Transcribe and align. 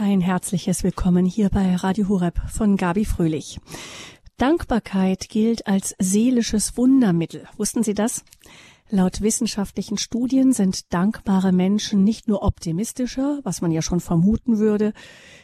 Ein 0.00 0.20
herzliches 0.20 0.84
Willkommen 0.84 1.26
hier 1.26 1.48
bei 1.50 1.74
Radio 1.74 2.08
Horeb 2.08 2.40
von 2.48 2.76
Gabi 2.76 3.04
Fröhlich. 3.04 3.58
Dankbarkeit 4.36 5.28
gilt 5.28 5.66
als 5.66 5.96
seelisches 5.98 6.76
Wundermittel. 6.76 7.48
Wussten 7.56 7.82
Sie 7.82 7.94
das? 7.94 8.22
Laut 8.90 9.22
wissenschaftlichen 9.22 9.98
Studien 9.98 10.52
sind 10.52 10.94
dankbare 10.94 11.50
Menschen 11.50 12.04
nicht 12.04 12.28
nur 12.28 12.44
optimistischer, 12.44 13.40
was 13.42 13.60
man 13.60 13.72
ja 13.72 13.82
schon 13.82 13.98
vermuten 13.98 14.58
würde, 14.58 14.92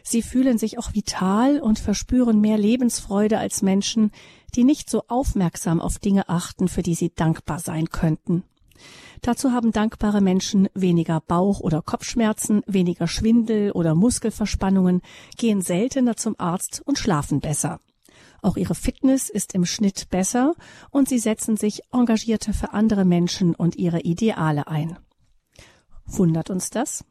sie 0.05 0.23
fühlen 0.23 0.57
sich 0.57 0.79
auch 0.79 0.95
vital 0.95 1.59
und 1.59 1.81
verspüren 1.81 2.41
mehr 2.41 2.57
Lebensfreude 2.57 3.39
als 3.39 3.61
Menschen, 3.61 4.13
die 4.55 4.63
nicht 4.63 4.89
so 4.89 5.03
aufmerksam 5.09 5.81
auf 5.81 5.99
Dinge 5.99 6.29
achten, 6.29 6.69
für 6.69 6.83
die 6.83 6.95
sie 6.95 7.13
dankbar 7.13 7.59
sein 7.59 7.91
könnten. 7.91 8.45
Dazu 9.25 9.53
haben 9.53 9.73
dankbare 9.73 10.21
Menschen 10.21 10.69
weniger 10.75 11.19
Bauch- 11.19 11.61
oder 11.61 11.81
Kopfschmerzen, 11.81 12.63
weniger 12.67 13.07
Schwindel 13.09 13.73
oder 13.73 13.95
Muskelverspannungen, 13.95 15.01
gehen 15.39 15.63
seltener 15.63 16.15
zum 16.15 16.35
Arzt 16.37 16.83
und 16.85 16.99
schlafen 16.99 17.41
besser. 17.41 17.81
Auch 18.43 18.59
ihre 18.59 18.75
Fitness 18.75 19.31
ist 19.31 19.55
im 19.55 19.65
Schnitt 19.65 20.11
besser 20.11 20.55
und 20.91 21.09
sie 21.09 21.19
setzen 21.19 21.57
sich 21.57 21.81
engagierter 21.91 22.53
für 22.53 22.75
andere 22.75 23.07
Menschen 23.07 23.55
und 23.55 23.77
ihre 23.77 24.01
Ideale 24.01 24.67
ein. 24.67 24.99
Wundert 26.05 26.51
uns 26.51 26.69
das? 26.69 27.03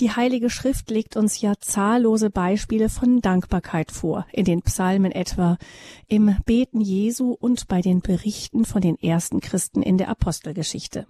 Die 0.00 0.10
Heilige 0.10 0.48
Schrift 0.48 0.90
legt 0.90 1.16
uns 1.16 1.42
ja 1.42 1.52
zahllose 1.60 2.30
Beispiele 2.30 2.88
von 2.88 3.20
Dankbarkeit 3.20 3.92
vor, 3.92 4.26
in 4.32 4.46
den 4.46 4.62
Psalmen 4.62 5.12
etwa, 5.12 5.58
im 6.06 6.34
Beten 6.46 6.80
Jesu 6.80 7.32
und 7.32 7.68
bei 7.68 7.82
den 7.82 8.00
Berichten 8.00 8.64
von 8.64 8.80
den 8.80 8.98
ersten 8.98 9.40
Christen 9.40 9.82
in 9.82 9.98
der 9.98 10.08
Apostelgeschichte. 10.08 11.06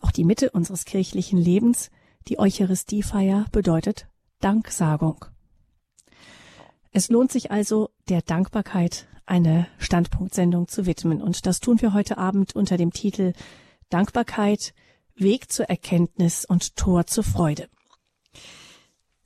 Auch 0.00 0.10
die 0.10 0.24
Mitte 0.24 0.50
unseres 0.50 0.86
kirchlichen 0.86 1.38
Lebens, 1.38 1.90
die 2.26 2.38
Eucharistiefeier, 2.38 3.44
bedeutet 3.52 4.06
Danksagung. 4.40 5.26
Es 6.90 7.10
lohnt 7.10 7.32
sich 7.32 7.50
also, 7.50 7.90
der 8.08 8.22
Dankbarkeit 8.22 9.08
eine 9.26 9.66
Standpunktsendung 9.76 10.68
zu 10.68 10.86
widmen. 10.86 11.20
Und 11.20 11.44
das 11.44 11.60
tun 11.60 11.82
wir 11.82 11.92
heute 11.92 12.16
Abend 12.16 12.56
unter 12.56 12.78
dem 12.78 12.92
Titel 12.92 13.34
Dankbarkeit, 13.90 14.72
Weg 15.16 15.52
zur 15.52 15.66
Erkenntnis 15.66 16.46
und 16.46 16.76
Tor 16.76 17.06
zur 17.06 17.24
Freude. 17.24 17.68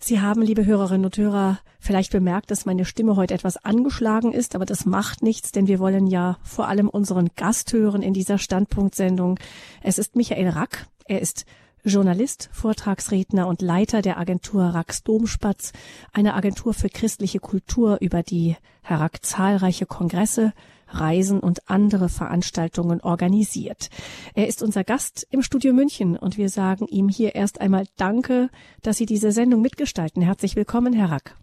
Sie 0.06 0.20
haben, 0.20 0.40
liebe 0.40 0.64
Hörerinnen 0.64 1.04
und 1.04 1.18
Hörer, 1.18 1.58
vielleicht 1.80 2.12
bemerkt, 2.12 2.52
dass 2.52 2.64
meine 2.64 2.84
Stimme 2.84 3.16
heute 3.16 3.34
etwas 3.34 3.56
angeschlagen 3.56 4.32
ist, 4.32 4.54
aber 4.54 4.64
das 4.64 4.86
macht 4.86 5.20
nichts, 5.20 5.50
denn 5.50 5.66
wir 5.66 5.80
wollen 5.80 6.06
ja 6.06 6.38
vor 6.44 6.68
allem 6.68 6.88
unseren 6.88 7.30
Gast 7.34 7.72
hören 7.72 8.02
in 8.02 8.14
dieser 8.14 8.38
Standpunktsendung. 8.38 9.40
Es 9.82 9.98
ist 9.98 10.14
Michael 10.14 10.50
Rack. 10.50 10.86
Er 11.06 11.20
ist 11.20 11.44
Journalist, 11.82 12.50
Vortragsredner 12.52 13.48
und 13.48 13.62
Leiter 13.62 14.00
der 14.00 14.16
Agentur 14.18 14.66
Rax 14.66 15.02
Domspatz, 15.02 15.72
eine 16.12 16.34
Agentur 16.34 16.72
für 16.72 16.88
christliche 16.88 17.40
Kultur, 17.40 17.98
über 18.00 18.22
die 18.22 18.54
Herr 18.82 19.00
Rack 19.00 19.26
zahlreiche 19.26 19.86
Kongresse, 19.86 20.52
Reisen 20.88 21.40
und 21.40 21.68
andere 21.68 22.08
Veranstaltungen 22.08 23.00
organisiert. 23.00 23.90
Er 24.34 24.46
ist 24.46 24.62
unser 24.62 24.84
Gast 24.84 25.26
im 25.30 25.42
Studio 25.42 25.72
München 25.72 26.16
und 26.16 26.36
wir 26.36 26.48
sagen 26.48 26.86
ihm 26.88 27.08
hier 27.08 27.34
erst 27.34 27.60
einmal 27.60 27.86
Danke, 27.96 28.50
dass 28.82 28.96
Sie 28.96 29.06
diese 29.06 29.32
Sendung 29.32 29.62
mitgestalten. 29.62 30.22
Herzlich 30.22 30.56
willkommen, 30.56 30.92
Herr 30.92 31.10
Rack. 31.10 31.36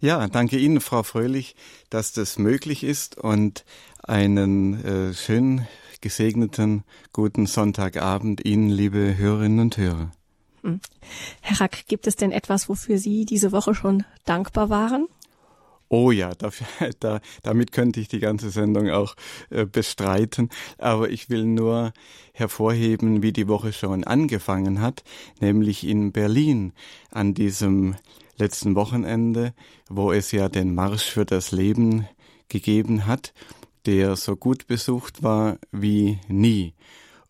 Ja, 0.00 0.26
danke 0.28 0.58
Ihnen, 0.58 0.80
Frau 0.80 1.02
Fröhlich, 1.02 1.54
dass 1.90 2.12
das 2.12 2.38
möglich 2.38 2.82
ist 2.82 3.18
und 3.18 3.64
einen 4.02 4.84
äh, 4.84 5.14
schönen, 5.14 5.66
gesegneten, 6.00 6.84
guten 7.12 7.46
Sonntagabend 7.46 8.44
Ihnen, 8.44 8.70
liebe 8.70 9.16
Hörerinnen 9.16 9.60
und 9.60 9.76
Hörer. 9.76 10.10
Hm. 10.62 10.80
Herr 11.40 11.60
Rack, 11.60 11.86
gibt 11.88 12.06
es 12.06 12.16
denn 12.16 12.32
etwas, 12.32 12.68
wofür 12.68 12.98
Sie 12.98 13.24
diese 13.24 13.52
Woche 13.52 13.74
schon 13.74 14.04
dankbar 14.24 14.70
waren? 14.70 15.08
Oh 15.92 16.12
ja, 16.12 16.34
dafür, 16.34 16.66
da, 17.00 17.20
damit 17.42 17.72
könnte 17.72 17.98
ich 17.98 18.06
die 18.06 18.20
ganze 18.20 18.50
Sendung 18.50 18.90
auch 18.90 19.16
äh, 19.50 19.66
bestreiten. 19.66 20.48
Aber 20.78 21.10
ich 21.10 21.28
will 21.28 21.44
nur 21.44 21.92
hervorheben, 22.32 23.22
wie 23.24 23.32
die 23.32 23.48
Woche 23.48 23.72
schon 23.72 24.04
angefangen 24.04 24.80
hat, 24.80 25.02
nämlich 25.40 25.84
in 25.84 26.12
Berlin 26.12 26.72
an 27.10 27.34
diesem 27.34 27.96
letzten 28.38 28.76
Wochenende, 28.76 29.52
wo 29.88 30.12
es 30.12 30.30
ja 30.30 30.48
den 30.48 30.76
Marsch 30.76 31.10
für 31.10 31.24
das 31.24 31.50
Leben 31.50 32.06
gegeben 32.48 33.06
hat, 33.06 33.34
der 33.84 34.14
so 34.14 34.36
gut 34.36 34.68
besucht 34.68 35.24
war 35.24 35.58
wie 35.72 36.20
nie. 36.28 36.72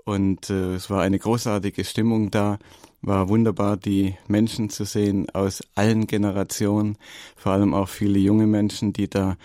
Und 0.05 0.51
äh, 0.51 0.75
es 0.75 0.91
war 0.91 1.01
eine 1.01 1.19
großartige 1.19 1.85
Stimmung 1.85 2.31
da 2.31 2.59
war 3.03 3.29
wunderbar, 3.29 3.77
die 3.77 4.17
Menschen 4.29 4.71
zu 4.71 4.85
sehen 4.85 5.31
aus 5.31 5.63
allen 5.75 6.07
Generationen, 6.07 6.99
vor 7.37 7.53
allem 7.53 7.75
auch 7.75 7.89
viele 7.89 8.19
junge 8.19 8.47
Menschen, 8.47 8.93
die 8.93 9.09
da 9.09 9.37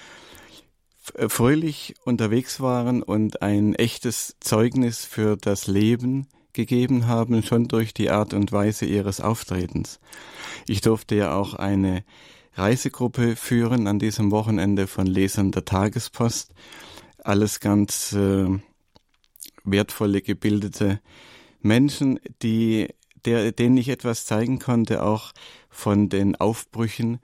äh, 1.13 1.29
fröhlich 1.29 1.95
unterwegs 2.03 2.59
waren 2.59 3.01
und 3.01 3.41
ein 3.41 3.75
echtes 3.75 4.35
Zeugnis 4.39 5.05
für 5.05 5.37
das 5.37 5.67
Leben 5.67 6.27
gegeben 6.53 7.07
haben, 7.07 7.43
schon 7.43 7.67
durch 7.67 7.93
die 7.93 8.09
Art 8.09 8.33
und 8.33 8.51
Weise 8.51 8.85
ihres 8.85 9.21
Auftretens. 9.21 9.99
Ich 10.67 10.81
durfte 10.81 11.15
ja 11.15 11.35
auch 11.35 11.53
eine 11.53 12.03
Reisegruppe 12.53 13.35
führen 13.35 13.87
an 13.87 13.99
diesem 13.99 14.31
Wochenende 14.31 14.87
von 14.87 15.05
Lesern 15.05 15.51
der 15.51 15.65
Tagespost. 15.65 16.53
Alles 17.23 17.59
ganz 17.59 18.13
äh, 18.13 18.47
wertvolle, 19.65 20.21
gebildete 20.21 21.01
Menschen, 21.61 22.19
die 22.41 22.87
der, 23.25 23.51
denen 23.51 23.77
ich 23.77 23.89
etwas 23.89 24.25
zeigen 24.25 24.59
konnte, 24.59 25.03
auch 25.03 25.31
von 25.69 26.09
den 26.09 26.35
Aufbrüchen 26.35 27.19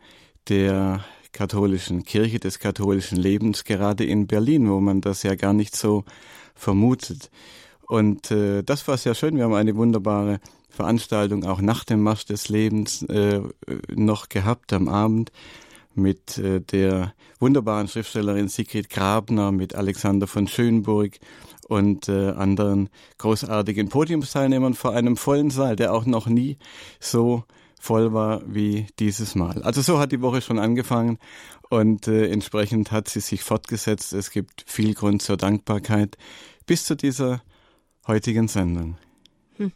der 0.50 1.03
katholischen 1.31 2.03
Kirche, 2.03 2.39
des 2.39 2.59
katholischen 2.59 3.17
Lebens, 3.17 3.63
gerade 3.63 4.03
in 4.03 4.28
Berlin, 4.28 4.69
wo 4.69 4.79
man 4.79 5.01
das 5.01 5.23
ja 5.23 5.35
gar 5.35 5.53
nicht 5.53 5.75
so 5.75 6.03
vermutet. 6.56 7.29
Und 7.88 8.31
äh, 8.31 8.63
das 8.63 8.88
war 8.88 8.97
sehr 8.97 9.16
schön. 9.16 9.38
Wir 9.38 9.45
haben 9.45 9.53
eine 9.53 9.75
wunderbare 9.75 10.39
Veranstaltung 10.69 11.44
auch 11.44 11.62
nach 11.62 11.84
dem 11.84 12.01
Marsch 12.01 12.25
des 12.25 12.50
Lebens 12.50 13.03
äh, 13.03 13.41
noch 13.94 14.29
gehabt 14.29 14.72
am 14.73 14.88
Abend 14.88 15.31
mit 15.94 16.38
äh, 16.38 16.62
der 16.62 17.13
wunderbaren 17.39 17.88
Schriftstellerin 17.88 18.47
Sigrid 18.47 18.89
Grabner, 18.89 19.51
mit 19.51 19.75
Alexander 19.75 20.28
von 20.28 20.47
Schönburg 20.47 21.19
und 21.71 22.09
äh, 22.09 22.31
anderen 22.31 22.89
großartigen 23.17 23.87
Podiumsteilnehmern 23.87 24.73
vor 24.73 24.91
einem 24.91 25.15
vollen 25.15 25.49
Saal, 25.51 25.77
der 25.77 25.93
auch 25.93 26.05
noch 26.05 26.27
nie 26.27 26.57
so 26.99 27.45
voll 27.79 28.11
war 28.11 28.41
wie 28.45 28.87
dieses 28.99 29.35
Mal. 29.35 29.63
Also 29.63 29.81
so 29.81 29.97
hat 29.97 30.11
die 30.11 30.21
Woche 30.21 30.41
schon 30.41 30.59
angefangen 30.59 31.17
und 31.69 32.09
äh, 32.09 32.27
entsprechend 32.27 32.91
hat 32.91 33.07
sie 33.07 33.21
sich 33.21 33.41
fortgesetzt. 33.41 34.11
Es 34.11 34.31
gibt 34.31 34.65
viel 34.67 34.93
Grund 34.93 35.21
zur 35.21 35.37
Dankbarkeit 35.37 36.17
bis 36.65 36.83
zu 36.83 36.95
dieser 36.95 37.41
heutigen 38.05 38.49
Sendung. 38.49 38.97
Hm. 39.55 39.71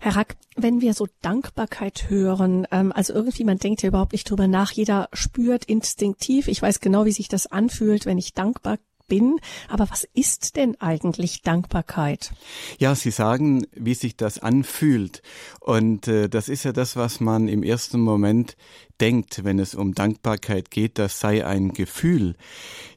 Herr 0.00 0.16
Rack, 0.16 0.38
wenn 0.56 0.80
wir 0.80 0.94
so 0.94 1.06
Dankbarkeit 1.20 2.08
hören, 2.08 2.66
ähm, 2.70 2.92
also 2.92 3.12
irgendwie, 3.12 3.44
man 3.44 3.58
denkt 3.58 3.82
ja 3.82 3.88
überhaupt 3.88 4.12
nicht 4.12 4.28
drüber 4.30 4.48
nach, 4.48 4.72
jeder 4.72 5.10
spürt 5.12 5.66
instinktiv, 5.66 6.48
ich 6.48 6.62
weiß 6.62 6.80
genau, 6.80 7.04
wie 7.04 7.12
sich 7.12 7.28
das 7.28 7.46
anfühlt, 7.46 8.06
wenn 8.06 8.16
ich 8.16 8.32
dankbar 8.32 8.78
bin. 9.08 9.38
Aber 9.68 9.90
was 9.90 10.06
ist 10.14 10.56
denn 10.56 10.80
eigentlich 10.80 11.42
Dankbarkeit? 11.42 12.32
Ja, 12.78 12.94
Sie 12.94 13.10
sagen, 13.10 13.66
wie 13.72 13.94
sich 13.94 14.16
das 14.16 14.38
anfühlt. 14.38 15.22
Und 15.60 16.06
äh, 16.06 16.28
das 16.28 16.48
ist 16.48 16.64
ja 16.64 16.72
das, 16.72 16.96
was 16.96 17.20
man 17.20 17.48
im 17.48 17.62
ersten 17.62 18.00
Moment 18.00 18.56
denkt, 19.00 19.44
wenn 19.44 19.58
es 19.58 19.74
um 19.74 19.94
Dankbarkeit 19.94 20.70
geht, 20.70 20.98
das 20.98 21.20
sei 21.20 21.44
ein 21.46 21.72
Gefühl. 21.72 22.36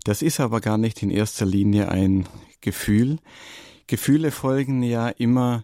Das 0.03 0.21
ist 0.21 0.39
aber 0.39 0.61
gar 0.61 0.77
nicht 0.77 1.01
in 1.01 1.09
erster 1.09 1.45
Linie 1.45 1.89
ein 1.89 2.27
Gefühl. 2.59 3.17
Gefühle 3.87 4.31
folgen 4.31 4.83
ja 4.83 5.09
immer 5.09 5.63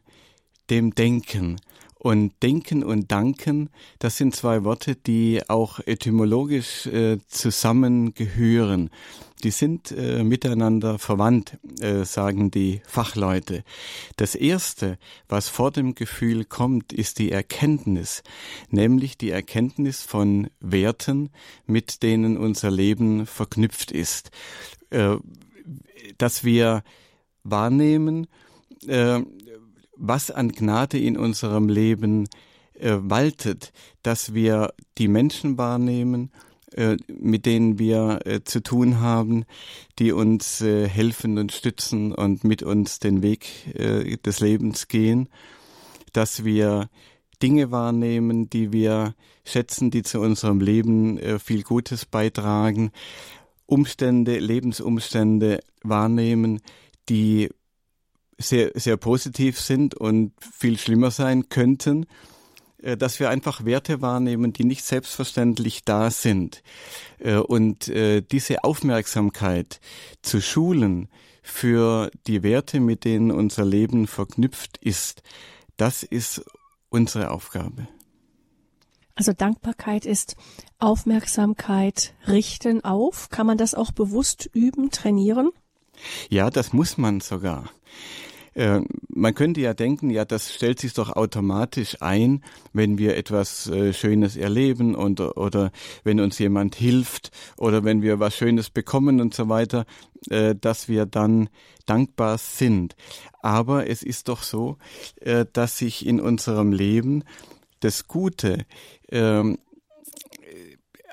dem 0.69 0.93
Denken. 0.93 1.57
Und 1.99 2.33
Denken 2.43 2.83
und 2.83 3.11
Danken, 3.11 3.69
das 3.99 4.17
sind 4.17 4.35
zwei 4.35 4.63
Worte, 4.63 4.95
die 4.95 5.41
auch 5.47 5.79
etymologisch 5.79 6.85
äh, 6.85 7.17
zusammengehören. 7.27 8.91
Die 9.43 9.51
sind 9.51 9.91
äh, 9.91 10.23
miteinander 10.23 10.99
verwandt, 10.99 11.57
äh, 11.79 12.05
sagen 12.05 12.49
die 12.49 12.81
Fachleute. 12.87 13.63
Das 14.15 14.35
Erste, 14.35 14.97
was 15.27 15.47
vor 15.47 15.71
dem 15.71 15.95
Gefühl 15.95 16.45
kommt, 16.45 16.93
ist 16.93 17.19
die 17.19 17.31
Erkenntnis, 17.31 18.23
nämlich 18.69 19.17
die 19.17 19.29
Erkenntnis 19.29 20.01
von 20.01 20.49
Werten, 20.59 21.29
mit 21.65 22.03
denen 22.03 22.37
unser 22.37 22.71
Leben 22.71 23.25
verknüpft 23.25 23.91
ist. 23.91 24.31
Äh, 24.89 25.17
dass 26.17 26.43
wir 26.43 26.83
wahrnehmen, 27.43 28.27
äh, 28.87 29.21
was 29.97 30.31
an 30.31 30.51
Gnade 30.51 30.99
in 30.99 31.17
unserem 31.17 31.69
Leben 31.69 32.27
äh, 32.73 32.97
waltet, 32.99 33.73
dass 34.03 34.33
wir 34.33 34.73
die 34.97 35.07
Menschen 35.07 35.57
wahrnehmen, 35.57 36.31
äh, 36.73 36.97
mit 37.07 37.45
denen 37.45 37.79
wir 37.79 38.19
äh, 38.25 38.43
zu 38.43 38.61
tun 38.61 38.99
haben, 38.99 39.45
die 39.99 40.11
uns 40.11 40.59
äh, 40.59 40.87
helfen 40.87 41.37
und 41.37 41.53
stützen 41.53 42.13
und 42.13 42.43
mit 42.43 42.61
uns 42.61 42.99
den 42.99 43.23
Weg 43.23 43.47
des 44.25 44.39
Lebens 44.41 44.87
gehen, 44.87 45.29
dass 46.13 46.43
wir 46.43 46.89
Dinge 47.41 47.71
wahrnehmen, 47.71 48.49
die 48.49 48.73
wir 48.73 49.15
schätzen, 49.45 49.91
die 49.91 50.03
zu 50.03 50.19
unserem 50.19 50.59
Leben 50.59 51.19
viel 51.39 51.63
Gutes 51.63 52.05
beitragen, 52.05 52.91
Umstände, 53.65 54.39
Lebensumstände 54.39 55.59
wahrnehmen, 55.83 56.61
die 57.09 57.49
sehr, 58.37 58.71
sehr 58.75 58.97
positiv 58.97 59.59
sind 59.59 59.95
und 59.95 60.33
viel 60.39 60.77
schlimmer 60.77 61.11
sein 61.11 61.49
könnten, 61.49 62.05
äh, 62.81 62.97
dass 62.97 63.19
wir 63.19 63.29
einfach 63.29 63.65
Werte 63.65 64.01
wahrnehmen, 64.01 64.53
die 64.53 64.63
nicht 64.63 64.85
selbstverständlich 64.85 65.83
da 65.83 66.11
sind. 66.11 66.63
Äh, 67.19 67.37
und 67.37 67.87
äh, 67.87 68.21
diese 68.21 68.63
Aufmerksamkeit 68.63 69.79
zu 70.21 70.41
schulen 70.41 71.09
für 71.41 72.11
die 72.27 72.43
Werte, 72.43 72.79
mit 72.79 73.05
denen 73.05 73.31
unser 73.31 73.65
Leben 73.65 74.07
verknüpft 74.07 74.77
ist, 74.77 75.23
das 75.77 76.03
ist 76.03 76.43
unsere 76.89 77.31
Aufgabe. 77.31 77.87
Also 79.15 79.33
Dankbarkeit 79.33 80.05
ist 80.05 80.35
Aufmerksamkeit 80.77 82.13
richten 82.27 82.83
auf. 82.83 83.29
Kann 83.29 83.47
man 83.47 83.57
das 83.57 83.73
auch 83.73 83.91
bewusst 83.91 84.47
üben, 84.53 84.91
trainieren? 84.91 85.49
Ja, 86.29 86.51
das 86.51 86.71
muss 86.71 86.97
man 86.97 87.19
sogar. 87.19 87.71
Äh, 88.57 88.81
man 89.09 89.35
könnte 89.35 89.61
ja 89.61 89.75
denken, 89.75 90.09
ja, 90.09 90.25
das 90.25 90.51
stellt 90.51 90.79
sich 90.79 90.93
doch 90.93 91.15
automatisch 91.15 92.01
ein, 92.01 92.43
wenn 92.73 92.97
wir 92.97 93.15
etwas 93.15 93.67
äh, 93.67 93.93
Schönes 93.93 94.35
erleben 94.35 94.95
und, 94.95 95.21
oder 95.21 95.71
wenn 96.03 96.19
uns 96.19 96.39
jemand 96.39 96.73
hilft 96.73 97.29
oder 97.55 97.83
wenn 97.83 98.01
wir 98.01 98.19
was 98.19 98.35
Schönes 98.35 98.71
bekommen 98.71 99.21
und 99.21 99.35
so 99.35 99.47
weiter, 99.47 99.85
äh, 100.31 100.55
dass 100.59 100.89
wir 100.89 101.05
dann 101.05 101.49
dankbar 101.85 102.39
sind. 102.39 102.95
Aber 103.43 103.87
es 103.87 104.01
ist 104.01 104.27
doch 104.27 104.41
so, 104.41 104.77
dass 105.53 105.77
sich 105.77 106.05
in 106.05 106.19
unserem 106.19 106.73
Leben 106.73 107.23
das 107.79 108.07
Gute 108.07 108.65
ähm, 109.09 109.57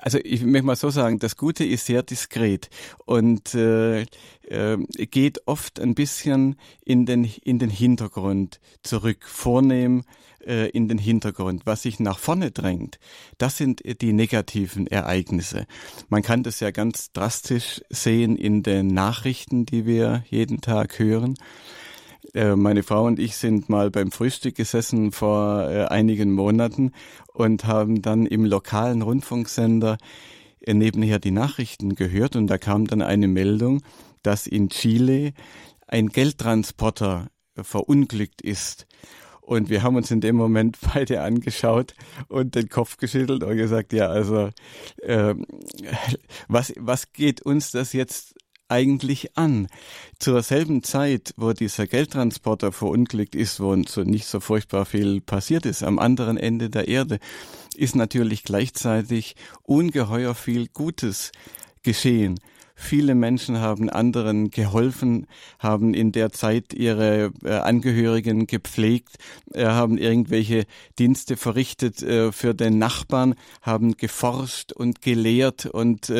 also 0.05 0.19
ich 0.23 0.43
möchte 0.43 0.67
mal 0.67 0.75
so 0.75 0.91
sagen, 0.91 1.17
das 1.17 1.35
Gute 1.35 1.65
ist 1.65 1.87
sehr 1.87 2.03
diskret 2.03 2.69
und 3.05 3.55
äh, 3.55 4.01
äh, 4.43 4.77
geht 5.09 5.47
oft 5.47 5.79
ein 5.79 5.95
bisschen 5.95 6.57
in 6.85 7.07
den, 7.07 7.25
in 7.43 7.57
den 7.57 7.71
Hintergrund 7.71 8.59
zurück, 8.83 9.25
vornehm 9.25 10.03
äh, 10.45 10.69
in 10.69 10.87
den 10.87 10.99
Hintergrund. 10.99 11.63
Was 11.65 11.81
sich 11.81 11.99
nach 11.99 12.19
vorne 12.19 12.51
drängt, 12.51 12.99
das 13.39 13.57
sind 13.57 13.81
die 13.99 14.13
negativen 14.13 14.85
Ereignisse. 14.85 15.65
Man 16.07 16.21
kann 16.21 16.43
das 16.43 16.59
ja 16.59 16.69
ganz 16.69 17.11
drastisch 17.11 17.81
sehen 17.89 18.37
in 18.37 18.61
den 18.61 18.85
Nachrichten, 18.85 19.65
die 19.65 19.87
wir 19.87 20.23
jeden 20.29 20.61
Tag 20.61 20.99
hören. 20.99 21.33
Äh, 22.35 22.57
meine 22.57 22.83
Frau 22.83 23.05
und 23.05 23.17
ich 23.17 23.37
sind 23.37 23.69
mal 23.69 23.89
beim 23.89 24.11
Frühstück 24.11 24.55
gesessen 24.55 25.13
vor 25.13 25.71
äh, 25.71 25.85
einigen 25.85 26.33
Monaten 26.33 26.91
und 27.33 27.63
haben 27.63 28.01
dann 28.01 28.25
im 28.25 28.43
lokalen 28.43 29.01
Rundfunksender 29.01 29.97
äh, 30.59 30.73
nebenher 30.73 31.19
die 31.19 31.31
Nachrichten 31.31 31.95
gehört 31.95 32.35
und 32.35 32.47
da 32.47 32.57
kam 32.57 32.87
dann 32.87 33.01
eine 33.01 33.29
Meldung, 33.29 33.83
dass 34.21 34.47
in 34.47 34.67
Chile 34.67 35.31
ein 35.87 36.09
Geldtransporter 36.09 37.29
verunglückt 37.55 38.41
ist. 38.41 38.85
Und 39.39 39.69
wir 39.69 39.81
haben 39.81 39.95
uns 39.95 40.11
in 40.11 40.19
dem 40.19 40.35
Moment 40.35 40.77
beide 40.93 41.21
angeschaut 41.21 41.93
und 42.27 42.55
den 42.55 42.67
Kopf 42.67 42.97
geschüttelt 42.97 43.43
und 43.45 43.55
gesagt, 43.55 43.93
ja, 43.93 44.07
also 44.07 44.49
äh, 45.03 45.35
was, 46.49 46.73
was 46.77 47.13
geht 47.13 47.43
uns 47.43 47.71
das 47.71 47.93
jetzt 47.93 48.34
eigentlich 48.67 49.37
an? 49.37 49.67
Zur 50.19 50.41
selben 50.43 50.83
Zeit, 50.83 51.33
wo 51.37 51.53
dieser 51.53 51.87
Geldtransporter 51.87 52.71
verunglückt 52.71 53.35
ist, 53.35 53.59
wo 53.59 53.75
so 53.83 54.03
nicht 54.03 54.25
so 54.25 54.39
furchtbar 54.39 54.85
viel 54.85 55.21
passiert 55.21 55.65
ist, 55.65 55.83
am 55.83 55.99
anderen 55.99 56.37
Ende 56.37 56.69
der 56.69 56.87
Erde, 56.87 57.19
ist 57.75 57.95
natürlich 57.95 58.43
gleichzeitig 58.43 59.35
ungeheuer 59.63 60.35
viel 60.35 60.67
Gutes 60.67 61.31
geschehen. 61.83 62.39
Viele 62.77 63.15
Menschen 63.15 63.61
haben 63.61 63.89
anderen 63.89 64.51
geholfen, 64.51 65.27
haben 65.59 65.93
in 65.93 66.11
der 66.11 66.33
Zeit 66.33 66.73
ihre 66.73 67.31
äh, 67.43 67.51
Angehörigen 67.53 68.47
gepflegt, 68.47 69.15
äh, 69.53 69.65
haben 69.65 69.97
irgendwelche 69.97 70.65
Dienste 70.99 71.37
verrichtet 71.37 72.03
äh, 72.03 72.33
für 72.33 72.53
den 72.53 72.77
Nachbarn, 72.77 73.35
haben 73.61 73.95
geforscht 73.95 74.73
und 74.73 75.01
gelehrt 75.01 75.65
und 75.65 76.11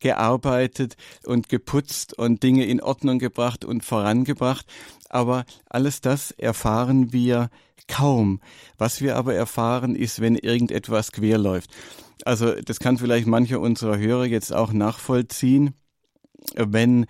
gearbeitet 0.00 0.96
und 1.24 1.48
geputzt 1.48 2.16
und 2.16 2.42
Dinge 2.42 2.66
in 2.66 2.82
Ordnung 2.82 3.18
gebracht 3.18 3.64
und 3.64 3.84
vorangebracht. 3.84 4.66
Aber 5.08 5.44
alles 5.68 6.00
das 6.00 6.30
erfahren 6.32 7.12
wir 7.12 7.48
kaum. 7.88 8.40
Was 8.78 9.00
wir 9.00 9.16
aber 9.16 9.34
erfahren, 9.34 9.96
ist, 9.96 10.20
wenn 10.20 10.36
irgendetwas 10.36 11.12
quer 11.12 11.38
läuft. 11.38 11.70
Also 12.24 12.54
das 12.60 12.78
kann 12.78 12.98
vielleicht 12.98 13.26
mancher 13.26 13.60
unserer 13.60 13.98
Hörer 13.98 14.26
jetzt 14.26 14.52
auch 14.52 14.72
nachvollziehen 14.72 15.74
wenn 16.56 17.06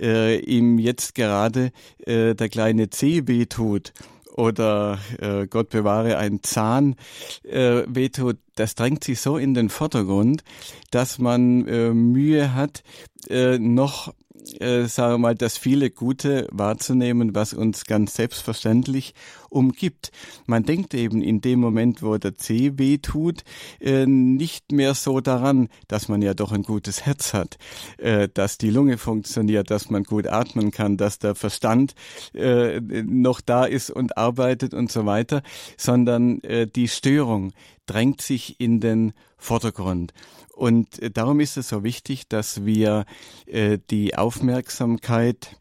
äh, 0.00 0.38
ihm 0.40 0.78
jetzt 0.78 1.14
gerade 1.14 1.72
äh, 2.06 2.34
der 2.34 2.48
kleine 2.48 2.90
Zeh 2.90 3.26
wehtut 3.26 3.92
oder 4.38 4.98
äh, 5.20 5.46
Gott 5.48 5.70
bewahre 5.70 6.16
ein 6.16 6.42
Zahn 6.42 6.94
äh, 7.42 7.82
wehtut, 7.88 8.38
das 8.54 8.74
drängt 8.76 9.02
sich 9.02 9.20
so 9.20 9.36
in 9.36 9.52
den 9.54 9.68
Vordergrund, 9.68 10.44
dass 10.90 11.18
man 11.18 11.66
äh, 11.66 11.92
Mühe 11.92 12.54
hat, 12.54 12.82
äh, 13.28 13.58
noch 13.58 14.14
äh, 14.60 14.84
sagen 14.84 15.14
wir 15.14 15.18
mal, 15.18 15.34
das 15.34 15.58
viele 15.58 15.90
Gute 15.90 16.48
wahrzunehmen, 16.50 17.34
was 17.34 17.52
uns 17.52 17.84
ganz 17.84 18.14
selbstverständlich 18.14 19.14
umgibt. 19.50 20.10
Man 20.46 20.64
denkt 20.64 20.94
eben 20.94 21.22
in 21.22 21.40
dem 21.40 21.60
Moment, 21.60 22.02
wo 22.02 22.16
der 22.16 22.36
Zeh 22.36 22.72
weh 22.76 22.98
tut, 22.98 23.44
äh, 23.80 24.06
nicht 24.06 24.72
mehr 24.72 24.94
so 24.94 25.20
daran, 25.20 25.68
dass 25.88 26.08
man 26.08 26.22
ja 26.22 26.34
doch 26.34 26.52
ein 26.52 26.62
gutes 26.62 27.06
Herz 27.06 27.34
hat, 27.34 27.58
äh, 27.98 28.28
dass 28.32 28.58
die 28.58 28.70
Lunge 28.70 28.98
funktioniert, 28.98 29.70
dass 29.70 29.90
man 29.90 30.04
gut 30.04 30.26
atmen 30.26 30.70
kann, 30.70 30.96
dass 30.96 31.18
der 31.18 31.34
Verstand 31.34 31.94
äh, 32.34 32.80
noch 32.80 33.40
da 33.40 33.64
ist 33.64 33.90
und 33.90 34.16
arbeitet 34.16 34.74
und 34.74 34.90
so 34.90 35.06
weiter, 35.06 35.42
sondern 35.76 36.40
äh, 36.42 36.66
die 36.66 36.88
Störung 36.88 37.52
drängt 37.86 38.20
sich 38.20 38.60
in 38.60 38.80
den 38.80 39.14
Vordergrund. 39.38 40.12
Und 40.52 41.00
äh, 41.00 41.10
darum 41.10 41.40
ist 41.40 41.56
es 41.56 41.68
so 41.68 41.84
wichtig, 41.84 42.28
dass 42.28 42.64
wir 42.64 43.04
äh, 43.46 43.78
die 43.90 44.16
Aufmerksamkeit 44.16 45.56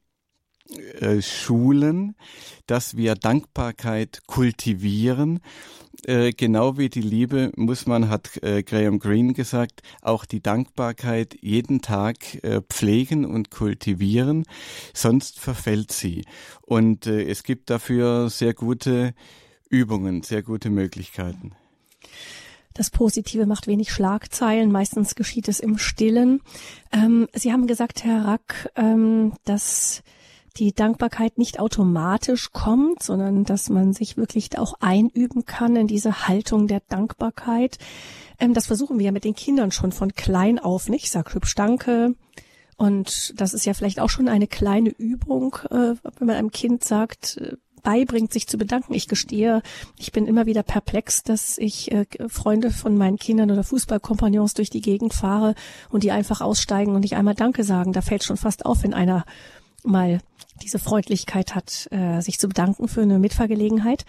äh, 0.99 1.21
schulen, 1.21 2.15
dass 2.65 2.97
wir 2.97 3.15
Dankbarkeit 3.15 4.23
kultivieren. 4.27 5.39
Äh, 6.03 6.31
genau 6.31 6.77
wie 6.77 6.89
die 6.89 7.01
Liebe 7.01 7.51
muss 7.55 7.85
man, 7.85 8.09
hat 8.09 8.43
äh, 8.43 8.63
Graham 8.63 8.99
Greene 8.99 9.33
gesagt, 9.33 9.81
auch 10.01 10.25
die 10.25 10.41
Dankbarkeit 10.41 11.37
jeden 11.41 11.81
Tag 11.81 12.43
äh, 12.43 12.61
pflegen 12.67 13.25
und 13.25 13.49
kultivieren, 13.49 14.43
sonst 14.93 15.39
verfällt 15.39 15.91
sie. 15.91 16.25
Und 16.61 17.07
äh, 17.07 17.23
es 17.23 17.43
gibt 17.43 17.69
dafür 17.69 18.29
sehr 18.29 18.53
gute 18.53 19.13
Übungen, 19.69 20.21
sehr 20.21 20.43
gute 20.43 20.69
Möglichkeiten. 20.69 21.53
Das 22.77 22.91
Positive 22.91 23.47
macht 23.47 23.65
wenig 23.65 23.91
Schlagzeilen. 23.91 24.71
Meistens 24.71 25.15
geschieht 25.15 25.47
es 25.47 25.59
im 25.59 25.79
Stillen. 25.79 26.41
Ähm, 26.91 27.27
Sie 27.33 27.51
haben 27.51 27.65
gesagt, 27.65 28.03
Herr 28.03 28.25
Rack, 28.25 28.71
ähm, 28.75 29.33
dass 29.45 30.03
die 30.57 30.73
Dankbarkeit 30.73 31.39
nicht 31.39 31.59
automatisch 31.59 32.51
kommt, 32.51 33.01
sondern 33.01 33.45
dass 33.45 33.69
man 33.69 33.93
sich 33.93 34.15
wirklich 34.15 34.59
auch 34.59 34.75
einüben 34.79 35.45
kann 35.45 35.75
in 35.75 35.87
diese 35.87 36.27
Haltung 36.27 36.67
der 36.67 36.81
Dankbarkeit. 36.87 37.79
Ähm, 38.39 38.53
das 38.53 38.67
versuchen 38.67 38.99
wir 38.99 39.07
ja 39.07 39.11
mit 39.11 39.23
den 39.23 39.35
Kindern 39.35 39.71
schon 39.71 39.91
von 39.91 40.13
klein 40.13 40.59
auf, 40.59 40.87
nicht? 40.87 41.05
Ich 41.05 41.11
sag 41.11 41.33
hübsch 41.33 41.55
Danke. 41.55 42.13
Und 42.75 43.33
das 43.41 43.55
ist 43.55 43.65
ja 43.65 43.73
vielleicht 43.73 43.99
auch 43.99 44.09
schon 44.11 44.27
eine 44.27 44.45
kleine 44.45 44.89
Übung, 44.89 45.57
äh, 45.71 45.95
wenn 46.19 46.27
man 46.27 46.35
einem 46.35 46.51
Kind 46.51 46.83
sagt, 46.83 47.37
äh, 47.37 47.57
beibringt, 47.83 48.33
sich 48.33 48.47
zu 48.47 48.57
bedanken. 48.57 48.93
Ich 48.93 49.07
gestehe, 49.07 49.61
ich 49.97 50.11
bin 50.11 50.27
immer 50.27 50.45
wieder 50.45 50.63
perplex, 50.63 51.23
dass 51.23 51.57
ich 51.57 51.91
äh, 51.91 52.05
Freunde 52.27 52.71
von 52.71 52.97
meinen 52.97 53.17
Kindern 53.17 53.51
oder 53.51 53.63
Fußballkompagnons 53.63 54.53
durch 54.53 54.69
die 54.69 54.81
Gegend 54.81 55.13
fahre 55.13 55.55
und 55.89 56.03
die 56.03 56.11
einfach 56.11 56.41
aussteigen 56.41 56.95
und 56.95 57.01
nicht 57.01 57.15
einmal 57.15 57.35
Danke 57.35 57.63
sagen. 57.63 57.93
Da 57.93 58.01
fällt 58.01 58.23
schon 58.23 58.37
fast 58.37 58.65
auf, 58.65 58.83
wenn 58.83 58.93
einer 58.93 59.25
mal 59.83 60.19
diese 60.61 60.79
Freundlichkeit 60.79 61.55
hat, 61.55 61.87
äh, 61.91 62.21
sich 62.21 62.39
zu 62.39 62.47
bedanken 62.47 62.87
für 62.87 63.01
eine 63.01 63.19
Mitfahrgelegenheit. 63.19 64.05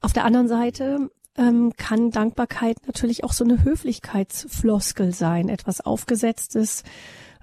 Auf 0.00 0.12
der 0.12 0.24
anderen 0.24 0.48
Seite 0.48 1.10
ähm, 1.36 1.72
kann 1.76 2.10
Dankbarkeit 2.10 2.76
natürlich 2.86 3.24
auch 3.24 3.32
so 3.32 3.44
eine 3.44 3.64
Höflichkeitsfloskel 3.64 5.12
sein, 5.12 5.48
etwas 5.48 5.80
Aufgesetztes, 5.80 6.84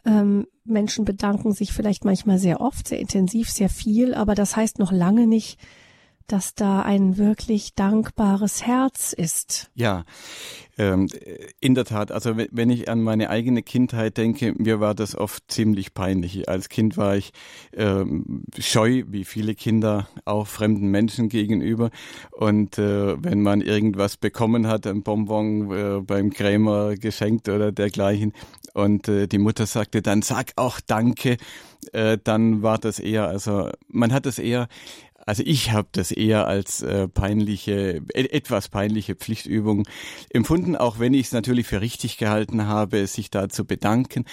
ähm, 0.07 0.47
Menschen 0.63 1.05
bedanken 1.05 1.51
sich 1.51 1.73
vielleicht 1.73 2.05
manchmal 2.05 2.39
sehr 2.39 2.61
oft, 2.61 2.87
sehr 2.87 2.99
intensiv, 2.99 3.49
sehr 3.49 3.69
viel, 3.69 4.13
aber 4.15 4.33
das 4.33 4.55
heißt 4.55 4.79
noch 4.79 4.91
lange 4.91 5.27
nicht, 5.27 5.59
dass 6.27 6.55
da 6.55 6.81
ein 6.81 7.17
wirklich 7.17 7.73
dankbares 7.75 8.65
Herz 8.65 9.13
ist. 9.13 9.69
Ja, 9.75 10.03
ähm, 10.77 11.07
in 11.59 11.75
der 11.75 11.85
Tat. 11.85 12.11
Also 12.11 12.37
wenn 12.37 12.69
ich 12.69 12.89
an 12.89 13.01
meine 13.01 13.29
eigene 13.29 13.63
Kindheit 13.63 14.17
denke, 14.17 14.53
mir 14.57 14.79
war 14.79 14.93
das 14.93 15.15
oft 15.15 15.43
ziemlich 15.49 15.93
peinlich. 15.93 16.49
Als 16.49 16.69
Kind 16.69 16.97
war 16.97 17.15
ich 17.15 17.31
ähm, 17.73 18.43
scheu, 18.59 19.03
wie 19.07 19.25
viele 19.25 19.55
Kinder, 19.55 20.07
auch 20.25 20.47
fremden 20.47 20.89
Menschen 20.89 21.29
gegenüber. 21.29 21.89
Und 22.31 22.77
äh, 22.77 23.21
wenn 23.23 23.41
man 23.41 23.61
irgendwas 23.61 24.17
bekommen 24.17 24.67
hat, 24.67 24.85
ein 24.85 25.03
Bonbon 25.03 25.71
äh, 25.71 26.01
beim 26.01 26.31
Krämer 26.31 26.95
geschenkt 26.95 27.49
oder 27.49 27.71
dergleichen, 27.71 28.33
und 28.77 29.07
äh, 29.07 29.27
die 29.27 29.39
Mutter 29.39 29.65
sagte 29.65 30.03
dann, 30.03 30.21
sag 30.21 30.51
auch 30.55 30.79
Danke, 30.79 31.37
äh, 31.93 32.19
dann 32.23 32.61
war 32.61 32.77
das 32.77 32.99
eher, 32.99 33.27
also 33.27 33.71
man 33.87 34.13
hat 34.13 34.27
es 34.27 34.37
eher 34.37 34.67
also 35.27 35.43
ich 35.45 35.73
habe 35.73 35.89
das 35.91 36.11
eher 36.11 36.47
als 36.47 36.81
äh, 36.81 37.09
peinliche, 37.09 38.01
e 38.13 38.21
etwas 38.27 38.69
peinliche 38.69 39.13
Pflichtübung 39.13 39.85
empfunden, 40.29 40.77
auch 40.77 40.99
wenn 40.99 41.13
ich 41.13 41.27
es 41.27 41.31
natürlich 41.33 41.67
für 41.67 41.81
richtig 41.81 42.17
gehalten 42.17 42.65
habe, 42.65 43.05
sich 43.07 43.29
da 43.29 43.49
zu 43.49 43.65
bedanken. 43.65 44.23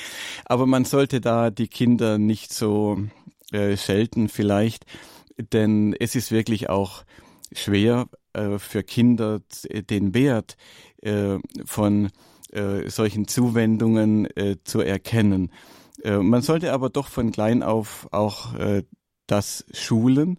Aber 0.45 0.67
man 0.67 0.85
sollte 0.85 1.21
da 1.21 1.51
die 1.51 1.67
Kinder 1.67 2.19
nicht 2.19 2.53
so 2.53 2.99
äh, 3.51 3.77
schelten 3.77 4.29
vielleicht, 4.29 4.87
denn 5.53 5.97
es 5.99 6.15
ist 6.15 6.31
wirklich 6.31 6.71
auch 6.71 7.03
schwer 7.53 8.07
äh, 8.33 8.61
für 8.61 8.85
Kinder 8.85 9.41
den 9.91 10.15
Wert 10.15 10.57
äh, 11.03 11.39
von 11.65 12.11
äh, 12.53 12.89
solchen 12.89 13.27
Zuwendungen 13.27 14.27
äh, 14.37 14.59
zu 14.63 14.81
erkennen. 14.81 15.51
Äh, 16.05 16.19
man 16.19 16.43
sollte 16.43 16.73
aber 16.73 16.89
doch 16.89 17.09
von 17.09 17.33
klein 17.33 17.65
auf 17.65 18.07
auch 18.13 18.55
äh, 18.55 18.85
das 19.27 19.65
schulen 19.73 20.39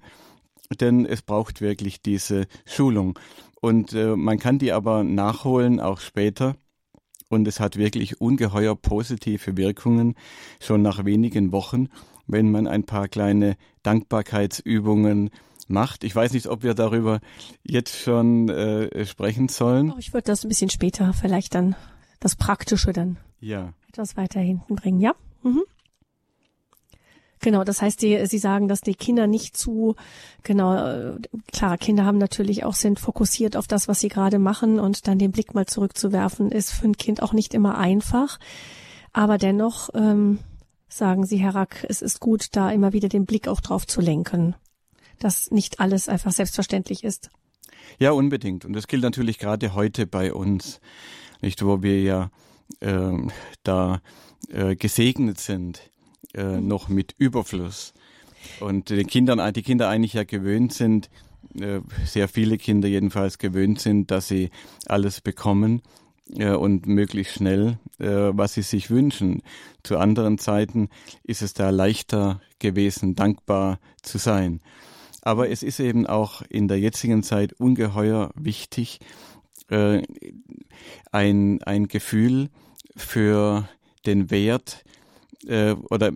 denn 0.80 1.06
es 1.06 1.22
braucht 1.22 1.62
wirklich 1.62 2.02
diese 2.02 2.48
Schulung. 2.66 3.18
Und 3.62 3.94
äh, 3.94 4.16
man 4.16 4.40
kann 4.40 4.60
die 4.60 4.72
aber 4.72 5.04
nachholen, 5.04 5.80
auch 5.80 6.00
später. 6.00 6.56
Und 7.30 7.48
es 7.48 7.60
hat 7.60 7.78
wirklich 7.78 8.22
ungeheuer 8.22 8.76
positive 8.76 9.58
Wirkungen, 9.58 10.16
schon 10.60 10.82
nach 10.82 11.06
wenigen 11.06 11.52
Wochen, 11.52 11.88
wenn 12.28 12.52
man 12.52 12.68
ein 12.68 12.84
paar 12.84 13.08
kleine 13.08 13.58
Dankbarkeitsübungen 13.84 15.32
macht. 15.68 16.04
Ich 16.04 16.16
weiß 16.16 16.34
nicht, 16.34 16.48
ob 16.48 16.64
wir 16.64 16.76
darüber 16.76 17.20
jetzt 17.64 17.98
schon 17.98 18.50
äh, 18.50 19.06
sprechen 19.06 19.50
sollen. 19.50 19.94
Ich 19.98 20.14
würde 20.14 20.28
das 20.28 20.44
ein 20.44 20.50
bisschen 20.50 20.70
später 20.70 21.14
vielleicht 21.14 21.56
dann 21.56 21.76
das 22.20 22.36
Praktische 22.36 22.94
dann 22.94 23.18
ja. 23.40 23.74
etwas 23.90 24.16
weiter 24.18 24.40
hinten 24.40 24.76
bringen, 24.76 25.02
ja? 25.02 25.16
Mhm. 25.44 25.64
Genau, 27.46 27.64
das 27.64 27.84
heißt, 27.84 28.02
die, 28.02 28.26
Sie 28.26 28.40
sagen, 28.40 28.68
dass 28.68 28.82
die 28.82 28.96
Kinder 28.96 29.28
nicht 29.28 29.56
zu, 29.56 29.96
genau, 30.42 30.76
äh, 30.78 31.20
klar, 31.54 31.78
Kinder 31.78 32.04
haben 32.04 32.18
natürlich 32.18 32.64
auch, 32.64 32.74
sind 32.74 33.00
fokussiert 33.00 33.56
auf 33.56 33.68
das, 33.68 33.88
was 33.88 34.00
sie 34.00 34.08
gerade 34.08 34.40
machen 34.40 34.80
und 34.80 35.08
dann 35.08 35.20
den 35.20 35.32
Blick 35.32 35.54
mal 35.54 35.68
zurückzuwerfen, 35.68 36.52
ist 36.52 36.72
für 36.72 36.88
ein 36.88 36.98
Kind 36.98 37.22
auch 37.22 37.34
nicht 37.34 37.54
immer 37.54 37.78
einfach. 37.78 38.40
Aber 39.14 39.38
dennoch, 39.38 39.92
ähm, 39.94 40.40
sagen 40.90 41.24
Sie, 41.28 41.38
Herr 41.38 41.54
Rack, 41.54 41.86
es 41.88 42.02
ist 42.02 42.20
gut, 42.20 42.48
da 42.54 42.72
immer 42.72 42.94
wieder 42.94 43.10
den 43.10 43.28
Blick 43.28 43.48
auch 43.48 43.62
drauf 43.62 43.86
zu 43.86 44.02
lenken, 44.02 44.56
dass 45.20 45.52
nicht 45.52 45.80
alles 45.80 46.10
einfach 46.10 46.32
selbstverständlich 46.32 47.04
ist. 47.04 47.30
Ja, 48.00 48.10
unbedingt. 48.10 48.66
Und 48.66 48.74
das 48.74 48.88
gilt 48.88 49.04
natürlich 49.04 49.38
gerade 49.38 49.76
heute 49.76 50.08
bei 50.08 50.34
uns, 50.34 50.80
nicht, 51.44 51.64
wo 51.64 51.84
wir 51.84 52.02
ja 52.02 52.32
äh, 52.80 53.12
da 53.62 54.02
äh, 54.50 54.76
gesegnet 54.76 55.40
sind 55.40 55.92
äh, 56.34 56.60
noch 56.60 56.90
mit 56.90 57.16
Überfluss. 57.18 57.94
Und 58.60 58.90
die 58.90 59.04
Kinder, 59.04 59.52
die 59.52 59.64
Kinder 59.64 59.90
eigentlich 59.90 60.14
ja 60.14 60.24
gewöhnt 60.24 60.74
sind, 60.74 61.10
äh, 61.60 61.82
sehr 62.06 62.28
viele 62.28 62.58
Kinder 62.58 62.88
jedenfalls 62.88 63.38
gewöhnt 63.38 63.80
sind, 63.80 64.12
dass 64.12 64.28
sie 64.28 64.50
alles 64.88 65.22
bekommen 65.22 65.82
äh, 66.38 66.52
und 66.52 66.86
möglichst 66.88 67.36
schnell, 67.36 67.78
äh, 68.00 68.08
was 68.08 68.54
sie 68.54 68.62
sich 68.62 68.90
wünschen. 68.90 69.42
Zu 69.84 69.98
anderen 69.98 70.38
Zeiten 70.38 70.90
ist 71.24 71.42
es 71.42 71.54
da 71.54 71.70
leichter 71.70 72.42
gewesen, 72.60 73.16
dankbar 73.16 73.80
zu 74.02 74.18
sein. 74.18 74.62
Aber 75.22 75.50
es 75.50 75.64
ist 75.64 75.80
eben 75.80 76.06
auch 76.06 76.42
in 76.50 76.68
der 76.68 76.80
jetzigen 76.80 77.24
Zeit 77.24 77.54
ungeheuer 77.54 78.32
wichtig, 78.36 79.00
ein, 79.68 81.64
ein 81.64 81.88
Gefühl 81.88 82.50
für 82.96 83.68
den 84.06 84.30
Wert 84.30 84.86
äh, 85.48 85.74
oder 85.90 86.12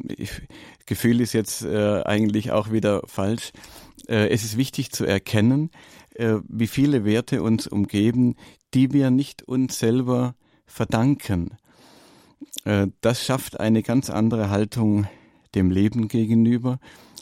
Gefühl 0.86 1.22
ist 1.22 1.34
jetzt 1.34 1.64
äh, 1.64 2.02
eigentlich 2.04 2.52
auch 2.52 2.72
wieder 2.72 3.02
falsch. 3.06 3.52
Äh, 4.08 4.30
es 4.30 4.44
ist 4.44 4.58
wichtig 4.58 4.92
zu 4.92 5.06
erkennen, 5.06 5.70
äh, 6.16 6.36
wie 6.48 6.68
viele 6.68 7.06
Werte 7.06 7.44
uns 7.44 7.68
umgeben, 7.68 8.36
die 8.74 8.92
wir 8.92 9.12
nicht 9.12 9.44
uns 9.44 9.80
selber 9.80 10.36
verdanken. 10.66 11.58
Äh, 12.66 12.88
das 13.02 13.24
schafft 13.24 13.60
eine 13.60 13.84
ganz 13.84 14.10
andere 14.10 14.50
Haltung 14.50 15.08
dem 15.56 15.72
Leben 15.72 16.08
gegenüber 16.08 16.80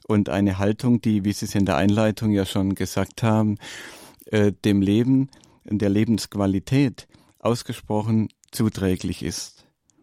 und 0.07 0.29
eine 0.29 0.57
Haltung, 0.57 1.01
die, 1.01 1.25
wie 1.25 1.33
Sie 1.33 1.45
es 1.45 1.55
in 1.55 1.65
der 1.65 1.77
Einleitung 1.77 2.31
ja 2.31 2.45
schon 2.45 2.75
gesagt 2.75 3.23
haben, 3.23 3.57
äh, 4.25 4.51
dem 4.65 4.81
Leben, 4.81 5.29
der 5.65 5.89
Lebensqualität 5.89 7.07
ausgesprochen 7.39 8.29
zuträglich 8.51 9.23
ist. 9.23 9.56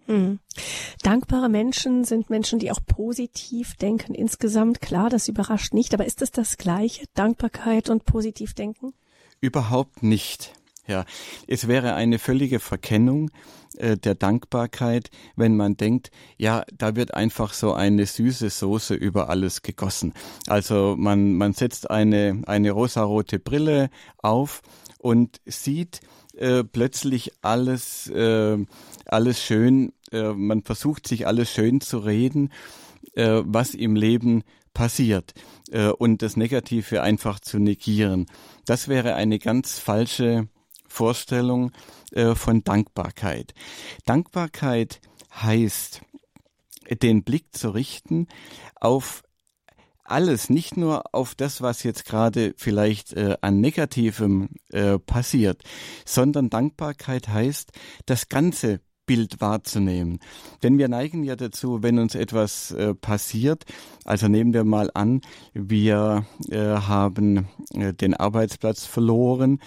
Hm. 0.06 0.38
Dankbare 1.02 1.48
Menschen 1.48 2.04
sind 2.04 2.30
Menschen, 2.30 2.58
die 2.58 2.70
auch 2.70 2.80
positiv 2.86 3.74
denken 3.76 4.14
insgesamt. 4.14 4.80
Klar, 4.80 5.08
das 5.10 5.28
überrascht 5.28 5.72
nicht, 5.72 5.94
aber 5.94 6.04
ist 6.04 6.22
es 6.22 6.30
das 6.30 6.56
gleiche? 6.58 7.04
Dankbarkeit 7.14 7.88
und 7.88 8.04
positiv 8.04 8.54
denken? 8.54 8.92
Überhaupt 9.40 10.02
nicht. 10.02 10.52
Ja, 10.86 11.06
es 11.46 11.66
wäre 11.66 11.94
eine 11.94 12.18
völlige 12.18 12.60
Verkennung 12.60 13.30
äh, 13.78 13.96
der 13.96 14.14
Dankbarkeit, 14.14 15.10
wenn 15.34 15.56
man 15.56 15.78
denkt, 15.78 16.10
ja, 16.36 16.64
da 16.76 16.94
wird 16.94 17.14
einfach 17.14 17.54
so 17.54 17.72
eine 17.72 18.04
süße 18.04 18.50
Soße 18.50 18.94
über 18.94 19.30
alles 19.30 19.62
gegossen. 19.62 20.12
Also 20.46 20.94
man, 20.98 21.34
man 21.34 21.54
setzt 21.54 21.90
eine, 21.90 22.42
eine 22.46 22.70
rosarote 22.70 23.38
Brille 23.38 23.88
auf 24.18 24.60
und 24.98 25.40
sieht 25.46 26.00
äh, 26.36 26.64
plötzlich 26.64 27.32
alles, 27.42 28.08
äh, 28.08 28.58
alles 29.06 29.42
schön, 29.42 29.92
äh, 30.12 30.32
man 30.32 30.62
versucht 30.62 31.06
sich 31.06 31.26
alles 31.26 31.50
schön 31.50 31.80
zu 31.80 31.98
reden, 31.98 32.52
äh, 33.14 33.42
was 33.44 33.74
im 33.74 33.96
Leben 33.96 34.42
passiert 34.72 35.34
äh, 35.70 35.88
und 35.88 36.22
das 36.22 36.36
Negative 36.36 37.02
einfach 37.02 37.40
zu 37.40 37.58
negieren. 37.58 38.26
Das 38.66 38.88
wäre 38.88 39.14
eine 39.14 39.38
ganz 39.38 39.78
falsche 39.78 40.48
Vorstellung 40.88 41.72
äh, 42.12 42.34
von 42.34 42.64
Dankbarkeit. 42.64 43.54
Dankbarkeit 44.04 45.00
heißt, 45.32 46.02
den 47.02 47.24
Blick 47.24 47.56
zu 47.56 47.70
richten 47.70 48.28
auf 48.80 49.22
alles, 50.04 50.50
nicht 50.50 50.76
nur 50.76 51.14
auf 51.14 51.34
das, 51.34 51.62
was 51.62 51.82
jetzt 51.82 52.04
gerade 52.04 52.54
vielleicht 52.56 53.12
äh, 53.14 53.36
an 53.40 53.60
Negativem 53.60 54.50
äh, 54.70 54.98
passiert, 54.98 55.62
sondern 56.04 56.50
Dankbarkeit 56.50 57.28
heißt, 57.28 57.72
das 58.06 58.28
ganze 58.28 58.80
Bild 59.06 59.40
wahrzunehmen. 59.40 60.18
Denn 60.62 60.78
wir 60.78 60.88
neigen 60.88 61.24
ja 61.24 61.36
dazu, 61.36 61.82
wenn 61.82 61.98
uns 61.98 62.14
etwas 62.14 62.70
äh, 62.70 62.94
passiert, 62.94 63.64
also 64.04 64.28
nehmen 64.28 64.54
wir 64.54 64.64
mal 64.64 64.90
an, 64.94 65.20
wir 65.52 66.24
äh, 66.50 66.58
haben 66.58 67.48
äh, 67.74 67.92
den 67.92 68.14
Arbeitsplatz 68.14 68.86
verloren, 68.86 69.60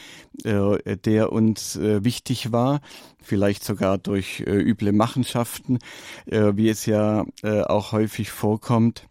äh, 0.44 0.98
der 0.98 1.32
uns 1.32 1.76
äh, 1.76 2.04
wichtig 2.04 2.52
war, 2.52 2.82
vielleicht 3.22 3.64
sogar 3.64 3.98
durch 3.98 4.42
äh, 4.42 4.56
üble 4.56 4.92
Machenschaften, 4.92 5.80
wie 6.26 6.70
es 6.70 6.86
ja 6.86 7.26
auch 7.44 7.92
häufig 7.92 8.32
vorkommt 8.32 9.08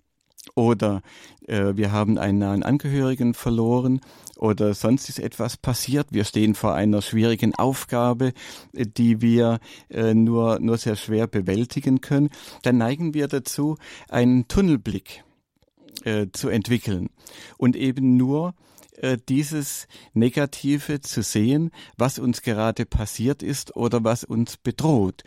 oder 0.56 1.02
äh, 1.46 1.76
wir 1.76 1.92
haben 1.92 2.18
einen 2.18 2.38
nahen 2.38 2.62
Angehörigen 2.64 3.34
verloren 3.34 4.00
oder 4.36 4.74
sonst 4.74 5.08
ist 5.08 5.20
etwas 5.20 5.56
passiert. 5.56 6.08
Wir 6.10 6.24
stehen 6.24 6.54
vor 6.54 6.74
einer 6.74 7.02
schwierigen 7.02 7.54
Aufgabe, 7.54 8.32
äh, 8.72 8.86
die 8.86 9.20
wir 9.20 9.60
äh, 9.90 10.14
nur, 10.14 10.58
nur 10.58 10.78
sehr 10.78 10.96
schwer 10.96 11.28
bewältigen 11.28 12.00
können. 12.00 12.30
Dann 12.62 12.78
neigen 12.78 13.14
wir 13.14 13.28
dazu, 13.28 13.76
einen 14.08 14.48
Tunnelblick 14.48 15.22
äh, 16.04 16.26
zu 16.32 16.48
entwickeln 16.48 17.10
und 17.58 17.76
eben 17.76 18.16
nur 18.16 18.54
äh, 18.96 19.18
dieses 19.28 19.88
Negative 20.14 21.02
zu 21.02 21.22
sehen, 21.22 21.70
was 21.98 22.18
uns 22.18 22.40
gerade 22.40 22.86
passiert 22.86 23.42
ist 23.42 23.76
oder 23.76 24.04
was 24.04 24.24
uns 24.24 24.56
bedroht. 24.56 25.22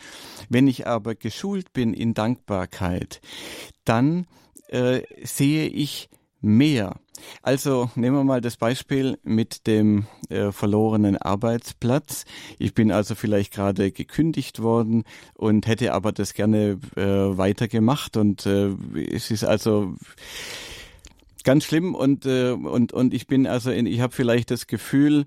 Wenn 0.50 0.68
ich 0.68 0.88
aber 0.88 1.14
geschult 1.14 1.72
bin 1.72 1.94
in 1.94 2.16
Dankbarkeit, 2.16 3.22
dann 3.86 4.26
äh, 4.70 5.02
sehe 5.24 5.68
ich 5.68 6.10
mehr. 6.42 6.96
Also 7.42 7.90
nehmen 7.96 8.16
wir 8.16 8.24
mal 8.24 8.42
das 8.42 8.58
Beispiel 8.58 9.20
mit 9.24 9.68
dem 9.68 10.06
äh, 10.30 10.52
verlorenen 10.52 11.18
Arbeitsplatz. 11.18 12.26
Ich 12.58 12.74
bin 12.74 12.92
also 12.92 13.16
vielleicht 13.16 13.54
gerade 13.54 13.92
gekündigt 13.92 14.62
worden 14.62 15.04
und 15.34 15.68
hätte 15.68 15.94
aber 15.94 16.12
das 16.12 16.34
gerne 16.34 16.80
äh, 16.96 17.02
weitergemacht 17.38 18.16
und 18.16 18.46
äh, 18.46 18.70
es 19.12 19.32
ist 19.32 19.44
also 19.44 19.96
ganz 21.44 21.66
schlimm 21.66 21.96
und 21.96 22.26
äh, 22.26 22.52
und 22.52 22.94
und 22.94 23.14
ich 23.14 23.28
bin 23.28 23.48
also 23.48 23.72
in, 23.72 23.86
ich 23.86 24.00
habe 24.00 24.14
vielleicht 24.14 24.52
das 24.52 24.68
Gefühl, 24.68 25.26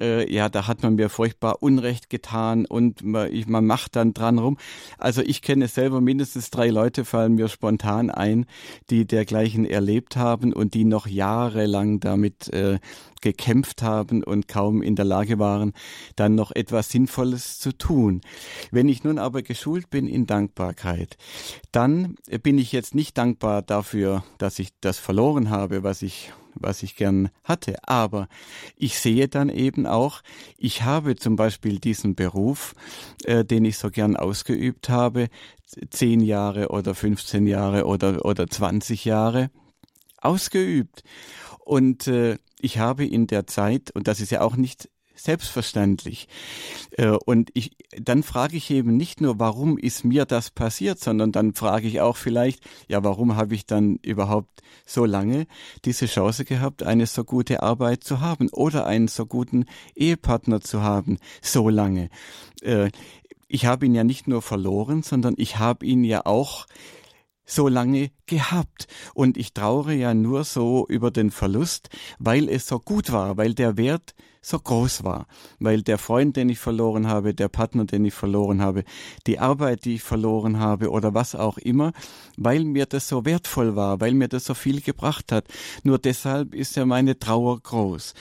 äh, 0.00 0.32
ja, 0.32 0.48
da 0.48 0.66
hat 0.66 0.82
man 0.82 0.94
mir 0.94 1.08
furchtbar 1.08 1.62
Unrecht 1.62 2.10
getan 2.10 2.66
und 2.66 3.02
man, 3.02 3.32
ich, 3.32 3.46
man 3.46 3.66
macht 3.66 3.96
dann 3.96 4.14
dran 4.14 4.38
rum. 4.38 4.58
Also 4.98 5.22
ich 5.22 5.42
kenne 5.42 5.68
selber 5.68 6.00
mindestens 6.00 6.50
drei 6.50 6.68
Leute, 6.68 7.04
fallen 7.04 7.34
mir 7.34 7.48
spontan 7.48 8.10
ein, 8.10 8.46
die 8.90 9.06
dergleichen 9.06 9.64
erlebt 9.64 10.16
haben 10.16 10.52
und 10.52 10.74
die 10.74 10.84
noch 10.84 11.06
jahrelang 11.06 12.00
damit 12.00 12.52
äh, 12.52 12.78
gekämpft 13.20 13.82
haben 13.82 14.22
und 14.22 14.48
kaum 14.48 14.82
in 14.82 14.96
der 14.96 15.04
Lage 15.04 15.38
waren, 15.38 15.72
dann 16.16 16.34
noch 16.34 16.52
etwas 16.52 16.90
Sinnvolles 16.90 17.58
zu 17.58 17.76
tun. 17.76 18.20
Wenn 18.70 18.88
ich 18.88 19.04
nun 19.04 19.18
aber 19.18 19.42
geschult 19.42 19.90
bin 19.90 20.06
in 20.06 20.26
Dankbarkeit, 20.26 21.16
dann 21.72 22.16
bin 22.42 22.58
ich 22.58 22.72
jetzt 22.72 22.94
nicht 22.94 23.18
dankbar 23.18 23.62
dafür, 23.62 24.24
dass 24.38 24.58
ich 24.58 24.70
das 24.80 24.98
verloren 24.98 25.50
habe, 25.50 25.82
was 25.82 26.02
ich 26.02 26.32
was 26.60 26.82
ich 26.82 26.96
gern 26.96 27.30
hatte. 27.44 27.76
Aber 27.86 28.28
ich 28.76 28.98
sehe 28.98 29.28
dann 29.28 29.48
eben 29.48 29.86
auch, 29.86 30.22
ich 30.56 30.82
habe 30.82 31.16
zum 31.16 31.36
Beispiel 31.36 31.78
diesen 31.78 32.14
Beruf, 32.14 32.74
äh, 33.24 33.44
den 33.44 33.64
ich 33.64 33.78
so 33.78 33.90
gern 33.90 34.16
ausgeübt 34.16 34.88
habe, 34.88 35.28
zehn 35.90 36.20
Jahre 36.20 36.68
oder 36.68 36.94
15 36.94 37.46
Jahre 37.46 37.86
oder, 37.86 38.24
oder 38.24 38.46
20 38.46 39.04
Jahre 39.04 39.50
ausgeübt. 40.18 41.02
Und 41.64 42.06
äh, 42.06 42.38
ich 42.60 42.78
habe 42.78 43.04
in 43.04 43.26
der 43.26 43.46
Zeit, 43.46 43.90
und 43.92 44.08
das 44.08 44.20
ist 44.20 44.30
ja 44.30 44.40
auch 44.40 44.56
nicht 44.56 44.88
selbstverständlich. 45.18 46.28
Äh, 46.92 47.08
und 47.08 47.50
ich, 47.54 47.72
dann 48.00 48.22
frage 48.22 48.56
ich 48.56 48.70
eben 48.70 48.96
nicht 48.96 49.20
nur, 49.20 49.38
warum 49.38 49.78
ist 49.78 50.04
mir 50.04 50.24
das 50.24 50.50
passiert, 50.50 51.00
sondern 51.00 51.32
dann 51.32 51.54
frage 51.54 51.88
ich 51.88 52.00
auch 52.00 52.16
vielleicht, 52.16 52.62
ja, 52.88 53.02
warum 53.04 53.36
habe 53.36 53.54
ich 53.54 53.66
dann 53.66 53.96
überhaupt 54.02 54.62
so 54.86 55.04
lange 55.04 55.46
diese 55.84 56.06
Chance 56.06 56.44
gehabt, 56.44 56.82
eine 56.82 57.06
so 57.06 57.24
gute 57.24 57.62
Arbeit 57.62 58.04
zu 58.04 58.20
haben 58.20 58.48
oder 58.50 58.86
einen 58.86 59.08
so 59.08 59.26
guten 59.26 59.66
Ehepartner 59.94 60.60
zu 60.60 60.82
haben, 60.82 61.18
so 61.42 61.68
lange. 61.68 62.10
Äh, 62.62 62.90
ich 63.48 63.64
habe 63.64 63.86
ihn 63.86 63.94
ja 63.94 64.04
nicht 64.04 64.28
nur 64.28 64.42
verloren, 64.42 65.02
sondern 65.02 65.34
ich 65.38 65.58
habe 65.58 65.86
ihn 65.86 66.04
ja 66.04 66.26
auch 66.26 66.66
so 67.48 67.66
lange 67.66 68.10
gehabt. 68.26 68.86
Und 69.14 69.36
ich 69.36 69.54
traure 69.54 69.94
ja 69.94 70.14
nur 70.14 70.44
so 70.44 70.86
über 70.88 71.10
den 71.10 71.32
Verlust, 71.32 71.88
weil 72.18 72.48
es 72.48 72.68
so 72.68 72.78
gut 72.78 73.10
war, 73.10 73.36
weil 73.36 73.54
der 73.54 73.76
Wert 73.76 74.14
so 74.40 74.58
groß 74.58 75.02
war, 75.02 75.26
weil 75.58 75.82
der 75.82 75.98
Freund, 75.98 76.36
den 76.36 76.48
ich 76.48 76.58
verloren 76.58 77.08
habe, 77.08 77.34
der 77.34 77.48
Partner, 77.48 77.84
den 77.84 78.04
ich 78.04 78.14
verloren 78.14 78.62
habe, 78.62 78.84
die 79.26 79.38
Arbeit, 79.38 79.84
die 79.84 79.96
ich 79.96 80.02
verloren 80.02 80.60
habe 80.60 80.90
oder 80.90 81.12
was 81.12 81.34
auch 81.34 81.58
immer, 81.58 81.92
weil 82.36 82.64
mir 82.64 82.86
das 82.86 83.08
so 83.08 83.24
wertvoll 83.24 83.76
war, 83.76 84.00
weil 84.00 84.14
mir 84.14 84.28
das 84.28 84.44
so 84.44 84.54
viel 84.54 84.80
gebracht 84.80 85.32
hat. 85.32 85.46
Nur 85.82 85.98
deshalb 85.98 86.54
ist 86.54 86.76
ja 86.76 86.86
meine 86.86 87.18
Trauer 87.18 87.60
groß. 87.60 88.14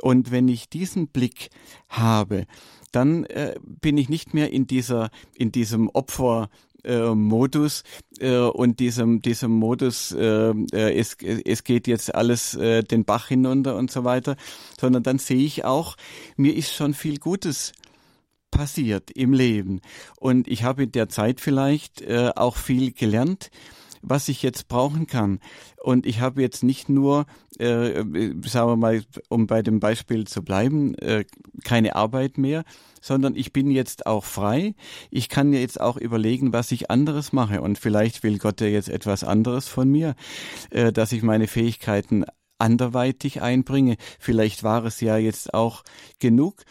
Und 0.00 0.30
wenn 0.30 0.48
ich 0.48 0.68
diesen 0.68 1.08
Blick 1.08 1.50
habe, 1.88 2.46
dann 2.92 3.24
äh, 3.24 3.56
bin 3.62 3.98
ich 3.98 4.08
nicht 4.08 4.34
mehr 4.34 4.52
in 4.52 4.66
dieser 4.66 5.10
in 5.34 5.50
diesem 5.50 5.88
Opfer 5.88 6.48
äh, 6.84 7.14
Modus 7.14 7.82
äh, 8.18 8.36
und 8.38 8.80
diesem 8.80 9.22
diesem 9.22 9.52
Modus 9.52 10.12
äh, 10.12 10.50
äh, 10.50 10.98
es 10.98 11.16
es 11.22 11.64
geht 11.64 11.86
jetzt 11.86 12.14
alles 12.14 12.54
äh, 12.54 12.82
den 12.82 13.04
Bach 13.04 13.28
hinunter 13.28 13.76
und 13.76 13.90
so 13.90 14.04
weiter, 14.04 14.36
sondern 14.80 15.02
dann 15.02 15.18
sehe 15.18 15.44
ich 15.44 15.64
auch, 15.64 15.96
mir 16.36 16.54
ist 16.54 16.74
schon 16.74 16.94
viel 16.94 17.18
Gutes 17.18 17.72
passiert 18.50 19.10
im 19.10 19.32
Leben. 19.32 19.80
Und 20.18 20.46
ich 20.46 20.62
habe 20.62 20.84
in 20.84 20.92
der 20.92 21.08
Zeit 21.08 21.40
vielleicht 21.40 22.02
äh, 22.02 22.30
auch 22.36 22.56
viel 22.56 22.92
gelernt 22.92 23.50
was 24.04 24.28
ich 24.28 24.42
jetzt 24.42 24.68
brauchen 24.68 25.06
kann. 25.06 25.40
Und 25.82 26.06
ich 26.06 26.20
habe 26.20 26.42
jetzt 26.42 26.62
nicht 26.62 26.88
nur, 26.88 27.26
äh, 27.58 28.04
sagen 28.44 28.70
wir 28.70 28.76
mal, 28.76 29.02
um 29.28 29.46
bei 29.46 29.62
dem 29.62 29.80
Beispiel 29.80 30.26
zu 30.26 30.42
bleiben, 30.42 30.94
äh, 30.96 31.24
keine 31.64 31.96
Arbeit 31.96 32.38
mehr, 32.38 32.64
sondern 33.00 33.34
ich 33.34 33.52
bin 33.52 33.70
jetzt 33.70 34.06
auch 34.06 34.24
frei. 34.24 34.74
Ich 35.10 35.28
kann 35.28 35.50
mir 35.50 35.60
jetzt 35.60 35.80
auch 35.80 35.96
überlegen, 35.96 36.52
was 36.52 36.72
ich 36.72 36.90
anderes 36.90 37.32
mache. 37.32 37.60
Und 37.60 37.78
vielleicht 37.78 38.22
will 38.22 38.38
Gott 38.38 38.60
ja 38.60 38.68
jetzt 38.68 38.88
etwas 38.88 39.24
anderes 39.24 39.68
von 39.68 39.90
mir, 39.90 40.14
äh, 40.70 40.92
dass 40.92 41.12
ich 41.12 41.22
meine 41.22 41.46
Fähigkeiten 41.46 42.24
anderweitig 42.58 43.42
einbringe. 43.42 43.96
Vielleicht 44.18 44.62
war 44.62 44.84
es 44.84 45.00
ja 45.00 45.16
jetzt 45.16 45.54
auch 45.54 45.82
genug. 46.18 46.64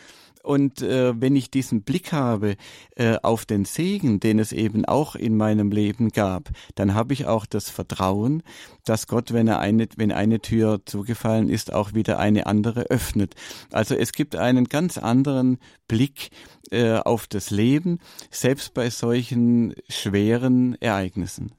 Und 0.43 0.81
äh, 0.81 1.19
wenn 1.19 1.37
ich 1.37 1.49
diesen 1.49 1.83
Blick 1.83 2.11
habe 2.11 2.57
äh, 2.95 3.17
auf 3.23 3.45
den 3.45 3.63
Segen, 3.63 4.19
den 4.19 4.39
es 4.39 4.51
eben 4.51 4.83
auch 4.83 5.15
in 5.15 5.37
meinem 5.37 5.71
Leben 5.71 6.09
gab, 6.09 6.49
dann 6.75 6.93
habe 6.93 7.13
ich 7.13 7.25
auch 7.25 7.45
das 7.45 7.69
Vertrauen, 7.69 8.43
dass 8.83 9.07
Gott, 9.07 9.31
wenn 9.31 9.47
er 9.47 9.59
eine, 9.59 9.87
wenn 9.95 10.11
eine 10.11 10.41
Tür 10.41 10.81
zugefallen 10.85 11.49
ist, 11.49 11.73
auch 11.73 11.93
wieder 11.93 12.19
eine 12.19 12.45
andere 12.45 12.81
öffnet. 12.83 13.35
Also 13.71 13.95
es 13.95 14.11
gibt 14.11 14.35
einen 14.35 14.65
ganz 14.65 14.97
anderen 14.97 15.59
Blick 15.87 16.29
äh, 16.71 16.97
auf 16.97 17.25
das 17.27 17.49
Leben, 17.49 17.99
selbst 18.29 18.73
bei 18.73 18.89
solchen 18.89 19.73
schweren 19.87 20.75
Ereignissen. 20.81 21.53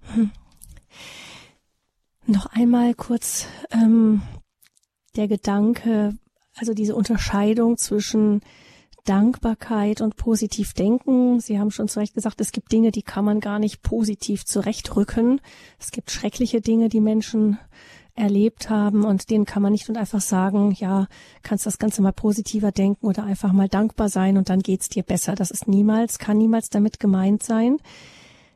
Hm. 0.00 0.32
Noch 2.26 2.46
einmal 2.46 2.94
kurz 2.94 3.46
ähm, 3.70 4.22
der 5.14 5.28
Gedanke, 5.28 6.16
also 6.56 6.74
diese 6.74 6.94
Unterscheidung 6.94 7.76
zwischen 7.76 8.40
Dankbarkeit 9.04 10.00
und 10.00 10.16
positiv 10.16 10.72
denken. 10.72 11.38
Sie 11.38 11.58
haben 11.58 11.70
schon 11.70 11.88
zu 11.88 12.00
Recht 12.00 12.14
gesagt, 12.14 12.40
es 12.40 12.52
gibt 12.52 12.72
Dinge, 12.72 12.90
die 12.90 13.02
kann 13.02 13.24
man 13.24 13.40
gar 13.40 13.58
nicht 13.58 13.82
positiv 13.82 14.44
zurechtrücken. 14.46 15.40
Es 15.78 15.90
gibt 15.90 16.10
schreckliche 16.10 16.60
Dinge, 16.60 16.88
die 16.88 17.02
Menschen 17.02 17.58
erlebt 18.14 18.70
haben 18.70 19.04
und 19.04 19.28
denen 19.28 19.44
kann 19.44 19.62
man 19.62 19.72
nicht 19.72 19.88
und 19.88 19.96
einfach 19.96 20.20
sagen, 20.20 20.72
ja, 20.78 21.08
kannst 21.42 21.66
das 21.66 21.78
Ganze 21.78 22.00
mal 22.00 22.12
positiver 22.12 22.70
denken 22.70 23.06
oder 23.06 23.24
einfach 23.24 23.52
mal 23.52 23.68
dankbar 23.68 24.08
sein 24.08 24.38
und 24.38 24.48
dann 24.48 24.60
geht's 24.60 24.88
dir 24.88 25.02
besser. 25.02 25.34
Das 25.34 25.50
ist 25.50 25.68
niemals, 25.68 26.18
kann 26.18 26.38
niemals 26.38 26.70
damit 26.70 27.00
gemeint 27.00 27.42
sein. 27.42 27.78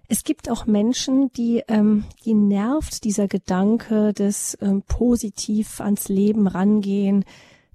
Es 0.06 0.24
gibt 0.24 0.48
auch 0.48 0.64
Menschen, 0.64 1.30
die, 1.32 1.62
ähm, 1.68 2.04
die 2.24 2.34
nervt 2.34 3.04
dieser 3.04 3.28
Gedanke 3.28 4.14
des 4.14 4.56
ähm, 4.62 4.82
positiv 4.86 5.80
ans 5.80 6.08
Leben 6.08 6.46
rangehen, 6.46 7.24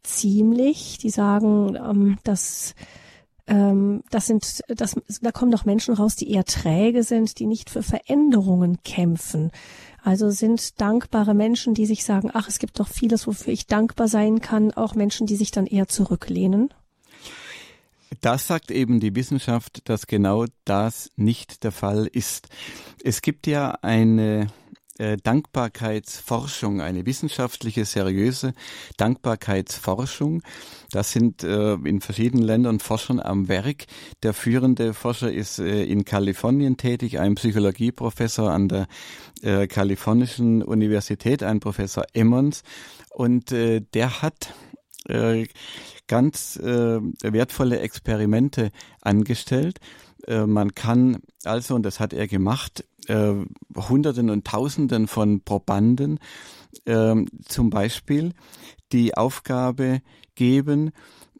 ziemlich. 0.03 0.97
Die 0.99 1.09
sagen, 1.09 1.75
ähm, 1.75 2.17
dass 2.23 2.75
ähm, 3.47 4.03
das 4.09 4.27
sind, 4.27 4.61
das, 4.67 4.95
da 5.21 5.31
kommen 5.31 5.51
doch 5.51 5.65
Menschen 5.65 5.93
raus, 5.93 6.15
die 6.15 6.31
eher 6.31 6.45
träge 6.45 7.03
sind, 7.03 7.39
die 7.39 7.45
nicht 7.45 7.69
für 7.69 7.83
Veränderungen 7.83 8.81
kämpfen. 8.83 9.51
Also 10.01 10.29
sind 10.29 10.79
dankbare 10.81 11.33
Menschen, 11.33 11.73
die 11.73 11.85
sich 11.85 12.03
sagen, 12.03 12.29
ach, 12.33 12.47
es 12.47 12.59
gibt 12.59 12.79
doch 12.79 12.87
vieles, 12.87 13.27
wofür 13.27 13.53
ich 13.53 13.67
dankbar 13.67 14.07
sein 14.07 14.41
kann, 14.41 14.71
auch 14.73 14.95
Menschen, 14.95 15.27
die 15.27 15.35
sich 15.35 15.51
dann 15.51 15.65
eher 15.65 15.87
zurücklehnen? 15.87 16.73
Das 18.21 18.47
sagt 18.47 18.69
eben 18.69 18.99
die 18.99 19.15
Wissenschaft, 19.15 19.89
dass 19.89 20.07
genau 20.07 20.45
das 20.65 21.09
nicht 21.15 21.63
der 21.63 21.71
Fall 21.71 22.05
ist. 22.05 22.47
Es 23.03 23.21
gibt 23.21 23.47
ja 23.47 23.77
eine 23.81 24.47
äh, 24.99 25.17
Dankbarkeitsforschung, 25.17 26.81
eine 26.81 27.05
wissenschaftliche, 27.05 27.85
seriöse 27.85 28.53
Dankbarkeitsforschung. 28.97 30.43
Das 30.91 31.11
sind 31.11 31.43
äh, 31.43 31.73
in 31.73 32.01
verschiedenen 32.01 32.43
Ländern 32.43 32.79
Forschern 32.79 33.19
am 33.19 33.47
Werk. 33.47 33.85
Der 34.21 34.33
führende 34.33 34.93
Forscher 34.93 35.31
ist 35.31 35.59
äh, 35.59 35.83
in 35.83 36.05
Kalifornien 36.05 36.77
tätig, 36.77 37.19
ein 37.19 37.35
Psychologieprofessor 37.35 38.51
an 38.51 38.67
der 38.67 38.87
äh, 39.41 39.67
Kalifornischen 39.67 40.61
Universität, 40.61 41.43
ein 41.43 41.59
Professor 41.59 42.05
Emmons. 42.13 42.63
Und 43.09 43.51
äh, 43.51 43.81
der 43.93 44.21
hat 44.21 44.53
äh, 45.07 45.47
ganz 46.07 46.57
äh, 46.57 46.99
wertvolle 47.23 47.79
Experimente 47.79 48.71
angestellt. 49.01 49.79
Äh, 50.27 50.45
man 50.45 50.75
kann 50.75 51.21
also, 51.43 51.75
und 51.75 51.83
das 51.83 51.99
hat 51.99 52.13
er 52.13 52.27
gemacht, 52.27 52.85
äh, 53.07 53.33
Hunderten 53.75 54.29
und 54.29 54.45
Tausenden 54.45 55.07
von 55.07 55.41
Probanden 55.41 56.19
äh, 56.85 57.15
zum 57.45 57.69
Beispiel 57.69 58.33
die 58.91 59.15
Aufgabe 59.17 60.01
geben, 60.35 60.91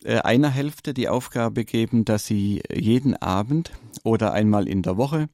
äh, 0.04 0.20
einer 0.20 0.50
Hälfte 0.50 0.94
die 0.94 1.10
Aufgabe 1.10 1.66
geben, 1.66 2.06
dass 2.06 2.26
sie 2.26 2.62
jeden 2.72 3.16
Abend 3.16 3.72
oder 4.04 4.34
einmal 4.34 4.68
in 4.68 4.82
der 4.82 4.98
Woche, 4.98 5.30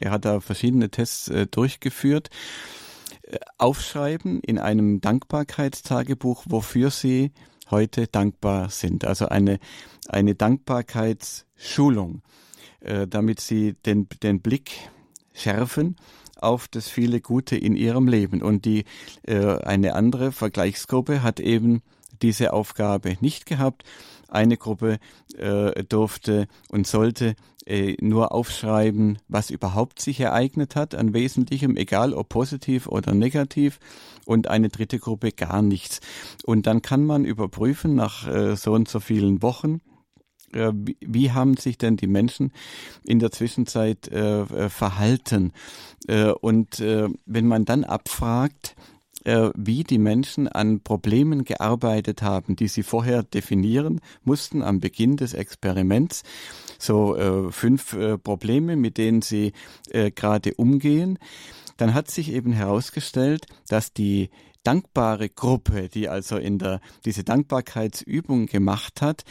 er 0.00 0.10
hat 0.10 0.24
da 0.24 0.40
verschiedene 0.40 0.90
Tests 0.90 1.28
äh, 1.28 1.46
durchgeführt, 1.46 2.28
äh, 3.22 3.38
aufschreiben 3.58 4.40
in 4.40 4.58
einem 4.58 5.00
Dankbarkeitstagebuch, 5.00 6.44
wofür 6.48 6.90
sie 6.90 7.32
heute 7.70 8.06
dankbar 8.06 8.68
sind. 8.68 9.04
Also 9.04 9.28
eine, 9.28 9.58
eine 10.08 10.34
Dankbarkeitsschulung, 10.34 12.22
damit 13.08 13.40
sie 13.40 13.74
den, 13.84 14.08
den 14.22 14.40
Blick 14.40 14.72
schärfen 15.34 15.96
auf 16.42 16.68
das 16.68 16.88
viele 16.88 17.20
Gute 17.20 17.56
in 17.56 17.76
ihrem 17.76 18.08
Leben. 18.08 18.42
Und 18.42 18.64
die 18.64 18.84
äh, 19.26 19.56
eine 19.58 19.94
andere 19.94 20.32
Vergleichsgruppe 20.32 21.22
hat 21.22 21.40
eben 21.40 21.82
diese 22.20 22.52
Aufgabe 22.52 23.16
nicht 23.20 23.46
gehabt. 23.46 23.84
Eine 24.28 24.56
Gruppe 24.56 24.98
äh, 25.36 25.84
durfte 25.84 26.48
und 26.70 26.86
sollte 26.86 27.34
äh, 27.66 27.96
nur 28.00 28.32
aufschreiben, 28.32 29.18
was 29.28 29.50
überhaupt 29.50 30.00
sich 30.00 30.20
ereignet 30.20 30.74
hat 30.74 30.94
an 30.94 31.14
Wesentlichem, 31.14 31.76
egal 31.76 32.12
ob 32.12 32.28
positiv 32.28 32.86
oder 32.86 33.14
negativ, 33.14 33.78
und 34.24 34.48
eine 34.48 34.68
dritte 34.68 34.98
Gruppe 34.98 35.32
gar 35.32 35.62
nichts. 35.62 36.00
Und 36.44 36.66
dann 36.66 36.82
kann 36.82 37.04
man 37.04 37.24
überprüfen 37.24 37.94
nach 37.94 38.26
äh, 38.26 38.56
so 38.56 38.72
und 38.72 38.88
so 38.88 39.00
vielen 39.00 39.42
Wochen, 39.42 39.74
äh, 39.74 39.91
wie, 40.52 40.96
wie, 41.00 41.32
haben 41.32 41.56
sich 41.56 41.78
denn 41.78 41.96
die 41.96 42.06
Menschen 42.06 42.52
in 43.04 43.18
der 43.18 43.30
Zwischenzeit 43.30 44.08
äh, 44.08 44.42
äh 44.42 44.68
verhalten? 44.68 45.52
Äh, 46.06 46.32
und 46.32 46.80
äh, 46.80 47.08
wenn 47.26 47.46
man 47.46 47.64
dann 47.64 47.84
abfragt, 47.84 48.76
äh, 49.24 49.50
wie 49.56 49.84
die 49.84 49.98
Menschen 49.98 50.48
an 50.48 50.80
Problemen 50.80 51.44
gearbeitet 51.44 52.22
haben, 52.22 52.56
die 52.56 52.68
sie 52.68 52.82
vorher 52.82 53.22
definieren 53.22 54.00
mussten 54.24 54.62
am 54.62 54.80
Beginn 54.80 55.16
des 55.16 55.34
Experiments. 55.34 56.22
So 56.78 57.16
äh, 57.16 57.52
fünf 57.52 57.92
äh, 57.92 58.18
Probleme, 58.18 58.76
mit 58.76 58.98
denen 58.98 59.22
sie 59.22 59.52
äh, 59.90 60.10
gerade 60.10 60.54
umgehen. 60.54 61.18
Dann 61.76 61.94
hat 61.94 62.10
sich 62.10 62.32
eben 62.32 62.52
herausgestellt, 62.52 63.46
dass 63.68 63.92
die 63.92 64.30
dankbare 64.62 65.28
Gruppe, 65.28 65.88
die 65.88 66.08
also 66.08 66.36
in 66.36 66.58
der 66.58 66.80
diese 67.04 67.24
Dankbarkeitsübung 67.24 68.46
gemacht 68.46 69.02
hat, 69.02 69.24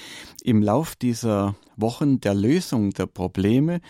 im 0.44 0.62
Lauf 0.62 0.96
dieser 0.96 1.56
Wochen 1.78 2.20
der 2.20 2.34
Lösung 2.34 2.91
der 2.91 3.08
Probleme 3.08 3.82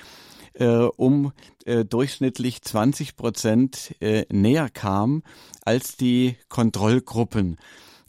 äh, 0.53 0.65
um 0.65 1.31
äh, 1.65 1.85
durchschnittlich 1.85 2.61
20 2.61 3.15
Prozent 3.15 3.95
äh, 3.99 4.25
näher 4.31 4.69
kam 4.69 5.23
als 5.63 5.97
die 5.97 6.35
Kontrollgruppen. 6.49 7.57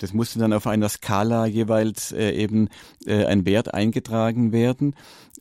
Das 0.03 0.13
musste 0.13 0.41
dann 0.41 0.53
auf 0.53 0.67
einer 0.67 0.89
Skala 0.89 1.47
jeweils 1.47 2.11
äh, 2.11 2.31
eben 2.33 2.69
äh, 3.07 3.25
ein 3.25 3.47
Wert 3.47 3.73
eingetragen 3.73 4.51
werden, 4.51 4.97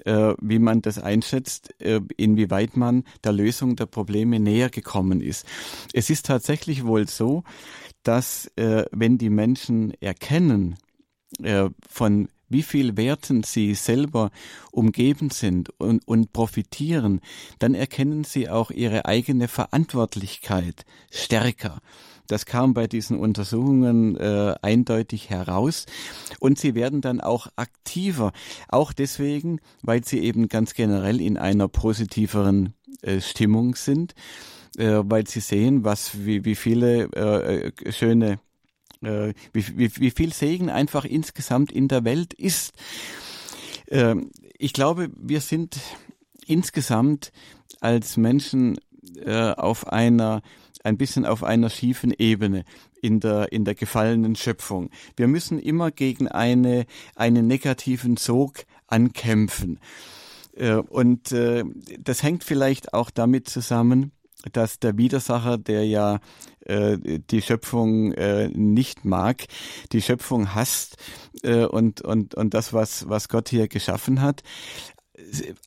äh, 0.06 0.36
wie 0.40 0.60
man 0.60 0.84
das 0.84 1.00
einschätzt, 1.00 1.74
äh, 1.82 2.00
inwieweit 2.16 2.78
man 2.78 3.04
der 3.24 3.34
Lösung 3.34 3.76
der 3.76 3.88
Probleme 3.88 4.40
näher 4.40 4.70
gekommen 4.70 5.20
ist. 5.20 5.48
Es 5.94 6.12
ist 6.12 6.28
tatsächlich 6.28 6.86
wohl 6.86 7.08
so, 7.08 7.44
dass 8.04 8.52
äh, 8.56 8.86
wenn 8.92 9.18
die 9.18 9.32
Menschen 9.32 9.94
erkennen, 10.00 10.78
äh, 11.42 11.70
von 11.90 12.28
wie 12.48 12.64
viel 12.64 12.98
Werten 12.98 13.44
sie 13.44 13.74
selber 13.74 14.30
umgeben 14.72 15.30
sind 15.32 15.70
und, 15.80 16.08
und 16.08 16.34
profitieren, 16.34 17.22
dann 17.60 17.74
erkennen 17.74 18.26
sie 18.26 18.50
auch 18.50 18.70
ihre 18.70 19.06
eigene 19.06 19.48
Verantwortlichkeit 19.48 20.86
stärker. 21.10 21.80
Das 22.32 22.46
kam 22.46 22.74
bei 22.74 22.88
diesen 22.88 23.20
Untersuchungen 23.20 24.16
äh, 24.16 24.56
eindeutig 24.62 25.30
heraus. 25.30 25.86
Und 26.40 26.58
sie 26.58 26.76
werden 26.76 27.02
dann 27.02 27.20
auch 27.20 27.48
aktiver. 27.58 28.32
Auch 28.70 28.94
deswegen, 28.94 29.60
weil 29.82 30.06
sie 30.06 30.20
eben 30.20 30.48
ganz 30.48 30.74
generell 30.74 31.20
in 31.20 31.38
einer 31.38 31.68
positiveren 31.68 32.74
äh, 33.02 33.20
Stimmung 33.20 33.76
sind, 33.76 34.16
äh, 34.78 35.02
weil 35.04 35.28
sie 35.28 35.42
sehen, 35.42 35.84
was 35.84 36.26
wie, 36.26 36.46
wie 36.46 36.56
viele 36.56 37.10
äh, 37.14 37.72
äh 37.88 37.92
schöne 37.92 38.40
äh, 39.02 39.34
wie, 39.52 39.78
wie, 39.78 39.92
wie 39.98 40.12
viel 40.12 40.32
Segen 40.32 40.70
einfach 40.70 41.04
insgesamt 41.04 41.70
in 41.70 41.90
der 41.90 42.06
Welt 42.06 42.34
ist. 42.34 42.74
Äh, 43.88 44.16
ich 44.58 44.72
glaube, 44.72 45.10
wir 45.18 45.42
sind 45.42 45.82
insgesamt 46.46 47.34
als 47.82 48.16
Menschen 48.16 48.78
äh, 49.18 49.52
auf 49.52 49.88
einer 49.88 50.42
ein 50.84 50.98
bisschen 50.98 51.26
auf 51.26 51.44
einer 51.44 51.70
schiefen 51.70 52.14
Ebene 52.18 52.64
in 53.02 53.20
der 53.20 53.52
in 53.52 53.66
der 53.66 53.76
gefallenen 53.76 54.36
Schöpfung. 54.36 54.90
Wir 55.16 55.28
müssen 55.28 55.60
immer 55.60 55.92
gegen 55.92 56.28
eine 56.28 56.86
einen 57.16 57.48
negativen 57.48 58.18
Sog 58.18 58.66
ankämpfen. 58.88 59.80
Äh, 60.56 60.76
und 60.76 61.32
äh, 61.32 61.64
das 62.00 62.24
hängt 62.24 62.44
vielleicht 62.44 62.94
auch 62.94 63.10
damit 63.10 63.50
zusammen, 63.50 64.12
dass 64.54 64.80
der 64.80 64.98
Widersacher, 64.98 65.58
der 65.58 65.86
ja 65.86 66.20
äh, 66.66 66.98
die 66.98 67.42
Schöpfung 67.42 68.10
nicht 68.54 69.06
mag, 69.06 69.46
die 69.92 70.02
Schöpfung 70.02 70.56
hasst 70.56 70.98
und, 71.44 72.02
und, 72.02 72.34
und 72.34 72.54
das, 72.54 72.74
was, 72.74 73.08
was 73.08 73.30
Gott 73.30 73.50
hier 73.50 73.68
geschaffen 73.68 74.22
hat, 74.22 74.42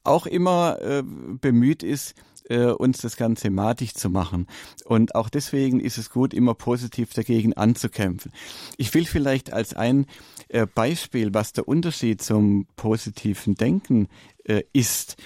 auch 0.02 0.26
immer 0.26 1.04
bemüht 1.40 1.84
ist, 1.84 2.14
äh, 2.48 2.66
uns 2.66 2.98
das 2.98 3.16
Ganze 3.16 3.50
matig 3.50 3.94
zu 3.94 4.10
machen. 4.10 4.46
Und 4.84 5.14
auch 5.14 5.28
deswegen 5.28 5.80
ist 5.80 5.98
es 5.98 6.10
gut, 6.10 6.34
immer 6.34 6.54
positiv 6.54 7.12
dagegen 7.14 7.54
anzukämpfen. 7.54 8.32
Ich 8.76 8.92
will 8.94 9.06
vielleicht 9.06 9.52
als 9.52 9.74
ein 9.74 10.06
äh, 10.48 10.66
Beispiel, 10.66 11.32
was 11.32 11.52
der 11.52 11.66
Unterschied 11.66 12.22
zum 12.22 12.66
positiven 12.76 13.54
Denken 13.54 14.08
äh, 14.44 14.62
ist, 14.72 15.16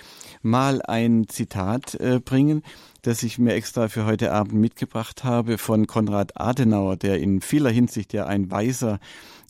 mal 0.43 0.81
ein 0.83 1.27
Zitat 1.27 1.99
bringen, 2.25 2.63
das 3.03 3.25
ich 3.25 3.41
mir 3.41 3.55
extra 3.55 3.89
für 3.89 4.07
heute 4.07 4.31
Abend 4.31 4.55
mitgebracht 4.55 5.25
habe 5.25 5.59
von 5.59 5.89
Konrad 5.89 6.41
Adenauer, 6.41 6.97
der 6.97 7.19
in 7.19 7.41
vieler 7.41 7.71
Hinsicht 7.71 8.13
ja 8.13 8.27
ein 8.27 8.49
weiser 8.53 9.01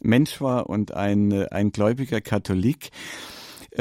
Mensch 0.00 0.40
war 0.40 0.70
und 0.70 0.94
ein, 0.94 1.46
ein 1.48 1.72
gläubiger 1.72 2.22
Katholik. 2.22 2.90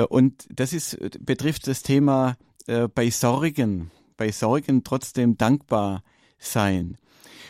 Und 0.10 0.46
das 0.50 0.74
ist, 0.74 0.98
betrifft 1.26 1.68
das 1.68 1.82
Thema 1.82 2.36
äh, 2.68 2.88
bei 2.88 3.10
Sorgen, 3.10 3.92
bei 4.18 4.32
Sorgen 4.32 4.84
trotzdem 4.84 5.38
dankbar 5.38 6.04
sein. 6.40 6.98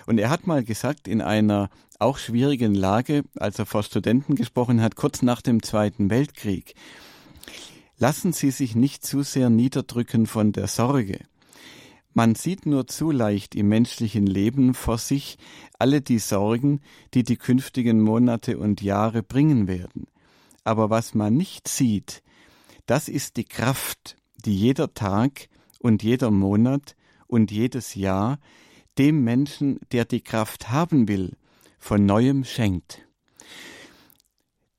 Und 0.05 0.19
er 0.19 0.29
hat 0.29 0.47
mal 0.47 0.63
gesagt, 0.63 1.07
in 1.07 1.21
einer 1.21 1.69
auch 1.99 2.17
schwierigen 2.17 2.75
Lage, 2.75 3.23
als 3.35 3.59
er 3.59 3.65
vor 3.65 3.83
Studenten 3.83 4.35
gesprochen 4.35 4.81
hat, 4.81 4.95
kurz 4.95 5.21
nach 5.21 5.41
dem 5.41 5.63
Zweiten 5.63 6.09
Weltkrieg, 6.09 6.75
lassen 7.97 8.33
Sie 8.33 8.51
sich 8.51 8.75
nicht 8.75 9.05
zu 9.05 9.23
sehr 9.23 9.49
niederdrücken 9.49 10.27
von 10.27 10.51
der 10.51 10.67
Sorge. 10.67 11.19
Man 12.13 12.35
sieht 12.35 12.65
nur 12.65 12.87
zu 12.87 13.11
leicht 13.11 13.53
im 13.53 13.67
menschlichen 13.67 14.25
Leben 14.25 14.73
vor 14.73 14.97
sich 14.97 15.37
alle 15.77 16.01
die 16.01 16.19
Sorgen, 16.19 16.81
die 17.13 17.23
die 17.23 17.37
künftigen 17.37 18.01
Monate 18.01 18.57
und 18.57 18.81
Jahre 18.81 19.21
bringen 19.21 19.67
werden. 19.67 20.07
Aber 20.63 20.89
was 20.89 21.13
man 21.13 21.35
nicht 21.35 21.67
sieht, 21.67 22.23
das 22.87 23.07
ist 23.07 23.37
die 23.37 23.43
Kraft, 23.43 24.17
die 24.45 24.55
jeder 24.55 24.93
Tag 24.93 25.49
und 25.79 26.03
jeder 26.03 26.31
Monat 26.31 26.95
und 27.27 27.51
jedes 27.51 27.95
Jahr 27.95 28.39
dem 28.97 29.23
Menschen, 29.23 29.79
der 29.91 30.05
die 30.05 30.21
Kraft 30.21 30.69
haben 30.69 31.07
will, 31.07 31.35
von 31.77 32.05
neuem 32.05 32.43
schenkt. 32.43 33.07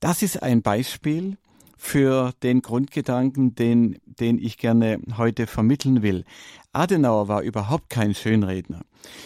Das 0.01 0.23
ist 0.23 0.43
ein 0.43 0.63
Beispiel 0.63 1.39
für 1.77 2.33
den 2.43 2.61
Grundgedanken, 2.61 3.55
den, 3.55 3.99
den 4.05 4.39
ich 4.39 4.59
gerne 4.59 5.01
heute 5.17 5.47
vermitteln 5.47 6.03
will. 6.03 6.25
Adenauer 6.73 7.29
war 7.29 7.43
überhaupt 7.43 7.89
kein 7.89 8.15
Schönredner, 8.15 8.83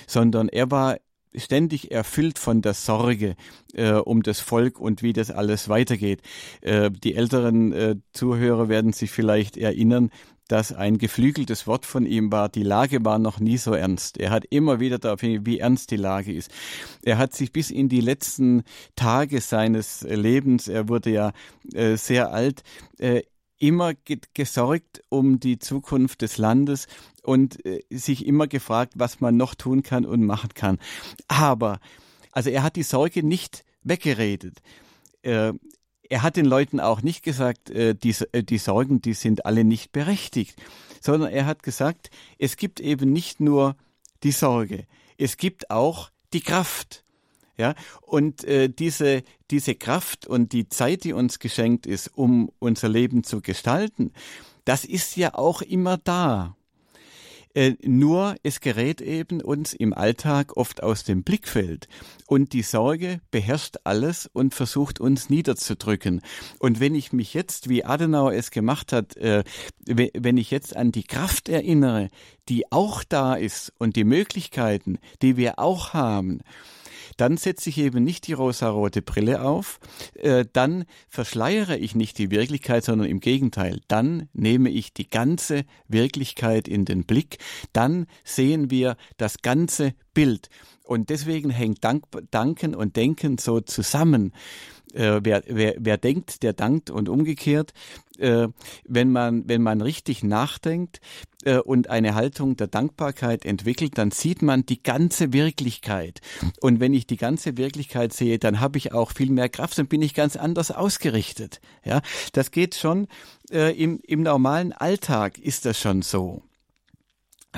sondern 0.06 0.48
er 0.48 0.70
war 0.70 0.98
ständig 1.34 1.90
erfüllt 1.90 2.38
von 2.38 2.62
der 2.62 2.74
Sorge 2.74 3.36
äh, 3.74 3.92
um 3.92 4.22
das 4.22 4.40
Volk 4.40 4.78
und 4.78 5.02
wie 5.02 5.12
das 5.12 5.30
alles 5.30 5.68
weitergeht. 5.68 6.22
Äh, 6.60 6.90
die 6.90 7.14
älteren 7.14 7.72
äh, 7.72 7.96
Zuhörer 8.12 8.68
werden 8.68 8.92
sich 8.92 9.10
vielleicht 9.10 9.56
erinnern, 9.56 10.10
dass 10.48 10.72
ein 10.72 10.98
geflügeltes 10.98 11.66
Wort 11.66 11.86
von 11.86 12.04
ihm 12.04 12.30
war, 12.30 12.50
die 12.50 12.62
Lage 12.62 13.04
war 13.04 13.18
noch 13.18 13.40
nie 13.40 13.56
so 13.56 13.72
ernst. 13.72 14.18
Er 14.18 14.30
hat 14.30 14.44
immer 14.50 14.80
wieder 14.80 14.98
darauf 14.98 15.20
hin, 15.20 15.46
wie 15.46 15.60
ernst 15.60 15.90
die 15.90 15.96
Lage 15.96 16.32
ist. 16.32 16.50
Er 17.02 17.16
hat 17.16 17.34
sich 17.34 17.52
bis 17.52 17.70
in 17.70 17.88
die 17.88 18.02
letzten 18.02 18.62
Tage 18.94 19.40
seines 19.40 20.02
Lebens, 20.02 20.68
er 20.68 20.88
wurde 20.88 21.10
ja 21.10 21.32
äh, 21.72 21.96
sehr 21.96 22.32
alt, 22.32 22.64
äh, 22.98 23.22
immer 23.58 23.92
gesorgt 24.34 25.04
um 25.08 25.38
die 25.38 25.58
Zukunft 25.58 26.20
des 26.20 26.36
Landes 26.36 26.88
und 27.22 27.64
äh, 27.64 27.82
sich 27.90 28.26
immer 28.26 28.46
gefragt, 28.46 28.94
was 28.96 29.20
man 29.20 29.36
noch 29.36 29.54
tun 29.54 29.82
kann 29.82 30.04
und 30.04 30.24
machen 30.24 30.50
kann. 30.54 30.78
Aber, 31.28 31.80
also 32.32 32.50
er 32.50 32.62
hat 32.62 32.76
die 32.76 32.82
Sorge 32.82 33.22
nicht 33.22 33.64
weggeredet. 33.82 34.60
Äh, 35.22 35.52
er 36.08 36.22
hat 36.22 36.36
den 36.36 36.46
Leuten 36.46 36.78
auch 36.78 37.02
nicht 37.02 37.22
gesagt, 37.22 37.70
äh, 37.70 37.94
die, 37.94 38.14
äh, 38.32 38.42
die 38.42 38.58
Sorgen, 38.58 39.00
die 39.00 39.14
sind 39.14 39.46
alle 39.46 39.64
nicht 39.64 39.92
berechtigt, 39.92 40.60
sondern 41.00 41.30
er 41.32 41.46
hat 41.46 41.62
gesagt, 41.62 42.10
es 42.38 42.56
gibt 42.56 42.80
eben 42.80 43.12
nicht 43.12 43.40
nur 43.40 43.76
die 44.22 44.32
Sorge, 44.32 44.86
es 45.16 45.36
gibt 45.36 45.70
auch 45.70 46.10
die 46.32 46.40
Kraft. 46.42 47.04
Ja, 47.58 47.74
und 48.00 48.44
äh, 48.44 48.68
diese, 48.70 49.22
diese 49.50 49.74
Kraft 49.74 50.26
und 50.26 50.52
die 50.52 50.68
Zeit, 50.68 51.04
die 51.04 51.12
uns 51.12 51.38
geschenkt 51.38 51.86
ist, 51.86 52.08
um 52.16 52.50
unser 52.58 52.88
Leben 52.88 53.24
zu 53.24 53.42
gestalten, 53.42 54.12
das 54.64 54.86
ist 54.86 55.16
ja 55.16 55.34
auch 55.34 55.60
immer 55.60 55.98
da. 55.98 56.56
Äh, 57.54 57.74
nur 57.82 58.36
es 58.42 58.60
gerät 58.60 59.00
eben 59.00 59.42
uns 59.42 59.74
im 59.74 59.92
Alltag 59.92 60.56
oft 60.56 60.82
aus 60.82 61.04
dem 61.04 61.22
Blickfeld. 61.22 61.86
Und 62.26 62.52
die 62.54 62.62
Sorge 62.62 63.20
beherrscht 63.30 63.76
alles 63.84 64.28
und 64.32 64.54
versucht 64.54 65.00
uns 65.00 65.28
niederzudrücken. 65.28 66.22
Und 66.58 66.80
wenn 66.80 66.94
ich 66.94 67.12
mich 67.12 67.34
jetzt, 67.34 67.68
wie 67.68 67.84
Adenauer 67.84 68.32
es 68.32 68.50
gemacht 68.50 68.92
hat, 68.92 69.16
äh, 69.16 69.44
wenn 69.86 70.36
ich 70.38 70.50
jetzt 70.50 70.74
an 70.76 70.92
die 70.92 71.04
Kraft 71.04 71.48
erinnere, 71.48 72.08
die 72.48 72.72
auch 72.72 73.04
da 73.04 73.34
ist 73.34 73.72
und 73.78 73.96
die 73.96 74.04
Möglichkeiten, 74.04 74.98
die 75.20 75.36
wir 75.36 75.58
auch 75.58 75.92
haben, 75.92 76.40
dann 77.16 77.36
setze 77.36 77.70
ich 77.70 77.78
eben 77.78 78.04
nicht 78.04 78.26
die 78.26 78.32
rosarote 78.32 79.02
Brille 79.02 79.42
auf, 79.42 79.80
äh, 80.14 80.44
dann 80.52 80.84
verschleiere 81.08 81.76
ich 81.76 81.94
nicht 81.94 82.18
die 82.18 82.30
Wirklichkeit, 82.30 82.84
sondern 82.84 83.08
im 83.08 83.20
Gegenteil, 83.20 83.80
dann 83.88 84.28
nehme 84.32 84.70
ich 84.70 84.92
die 84.92 85.08
ganze 85.08 85.64
Wirklichkeit 85.88 86.68
in 86.68 86.84
den 86.84 87.04
Blick, 87.04 87.38
dann 87.72 88.06
sehen 88.24 88.70
wir 88.70 88.96
das 89.16 89.42
ganze 89.42 89.94
Bild. 90.14 90.48
Und 90.84 91.10
deswegen 91.10 91.50
hängt 91.50 91.84
Dank, 91.84 92.04
Danken 92.30 92.74
und 92.74 92.96
Denken 92.96 93.38
so 93.38 93.60
zusammen. 93.60 94.32
Äh, 94.92 95.20
wer, 95.22 95.42
wer, 95.46 95.74
wer 95.78 95.96
denkt, 95.96 96.42
der 96.42 96.52
dankt 96.52 96.90
und 96.90 97.08
umgekehrt. 97.08 97.72
Äh, 98.18 98.48
wenn 98.86 99.10
man 99.10 99.48
wenn 99.48 99.62
man 99.62 99.80
richtig 99.80 100.22
nachdenkt 100.22 101.00
äh, 101.44 101.58
und 101.58 101.88
eine 101.88 102.14
Haltung 102.14 102.56
der 102.56 102.66
Dankbarkeit 102.66 103.44
entwickelt, 103.44 103.96
dann 103.96 104.10
sieht 104.10 104.42
man 104.42 104.66
die 104.66 104.82
ganze 104.82 105.32
Wirklichkeit. 105.32 106.20
Und 106.60 106.78
wenn 106.80 106.92
ich 106.92 107.06
die 107.06 107.16
ganze 107.16 107.56
Wirklichkeit 107.56 108.12
sehe, 108.12 108.38
dann 108.38 108.60
habe 108.60 108.78
ich 108.78 108.92
auch 108.92 109.12
viel 109.12 109.30
mehr 109.30 109.48
Kraft 109.48 109.78
und 109.78 109.88
bin 109.88 110.02
ich 110.02 110.14
ganz 110.14 110.36
anders 110.36 110.70
ausgerichtet. 110.70 111.60
Ja, 111.84 112.02
das 112.32 112.50
geht 112.50 112.74
schon 112.74 113.08
äh, 113.50 113.74
im 113.76 114.00
im 114.06 114.22
normalen 114.22 114.72
Alltag 114.72 115.38
ist 115.38 115.64
das 115.64 115.80
schon 115.80 116.02
so. 116.02 116.42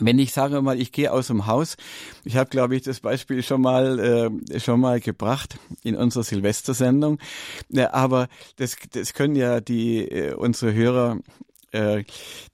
Wenn 0.00 0.18
ich 0.18 0.32
sage 0.32 0.60
mal, 0.60 0.80
ich 0.80 0.90
gehe 0.92 1.12
aus 1.12 1.28
dem 1.28 1.46
Haus, 1.46 1.76
ich 2.24 2.36
habe, 2.36 2.50
glaube 2.50 2.74
ich, 2.74 2.82
das 2.82 3.00
Beispiel 3.00 3.42
schon 3.42 3.60
mal 3.60 4.30
äh, 4.52 4.60
schon 4.60 4.80
mal 4.80 5.00
gebracht 5.00 5.58
in 5.82 5.94
unserer 5.94 6.24
Silvestersendung, 6.24 7.18
ja, 7.68 7.92
aber 7.92 8.28
das, 8.56 8.76
das 8.92 9.14
können 9.14 9.36
ja 9.36 9.60
die 9.60 10.08
äh, 10.08 10.34
unsere 10.34 10.74
Hörer 10.74 11.18
äh, 11.74 12.04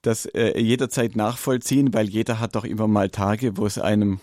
das 0.01 0.25
äh, 0.25 0.59
jederzeit 0.59 1.15
nachvollziehen, 1.15 1.93
weil 1.93 2.09
jeder 2.09 2.39
hat 2.39 2.55
doch 2.55 2.65
immer 2.65 2.87
mal 2.87 3.09
Tage, 3.09 3.57
wo 3.57 3.65
es 3.65 3.77
einem 3.77 4.19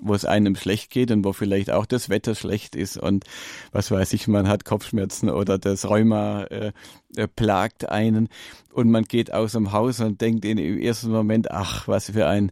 wo 0.00 0.14
es 0.14 0.24
einem 0.24 0.56
schlecht 0.56 0.90
geht 0.90 1.10
und 1.10 1.24
wo 1.24 1.32
vielleicht 1.32 1.70
auch 1.70 1.86
das 1.86 2.08
Wetter 2.08 2.34
schlecht 2.34 2.76
ist 2.76 2.96
und 2.96 3.24
was 3.72 3.90
weiß 3.90 4.12
ich, 4.12 4.28
man 4.28 4.48
hat 4.48 4.64
Kopfschmerzen 4.64 5.30
oder 5.30 5.58
das 5.58 5.88
Rheuma 5.88 6.44
äh, 6.44 6.72
äh, 7.16 7.28
plagt 7.28 7.88
einen 7.88 8.28
und 8.72 8.90
man 8.90 9.04
geht 9.04 9.32
aus 9.32 9.52
dem 9.52 9.72
Haus 9.72 10.00
und 10.00 10.20
denkt 10.20 10.44
in, 10.44 10.58
im 10.58 10.78
ersten 10.78 11.10
Moment, 11.10 11.50
ach, 11.50 11.88
was 11.88 12.10
für 12.10 12.26
ein, 12.26 12.50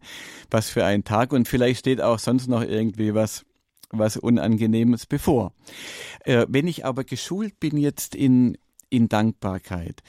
was 0.51 0.71
für 0.71 0.85
ein 0.85 1.05
Tag 1.05 1.33
und 1.33 1.49
vielleicht 1.49 1.81
steht 1.81 2.01
auch 2.01 2.19
sonst 2.19 2.49
noch 2.49 2.63
irgendwie 2.63 3.15
was, 3.15 3.45
was 3.91 4.17
Unangenehmes 4.17 5.07
bevor. 5.07 5.53
Äh, 6.25 6.47
wenn 6.49 6.69
ich 6.69 6.85
aber 6.85 7.05
geschult 7.05 7.59
bin 7.61 7.77
jetzt 7.77 8.15
in, 8.15 8.59
in 8.89 9.09
Dankbarkeit, 9.09 10.03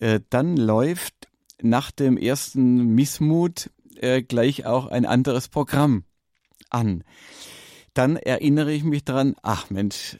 äh, 0.00 0.20
dann 0.30 0.56
läuft 0.56 1.28
nach 1.62 1.90
dem 1.90 2.16
ersten 2.16 2.94
Missmut 2.94 3.70
äh, 3.96 4.22
gleich 4.22 4.66
auch 4.66 4.86
ein 4.86 5.06
anderes 5.06 5.48
Programm 5.48 6.04
an. 6.72 7.04
Dann 7.94 8.16
erinnere 8.16 8.72
ich 8.72 8.84
mich 8.84 9.04
dran, 9.04 9.34
ach 9.42 9.70
Mensch, 9.70 10.18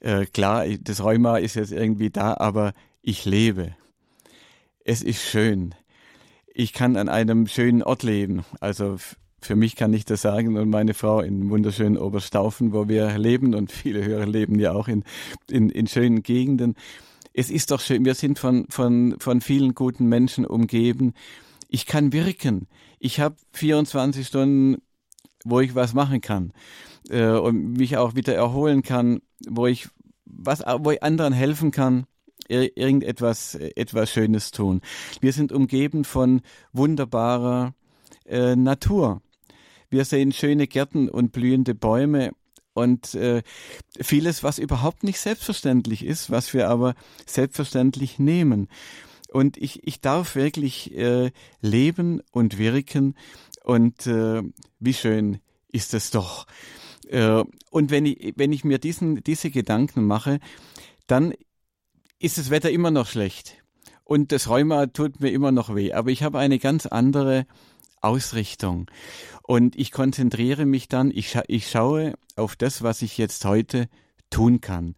äh, 0.00 0.26
klar, 0.26 0.66
das 0.80 1.02
Rheuma 1.02 1.38
ist 1.38 1.54
jetzt 1.54 1.72
irgendwie 1.72 2.10
da, 2.10 2.34
aber 2.34 2.72
ich 3.02 3.24
lebe. 3.24 3.74
Es 4.84 5.02
ist 5.02 5.22
schön. 5.22 5.74
Ich 6.52 6.72
kann 6.72 6.96
an 6.96 7.08
einem 7.08 7.46
schönen 7.46 7.82
Ort 7.82 8.02
leben. 8.02 8.44
Also 8.60 8.96
für 9.40 9.56
mich 9.56 9.76
kann 9.76 9.92
ich 9.92 10.04
das 10.04 10.22
sagen 10.22 10.56
und 10.56 10.68
meine 10.68 10.94
Frau 10.94 11.20
in 11.20 11.48
wunderschönen 11.48 11.96
Oberstaufen, 11.96 12.72
wo 12.72 12.88
wir 12.88 13.16
leben 13.18 13.54
und 13.54 13.72
viele 13.72 14.04
Hörer 14.04 14.26
leben 14.26 14.58
ja 14.58 14.72
auch 14.72 14.88
in, 14.88 15.04
in, 15.48 15.70
in 15.70 15.86
schönen 15.86 16.22
Gegenden. 16.22 16.74
Es 17.32 17.50
ist 17.50 17.70
doch 17.70 17.80
schön, 17.80 18.04
wir 18.04 18.14
sind 18.14 18.38
von, 18.38 18.66
von, 18.68 19.16
von 19.18 19.40
vielen 19.40 19.74
guten 19.74 20.06
Menschen 20.06 20.44
umgeben. 20.44 21.14
Ich 21.68 21.86
kann 21.86 22.12
wirken. 22.12 22.66
Ich 22.98 23.20
habe 23.20 23.36
24 23.52 24.26
Stunden 24.26 24.82
wo 25.44 25.60
ich 25.60 25.74
was 25.74 25.94
machen 25.94 26.20
kann 26.20 26.52
äh, 27.08 27.30
und 27.30 27.74
mich 27.74 27.96
auch 27.96 28.14
wieder 28.14 28.34
erholen 28.34 28.82
kann, 28.82 29.20
wo 29.48 29.66
ich 29.66 29.88
was, 30.24 30.60
wo 30.60 30.90
ich 30.90 31.02
anderen 31.02 31.32
helfen 31.32 31.70
kann, 31.70 32.06
irgendetwas 32.48 33.54
etwas 33.54 34.10
Schönes 34.10 34.50
tun. 34.50 34.80
Wir 35.20 35.32
sind 35.32 35.52
umgeben 35.52 36.04
von 36.04 36.40
wunderbarer 36.72 37.74
äh, 38.26 38.56
Natur. 38.56 39.22
Wir 39.88 40.04
sehen 40.04 40.32
schöne 40.32 40.66
Gärten 40.66 41.08
und 41.08 41.32
blühende 41.32 41.74
Bäume 41.74 42.32
und 42.72 43.14
äh, 43.14 43.42
vieles, 44.00 44.42
was 44.42 44.58
überhaupt 44.58 45.02
nicht 45.04 45.18
selbstverständlich 45.18 46.04
ist, 46.04 46.30
was 46.30 46.54
wir 46.54 46.68
aber 46.68 46.94
selbstverständlich 47.26 48.18
nehmen. 48.18 48.68
Und 49.32 49.56
ich, 49.56 49.86
ich 49.86 50.00
darf 50.00 50.34
wirklich 50.34 50.96
äh, 50.96 51.30
leben 51.60 52.20
und 52.32 52.58
wirken 52.58 53.14
und 53.70 54.04
äh, 54.08 54.42
wie 54.80 54.94
schön 54.94 55.38
ist 55.70 55.94
es 55.94 56.10
doch. 56.10 56.48
Äh, 57.06 57.44
und 57.70 57.92
wenn 57.92 58.04
ich, 58.04 58.34
wenn 58.34 58.52
ich 58.52 58.64
mir 58.64 58.78
diesen, 58.80 59.22
diese 59.22 59.52
Gedanken 59.52 60.06
mache, 60.06 60.40
dann 61.06 61.34
ist 62.18 62.36
das 62.36 62.50
Wetter 62.50 62.72
immer 62.72 62.90
noch 62.90 63.06
schlecht. 63.06 63.62
Und 64.02 64.32
das 64.32 64.48
Rheuma 64.48 64.86
tut 64.86 65.20
mir 65.20 65.30
immer 65.30 65.52
noch 65.52 65.72
weh. 65.72 65.92
Aber 65.92 66.10
ich 66.10 66.24
habe 66.24 66.40
eine 66.40 66.58
ganz 66.58 66.86
andere 66.86 67.46
Ausrichtung. 68.00 68.90
Und 69.44 69.76
ich 69.76 69.92
konzentriere 69.92 70.66
mich 70.66 70.88
dann, 70.88 71.12
ich, 71.12 71.30
scha 71.30 71.44
ich 71.46 71.70
schaue 71.70 72.14
auf 72.34 72.56
das, 72.56 72.82
was 72.82 73.02
ich 73.02 73.18
jetzt 73.18 73.44
heute 73.44 73.88
tun 74.30 74.60
kann. 74.60 74.96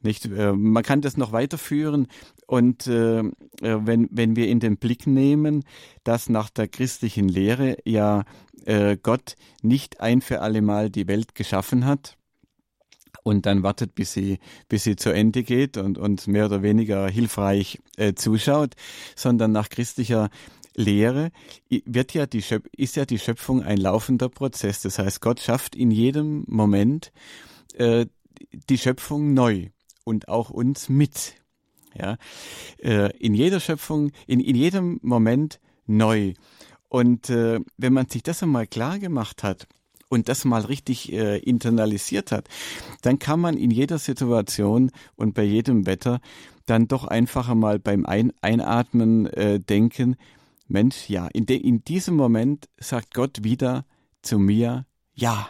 Nicht, 0.00 0.24
äh, 0.24 0.54
man 0.54 0.82
kann 0.82 1.02
das 1.02 1.18
noch 1.18 1.32
weiterführen 1.32 2.08
und 2.52 2.86
äh, 2.86 3.20
äh, 3.20 3.24
wenn, 3.62 4.10
wenn 4.10 4.36
wir 4.36 4.46
in 4.46 4.60
den 4.60 4.76
Blick 4.76 5.06
nehmen, 5.06 5.64
dass 6.04 6.28
nach 6.28 6.50
der 6.50 6.68
christlichen 6.68 7.26
Lehre 7.26 7.78
ja 7.86 8.24
äh, 8.66 8.98
Gott 9.02 9.36
nicht 9.62 10.02
ein 10.02 10.20
für 10.20 10.42
alle 10.42 10.60
Mal 10.60 10.90
die 10.90 11.08
Welt 11.08 11.34
geschaffen 11.34 11.86
hat, 11.86 12.18
und 13.22 13.46
dann 13.46 13.62
wartet, 13.62 13.94
bis 13.94 14.12
sie, 14.12 14.38
bis 14.68 14.84
sie 14.84 14.96
zu 14.96 15.14
Ende 15.14 15.44
geht 15.44 15.78
und, 15.78 15.96
und 15.96 16.26
mehr 16.26 16.44
oder 16.44 16.60
weniger 16.62 17.08
hilfreich 17.08 17.78
äh, 17.96 18.12
zuschaut, 18.12 18.74
sondern 19.16 19.52
nach 19.52 19.70
christlicher 19.70 20.28
Lehre 20.74 21.30
wird 21.70 22.12
ja 22.12 22.26
die 22.26 22.42
Schöp 22.42 22.68
ist 22.76 22.96
ja 22.96 23.06
die 23.06 23.18
Schöpfung 23.18 23.62
ein 23.62 23.78
laufender 23.78 24.28
Prozess. 24.28 24.82
Das 24.82 24.98
heißt, 24.98 25.22
Gott 25.22 25.40
schafft 25.40 25.74
in 25.74 25.90
jedem 25.90 26.44
Moment 26.48 27.12
äh, 27.74 28.04
die 28.68 28.78
Schöpfung 28.78 29.32
neu 29.32 29.68
und 30.04 30.28
auch 30.28 30.50
uns 30.50 30.90
mit. 30.90 31.41
Ja, 31.98 32.16
äh, 32.78 33.16
in 33.18 33.34
jeder 33.34 33.60
Schöpfung, 33.60 34.12
in, 34.26 34.40
in 34.40 34.56
jedem 34.56 34.98
Moment 35.02 35.60
neu. 35.86 36.34
Und 36.88 37.30
äh, 37.30 37.60
wenn 37.78 37.92
man 37.92 38.08
sich 38.08 38.22
das 38.22 38.42
einmal 38.42 38.66
klar 38.66 38.98
gemacht 38.98 39.42
hat 39.42 39.66
und 40.08 40.28
das 40.28 40.44
mal 40.44 40.62
richtig 40.62 41.12
äh, 41.12 41.38
internalisiert 41.38 42.32
hat, 42.32 42.48
dann 43.00 43.18
kann 43.18 43.40
man 43.40 43.56
in 43.56 43.70
jeder 43.70 43.98
Situation 43.98 44.90
und 45.16 45.34
bei 45.34 45.42
jedem 45.42 45.86
Wetter 45.86 46.20
dann 46.66 46.88
doch 46.88 47.04
einfach 47.04 47.48
einmal 47.48 47.78
beim 47.78 48.04
Ein 48.06 48.32
Einatmen 48.42 49.26
äh, 49.26 49.58
denken, 49.58 50.16
Mensch, 50.68 51.08
ja, 51.08 51.28
in, 51.28 51.44
in 51.46 51.84
diesem 51.84 52.16
Moment 52.16 52.68
sagt 52.78 53.14
Gott 53.14 53.42
wieder 53.42 53.84
zu 54.22 54.38
mir, 54.38 54.86
ja. 55.14 55.48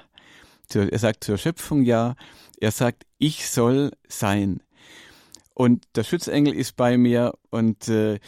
Er 0.75 0.99
sagt 0.99 1.25
zur 1.25 1.37
Schöpfung 1.37 1.83
ja, 1.83 2.15
er 2.59 2.71
sagt, 2.71 3.05
ich 3.19 3.49
soll 3.49 3.91
sein. 4.09 4.63
Und 5.63 5.85
der 5.95 6.03
Schutzengel 6.03 6.53
ist 6.57 6.75
bei 6.75 6.99
mir 6.99 7.35
und 7.51 7.87
äh, 7.87 8.19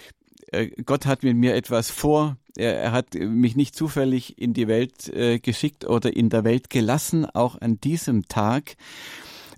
äh, 0.53 0.68
Gott 0.85 1.05
hat 1.05 1.25
mit 1.25 1.37
mir 1.37 1.57
etwas 1.57 1.90
vor. 1.90 2.37
Er, 2.57 2.79
er 2.79 2.92
hat 2.92 3.14
mich 3.14 3.57
nicht 3.57 3.75
zufällig 3.75 4.38
in 4.38 4.55
die 4.55 4.68
Welt 4.68 5.09
äh, 5.09 5.40
geschickt 5.40 5.85
oder 5.85 6.14
in 6.14 6.29
der 6.29 6.44
Welt 6.44 6.70
gelassen, 6.70 7.27
auch 7.27 7.61
an 7.61 7.81
diesem 7.81 8.29
Tag. 8.29 8.77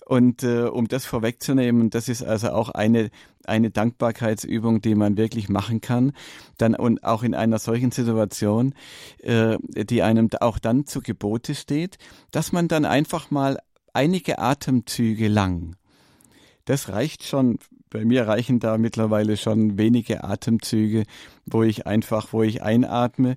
Und 0.07 0.43
äh, 0.43 0.63
um 0.63 0.89
das 0.89 1.05
vorwegzunehmen, 1.05 1.91
das 1.91 2.09
ist 2.09 2.23
also 2.23 2.49
auch 2.53 2.71
eine 2.71 3.11
eine 3.45 3.71
Dankbarkeitsübung, 3.71 4.81
die 4.81 4.95
man 4.95 5.19
wirklich 5.19 5.51
machen 5.51 5.83
kann, 5.83 6.13
dann 6.57 6.77
und 6.77 7.05
auch 7.05 7.23
in 7.23 7.35
einer 7.35 7.59
solchen 7.59 7.91
Situation, 7.91 8.75
äh, 9.19 9.59
die 9.75 10.01
einem 10.01 10.31
auch 10.41 10.59
dann 10.59 10.87
zu 10.87 11.03
Gebote 11.03 11.55
steht, 11.55 11.99
dass 12.31 12.53
man 12.53 12.69
dann 12.69 12.87
einfach 12.87 13.31
mal 13.31 13.59
einige 13.93 14.39
Atemzüge 14.39 15.29
lang 15.29 15.77
das 16.67 16.91
reicht 16.91 17.25
schon. 17.25 17.59
Bei 17.89 18.05
mir 18.05 18.27
reichen 18.27 18.61
da 18.61 18.77
mittlerweile 18.77 19.37
schon 19.37 19.79
wenige 19.79 20.25
Atemzüge, 20.25 21.05
wo 21.47 21.63
ich 21.63 21.87
einfach, 21.87 22.33
wo 22.33 22.43
ich 22.43 22.63
einatme, 22.63 23.37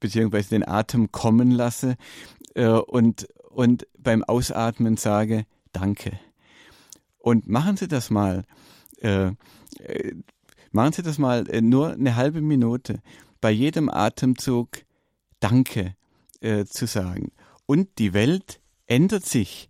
beziehungsweise 0.00 0.48
den 0.50 0.66
Atem 0.66 1.12
kommen 1.12 1.50
lasse 1.50 1.96
äh, 2.54 2.66
und, 2.66 3.28
und 3.50 3.86
beim 3.98 4.24
Ausatmen 4.24 4.96
sage, 4.96 5.44
danke. 5.72 6.18
Und 7.18 7.48
machen 7.48 7.76
Sie 7.76 7.86
das 7.86 8.10
mal. 8.10 8.44
Äh, 9.00 9.32
äh, 9.78 10.14
machen 10.72 10.92
Sie 10.92 11.02
das 11.02 11.18
mal 11.18 11.48
äh, 11.48 11.60
nur 11.60 11.92
eine 11.92 12.16
halbe 12.16 12.40
Minute. 12.40 13.00
Bei 13.40 13.50
jedem 13.50 13.88
Atemzug 13.88 14.68
Danke 15.38 15.96
äh, 16.40 16.64
zu 16.64 16.86
sagen. 16.86 17.32
Und 17.66 17.98
die 17.98 18.14
Welt 18.14 18.60
ändert 18.86 19.26
sich 19.26 19.68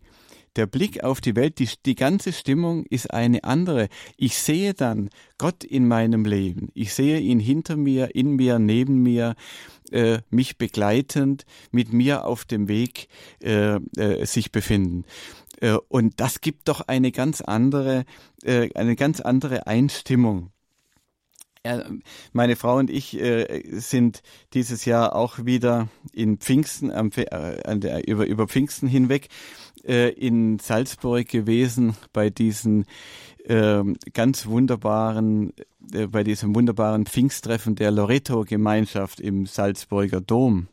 der 0.56 0.66
Blick 0.66 1.02
auf 1.02 1.20
die 1.20 1.36
Welt, 1.36 1.58
die, 1.58 1.68
die 1.86 1.94
ganze 1.94 2.32
Stimmung 2.32 2.84
ist 2.86 3.12
eine 3.12 3.44
andere. 3.44 3.88
Ich 4.16 4.38
sehe 4.38 4.74
dann 4.74 5.10
Gott 5.38 5.64
in 5.64 5.88
meinem 5.88 6.24
Leben. 6.24 6.68
Ich 6.74 6.92
sehe 6.94 7.18
ihn 7.18 7.40
hinter 7.40 7.76
mir, 7.76 8.14
in 8.14 8.36
mir, 8.36 8.58
neben 8.58 9.02
mir. 9.02 9.34
äh, 9.92 10.20
mich 10.30 10.58
begleitend, 10.58 11.44
mit 11.70 11.92
mir 11.92 12.24
auf 12.24 12.44
dem 12.44 12.68
Weg 12.68 13.08
äh, 13.42 13.76
äh, 13.96 14.24
sich 14.24 14.50
befinden. 14.52 15.04
Äh, 15.60 15.76
und 15.88 16.18
das 16.20 16.40
gibt 16.40 16.68
doch 16.68 16.80
eine 16.80 17.12
ganz 17.12 17.40
andere, 17.40 18.04
äh, 18.42 18.70
eine 18.74 18.96
ganz 18.96 19.20
andere 19.20 19.66
Einstimmung. 19.66 20.50
Meine 22.32 22.56
Frau 22.56 22.78
und 22.78 22.90
ich 22.90 23.16
äh, 23.20 23.62
sind 23.70 24.22
dieses 24.52 24.84
Jahr 24.84 25.14
auch 25.14 25.44
wieder 25.44 25.88
in 26.12 26.38
Pfingsten, 26.38 26.90
am, 26.90 27.12
äh, 27.14 28.00
über, 28.00 28.26
über 28.26 28.48
Pfingsten 28.48 28.88
hinweg 28.88 29.28
äh, 29.84 30.10
in 30.10 30.58
Salzburg 30.58 31.28
gewesen 31.28 31.96
bei 32.12 32.30
diesen 32.30 32.86
äh, 33.44 33.82
ganz 34.12 34.46
wunderbaren, 34.46 35.52
äh, 35.92 36.06
bei 36.06 36.24
diesem 36.24 36.54
wunderbaren 36.54 37.06
Pfingsttreffen 37.06 37.74
der 37.74 37.90
Loreto-Gemeinschaft 37.90 39.20
im 39.20 39.46
Salzburger 39.46 40.20
Dom. 40.20 40.68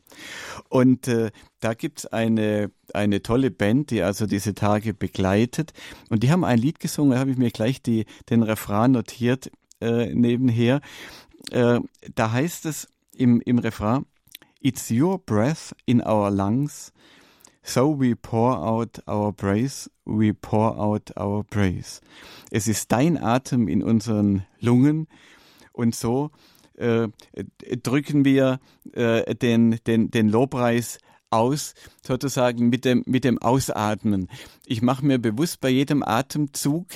Und 0.68 1.08
äh, 1.08 1.30
da 1.60 1.74
gibt's 1.74 2.06
eine, 2.06 2.70
eine 2.94 3.22
tolle 3.22 3.50
Band, 3.50 3.90
die 3.90 4.02
also 4.02 4.26
diese 4.26 4.54
Tage 4.54 4.94
begleitet. 4.94 5.72
Und 6.08 6.22
die 6.22 6.30
haben 6.30 6.44
ein 6.44 6.58
Lied 6.58 6.80
gesungen, 6.80 7.12
da 7.12 7.18
habe 7.18 7.30
ich 7.30 7.38
mir 7.38 7.50
gleich 7.50 7.82
die, 7.82 8.06
den 8.28 8.42
Refrain 8.42 8.92
notiert 8.92 9.50
äh, 9.80 10.14
nebenher. 10.14 10.80
Äh, 11.50 11.80
da 12.14 12.32
heißt 12.32 12.66
es 12.66 12.88
im, 13.16 13.40
im 13.40 13.58
Refrain, 13.58 14.06
It's 14.62 14.90
your 14.90 15.18
breath 15.18 15.74
in 15.86 16.02
our 16.02 16.30
lungs, 16.30 16.92
so 17.70 17.88
we 17.88 18.14
pour 18.14 18.56
out 18.56 18.98
our 19.06 19.32
praise, 19.32 19.88
we 20.04 20.32
pour 20.32 20.76
out 20.76 21.12
our 21.16 21.44
praise. 21.44 22.00
Es 22.50 22.66
ist 22.66 22.90
dein 22.90 23.16
Atem 23.16 23.68
in 23.68 23.82
unseren 23.82 24.44
Lungen 24.60 25.06
und 25.72 25.94
so 25.94 26.30
äh, 26.74 27.08
drücken 27.82 28.24
wir 28.24 28.58
äh, 28.92 29.34
den, 29.36 29.78
den, 29.86 30.10
den 30.10 30.28
Lobpreis 30.28 30.98
aus, 31.30 31.74
sozusagen 32.02 32.70
mit 32.70 32.84
dem, 32.84 33.04
mit 33.06 33.22
dem 33.22 33.38
Ausatmen. 33.38 34.28
Ich 34.66 34.82
mache 34.82 35.06
mir 35.06 35.18
bewusst 35.18 35.60
bei 35.60 35.68
jedem 35.68 36.02
Atemzug, 36.02 36.86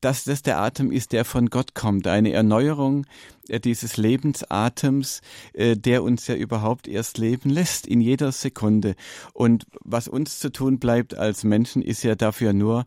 dass 0.00 0.24
das 0.24 0.42
der 0.42 0.58
Atem 0.58 0.90
ist, 0.90 1.12
der 1.12 1.24
von 1.24 1.46
Gott 1.46 1.74
kommt, 1.74 2.06
eine 2.06 2.32
Erneuerung 2.32 3.06
äh, 3.48 3.60
dieses 3.60 3.96
Lebensatems, 3.96 5.20
äh, 5.52 5.76
der 5.76 6.02
uns 6.02 6.26
ja 6.26 6.34
überhaupt 6.34 6.88
erst 6.88 7.18
leben 7.18 7.50
lässt 7.50 7.86
in 7.86 8.00
jeder 8.00 8.32
Sekunde. 8.32 8.94
Und 9.32 9.66
was 9.84 10.08
uns 10.08 10.38
zu 10.38 10.50
tun 10.50 10.78
bleibt 10.78 11.16
als 11.16 11.44
Menschen, 11.44 11.82
ist 11.82 12.02
ja 12.02 12.14
dafür 12.14 12.52
nur 12.52 12.84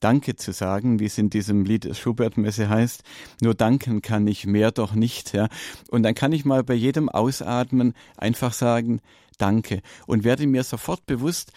Danke 0.00 0.36
zu 0.36 0.52
sagen, 0.52 1.00
wie 1.00 1.06
es 1.06 1.18
in 1.18 1.28
diesem 1.28 1.64
Lied 1.64 1.96
Schubert-Messe 1.96 2.68
heißt. 2.68 3.02
Nur 3.40 3.54
danken 3.54 4.00
kann 4.00 4.28
ich, 4.28 4.46
mehr 4.46 4.70
doch 4.70 4.94
nicht, 4.94 5.32
ja. 5.32 5.48
Und 5.90 6.04
dann 6.04 6.14
kann 6.14 6.32
ich 6.32 6.44
mal 6.44 6.62
bei 6.62 6.74
jedem 6.74 7.08
Ausatmen 7.08 7.94
einfach 8.16 8.52
sagen, 8.52 9.00
Danke 9.38 9.82
und 10.06 10.24
werde 10.24 10.46
mir 10.48 10.64
sofort 10.64 11.06
bewusst, 11.06 11.52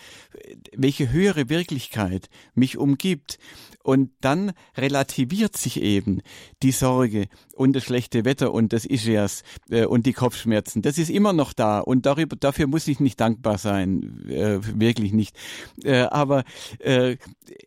welche 0.76 1.12
höhere 1.12 1.50
Wirklichkeit 1.50 2.30
mich 2.54 2.78
umgibt. 2.78 3.40
Und 3.84 4.12
dann 4.22 4.52
relativiert 4.78 5.58
sich 5.58 5.82
eben 5.82 6.22
die 6.62 6.72
Sorge 6.72 7.28
und 7.56 7.74
das 7.74 7.84
schlechte 7.84 8.26
Wetter 8.26 8.54
und 8.54 8.74
das 8.74 8.86
Ischias 8.86 9.44
äh, 9.70 9.86
und 9.86 10.06
die 10.06 10.14
Kopfschmerzen. 10.14 10.82
Das 10.82 10.98
ist 10.98 11.10
immer 11.10 11.34
noch 11.34 11.54
da 11.54 11.80
und 11.80 12.06
darüber, 12.06 12.36
dafür 12.36 12.68
muss 12.68 12.88
ich 12.88 13.00
nicht 13.00 13.20
dankbar 13.20 13.58
sein, 13.58 14.28
äh, 14.30 14.60
wirklich 14.80 15.14
nicht. 15.14 15.36
Äh, 15.84 16.02
aber 16.02 16.44
äh, 16.80 17.18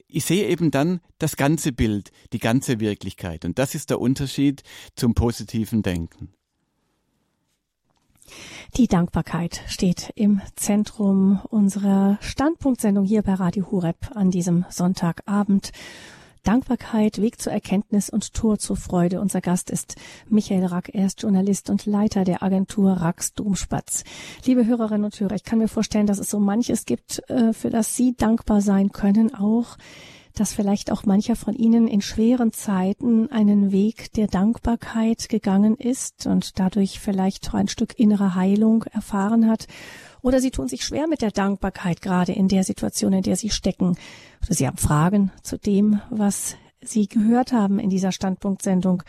ich 0.09 0.25
sehe 0.25 0.47
eben 0.49 0.71
dann 0.71 1.01
das 1.19 1.37
ganze 1.37 1.73
Bild, 1.73 2.11
die 2.33 2.39
ganze 2.39 2.81
Wirklichkeit. 2.81 3.45
Und 3.45 3.59
das 3.59 3.75
ist 3.75 3.91
der 3.91 4.01
Unterschied 4.01 4.63
zum 4.95 5.15
positiven 5.15 5.83
Denken. 5.83 6.33
Die 8.77 8.89
Dankbarkeit 8.89 9.63
steht 9.67 10.13
im 10.17 10.41
Zentrum 10.57 11.41
unserer 11.51 12.19
Standpunktsendung 12.21 13.05
hier 13.05 13.23
bei 13.23 13.35
Radio 13.35 13.71
Hureb 13.71 13.97
an 14.15 14.31
diesem 14.31 14.65
Sonntagabend. 14.71 15.73
Dankbarkeit, 16.45 17.23
Weg 17.23 17.41
zur 17.41 17.53
Erkenntnis 17.53 18.11
und 18.11 18.35
Tor 18.35 18.59
zur 18.59 18.77
Freude. 18.77 19.21
Unser 19.21 19.41
Gast 19.41 19.71
ist 19.71 19.97
Michael 20.29 20.67
Rack. 20.67 20.91
Er 20.93 21.07
ist 21.07 21.23
Journalist 21.23 21.71
und 21.71 21.87
Leiter 21.87 22.25
der 22.25 22.43
Agentur 22.43 22.93
Racks 22.93 23.33
Domspatz. 23.33 24.05
Liebe 24.45 24.67
Hörerinnen 24.67 25.05
und 25.05 25.19
Hörer, 25.19 25.35
ich 25.35 25.45
kann 25.45 25.59
mir 25.59 25.69
vorstellen, 25.69 26.07
dass 26.07 26.19
es 26.19 26.29
so 26.29 26.39
manches 26.39 26.85
gibt, 26.85 27.23
äh, 27.31 27.55
für 27.55 27.71
das 27.71 27.97
Sie 27.97 28.15
dankbar 28.15 28.61
sein 28.61 28.93
können, 28.93 29.35
auch 29.35 29.79
dass 30.35 30.53
vielleicht 30.53 30.91
auch 30.91 31.05
mancher 31.05 31.37
von 31.37 31.55
Ihnen 31.55 31.87
in 31.87 32.01
schweren 32.01 32.53
Zeiten 32.53 33.31
einen 33.31 33.71
Weg 33.71 34.13
der 34.13 34.27
Dankbarkeit 34.27 35.29
gegangen 35.29 35.77
ist 35.77 36.27
und 36.27 36.59
dadurch 36.59 36.99
vielleicht 36.99 37.55
ein 37.55 37.69
Stück 37.69 37.99
innere 37.99 38.35
Heilung 38.35 38.83
erfahren 38.85 39.49
hat. 39.49 39.69
Oder 40.23 40.41
Sie 40.41 40.51
tun 40.51 40.69
sich 40.69 40.85
schwer 40.85 41.07
mit 41.07 41.23
der 41.23 41.31
Dankbarkeit, 41.31 42.03
gerade 42.03 42.33
in 42.33 42.49
der 42.49 42.65
Situation, 42.65 43.13
in 43.13 43.23
der 43.23 43.37
Sie 43.37 43.51
stecken. 43.51 43.97
Oder 44.45 44.55
Sie 44.55 44.67
haben 44.67 44.77
Fragen 44.77 45.31
zu 45.43 45.57
dem, 45.57 46.01
was 46.11 46.57
Sie 46.81 47.07
gehört 47.07 47.53
haben 47.53 47.79
in 47.79 47.89
dieser 47.89 48.11
Standpunktsendung. 48.11 49.05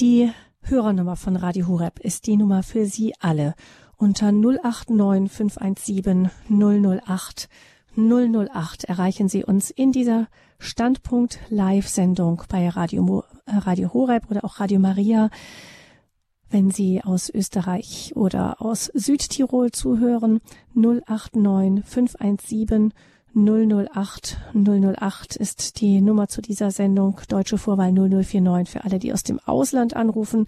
Die 0.00 0.30
Hörernummer 0.62 1.16
von 1.16 1.36
Radio 1.36 1.68
Horeb 1.68 2.00
ist 2.00 2.26
die 2.26 2.36
Nummer 2.36 2.62
für 2.62 2.86
Sie 2.86 3.14
alle 3.20 3.54
unter 3.96 4.32
089 4.32 5.30
517 5.30 6.30
008 6.48 7.48
008 7.96 8.84
erreichen 8.84 9.28
Sie 9.28 9.44
uns 9.44 9.70
in 9.70 9.90
dieser 9.90 10.28
Standpunkt 10.58 11.38
Live-Sendung 11.48 12.42
bei 12.48 12.68
Radio, 12.68 13.24
äh, 13.46 13.56
Radio 13.56 13.92
Horeb 13.92 14.30
oder 14.30 14.44
auch 14.44 14.60
Radio 14.60 14.78
Maria. 14.78 15.30
Wenn 16.48 16.70
Sie 16.70 17.02
aus 17.02 17.30
Österreich 17.30 18.12
oder 18.14 18.62
aus 18.62 18.90
Südtirol 18.94 19.72
zuhören, 19.72 20.40
089 20.74 21.84
517 21.84 22.92
008 23.34 24.38
008 24.54 25.36
ist 25.36 25.80
die 25.80 26.00
Nummer 26.00 26.28
zu 26.28 26.40
dieser 26.40 26.70
Sendung. 26.70 27.20
Deutsche 27.28 27.58
Vorwahl 27.58 27.92
0049 27.92 28.70
für 28.70 28.84
alle, 28.84 28.98
die 28.98 29.12
aus 29.12 29.24
dem 29.24 29.40
Ausland 29.40 29.94
anrufen. 29.94 30.46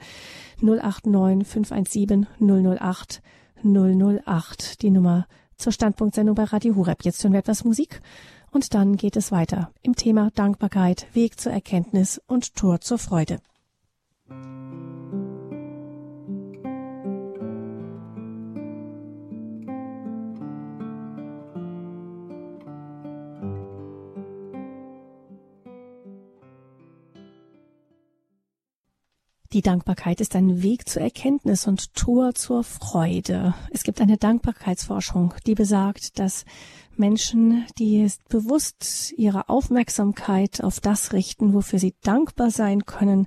089 0.60 1.46
517 1.46 2.26
008 2.40 3.22
008 3.62 4.82
die 4.82 4.90
Nummer 4.90 5.26
zur 5.58 5.72
Standpunktsendung 5.72 6.34
bei 6.34 6.44
Radio 6.44 6.74
Hureb. 6.74 7.04
Jetzt 7.04 7.22
hören 7.22 7.32
wir 7.32 7.40
etwas 7.40 7.64
Musik 7.64 8.00
und 8.50 8.72
dann 8.74 8.96
geht 8.96 9.16
es 9.16 9.32
weiter 9.32 9.70
im 9.82 9.94
Thema 9.94 10.30
Dankbarkeit, 10.34 11.06
Weg 11.12 11.38
zur 11.38 11.52
Erkenntnis 11.52 12.20
und 12.26 12.54
Tor 12.54 12.80
zur 12.80 12.98
Freude. 12.98 13.40
Die 29.58 29.62
Dankbarkeit 29.62 30.20
ist 30.20 30.36
ein 30.36 30.62
Weg 30.62 30.88
zur 30.88 31.02
Erkenntnis 31.02 31.66
und 31.66 31.92
Tor 31.96 32.32
zur 32.32 32.62
Freude. 32.62 33.54
Es 33.72 33.82
gibt 33.82 34.00
eine 34.00 34.16
Dankbarkeitsforschung, 34.16 35.34
die 35.48 35.56
besagt, 35.56 36.20
dass 36.20 36.44
Menschen, 36.94 37.66
die 37.76 38.08
bewusst 38.28 39.12
ihre 39.16 39.48
Aufmerksamkeit 39.48 40.62
auf 40.62 40.78
das 40.78 41.12
richten, 41.12 41.54
wofür 41.54 41.80
sie 41.80 41.96
dankbar 42.04 42.52
sein 42.52 42.86
können, 42.86 43.26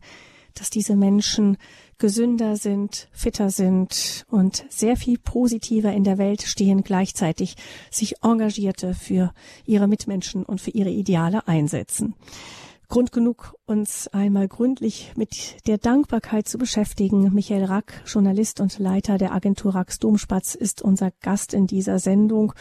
dass 0.53 0.69
diese 0.69 0.95
Menschen 0.95 1.57
gesünder 1.97 2.55
sind, 2.55 3.09
fitter 3.11 3.49
sind 3.49 4.25
und 4.29 4.63
sehr 4.69 4.95
viel 4.95 5.17
positiver 5.17 5.91
in 5.91 6.05
der 6.05 6.17
Welt 6.17 6.43
stehen, 6.43 6.83
gleichzeitig 6.83 7.57
sich 7.89 8.23
engagierte 8.23 8.93
für 8.93 9.33
ihre 9.65 9.89
Mitmenschen 9.89 10.45
und 10.45 10.61
für 10.61 10.71
ihre 10.71 10.91
Ideale 10.91 11.45
einsetzen. 11.49 12.15
Grund 12.91 13.13
genug, 13.13 13.55
uns 13.65 14.09
einmal 14.09 14.49
gründlich 14.49 15.13
mit 15.15 15.65
der 15.65 15.77
Dankbarkeit 15.77 16.49
zu 16.49 16.57
beschäftigen. 16.57 17.33
Michael 17.33 17.63
Rack, 17.63 18.03
Journalist 18.05 18.59
und 18.59 18.79
Leiter 18.79 19.17
der 19.17 19.31
Agentur 19.31 19.75
Racks 19.75 19.97
Domspatz, 19.97 20.55
ist 20.55 20.81
unser 20.81 21.11
Gast 21.21 21.53
in 21.53 21.67
dieser 21.67 21.99
Sendung. 21.99 22.51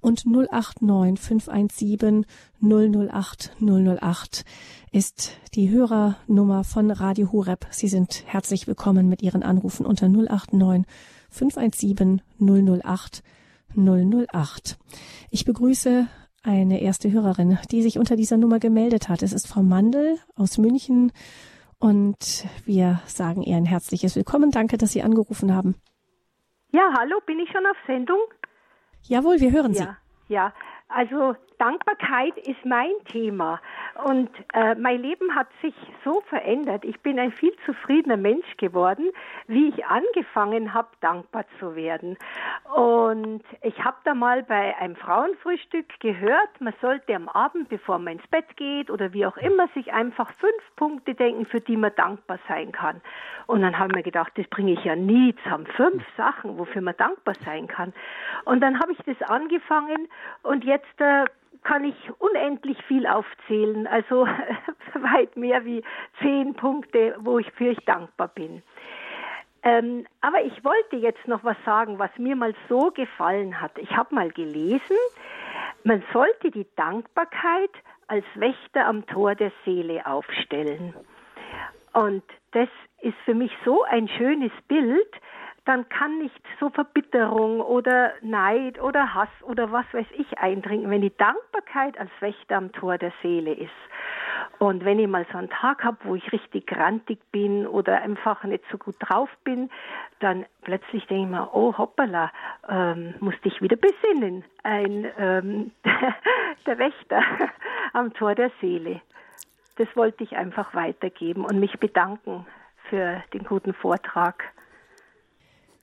Und 0.00 0.26
089 0.26 1.20
517 1.24 2.26
008 2.60 3.52
008 3.60 4.44
ist 4.90 5.38
die 5.54 5.70
Hörernummer 5.70 6.64
von 6.64 6.90
Radio 6.90 7.30
Hureb. 7.30 7.68
Sie 7.70 7.86
sind 7.86 8.24
herzlich 8.26 8.66
willkommen 8.66 9.08
mit 9.08 9.22
Ihren 9.22 9.44
Anrufen 9.44 9.86
unter 9.86 10.08
089 10.08 10.84
517 11.30 12.22
008 12.40 13.22
008. 13.76 14.78
Ich 15.30 15.44
begrüße 15.44 16.08
eine 16.46 16.80
erste 16.80 17.10
Hörerin, 17.10 17.58
die 17.70 17.82
sich 17.82 17.98
unter 17.98 18.16
dieser 18.16 18.36
Nummer 18.36 18.58
gemeldet 18.58 19.08
hat. 19.08 19.22
Es 19.22 19.32
ist 19.32 19.48
Frau 19.48 19.62
Mandel 19.62 20.18
aus 20.36 20.58
München 20.58 21.12
und 21.78 22.46
wir 22.64 23.00
sagen 23.06 23.42
ihr 23.42 23.56
ein 23.56 23.66
herzliches 23.66 24.16
Willkommen. 24.16 24.50
Danke, 24.50 24.78
dass 24.78 24.92
Sie 24.92 25.02
angerufen 25.02 25.54
haben. 25.54 25.74
Ja, 26.72 26.92
hallo, 26.98 27.20
bin 27.26 27.38
ich 27.40 27.50
schon 27.50 27.66
auf 27.66 27.76
Sendung? 27.86 28.20
Jawohl, 29.02 29.40
wir 29.40 29.50
hören 29.50 29.74
Sie. 29.74 29.82
Ja, 29.82 29.96
ja. 30.28 30.54
Also 30.88 31.34
Dankbarkeit 31.58 32.36
ist 32.38 32.64
mein 32.64 32.92
Thema 33.06 33.60
und 34.04 34.30
äh, 34.52 34.74
mein 34.74 35.00
Leben 35.00 35.34
hat 35.34 35.48
sich 35.62 35.74
so 36.04 36.22
verändert. 36.28 36.84
Ich 36.84 37.00
bin 37.00 37.18
ein 37.18 37.32
viel 37.32 37.52
zufriedener 37.64 38.16
Mensch 38.16 38.56
geworden, 38.58 39.10
wie 39.46 39.68
ich 39.68 39.86
angefangen 39.86 40.74
habe, 40.74 40.88
dankbar 41.00 41.44
zu 41.58 41.74
werden. 41.74 42.18
Und 42.74 43.42
ich 43.62 43.84
habe 43.84 43.96
da 44.04 44.14
mal 44.14 44.42
bei 44.42 44.76
einem 44.76 44.96
Frauenfrühstück 44.96 45.98
gehört, 46.00 46.60
man 46.60 46.74
sollte 46.80 47.14
am 47.14 47.28
Abend, 47.28 47.68
bevor 47.68 47.98
man 47.98 48.14
ins 48.14 48.26
Bett 48.28 48.56
geht 48.56 48.90
oder 48.90 49.12
wie 49.12 49.24
auch 49.24 49.36
immer, 49.36 49.68
sich 49.68 49.92
einfach 49.92 50.30
fünf 50.34 50.76
Punkte 50.76 51.14
denken, 51.14 51.46
für 51.46 51.60
die 51.60 51.76
man 51.76 51.92
dankbar 51.96 52.38
sein 52.48 52.72
kann. 52.72 53.00
Und 53.46 53.62
dann 53.62 53.78
habe 53.78 53.90
ich 53.90 53.96
mir 53.96 54.02
gedacht, 54.02 54.32
das 54.36 54.46
bringe 54.48 54.72
ich 54.72 54.84
ja 54.84 54.96
nie 54.96 55.34
zusammen. 55.42 55.66
Fünf 55.66 56.04
Sachen, 56.16 56.58
wofür 56.58 56.82
man 56.82 56.96
dankbar 56.96 57.34
sein 57.44 57.66
kann. 57.66 57.92
Und 58.44 58.60
dann 58.60 58.80
habe 58.80 58.92
ich 58.92 58.98
das 59.06 59.20
angefangen 59.28 60.08
und 60.42 60.64
jetzt 60.64 61.00
äh, 61.00 61.24
kann 61.66 61.84
ich 61.84 61.96
unendlich 62.20 62.80
viel 62.84 63.08
aufzählen, 63.08 63.88
also 63.88 64.24
weit 64.94 65.36
mehr 65.36 65.64
wie 65.64 65.82
zehn 66.22 66.54
Punkte, 66.54 67.16
wofür 67.18 67.72
ich 67.72 67.84
dankbar 67.84 68.28
bin. 68.28 68.62
Ähm, 69.64 70.06
aber 70.20 70.42
ich 70.44 70.64
wollte 70.64 70.94
jetzt 70.94 71.26
noch 71.26 71.42
was 71.42 71.56
sagen, 71.64 71.98
was 71.98 72.10
mir 72.18 72.36
mal 72.36 72.54
so 72.68 72.92
gefallen 72.92 73.60
hat. 73.60 73.76
Ich 73.78 73.96
habe 73.96 74.14
mal 74.14 74.30
gelesen, 74.30 74.96
man 75.82 76.04
sollte 76.12 76.52
die 76.52 76.68
Dankbarkeit 76.76 77.72
als 78.06 78.24
Wächter 78.36 78.86
am 78.86 79.04
Tor 79.06 79.34
der 79.34 79.50
Seele 79.64 80.06
aufstellen. 80.06 80.94
Und 81.92 82.22
das 82.52 82.68
ist 83.00 83.16
für 83.24 83.34
mich 83.34 83.50
so 83.64 83.82
ein 83.82 84.06
schönes 84.06 84.52
Bild, 84.68 85.10
dann 85.66 85.88
kann 85.88 86.18
nicht 86.18 86.40
so 86.60 86.70
Verbitterung 86.70 87.60
oder 87.60 88.12
Neid 88.22 88.80
oder 88.80 89.14
Hass 89.14 89.28
oder 89.42 89.72
was 89.72 89.84
weiß 89.92 90.06
ich 90.16 90.38
eindringen, 90.38 90.90
wenn 90.90 91.02
die 91.02 91.16
Dankbarkeit 91.16 91.98
als 91.98 92.10
Wächter 92.20 92.56
am 92.56 92.72
Tor 92.72 92.98
der 92.98 93.12
Seele 93.20 93.52
ist. 93.52 93.70
Und 94.58 94.84
wenn 94.84 94.98
ich 94.98 95.08
mal 95.08 95.26
so 95.32 95.38
einen 95.38 95.50
Tag 95.50 95.84
habe, 95.84 95.98
wo 96.04 96.14
ich 96.14 96.32
richtig 96.32 96.66
grantig 96.66 97.18
bin 97.32 97.66
oder 97.66 98.00
einfach 98.00 98.44
nicht 98.44 98.64
so 98.70 98.78
gut 98.78 98.94
drauf 99.00 99.28
bin, 99.44 99.70
dann 100.20 100.46
plötzlich 100.62 101.06
denke 101.06 101.24
ich 101.24 101.30
mir, 101.30 101.50
oh 101.52 101.76
hoppala, 101.76 102.30
ähm, 102.68 103.14
musste 103.20 103.48
ich 103.48 103.60
wieder 103.60 103.76
besinnen. 103.76 104.44
Ein 104.62 105.06
ähm, 105.18 105.72
der 106.66 106.78
Wächter 106.78 107.22
am 107.92 108.14
Tor 108.14 108.34
der 108.34 108.50
Seele. 108.60 109.00
Das 109.76 109.88
wollte 109.94 110.24
ich 110.24 110.36
einfach 110.36 110.74
weitergeben 110.74 111.44
und 111.44 111.58
mich 111.58 111.78
bedanken 111.78 112.46
für 112.88 113.22
den 113.34 113.44
guten 113.44 113.74
Vortrag. 113.74 114.44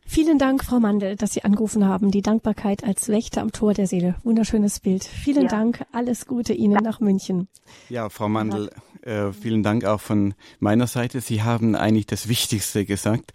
Vielen 0.06 0.38
Dank, 0.38 0.64
Frau 0.64 0.80
Mandel, 0.80 1.16
dass 1.16 1.34
Sie 1.34 1.43
angerufen 1.43 1.88
haben. 1.88 2.12
Die 2.12 2.22
Dankbarkeit 2.22 2.84
als 2.84 3.10
Wächter 3.10 3.41
am 3.41 3.51
Tor 3.51 3.74
der 3.74 3.88
Seele. 3.88 4.16
Wunderschönes 4.24 4.80
Bild. 4.80 5.04
Vielen 5.04 5.43
ja. 5.43 5.49
Dank. 5.49 5.86
Alles 5.91 6.28
Gute 6.28 6.54
Ihnen 6.54 6.84
nach 6.84 6.99
München. 6.99 7.47
Ja, 7.89 8.10
Frau 8.10 8.30
Mandel, 8.30 8.70
äh, 9.01 9.32
vielen 9.32 9.64
Dank 9.64 9.86
auch 9.86 10.01
von 10.01 10.34
meiner 10.60 10.88
Seite. 10.88 11.22
Sie 11.22 11.41
haben 11.41 11.76
eigentlich 11.76 12.08
das 12.08 12.28
Wichtigste 12.28 12.86
gesagt, 12.86 13.34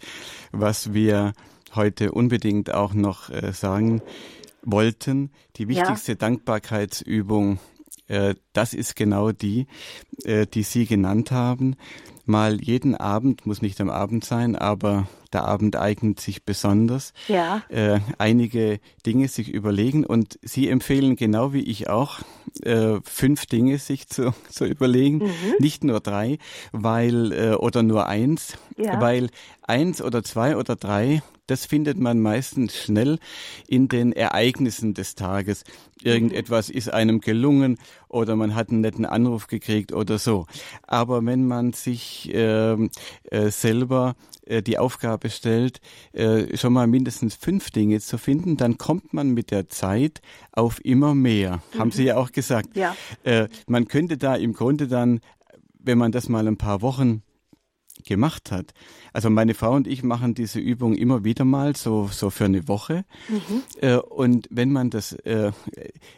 was 0.51 0.93
wir 0.93 1.33
heute 1.75 2.11
unbedingt 2.11 2.73
auch 2.73 2.93
noch 2.93 3.29
äh, 3.29 3.51
sagen 3.51 4.01
wollten. 4.63 5.31
Die 5.57 5.67
wichtigste 5.67 6.13
ja. 6.13 6.17
Dankbarkeitsübung, 6.17 7.59
äh, 8.07 8.35
das 8.53 8.73
ist 8.73 8.95
genau 8.95 9.31
die, 9.31 9.67
äh, 10.23 10.45
die 10.45 10.63
Sie 10.63 10.85
genannt 10.85 11.31
haben 11.31 11.75
mal 12.29 12.61
jeden 12.61 12.95
Abend, 12.95 13.45
muss 13.45 13.61
nicht 13.61 13.81
am 13.81 13.89
Abend 13.89 14.23
sein, 14.23 14.55
aber 14.55 15.07
der 15.33 15.45
Abend 15.45 15.75
eignet 15.75 16.19
sich 16.19 16.43
besonders, 16.43 17.13
ja. 17.27 17.63
äh, 17.69 17.99
einige 18.17 18.79
Dinge 19.05 19.27
sich 19.27 19.49
überlegen 19.49 20.05
und 20.05 20.39
Sie 20.41 20.69
empfehlen 20.69 21.15
genau 21.15 21.53
wie 21.53 21.63
ich 21.63 21.89
auch, 21.89 22.19
äh, 22.63 22.99
fünf 23.03 23.45
Dinge 23.45 23.77
sich 23.77 24.07
zu, 24.07 24.33
zu 24.49 24.65
überlegen, 24.65 25.17
mhm. 25.19 25.55
nicht 25.59 25.83
nur 25.83 25.99
drei, 25.99 26.37
weil 26.71 27.31
äh, 27.31 27.53
oder 27.53 27.83
nur 27.83 28.07
eins, 28.07 28.57
ja. 28.77 28.99
weil 28.99 29.29
eins 29.61 30.01
oder 30.01 30.23
zwei 30.23 30.57
oder 30.57 30.75
drei, 30.75 31.21
das 31.49 31.65
findet 31.65 31.97
man 31.97 32.19
meistens 32.19 32.75
schnell 32.75 33.19
in 33.67 33.87
den 33.87 34.11
Ereignissen 34.13 34.93
des 34.93 35.15
Tages. 35.15 35.63
Irgendetwas 36.01 36.69
ist 36.69 36.93
einem 36.93 37.19
gelungen 37.19 37.77
oder 38.07 38.35
man 38.35 38.55
hat 38.55 38.69
einen 38.69 38.81
netten 38.81 39.05
Anruf 39.05 39.47
gekriegt 39.47 39.91
oder 39.91 40.17
so. 40.17 40.45
Aber 40.83 41.25
wenn 41.25 41.47
man 41.47 41.73
sich 41.73 42.33
äh, 42.33 42.73
äh, 42.73 43.49
selber 43.49 44.15
äh, 44.45 44.61
die 44.61 44.77
Aufgabe 44.77 45.29
stellt, 45.29 45.81
äh, 46.13 46.55
schon 46.57 46.73
mal 46.73 46.87
mindestens 46.87 47.35
fünf 47.35 47.71
Dinge 47.71 47.99
zu 47.99 48.17
finden, 48.17 48.57
dann 48.57 48.77
kommt 48.77 49.13
man 49.13 49.31
mit 49.31 49.51
der 49.51 49.69
Zeit 49.69 50.21
auf 50.51 50.83
immer 50.85 51.15
mehr. 51.15 51.61
Mhm. 51.73 51.79
Haben 51.79 51.91
Sie 51.91 52.03
ja 52.05 52.17
auch 52.17 52.31
gesagt. 52.31 52.75
Ja. 52.75 52.95
Äh, 53.23 53.47
man 53.67 53.87
könnte 53.87 54.17
da 54.17 54.35
im 54.35 54.53
Grunde 54.53 54.87
dann, 54.87 55.19
wenn 55.79 55.97
man 55.97 56.11
das 56.11 56.29
mal 56.29 56.47
ein 56.47 56.57
paar 56.57 56.81
Wochen 56.81 57.23
gemacht 58.09 58.51
hat. 58.51 58.73
Also 59.13 59.29
meine 59.29 59.53
Frau 59.53 59.73
und 59.73 59.87
ich 59.87 60.03
machen 60.03 60.33
diese 60.33 60.59
Übung 60.59 60.95
immer 60.95 61.23
wieder 61.23 61.45
mal, 61.45 61.75
so, 61.77 62.09
so 62.11 62.29
für 62.29 62.45
eine 62.45 62.67
Woche. 62.67 63.05
Mhm. 63.29 63.63
Äh, 63.81 63.95
und 63.95 64.47
wenn 64.51 64.73
man 64.73 64.89
das 64.89 65.13
äh, 65.13 65.51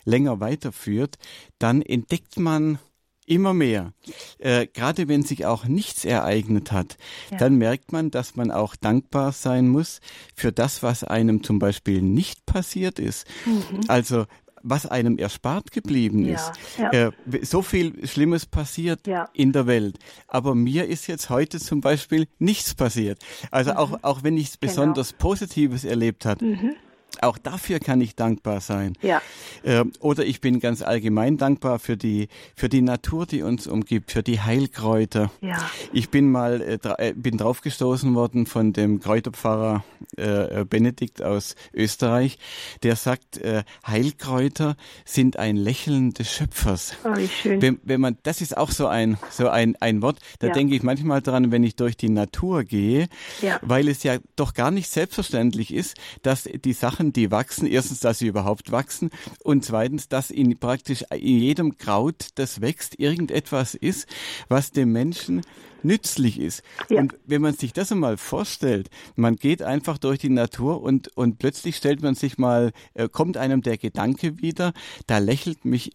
länger 0.06 0.40
weiterführt, 0.40 1.18
dann 1.60 1.84
entdeckt 1.84 2.40
man 2.40 2.80
immer 3.28 3.54
mehr. 3.54 3.94
Äh, 4.40 4.68
Gerade 4.68 5.08
wenn 5.08 5.24
sich 5.24 5.46
auch 5.46 5.66
nichts 5.66 6.06
ereignet 6.06 6.72
hat, 6.72 6.98
ja. 7.30 7.38
dann 7.38 7.56
merkt 7.56 7.92
man, 7.92 8.10
dass 8.10 8.36
man 8.36 8.52
auch 8.52 8.76
dankbar 8.76 9.32
sein 9.32 9.70
muss 9.70 10.02
für 10.36 10.52
das, 10.52 10.82
was 10.82 11.04
einem 11.04 11.44
zum 11.44 11.60
Beispiel 11.60 12.02
nicht 12.02 12.46
passiert 12.46 13.00
ist. 13.00 13.28
Mhm. 13.46 13.82
Also 13.88 14.26
was 14.64 14.86
einem 14.86 15.18
erspart 15.18 15.72
geblieben 15.72 16.26
ist. 16.26 16.52
Ja, 16.78 16.92
ja. 16.94 17.08
Äh, 17.08 17.12
so 17.46 17.62
viel 17.62 18.08
Schlimmes 18.08 18.46
passiert 18.46 19.08
ja. 19.08 19.30
in 19.34 19.52
der 19.52 19.68
Welt. 19.68 19.98
Aber 20.28 20.56
mir 20.56 20.86
ist 20.86 21.08
jetzt 21.08 21.30
heute 21.30 21.60
zum 21.60 21.82
Beispiel 21.82 22.28
nichts 22.40 22.76
passiert. 22.76 23.20
Also 23.52 23.72
mhm. 23.72 23.78
auch, 23.78 24.00
auch 24.02 24.24
wenn 24.24 24.36
nichts 24.36 24.60
genau. 24.60 24.72
besonders 24.72 25.14
Positives 25.14 25.84
erlebt 25.84 26.26
hat. 26.26 26.42
Mhm. 26.42 26.76
Auch 27.20 27.38
dafür 27.38 27.80
kann 27.80 28.00
ich 28.00 28.16
dankbar 28.16 28.62
sein. 28.62 28.94
Ja. 29.02 29.22
Ähm, 29.64 29.92
oder 30.00 30.26
ich 30.26 30.42
bin 30.42 30.60
ganz 30.60 30.82
allgemein 30.82 31.38
dankbar 31.38 31.80
für 31.80 31.98
die, 31.98 32.30
für 32.56 32.70
die 32.70 32.82
Natur, 32.82 33.26
die 33.26 33.44
uns 33.44 33.68
umgibt, 33.68 34.12
für 34.12 34.24
die 34.24 34.40
Heilkräuter. 34.40 35.32
Ja. 35.42 35.70
Ich 35.92 36.10
bin 36.10 36.32
mal, 36.32 36.62
äh, 36.62 36.80
äh 36.98 37.14
bin 37.14 37.38
draufgestoßen 37.38 38.16
worden 38.16 38.46
von 38.46 38.74
dem 38.74 39.00
Kräuterpfarrer 39.00 39.84
äh, 40.18 40.62
äh, 40.62 40.66
Benedikt 40.66 41.22
aus 41.22 41.56
Österreich, 41.74 42.38
der 42.84 42.96
sagt, 42.96 43.38
äh, 43.38 43.64
Heilkräuter 43.86 44.76
sind 45.06 45.38
ein 45.38 45.56
Lächeln 45.58 46.14
des 46.14 46.32
Schöpfers. 46.32 46.94
Oh, 47.04 47.16
wie 47.16 47.28
schön. 47.28 47.62
Wenn, 47.62 47.80
wenn 47.84 48.02
man, 48.02 48.18
das 48.24 48.42
ist 48.42 48.58
auch 48.58 48.72
so 48.72 48.88
ein, 48.88 49.18
so 49.30 49.50
ein, 49.50 49.76
ein 49.80 50.02
Wort, 50.02 50.20
da 50.40 50.48
ja. 50.48 50.54
denke 50.54 50.76
ich 50.76 50.84
manchmal 50.84 51.22
dran, 51.22 51.52
wenn 51.52 51.64
ich 51.64 51.76
durch 51.76 51.98
die 51.98 52.10
Natur 52.10 52.64
gehe, 52.64 53.08
ja. 53.42 53.60
weil 53.62 53.88
es 53.88 54.04
ja 54.04 54.18
doch 54.36 54.54
gar 54.54 54.72
nicht 54.72 54.90
selbstverständlich 54.90 55.74
ist, 55.74 55.98
dass 56.24 56.44
die 56.44 56.74
Sachen 56.74 57.01
die 57.10 57.32
wachsen. 57.32 57.66
Erstens, 57.66 58.00
dass 58.00 58.20
sie 58.20 58.28
überhaupt 58.28 58.72
wachsen 58.72 59.10
und 59.44 59.66
zweitens, 59.66 60.08
dass 60.08 60.30
in 60.30 60.58
praktisch 60.60 61.04
in 61.12 61.40
jedem 61.40 61.78
Kraut, 61.78 62.28
das 62.36 62.62
wächst, 62.62 63.00
irgendetwas 63.00 63.76
ist, 63.76 64.08
was 64.48 64.72
dem 64.72 64.92
Menschen 64.92 65.42
nützlich 65.84 66.40
ist. 66.40 66.64
Ja. 66.90 67.00
Und 67.00 67.18
wenn 67.26 67.42
man 67.42 67.56
sich 67.56 67.74
das 67.74 67.92
einmal 67.92 68.18
vorstellt, 68.18 68.90
man 69.16 69.36
geht 69.36 69.64
einfach 69.64 69.98
durch 69.98 70.20
die 70.20 70.30
Natur 70.30 70.82
und, 70.82 71.16
und 71.18 71.40
plötzlich 71.40 71.76
stellt 71.76 72.02
man 72.02 72.16
sich 72.16 72.38
mal, 72.38 72.72
äh, 72.94 73.10
kommt 73.10 73.38
einem 73.38 73.62
der 73.62 73.78
Gedanke 73.78 74.40
wieder, 74.42 74.74
da 75.08 75.18
lächelt 75.18 75.66
mich 75.66 75.92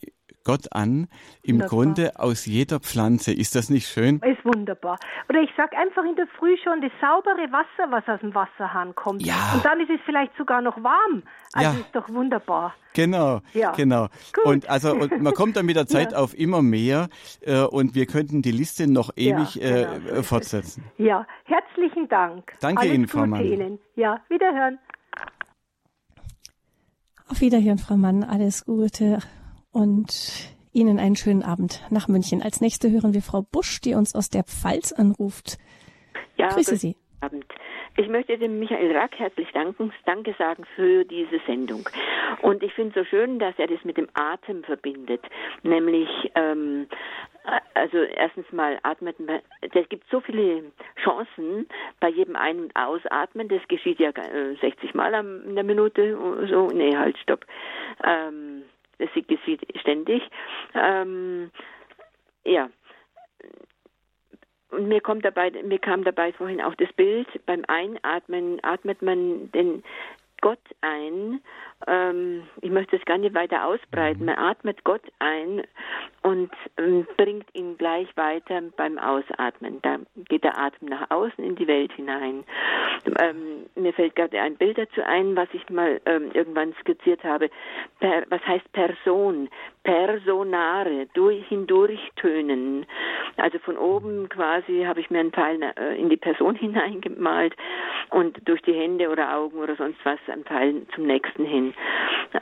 Gott 0.47 0.73
an, 0.73 1.09
im 1.43 1.57
wunderbar. 1.57 1.69
Grunde 1.69 2.13
aus 2.21 2.47
jeder 2.47 2.79
Pflanze. 2.79 3.33
Ist 3.33 3.57
das 3.57 3.69
nicht 3.69 3.89
schön? 3.89 4.21
Ist 4.21 4.45
wunderbar. 4.45 4.97
Oder 5.29 5.41
ich 5.41 5.51
sage 5.57 5.77
einfach 5.77 6.05
in 6.05 6.15
der 6.15 6.29
Früh 6.39 6.57
schon 6.63 6.81
das 6.81 6.93
saubere 7.01 7.51
Wasser, 7.51 7.91
was 7.91 8.07
aus 8.07 8.21
dem 8.21 8.33
Wasserhahn 8.33 8.95
kommt. 8.95 9.27
Ja. 9.27 9.55
Und 9.55 9.65
dann 9.65 9.81
ist 9.81 9.91
es 9.91 9.99
vielleicht 10.07 10.37
sogar 10.39 10.63
noch 10.63 10.77
warm. 10.85 11.25
Also 11.53 11.71
ja. 11.71 11.81
ist 11.81 11.93
doch 11.93 12.09
wunderbar. 12.11 12.75
Genau, 12.95 13.41
ja. 13.55 13.73
genau. 13.73 14.07
Gut. 14.33 14.45
Und 14.45 14.71
also 14.71 14.95
und 14.95 15.21
man 15.21 15.35
kommt 15.35 15.57
dann 15.57 15.67
mit 15.67 15.75
der 15.75 15.87
Zeit 15.95 16.13
ja. 16.13 16.19
auf 16.19 16.39
immer 16.39 16.63
mehr 16.63 17.09
äh, 17.41 17.63
und 17.63 17.97
wir 17.97 18.07
könnten 18.07 18.41
die 18.41 18.53
Liste 18.53 18.89
noch 18.89 19.11
ewig 19.17 19.57
ja, 19.57 19.63
äh, 19.63 19.99
genau. 19.99 20.21
äh, 20.21 20.23
fortsetzen. 20.23 20.85
Ja, 20.97 21.27
herzlichen 21.45 22.09
Dank. 22.09 22.53
Danke 22.61 22.83
Alles 22.83 22.95
Ihnen, 22.95 23.09
Frau 23.09 23.27
Mann. 23.27 23.45
Ihnen. 23.45 23.81
Ja, 23.97 24.21
wiederhören. 24.29 24.79
Auf 27.29 27.41
Wiederhören, 27.41 27.79
Frau 27.79 27.97
Mann. 27.97 28.23
Alles 28.23 28.65
Gute 28.65 29.19
und 29.77 30.55
Ihnen 30.73 30.99
einen 30.99 31.17
schönen 31.17 31.43
Abend 31.43 31.83
nach 31.91 32.09
München. 32.09 32.43
Als 32.43 32.63
nächste 32.63 32.91
hören 32.91 33.13
wir 33.13 33.21
Frau 33.21 33.43
Busch, 33.43 33.81
die 33.83 33.95
uns 33.95 34.15
aus 34.15 34.31
der 34.31 34.43
Pfalz 34.43 34.93
anruft. 34.93 35.59
Ja, 36.37 36.49
Grüße 36.49 36.77
Sie. 36.77 36.97
Abend. 37.21 37.45
Ich 37.99 38.09
möchte 38.09 38.37
dem 38.37 38.59
Michael 38.59 38.95
Rack 38.95 39.19
herzlich 39.19 39.49
danken, 39.53 39.93
Danke 40.05 40.35
sagen 40.39 40.65
für 40.77 41.05
diese 41.05 41.41
Sendung. 41.47 41.89
Und 42.43 42.63
ich 42.63 42.73
finde 42.75 42.91
es 42.91 43.05
so 43.07 43.09
schön, 43.09 43.39
dass 43.39 43.55
er 43.59 43.69
das 43.69 43.83
mit 43.85 43.97
dem 43.97 44.09
Atem 44.13 44.65
verbindet. 44.65 45.23
Nämlich, 45.63 46.09
ähm, 46.35 46.87
also 47.73 47.99
erstens 47.99 48.51
mal 48.53 48.79
atmet, 48.83 49.17
es 49.61 49.89
gibt 49.89 50.05
so 50.11 50.21
viele 50.21 50.65
Chancen 51.03 51.67
bei 52.01 52.11
jedem 52.11 52.37
Ein- 52.37 52.61
und 52.61 52.77
Ausatmen. 52.77 53.49
Das 53.49 53.67
geschieht 53.69 53.99
ja 53.99 54.11
60 54.13 54.63
äh, 54.63 54.97
Mal 54.97 55.15
in 55.47 55.55
der 55.55 55.65
Minute. 55.65 56.19
So, 56.51 56.69
nee, 56.69 56.95
halt, 56.95 57.17
stopp. 57.19 57.47
Ähm, 58.05 58.65
Das 58.99 59.11
geschieht 59.13 59.61
ständig. 59.81 60.23
Ähm, 60.75 61.51
ja. 62.45 62.71
Und 64.71 64.89
mir 64.89 65.01
kommt 65.01 65.25
dabei, 65.25 65.51
mir 65.51 65.79
kam 65.79 66.05
dabei 66.05 66.33
vorhin 66.33 66.61
auch 66.61 66.75
das 66.75 66.93
Bild, 66.95 67.29
beim 67.47 67.65
Einatmen 67.67 68.59
atmet 68.63 69.01
man 69.03 69.51
den 69.53 69.83
Gott 70.41 70.61
ein. 70.81 71.41
Ähm, 71.87 72.45
ich 72.63 72.71
möchte 72.71 72.97
es 72.97 73.05
gar 73.05 73.19
nicht 73.19 73.35
weiter 73.35 73.67
ausbreiten. 73.67 74.25
Man 74.25 74.39
atmet 74.39 74.83
Gott 74.85 75.03
ein 75.19 75.63
und 76.23 76.51
ähm, 76.79 77.07
bringt 77.17 77.47
ihn 77.55 77.77
gleich 77.77 78.09
weiter 78.17 78.63
beim 78.77 78.99
Ausatmen. 78.99 79.81
Da 79.83 79.99
geht 80.29 80.43
der 80.43 80.59
Atem 80.59 80.89
nach 80.89 81.11
außen 81.11 81.45
in 81.45 81.55
die 81.55 81.67
Welt 81.67 81.93
hinein. 81.93 82.45
Ähm, 83.21 83.67
mir 83.75 83.93
fällt 83.93 84.17
gerade 84.17 84.41
ein 84.41 84.57
Bild 84.57 84.79
dazu 84.79 85.03
ein, 85.03 85.37
was 85.37 85.49
ich 85.53 85.69
mal 85.69 86.01
ähm, 86.07 86.31
irgendwann 86.33 86.75
skizziert 86.81 87.23
habe. 87.23 87.51
Per, 88.01 88.25
was 88.31 88.45
heißt 88.47 88.73
Person? 88.73 89.49
Personare, 89.85 91.07
durch, 91.15 91.47
hindurchtönen. 91.47 92.87
Also 93.37 93.59
von 93.61 93.77
oben 93.77 94.29
quasi 94.29 94.83
habe 94.85 95.01
ich 95.01 95.11
mir 95.11 95.21
einen 95.21 95.33
Pfeil 95.33 95.63
äh, 95.63 96.01
in 96.01 96.09
die 96.09 96.17
Person 96.17 96.55
hineingemalt 96.57 97.55
und 98.11 98.37
durch 98.49 98.63
die 98.63 98.75
Hände 98.75 99.09
oder 99.09 99.37
Augen 99.37 99.59
oder 99.59 99.77
sonst 99.77 99.99
was 100.05 100.19
einen 100.27 100.45
Pfeil 100.45 100.87
zum 100.95 101.07
nächsten 101.07 101.45
hin. 101.45 101.66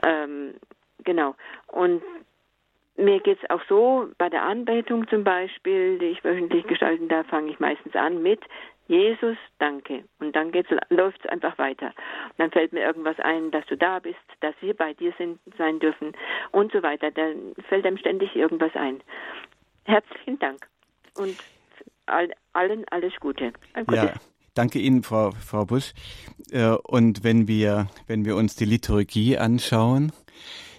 Ähm, 0.03 0.55
genau. 1.05 1.35
Und 1.69 2.03
mir 2.97 3.21
geht 3.21 3.39
es 3.43 3.51
auch 3.51 3.63
so, 3.69 4.09
bei 4.19 4.29
der 4.29 4.43
Anbetung 4.43 5.09
zum 5.09 5.25
Beispiel, 5.25 5.99
die 5.99 6.07
ich 6.07 6.25
wöchentlich 6.25 6.67
gestalten 6.67 7.09
darf, 7.09 7.27
fange 7.27 7.51
ich 7.51 7.59
meistens 7.59 7.95
an 7.95 8.23
mit 8.23 8.41
Jesus, 8.87 9.37
danke. 9.59 10.05
Und 10.19 10.37
dann 10.37 10.53
läuft 10.91 11.25
es 11.25 11.31
einfach 11.31 11.57
weiter. 11.57 11.87
Und 11.87 12.39
dann 12.39 12.51
fällt 12.51 12.73
mir 12.73 12.83
irgendwas 12.83 13.19
ein, 13.21 13.51
dass 13.51 13.65
du 13.67 13.77
da 13.77 13.99
bist, 13.99 14.19
dass 14.41 14.55
wir 14.61 14.75
bei 14.75 14.93
dir 14.93 15.13
sind, 15.17 15.41
sein 15.57 15.79
dürfen 15.79 16.13
und 16.53 16.71
so 16.73 16.83
weiter. 16.83 17.11
Dann 17.11 17.55
fällt 17.69 17.87
einem 17.87 17.97
ständig 17.97 18.37
irgendwas 18.37 18.75
ein. 18.75 19.01
Herzlichen 19.85 20.39
Dank 20.39 20.67
und 21.17 21.37
all, 22.07 22.31
allen 22.53 22.85
alles 22.91 23.15
Gute. 23.21 23.53
Ja. 23.91 24.13
Danke 24.55 24.79
Ihnen, 24.79 25.03
Frau, 25.03 25.33
Frau 25.45 25.65
Busch. 25.67 25.93
Äh, 26.51 26.69
und 26.69 27.25
wenn 27.25 27.49
wir, 27.49 27.89
wenn 28.07 28.25
wir 28.25 28.37
uns 28.37 28.55
die 28.55 28.65
Liturgie 28.65 29.37
anschauen, 29.37 30.13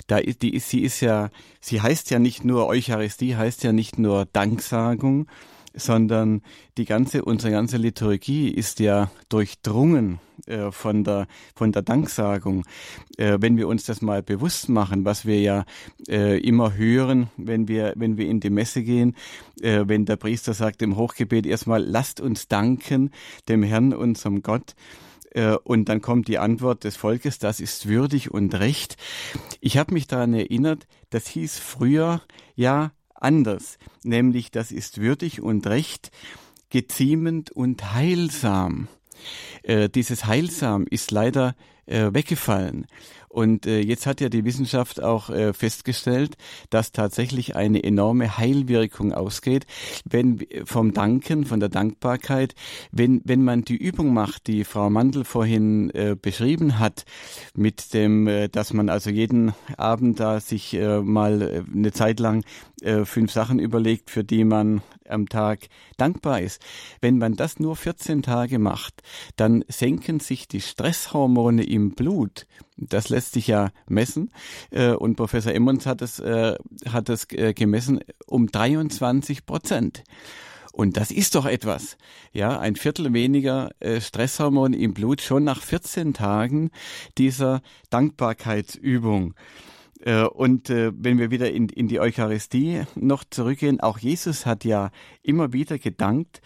da 0.08 0.18
ist, 0.18 0.42
die 0.44 0.54
ist, 0.54 0.70
sie 0.70 0.82
ist 0.82 1.02
ja, 1.02 1.30
sie 1.60 1.82
heißt 1.82 2.10
ja 2.10 2.20
nicht 2.20 2.46
nur 2.46 2.68
Eucharistie, 2.68 3.36
heißt 3.36 3.64
ja 3.64 3.74
nicht 3.74 4.00
nur 4.00 4.28
Danksagung, 4.32 5.28
sondern 5.76 6.42
die 6.78 6.86
ganze, 6.86 7.24
unsere 7.24 7.52
ganze 7.52 7.78
Liturgie 7.78 8.50
ist 8.50 8.80
ja 8.80 9.12
durchdrungen 9.30 10.20
äh, 10.46 10.72
von 10.72 11.04
der, 11.04 11.28
von 11.56 11.72
der 11.72 11.82
Danksagung. 11.82 12.66
Äh, 13.18 13.38
wenn 13.40 13.58
wir 13.58 13.68
uns 13.68 13.86
das 13.86 14.02
mal 14.02 14.24
bewusst 14.24 14.70
machen, 14.70 15.06
was 15.06 15.26
wir 15.26 15.40
ja 15.42 15.66
äh, 16.08 16.40
immer 16.40 16.76
hören, 16.76 17.30
wenn 17.38 17.68
wir, 17.68 17.94
wenn 17.96 18.18
wir 18.18 18.28
in 18.28 18.40
die 18.40 18.50
Messe 18.50 18.84
gehen, 18.84 19.16
äh, 19.62 19.84
wenn 19.88 20.06
der 20.06 20.16
Priester 20.16 20.54
sagt 20.54 20.82
im 20.82 20.96
Hochgebet 20.96 21.46
erstmal, 21.46 21.84
lasst 21.84 22.22
uns 22.22 22.48
danken 22.48 23.12
dem 23.48 23.64
Herrn, 23.64 23.94
unserem 23.94 24.42
Gott. 24.42 24.76
Äh, 25.32 25.58
und 25.64 25.90
dann 25.90 26.02
kommt 26.02 26.28
die 26.28 26.40
Antwort 26.40 26.84
des 26.84 26.96
Volkes, 26.96 27.40
das 27.40 27.60
ist 27.60 27.88
würdig 27.88 28.32
und 28.32 28.56
recht. 28.56 28.98
Ich 29.60 29.78
habe 29.78 29.94
mich 29.94 30.08
daran 30.08 30.34
erinnert, 30.34 30.88
das 31.10 31.28
hieß 31.28 31.60
früher 31.60 32.22
ja 32.56 32.92
anders, 33.16 33.78
nämlich 34.04 34.52
das 34.52 34.72
ist 34.72 35.00
würdig 35.00 35.42
und 35.42 35.66
recht, 35.68 36.12
geziemend 36.70 37.52
und 37.52 37.94
heilsam. 37.94 38.88
Äh, 39.64 39.90
dieses 39.90 40.26
heilsam 40.26 40.86
ist 40.90 41.12
leider 41.12 41.56
äh, 41.86 42.14
weggefallen. 42.14 42.88
Und 43.36 43.66
äh, 43.66 43.82
jetzt 43.82 44.06
hat 44.06 44.22
ja 44.22 44.30
die 44.30 44.46
Wissenschaft 44.46 45.04
auch 45.04 45.30
äh, 45.30 45.52
festgestellt, 45.52 46.38
dass 46.70 46.94
tatsächlich 46.94 47.58
eine 47.58 47.84
enorme 47.84 48.38
Heilwirkung 48.38 49.12
ausgeht, 49.12 49.66
wenn 50.06 50.40
vom 50.64 50.94
Danken, 50.94 51.44
von 51.44 51.60
der 51.60 51.68
Dankbarkeit, 51.68 52.56
wenn 52.94 53.22
wenn 53.26 53.44
man 53.44 53.64
die 53.64 53.76
Übung 53.76 54.14
macht, 54.14 54.48
die 54.48 54.64
Frau 54.64 54.90
Mandel 54.90 55.26
vorhin 55.26 55.90
äh, 55.90 56.16
beschrieben 56.16 56.80
hat, 56.80 57.04
mit 57.54 57.94
dem, 57.94 58.26
äh, 58.28 58.48
dass 58.48 58.72
man 58.72 58.88
also 58.88 59.10
jeden 59.10 59.54
Abend 59.76 60.22
da 60.22 60.40
sich 60.40 60.74
äh, 60.74 61.02
mal 61.02 61.42
äh, 61.42 61.64
eine 61.70 61.92
Zeit 61.92 62.22
lang 62.22 62.46
äh, 62.84 63.04
fünf 63.04 63.34
Sachen 63.34 63.60
überlegt, 63.60 64.12
für 64.12 64.24
die 64.24 64.46
man 64.46 64.82
am 65.10 65.30
Tag 65.30 65.68
dankbar 65.98 66.42
ist. 66.42 66.62
Wenn 67.02 67.18
man 67.18 67.36
das 67.36 67.60
nur 67.60 67.76
14 67.76 68.22
Tage 68.22 68.60
macht, 68.60 69.02
dann 69.36 69.64
senken 69.68 70.20
sich 70.20 70.48
die 70.48 70.62
Stresshormone 70.62 71.64
im 71.64 71.92
Blut. 71.92 72.48
Das 72.78 73.10
lässt 73.10 73.34
sich 73.34 73.48
ja 73.48 73.72
messen. 73.88 74.32
Äh, 74.72 74.92
und 74.92 75.16
Professor 75.16 75.54
Emmons 75.54 75.86
hat 75.86 76.02
es, 76.02 76.20
äh, 76.20 76.56
hat 76.90 77.10
es 77.10 77.28
äh, 77.32 77.54
gemessen 77.54 78.02
um 78.28 78.48
23 78.48 79.46
Prozent. 79.46 80.04
Und 80.72 80.98
das 80.98 81.10
ist 81.10 81.36
doch 81.36 81.46
etwas. 81.46 81.96
Ja, 82.34 82.60
ein 82.60 82.76
Viertel 82.76 83.14
weniger 83.14 83.70
Stresshormon 83.82 84.74
im 84.74 84.94
Blut 84.94 85.22
schon 85.22 85.46
nach 85.46 85.62
14 85.62 86.14
Tagen 86.14 86.70
dieser 87.18 87.62
Dankbarkeitsübung. 87.92 89.36
Und 90.06 90.70
wenn 90.70 91.18
wir 91.18 91.32
wieder 91.32 91.52
in, 91.52 91.68
in 91.70 91.88
die 91.88 92.00
Eucharistie 92.00 92.84
noch 92.94 93.24
zurückgehen, 93.24 93.80
auch 93.80 93.98
Jesus 93.98 94.46
hat 94.46 94.64
ja 94.64 94.92
immer 95.24 95.52
wieder 95.52 95.80
gedankt. 95.80 96.42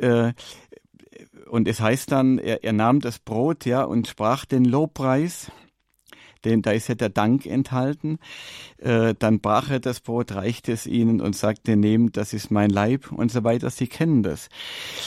Und 0.00 1.68
es 1.68 1.80
heißt 1.80 2.10
dann, 2.10 2.38
er, 2.38 2.64
er 2.64 2.72
nahm 2.72 3.00
das 3.00 3.18
Brot, 3.18 3.66
ja, 3.66 3.84
und 3.84 4.08
sprach 4.08 4.46
den 4.46 4.64
Lobpreis 4.64 5.52
denn 6.44 6.62
da 6.62 6.72
ist 6.72 6.88
ja 6.88 6.94
der 6.94 7.08
Dank 7.08 7.46
enthalten. 7.46 8.18
Äh, 8.78 9.14
dann 9.18 9.40
brach 9.40 9.70
er 9.70 9.80
das 9.80 10.00
Brot, 10.00 10.32
reichte 10.32 10.72
es 10.72 10.86
ihnen 10.86 11.20
und 11.20 11.36
sagte, 11.36 11.76
nehmt, 11.76 12.16
das 12.16 12.32
ist 12.32 12.50
mein 12.50 12.70
Leib 12.70 13.12
und 13.12 13.30
so 13.30 13.44
weiter. 13.44 13.70
Sie 13.70 13.86
kennen 13.86 14.22
das. 14.22 14.48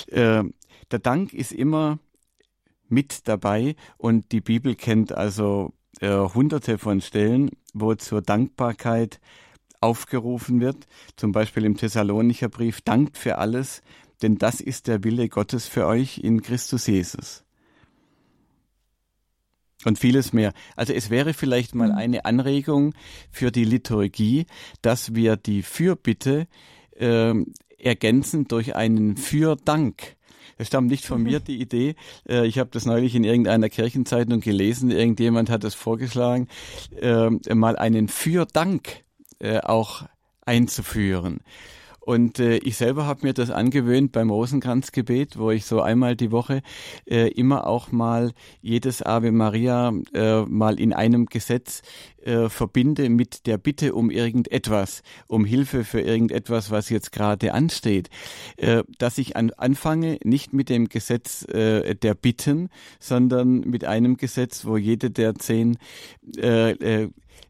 Äh, 0.08 0.44
der 0.92 1.00
Dank 1.00 1.34
ist 1.34 1.52
immer 1.52 2.00
mit 2.88 3.28
dabei 3.28 3.76
und 3.98 4.32
die 4.32 4.42
Bibel 4.42 4.76
kennt 4.76 5.12
also 5.12 5.74
äh, 6.02 6.10
hunderte 6.10 6.78
von 6.78 7.02
Stellen, 7.02 7.52
wo 7.74 7.96
zur 7.96 8.22
Dankbarkeit 8.22 9.20
aufgerufen 9.82 10.62
wird, 10.62 10.88
zum 11.16 11.32
Beispiel 11.32 11.66
im 11.66 11.78
Thessalonicher 11.78 12.50
Brief, 12.50 12.82
dankt 12.82 13.18
für 13.18 13.38
alles, 13.38 13.82
denn 14.22 14.38
das 14.38 14.62
ist 14.62 14.88
der 14.88 15.04
Wille 15.04 15.30
Gottes 15.30 15.68
für 15.68 15.86
euch 15.86 16.18
in 16.20 16.42
Christus 16.42 16.88
Jesus 16.88 17.46
und 19.86 20.00
vieles 20.00 20.34
mehr. 20.34 20.54
Also 20.76 20.94
es 20.94 21.10
wäre 21.10 21.34
vielleicht 21.34 21.76
mal 21.76 21.90
mhm. 21.90 21.98
eine 21.98 22.26
Anregung 22.26 22.94
für 23.32 23.52
die 23.52 23.66
Liturgie, 23.66 24.46
dass 24.82 25.16
wir 25.16 25.38
die 25.38 25.64
Fürbitte 25.64 26.48
äh, 26.98 27.34
ergänzen 27.78 28.48
durch 28.48 28.76
einen 28.76 29.18
Fürdank. 29.18 30.15
Es 30.58 30.68
stammt 30.68 30.90
nicht 30.90 31.06
von 31.06 31.22
mir 31.22 31.40
die 31.40 31.60
Idee. 31.60 31.96
Äh, 32.28 32.48
ich 32.48 32.60
habe 32.60 32.70
das 32.72 32.86
neulich 32.86 33.16
in 33.16 33.24
irgendeiner 33.24 33.70
Kirchenzeitung 33.70 34.40
gelesen. 34.40 34.92
Irgendjemand 34.92 35.50
hat 35.50 35.64
es 35.64 35.76
vorgeschlagen, 35.76 36.48
äh, 37.02 37.30
mal 37.54 37.76
einen 37.76 38.08
Fürdank 38.08 39.04
äh, 39.40 39.60
auch 39.60 40.04
einzuführen. 40.46 41.42
Und 42.06 42.40
äh, 42.40 42.58
ich 42.58 42.78
selber 42.78 43.08
habe 43.08 43.26
mir 43.26 43.34
das 43.34 43.50
angewöhnt 43.50 44.12
beim 44.12 44.30
Rosenkranzgebet, 44.30 45.40
wo 45.40 45.50
ich 45.50 45.66
so 45.66 45.82
einmal 45.82 46.16
die 46.16 46.32
Woche 46.32 46.62
äh, 47.10 47.30
immer 47.30 47.66
auch 47.66 47.92
mal 47.92 48.32
jedes 48.62 49.02
Ave 49.02 49.32
Maria 49.32 49.92
äh, 50.14 50.42
mal 50.44 50.80
in 50.80 50.94
einem 50.94 51.26
Gesetz 51.26 51.82
äh, 52.26 52.50
verbinde 52.50 53.10
mit 53.10 53.46
der 53.48 53.58
Bitte 53.58 53.94
um 53.94 54.10
irgendetwas, 54.10 55.04
um 55.28 55.46
Hilfe 55.46 55.84
für 55.84 56.02
irgendetwas, 56.02 56.72
was 56.72 56.90
jetzt 56.90 57.12
gerade 57.12 57.54
ansteht, 57.54 58.10
äh, 58.58 58.84
dass 58.98 59.18
ich 59.18 59.36
an, 59.36 59.52
anfange 59.52 60.18
nicht 60.24 60.54
mit 60.54 60.70
dem 60.70 60.90
Gesetz 60.90 61.44
äh, 61.48 61.96
der 61.96 62.16
Bitten, 62.16 62.70
sondern 63.00 63.62
mit 63.62 63.86
einem 63.86 64.18
Gesetz, 64.18 64.66
wo 64.66 64.78
jede 64.78 65.12
der 65.12 65.36
zehn 65.36 65.78
äh, 66.38 66.72
äh, 66.72 67.10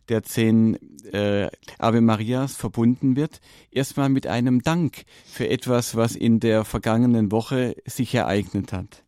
der 0.10 0.24
zehn 0.24 0.78
äh, 1.12 1.50
Ave 1.80 2.02
Marias 2.02 2.56
verbunden 2.56 3.16
wird, 3.16 3.42
erstmal 3.72 4.10
mit 4.10 4.28
einem 4.28 4.62
Dank 4.62 5.06
für 5.26 5.50
etwas, 5.50 5.96
was 5.96 6.16
in 6.16 6.40
der 6.40 6.64
vergangenen 6.64 7.32
Woche 7.32 7.76
sich 7.86 8.14
ereignet 8.14 8.72
hat. 8.72 9.04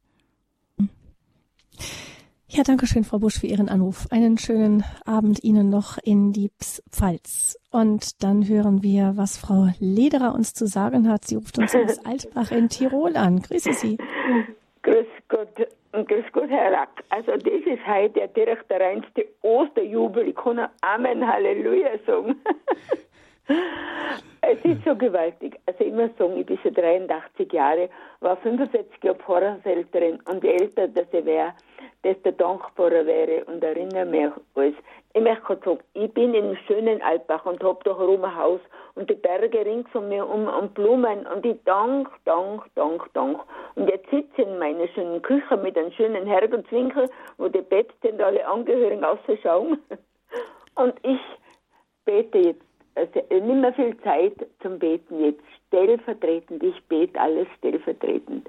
Ja, 2.50 2.64
danke 2.64 2.88
schön, 2.88 3.04
Frau 3.04 3.20
Busch, 3.20 3.40
für 3.40 3.48
Ihren 3.48 3.68
Anruf. 3.68 4.08
Einen 4.10 4.38
schönen 4.38 4.86
Abend 5.06 5.44
Ihnen 5.44 5.70
noch 5.70 5.98
in 6.02 6.32
die 6.32 6.50
Pfalz. 6.90 7.60
Und 7.72 8.24
dann 8.24 8.48
hören 8.48 8.84
wir, 8.84 9.14
was 9.16 9.38
Frau 9.38 9.68
Lederer 9.80 10.34
uns 10.34 10.54
zu 10.54 10.66
sagen 10.66 11.10
hat. 11.10 11.26
Sie 11.26 11.36
ruft 11.36 11.58
uns 11.58 11.76
aus 11.76 12.00
Altbach 12.06 12.52
in 12.52 12.70
Tirol 12.70 13.18
an. 13.18 13.42
Grüße 13.42 13.74
Sie. 13.74 13.98
Grüß 14.82 15.08
Gott, 15.28 15.50
grüß 15.92 16.26
Gott, 16.32 16.50
Herr 16.50 16.72
Rack. 16.72 17.04
Also 17.10 17.34
das 17.34 17.44
ist 17.66 17.86
heute 17.86 18.14
der 18.14 18.28
direkt 18.30 18.72
der 18.72 18.80
reinste 18.80 19.26
Osterjubel. 19.42 20.30
Ich 20.30 20.36
kann 20.36 20.70
Amen, 20.82 21.28
Halleluja 21.28 22.00
sagen. 22.06 22.38
es 24.42 24.64
ist 24.64 24.84
so 24.86 24.96
gewaltig. 24.96 25.60
Also 25.66 25.84
ich 25.84 25.94
muss 25.94 26.10
sagen, 26.18 26.38
ich 26.38 26.46
bin 26.46 26.58
schon 26.60 26.74
83 26.74 27.52
Jahre, 27.52 27.90
war 28.22 28.38
65 28.38 29.04
Jahre 29.04 29.18
Pfarrerselterin 29.18 30.20
und 30.26 30.44
je 30.44 30.52
älter 30.52 30.88
dass 30.88 31.08
ich 31.12 31.26
wäre, 31.26 31.54
desto 32.04 32.32
dankbarer 32.32 33.06
wäre 33.06 33.44
und 33.46 33.64
erinnere 33.64 34.06
mich 34.06 34.32
alles. 34.56 34.76
Ich 35.14 35.22
möchte 35.22 35.42
gerade 35.42 35.62
sagen, 35.66 35.80
ich 35.94 36.14
bin 36.14 36.34
in 36.34 36.46
einem 36.46 36.58
schönen 36.68 37.02
Altbach 37.02 37.46
und 37.46 37.64
habe 37.64 37.80
da 37.84 37.98
herum 37.98 38.24
ein 38.24 38.36
Haus 38.36 38.62
und 38.96 39.10
die 39.10 39.16
Berge 39.16 39.66
rings 39.66 39.90
um 39.94 40.08
mir 40.10 40.28
um 40.28 40.48
und 40.48 40.74
Blumen 40.74 41.26
und 41.28 41.46
ich 41.46 41.58
dank, 41.66 42.10
dank, 42.26 42.64
dank, 42.76 43.10
dank. 43.14 43.40
Und 43.76 43.90
jetzt 43.90 44.10
sitze 44.10 44.42
ich 44.42 44.48
in 44.48 44.60
meiner 44.60 44.88
schönen 44.90 45.22
Küche 45.22 45.58
mit 45.58 45.78
einem 45.78 45.92
schönen 45.92 46.26
Herrgottswinkel, 46.26 47.10
wo 47.38 47.48
die 47.48 47.64
und 48.04 48.22
alle 48.22 48.48
Angehörigen 48.48 49.04
ausschauen. 49.04 49.80
Und 50.76 50.94
ich 51.02 51.20
bete 52.06 52.38
jetzt, 52.38 52.67
nicht 53.30 53.62
mehr 53.62 53.74
viel 53.74 53.98
Zeit 54.02 54.34
zum 54.62 54.80
Beten 54.80 55.24
jetzt, 55.24 55.42
stellvertretend, 55.68 56.64
ich 56.64 56.82
bete 56.86 57.20
alles 57.20 57.48
stellvertretend. 57.58 58.48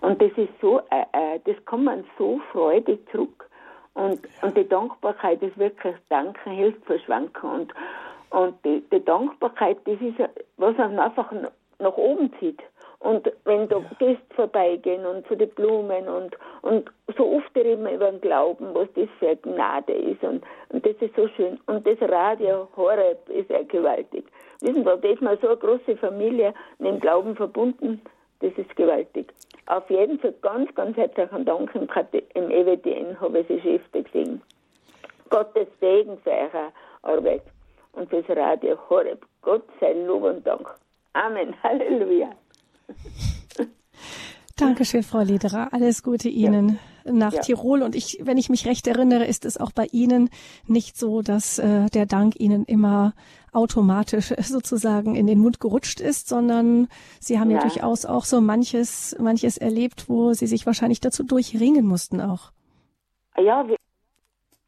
Und 0.00 0.22
das 0.22 0.30
ist 0.36 0.48
so, 0.60 0.80
äh, 0.90 1.04
äh, 1.12 1.40
das 1.44 1.56
kommt 1.64 1.84
man 1.84 2.04
so 2.18 2.40
freudig 2.52 3.00
zurück. 3.10 3.48
Und, 3.94 4.20
und 4.42 4.56
die 4.56 4.68
Dankbarkeit 4.68 5.42
ist 5.42 5.58
wirklich 5.58 5.96
Danken 6.08 6.52
hilft 6.52 6.84
verschwanken. 6.86 7.50
Und, 7.50 7.74
und 8.30 8.54
die, 8.64 8.82
die 8.92 9.04
Dankbarkeit, 9.04 9.78
das 9.84 10.00
ist, 10.00 10.18
was 10.56 10.76
man 10.78 10.98
einfach 10.98 11.32
nach 11.78 11.96
oben 11.96 12.32
zieht. 12.38 12.60
Und 13.00 13.32
wenn 13.44 13.66
da 13.68 13.78
Gäste 13.98 14.22
vorbeigehen 14.34 15.06
und 15.06 15.26
zu 15.26 15.34
den 15.34 15.48
Blumen 15.50 16.06
und, 16.06 16.36
und 16.60 16.90
so 17.16 17.36
oft 17.36 17.56
reden 17.56 17.84
wir 17.84 17.92
über 17.92 18.10
den 18.10 18.20
Glauben, 18.20 18.74
was 18.74 18.88
das 18.94 19.08
für 19.18 19.28
eine 19.28 19.36
Gnade 19.38 19.92
ist. 19.92 20.22
Und, 20.22 20.44
und 20.68 20.84
das 20.84 20.94
ist 21.00 21.16
so 21.16 21.26
schön. 21.28 21.58
Und 21.66 21.86
das 21.86 21.98
Radio 22.02 22.68
Horeb 22.76 23.26
ist 23.30 23.48
ja 23.48 23.62
gewaltig. 23.62 24.26
Wissen 24.60 24.84
Sie, 24.84 25.00
da 25.00 25.08
ist 25.08 25.22
man 25.22 25.38
so 25.40 25.48
eine 25.48 25.56
große 25.56 25.96
Familie 25.96 26.52
mit 26.78 26.90
dem 26.90 27.00
Glauben 27.00 27.34
verbunden. 27.34 28.02
Das 28.40 28.52
ist 28.56 28.76
gewaltig. 28.76 29.32
Auf 29.64 29.88
jeden 29.88 30.18
Fall 30.18 30.34
ganz, 30.42 30.74
ganz 30.74 30.96
herzlichen 30.96 31.44
Dank 31.46 31.74
im, 31.74 31.88
im 32.34 32.50
EWTN 32.50 33.18
habe 33.18 33.40
ich 33.40 33.46
Sie 33.48 33.60
Schrift 33.60 33.92
gesehen. 33.92 34.42
Gottes 35.30 35.68
Segen 35.80 36.18
für 36.18 36.30
eure 36.30 36.72
Arbeit 37.02 37.42
und 37.92 38.10
fürs 38.10 38.28
Radio 38.28 38.76
Horeb. 38.90 39.24
Gott 39.40 39.64
sei 39.80 39.92
Lob 39.92 40.24
und 40.24 40.46
Dank. 40.46 40.68
Amen. 41.14 41.54
Halleluja. 41.62 42.30
Dankeschön, 44.56 45.02
Frau 45.02 45.20
Lederer. 45.20 45.72
Alles 45.72 46.02
Gute 46.02 46.28
Ihnen 46.28 46.78
ja. 47.04 47.12
nach 47.12 47.32
ja. 47.32 47.40
Tirol. 47.40 47.82
Und 47.82 47.94
ich, 47.94 48.18
wenn 48.22 48.36
ich 48.36 48.50
mich 48.50 48.66
recht 48.66 48.86
erinnere, 48.86 49.24
ist 49.24 49.44
es 49.44 49.56
auch 49.56 49.72
bei 49.72 49.86
Ihnen 49.90 50.28
nicht 50.66 50.98
so, 50.98 51.22
dass 51.22 51.58
äh, 51.58 51.86
der 51.86 52.04
Dank 52.06 52.38
Ihnen 52.38 52.64
immer 52.66 53.14
automatisch 53.52 54.34
sozusagen 54.38 55.16
in 55.16 55.26
den 55.26 55.38
Mund 55.38 55.60
gerutscht 55.60 56.00
ist, 56.00 56.28
sondern 56.28 56.88
Sie 57.20 57.38
haben 57.38 57.50
ja, 57.50 57.56
ja 57.56 57.62
durchaus 57.62 58.04
auch 58.04 58.24
so 58.24 58.40
manches, 58.40 59.16
manches 59.18 59.56
erlebt, 59.56 60.08
wo 60.08 60.34
Sie 60.34 60.46
sich 60.46 60.66
wahrscheinlich 60.66 61.00
dazu 61.00 61.22
durchringen 61.22 61.86
mussten 61.86 62.20
auch. 62.20 62.52
Ja, 63.38 63.62
das 63.62 63.78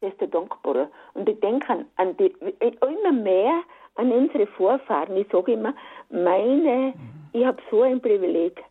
ist 0.01 0.21
der 0.21 0.29
Dankbare. 0.29 0.91
Und 1.15 1.29
ich 1.29 1.39
denke 1.41 1.69
an, 1.71 1.85
an 1.97 2.17
die, 2.17 2.35
immer 2.61 3.13
mehr 3.13 3.63
an 3.97 4.13
unsere 4.13 4.47
Vorfahren. 4.47 5.17
Ich 5.17 5.29
sage 5.31 5.53
immer, 5.53 5.75
meine, 6.11 6.95
ich 7.33 7.45
habe 7.45 7.63
so 7.71 7.83
ein 7.83 8.01
Privileg, 8.01 8.63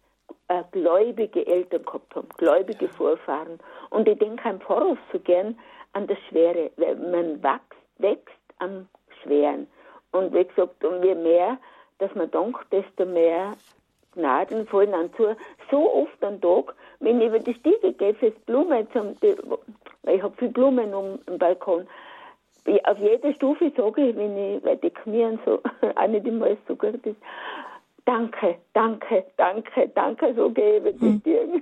äh, 0.47 0.63
gläubige 0.72 1.45
Eltern 1.45 1.86
gehabt 1.86 2.15
haben, 2.15 2.28
gläubige 2.38 2.89
Vorfahren. 2.89 3.59
Und 3.89 4.07
ich 4.07 4.17
denke 4.19 4.49
im 4.49 4.59
Voraus 4.61 4.97
so 5.11 5.19
gern 5.19 5.57
an 5.93 6.07
das 6.07 6.17
Schwere, 6.30 6.72
weil 6.78 6.95
man 6.95 7.43
wächst, 7.43 7.80
wächst 7.97 8.36
am 8.59 8.88
Schweren. 9.22 9.67
Und 10.11 10.34
wie 10.34 10.45
gesagt, 10.45 10.84
und 10.84 11.03
je 11.03 11.15
mehr, 11.15 11.57
dass 11.99 12.13
man 12.15 12.30
dankt, 12.32 12.72
desto 12.72 13.05
mehr 13.05 13.53
Gnaden 14.13 14.67
fallen 14.67 14.93
an 14.93 15.13
zu. 15.15 15.36
So 15.69 15.93
oft 15.93 16.24
am 16.24 16.41
Tag, 16.41 16.76
wenn 16.99 17.22
ich 17.22 17.28
über 17.28 17.39
die 17.39 17.53
Stiege 17.53 17.93
gehe 17.93 18.13
fürs 18.15 18.34
Blumen, 18.45 18.88
zum, 18.91 19.15
weil 20.03 20.15
ich 20.15 20.24
habe 20.24 20.36
viel 20.38 20.49
Blumen 20.49 20.93
um 20.93 21.19
den 21.26 21.38
Balkon, 21.38 21.88
auf 22.84 22.97
jeder 22.99 23.34
Stufe 23.34 23.72
sage 23.76 24.09
ich, 24.09 24.16
wenn 24.16 24.38
ich, 24.38 24.64
weil 24.64 24.78
die 24.78 24.89
Knie 24.89 25.38
so 25.45 25.62
auch 25.95 26.07
nicht 26.07 26.26
immer 26.26 26.47
so 26.68 26.76
gut 26.76 27.05
ist, 27.05 27.18
danke, 28.05 28.55
danke, 28.74 29.26
danke, 29.38 29.89
danke, 29.95 30.34
so 30.36 30.49
gebe 30.49 30.93
hm. 30.99 31.24
dir. 31.24 31.41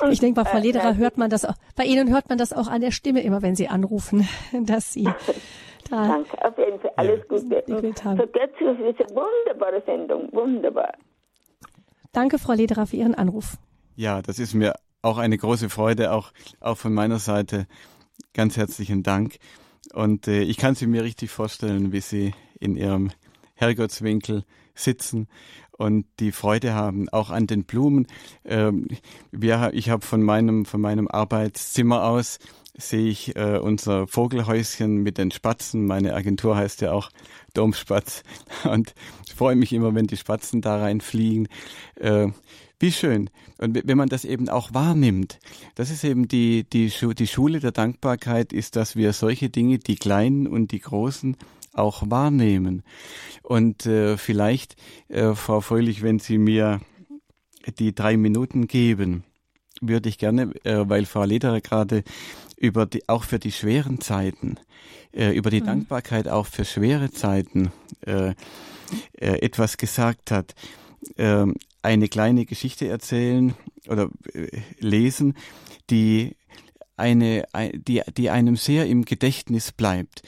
Und, 0.00 0.12
ich 0.12 0.20
denke, 0.20 0.42
bei 0.42 0.48
Frau 0.48 0.58
äh, 0.58 0.62
Lederer 0.62 0.90
äh, 0.92 0.96
hört 0.96 1.18
man 1.18 1.30
das 1.30 1.44
auch, 1.44 1.54
bei 1.76 1.84
Ihnen 1.84 2.10
hört 2.10 2.28
man 2.28 2.38
das 2.38 2.52
auch 2.52 2.68
an 2.68 2.80
der 2.80 2.90
Stimme 2.90 3.22
immer, 3.22 3.42
wenn 3.42 3.54
Sie 3.54 3.68
anrufen, 3.68 4.26
dass 4.52 4.92
Sie 4.92 5.08
da 5.90 6.08
Danke, 6.08 6.44
auf 6.44 6.58
jeden 6.58 6.80
Fall 6.80 6.92
alles 6.96 7.20
ja, 7.20 7.60
Gute. 7.60 7.62
Vergesst 7.92 8.54
es 8.60 8.78
ist 8.78 9.10
eine 9.10 9.16
wunderbare 9.16 9.82
Sendung, 9.84 10.28
wunderbar. 10.32 10.92
Danke, 12.12 12.38
Frau 12.38 12.52
Lederer, 12.52 12.86
für 12.86 12.96
Ihren 12.96 13.14
Anruf. 13.14 13.56
Ja, 13.96 14.22
das 14.22 14.38
ist 14.38 14.54
mir 14.54 14.74
auch 15.02 15.18
eine 15.18 15.36
große 15.36 15.68
Freude, 15.68 16.12
auch, 16.12 16.32
auch 16.60 16.76
von 16.76 16.92
meiner 16.92 17.18
Seite. 17.18 17.66
Ganz 18.34 18.56
herzlichen 18.56 19.02
Dank. 19.02 19.38
Und 19.92 20.28
äh, 20.28 20.42
ich 20.42 20.56
kann 20.56 20.74
sie 20.74 20.86
mir 20.86 21.02
richtig 21.02 21.30
vorstellen, 21.30 21.92
wie 21.92 22.00
Sie 22.00 22.34
in 22.60 22.76
Ihrem 22.76 23.10
Herrgottswinkel 23.54 24.44
sitzen 24.74 25.28
und 25.76 26.06
die 26.20 26.32
Freude 26.32 26.74
haben, 26.74 27.08
auch 27.08 27.30
an 27.30 27.46
den 27.46 27.64
Blumen. 27.64 28.06
Ähm, 28.44 28.88
wir, 29.30 29.70
ich 29.72 29.90
habe 29.90 30.04
von 30.04 30.22
meinem, 30.22 30.64
von 30.64 30.80
meinem 30.80 31.08
Arbeitszimmer 31.08 32.04
aus 32.04 32.38
sehe 32.80 33.08
ich 33.08 33.34
äh, 33.34 33.58
unser 33.58 34.06
Vogelhäuschen 34.06 34.98
mit 34.98 35.18
den 35.18 35.32
Spatzen. 35.32 35.84
Meine 35.84 36.14
Agentur 36.14 36.56
heißt 36.56 36.80
ja 36.80 36.92
auch 36.92 37.10
Domspatz. 37.52 38.22
Und 38.64 38.94
ich 39.26 39.34
freue 39.34 39.56
mich 39.56 39.72
immer, 39.72 39.94
wenn 39.94 40.06
die 40.06 40.16
Spatzen 40.16 40.60
da 40.60 40.78
reinfliegen. 40.78 41.48
Äh, 41.96 42.28
wie 42.80 42.92
schön. 42.92 43.30
Und 43.58 43.80
wenn 43.86 43.96
man 43.96 44.08
das 44.08 44.24
eben 44.24 44.48
auch 44.48 44.72
wahrnimmt, 44.72 45.38
das 45.74 45.90
ist 45.90 46.04
eben 46.04 46.28
die, 46.28 46.64
die, 46.64 46.92
die 47.14 47.26
Schule 47.26 47.60
der 47.60 47.72
Dankbarkeit, 47.72 48.52
ist, 48.52 48.76
dass 48.76 48.96
wir 48.96 49.12
solche 49.12 49.50
Dinge, 49.50 49.78
die 49.78 49.96
kleinen 49.96 50.46
und 50.46 50.70
die 50.70 50.80
großen, 50.80 51.36
auch 51.72 52.02
wahrnehmen. 52.08 52.82
Und 53.42 53.86
äh, 53.86 54.16
vielleicht, 54.16 54.76
äh, 55.08 55.34
Frau 55.34 55.60
Fröhlich, 55.60 56.02
wenn 56.02 56.18
Sie 56.18 56.38
mir 56.38 56.80
die 57.78 57.94
drei 57.94 58.16
Minuten 58.16 58.66
geben, 58.66 59.24
würde 59.80 60.08
ich 60.08 60.18
gerne, 60.18 60.52
äh, 60.64 60.88
weil 60.88 61.06
Frau 61.06 61.24
Lederer 61.24 61.60
gerade 61.60 62.02
über 62.56 62.86
die, 62.86 63.08
auch 63.08 63.24
für 63.24 63.38
die 63.38 63.52
schweren 63.52 64.00
Zeiten, 64.00 64.56
äh, 65.12 65.30
über 65.36 65.50
die 65.50 65.60
mhm. 65.60 65.66
Dankbarkeit 65.66 66.28
auch 66.28 66.46
für 66.46 66.64
schwere 66.64 67.10
Zeiten 67.10 67.72
äh, 68.00 68.30
äh, 69.12 69.40
etwas 69.40 69.76
gesagt 69.76 70.30
hat, 70.30 70.54
äh, 71.16 71.46
eine 71.82 72.08
kleine 72.08 72.44
Geschichte 72.44 72.88
erzählen 72.88 73.54
oder 73.88 74.10
äh, 74.34 74.48
lesen, 74.80 75.34
die 75.90 76.36
eine, 76.96 77.44
die, 77.74 78.02
die 78.16 78.30
einem 78.30 78.56
sehr 78.56 78.86
im 78.86 79.04
Gedächtnis 79.04 79.72
bleibt. 79.72 80.22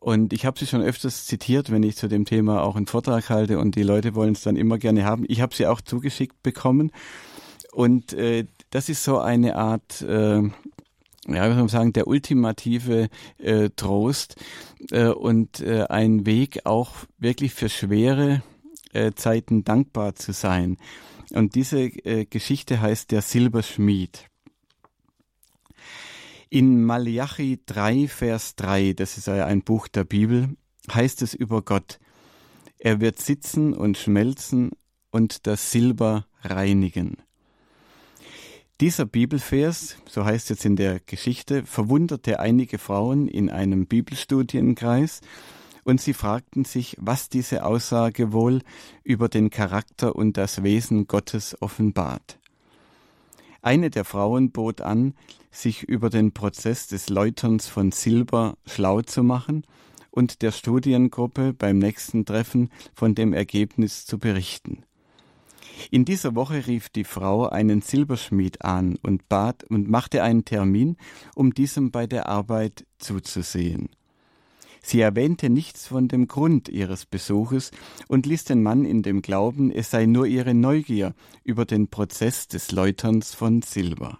Und 0.00 0.32
ich 0.32 0.46
habe 0.46 0.58
sie 0.58 0.66
schon 0.66 0.82
öfters 0.82 1.26
zitiert, 1.26 1.70
wenn 1.70 1.84
ich 1.84 1.96
zu 1.96 2.08
dem 2.08 2.24
Thema 2.24 2.62
auch 2.62 2.74
einen 2.74 2.86
Vortrag 2.86 3.30
halte 3.30 3.58
und 3.58 3.76
die 3.76 3.84
Leute 3.84 4.16
wollen 4.16 4.32
es 4.32 4.42
dann 4.42 4.56
immer 4.56 4.78
gerne 4.78 5.04
haben. 5.04 5.24
Ich 5.28 5.40
habe 5.40 5.54
sie 5.54 5.66
auch 5.66 5.80
zugeschickt 5.80 6.42
bekommen. 6.42 6.90
Und 7.72 8.12
äh, 8.12 8.46
das 8.70 8.88
ist 8.88 9.04
so 9.04 9.18
eine 9.18 9.54
Art, 9.56 10.02
äh, 10.02 10.42
ja, 10.42 10.50
wie 11.26 11.36
soll 11.36 11.54
man 11.54 11.68
sagen, 11.68 11.92
der 11.92 12.08
ultimative 12.08 13.08
äh, 13.38 13.70
Trost 13.76 14.36
äh, 14.90 15.06
und 15.06 15.60
äh, 15.60 15.84
ein 15.84 16.26
Weg 16.26 16.66
auch 16.66 16.94
wirklich 17.18 17.54
für 17.54 17.68
schwere 17.68 18.42
äh, 18.92 19.12
Zeiten 19.12 19.64
dankbar 19.64 20.14
zu 20.14 20.32
sein. 20.32 20.76
Und 21.32 21.54
diese 21.54 21.80
äh, 21.82 22.24
Geschichte 22.26 22.80
heißt 22.80 23.10
der 23.10 23.22
Silberschmied. 23.22 24.28
In 26.50 26.84
Malachi 26.84 27.60
3, 27.64 28.08
Vers 28.08 28.56
3, 28.56 28.92
das 28.92 29.16
ist 29.16 29.26
ja 29.26 29.46
ein 29.46 29.62
Buch 29.62 29.88
der 29.88 30.04
Bibel, 30.04 30.50
heißt 30.92 31.22
es 31.22 31.32
über 31.32 31.62
Gott, 31.62 31.98
er 32.78 33.00
wird 33.00 33.20
sitzen 33.20 33.72
und 33.72 33.96
schmelzen 33.96 34.72
und 35.10 35.46
das 35.46 35.70
Silber 35.70 36.26
reinigen. 36.42 37.16
Dieser 38.80 39.06
Bibelvers, 39.06 39.96
so 40.08 40.24
heißt 40.24 40.50
es 40.50 40.64
in 40.64 40.74
der 40.74 40.98
Geschichte, 40.98 41.64
verwunderte 41.64 42.40
einige 42.40 42.78
Frauen 42.78 43.28
in 43.28 43.48
einem 43.48 43.86
Bibelstudienkreis 43.86 45.20
und 45.84 46.00
sie 46.00 46.14
fragten 46.14 46.64
sich, 46.64 46.96
was 47.00 47.28
diese 47.28 47.64
Aussage 47.64 48.32
wohl 48.32 48.62
über 49.04 49.28
den 49.28 49.50
Charakter 49.50 50.14
und 50.14 50.36
das 50.36 50.62
Wesen 50.62 51.06
Gottes 51.06 51.56
offenbart. 51.60 52.38
Eine 53.62 53.90
der 53.90 54.04
Frauen 54.04 54.50
bot 54.50 54.80
an, 54.80 55.14
sich 55.50 55.84
über 55.84 56.10
den 56.10 56.32
Prozess 56.32 56.88
des 56.88 57.08
Läuterns 57.08 57.68
von 57.68 57.92
Silber 57.92 58.56
schlau 58.66 59.02
zu 59.02 59.22
machen 59.22 59.64
und 60.10 60.42
der 60.42 60.50
Studiengruppe 60.50 61.52
beim 61.52 61.78
nächsten 61.78 62.24
Treffen 62.24 62.70
von 62.94 63.14
dem 63.14 63.32
Ergebnis 63.32 64.04
zu 64.04 64.18
berichten. 64.18 64.84
In 65.90 66.04
dieser 66.04 66.34
Woche 66.34 66.66
rief 66.66 66.88
die 66.90 67.04
Frau 67.04 67.48
einen 67.48 67.82
Silberschmied 67.82 68.62
an 68.64 68.98
und 69.02 69.28
bat 69.28 69.64
und 69.64 69.88
machte 69.88 70.22
einen 70.22 70.44
Termin, 70.44 70.96
um 71.34 71.54
diesem 71.54 71.90
bei 71.90 72.06
der 72.06 72.28
Arbeit 72.28 72.86
zuzusehen. 72.98 73.88
Sie 74.82 75.00
erwähnte 75.00 75.48
nichts 75.48 75.86
von 75.86 76.08
dem 76.08 76.26
Grund 76.26 76.68
ihres 76.68 77.06
Besuches 77.06 77.70
und 78.08 78.26
ließ 78.26 78.44
den 78.44 78.62
Mann 78.62 78.84
in 78.84 79.02
dem 79.02 79.22
Glauben, 79.22 79.70
es 79.70 79.90
sei 79.90 80.06
nur 80.06 80.26
ihre 80.26 80.54
Neugier 80.54 81.14
über 81.44 81.64
den 81.64 81.88
Prozess 81.88 82.48
des 82.48 82.72
Läuterns 82.72 83.32
von 83.32 83.62
Silber. 83.62 84.18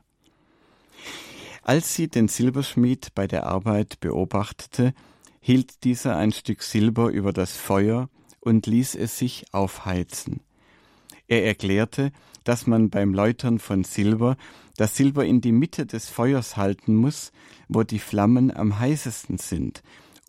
Als 1.63 1.95
sie 1.95 2.09
den 2.09 2.29
Silberschmied 2.29 3.15
bei 3.15 3.27
der 3.27 3.47
Arbeit 3.47 4.01
beobachtete, 4.01 4.95
hielt 5.41 5.85
dieser 5.85 6.17
ein 6.17 6.33
Stück 6.33 6.63
Silber 6.63 7.11
über 7.11 7.33
das 7.33 7.57
Feuer 7.57 8.09
und 8.41 8.67
ließ 8.67 8.95
es 8.95 9.19
sich 9.19 9.45
aufheizen. 9.53 10.41
Er 11.27 11.45
erklärte, 11.45 12.13
dass 12.45 12.67
man 12.67 12.91
beim 12.91 13.15
Läutern 13.15 13.59
von 13.59 13.85
Silber 13.85 14.37
das 14.77 14.97
Silber 14.97 15.25
in 15.25 15.41
die 15.41 15.53
Mitte 15.53 15.87
des 15.87 16.09
Feuers 16.09 16.57
halten 16.57 16.95
muss, 16.95 17.33
wo 17.69 17.83
die 17.83 17.99
Flammen 17.99 18.55
am 18.55 18.79
heißesten 18.79 19.39
sind, 19.39 19.83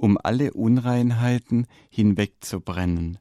um 0.03 0.17
alle 0.21 0.51
Unreinheiten 0.51 1.65
hinwegzubrennen. 1.89 3.19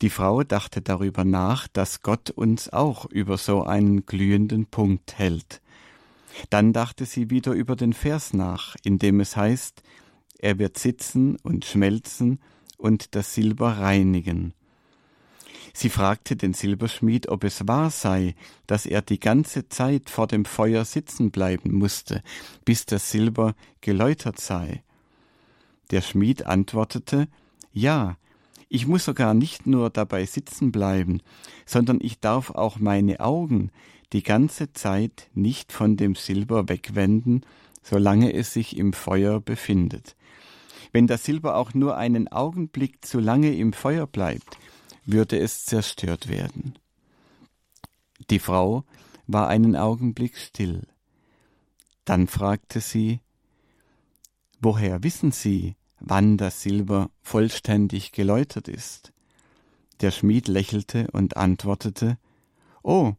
Die 0.00 0.10
Frau 0.10 0.42
dachte 0.42 0.82
darüber 0.82 1.24
nach, 1.24 1.68
dass 1.68 2.02
Gott 2.02 2.30
uns 2.30 2.72
auch 2.72 3.04
über 3.04 3.38
so 3.38 3.62
einen 3.62 4.04
glühenden 4.04 4.66
Punkt 4.66 5.16
hält. 5.16 5.62
Dann 6.50 6.72
dachte 6.72 7.06
sie 7.06 7.30
wieder 7.30 7.52
über 7.52 7.76
den 7.76 7.92
Vers 7.92 8.34
nach, 8.34 8.74
in 8.82 8.98
dem 8.98 9.20
es 9.20 9.36
heißt, 9.36 9.84
er 10.40 10.58
wird 10.58 10.76
sitzen 10.76 11.36
und 11.44 11.66
schmelzen 11.66 12.40
und 12.76 13.14
das 13.14 13.32
Silber 13.32 13.78
reinigen. 13.78 14.54
Sie 15.72 15.88
fragte 15.88 16.34
den 16.34 16.52
Silberschmied, 16.52 17.28
ob 17.28 17.44
es 17.44 17.68
wahr 17.68 17.90
sei, 17.90 18.34
dass 18.66 18.86
er 18.86 19.02
die 19.02 19.20
ganze 19.20 19.68
Zeit 19.68 20.10
vor 20.10 20.26
dem 20.26 20.44
Feuer 20.44 20.84
sitzen 20.84 21.30
bleiben 21.30 21.72
musste, 21.74 22.24
bis 22.64 22.86
das 22.86 23.12
Silber 23.12 23.54
geläutert 23.82 24.40
sei. 24.40 24.82
Der 25.90 26.00
Schmied 26.00 26.46
antwortete, 26.46 27.28
ja, 27.72 28.16
ich 28.68 28.86
muss 28.86 29.04
sogar 29.04 29.34
nicht 29.34 29.66
nur 29.66 29.90
dabei 29.90 30.24
sitzen 30.24 30.72
bleiben, 30.72 31.20
sondern 31.66 31.98
ich 32.00 32.20
darf 32.20 32.50
auch 32.50 32.78
meine 32.78 33.20
Augen 33.20 33.70
die 34.12 34.22
ganze 34.22 34.72
Zeit 34.72 35.28
nicht 35.34 35.72
von 35.72 35.96
dem 35.96 36.14
Silber 36.14 36.68
wegwenden, 36.68 37.44
solange 37.82 38.32
es 38.32 38.52
sich 38.52 38.76
im 38.76 38.92
Feuer 38.92 39.40
befindet. 39.40 40.16
Wenn 40.92 41.06
das 41.06 41.24
Silber 41.24 41.56
auch 41.56 41.74
nur 41.74 41.96
einen 41.96 42.28
Augenblick 42.28 43.04
zu 43.04 43.20
lange 43.20 43.54
im 43.54 43.72
Feuer 43.72 44.06
bleibt, 44.06 44.58
würde 45.04 45.38
es 45.38 45.64
zerstört 45.64 46.28
werden. 46.28 46.78
Die 48.30 48.38
Frau 48.38 48.84
war 49.26 49.48
einen 49.48 49.76
Augenblick 49.76 50.36
still. 50.36 50.82
Dann 52.04 52.26
fragte 52.26 52.80
sie 52.80 53.20
Woher 54.64 55.02
wissen 55.02 55.32
Sie, 55.32 55.74
wann 55.98 56.36
das 56.36 56.62
Silber 56.62 57.10
vollständig 57.20 58.12
geläutert 58.12 58.68
ist? 58.68 59.12
Der 60.00 60.12
Schmied 60.12 60.46
lächelte 60.46 61.08
und 61.10 61.36
antwortete 61.36 62.16
Oh, 62.84 63.14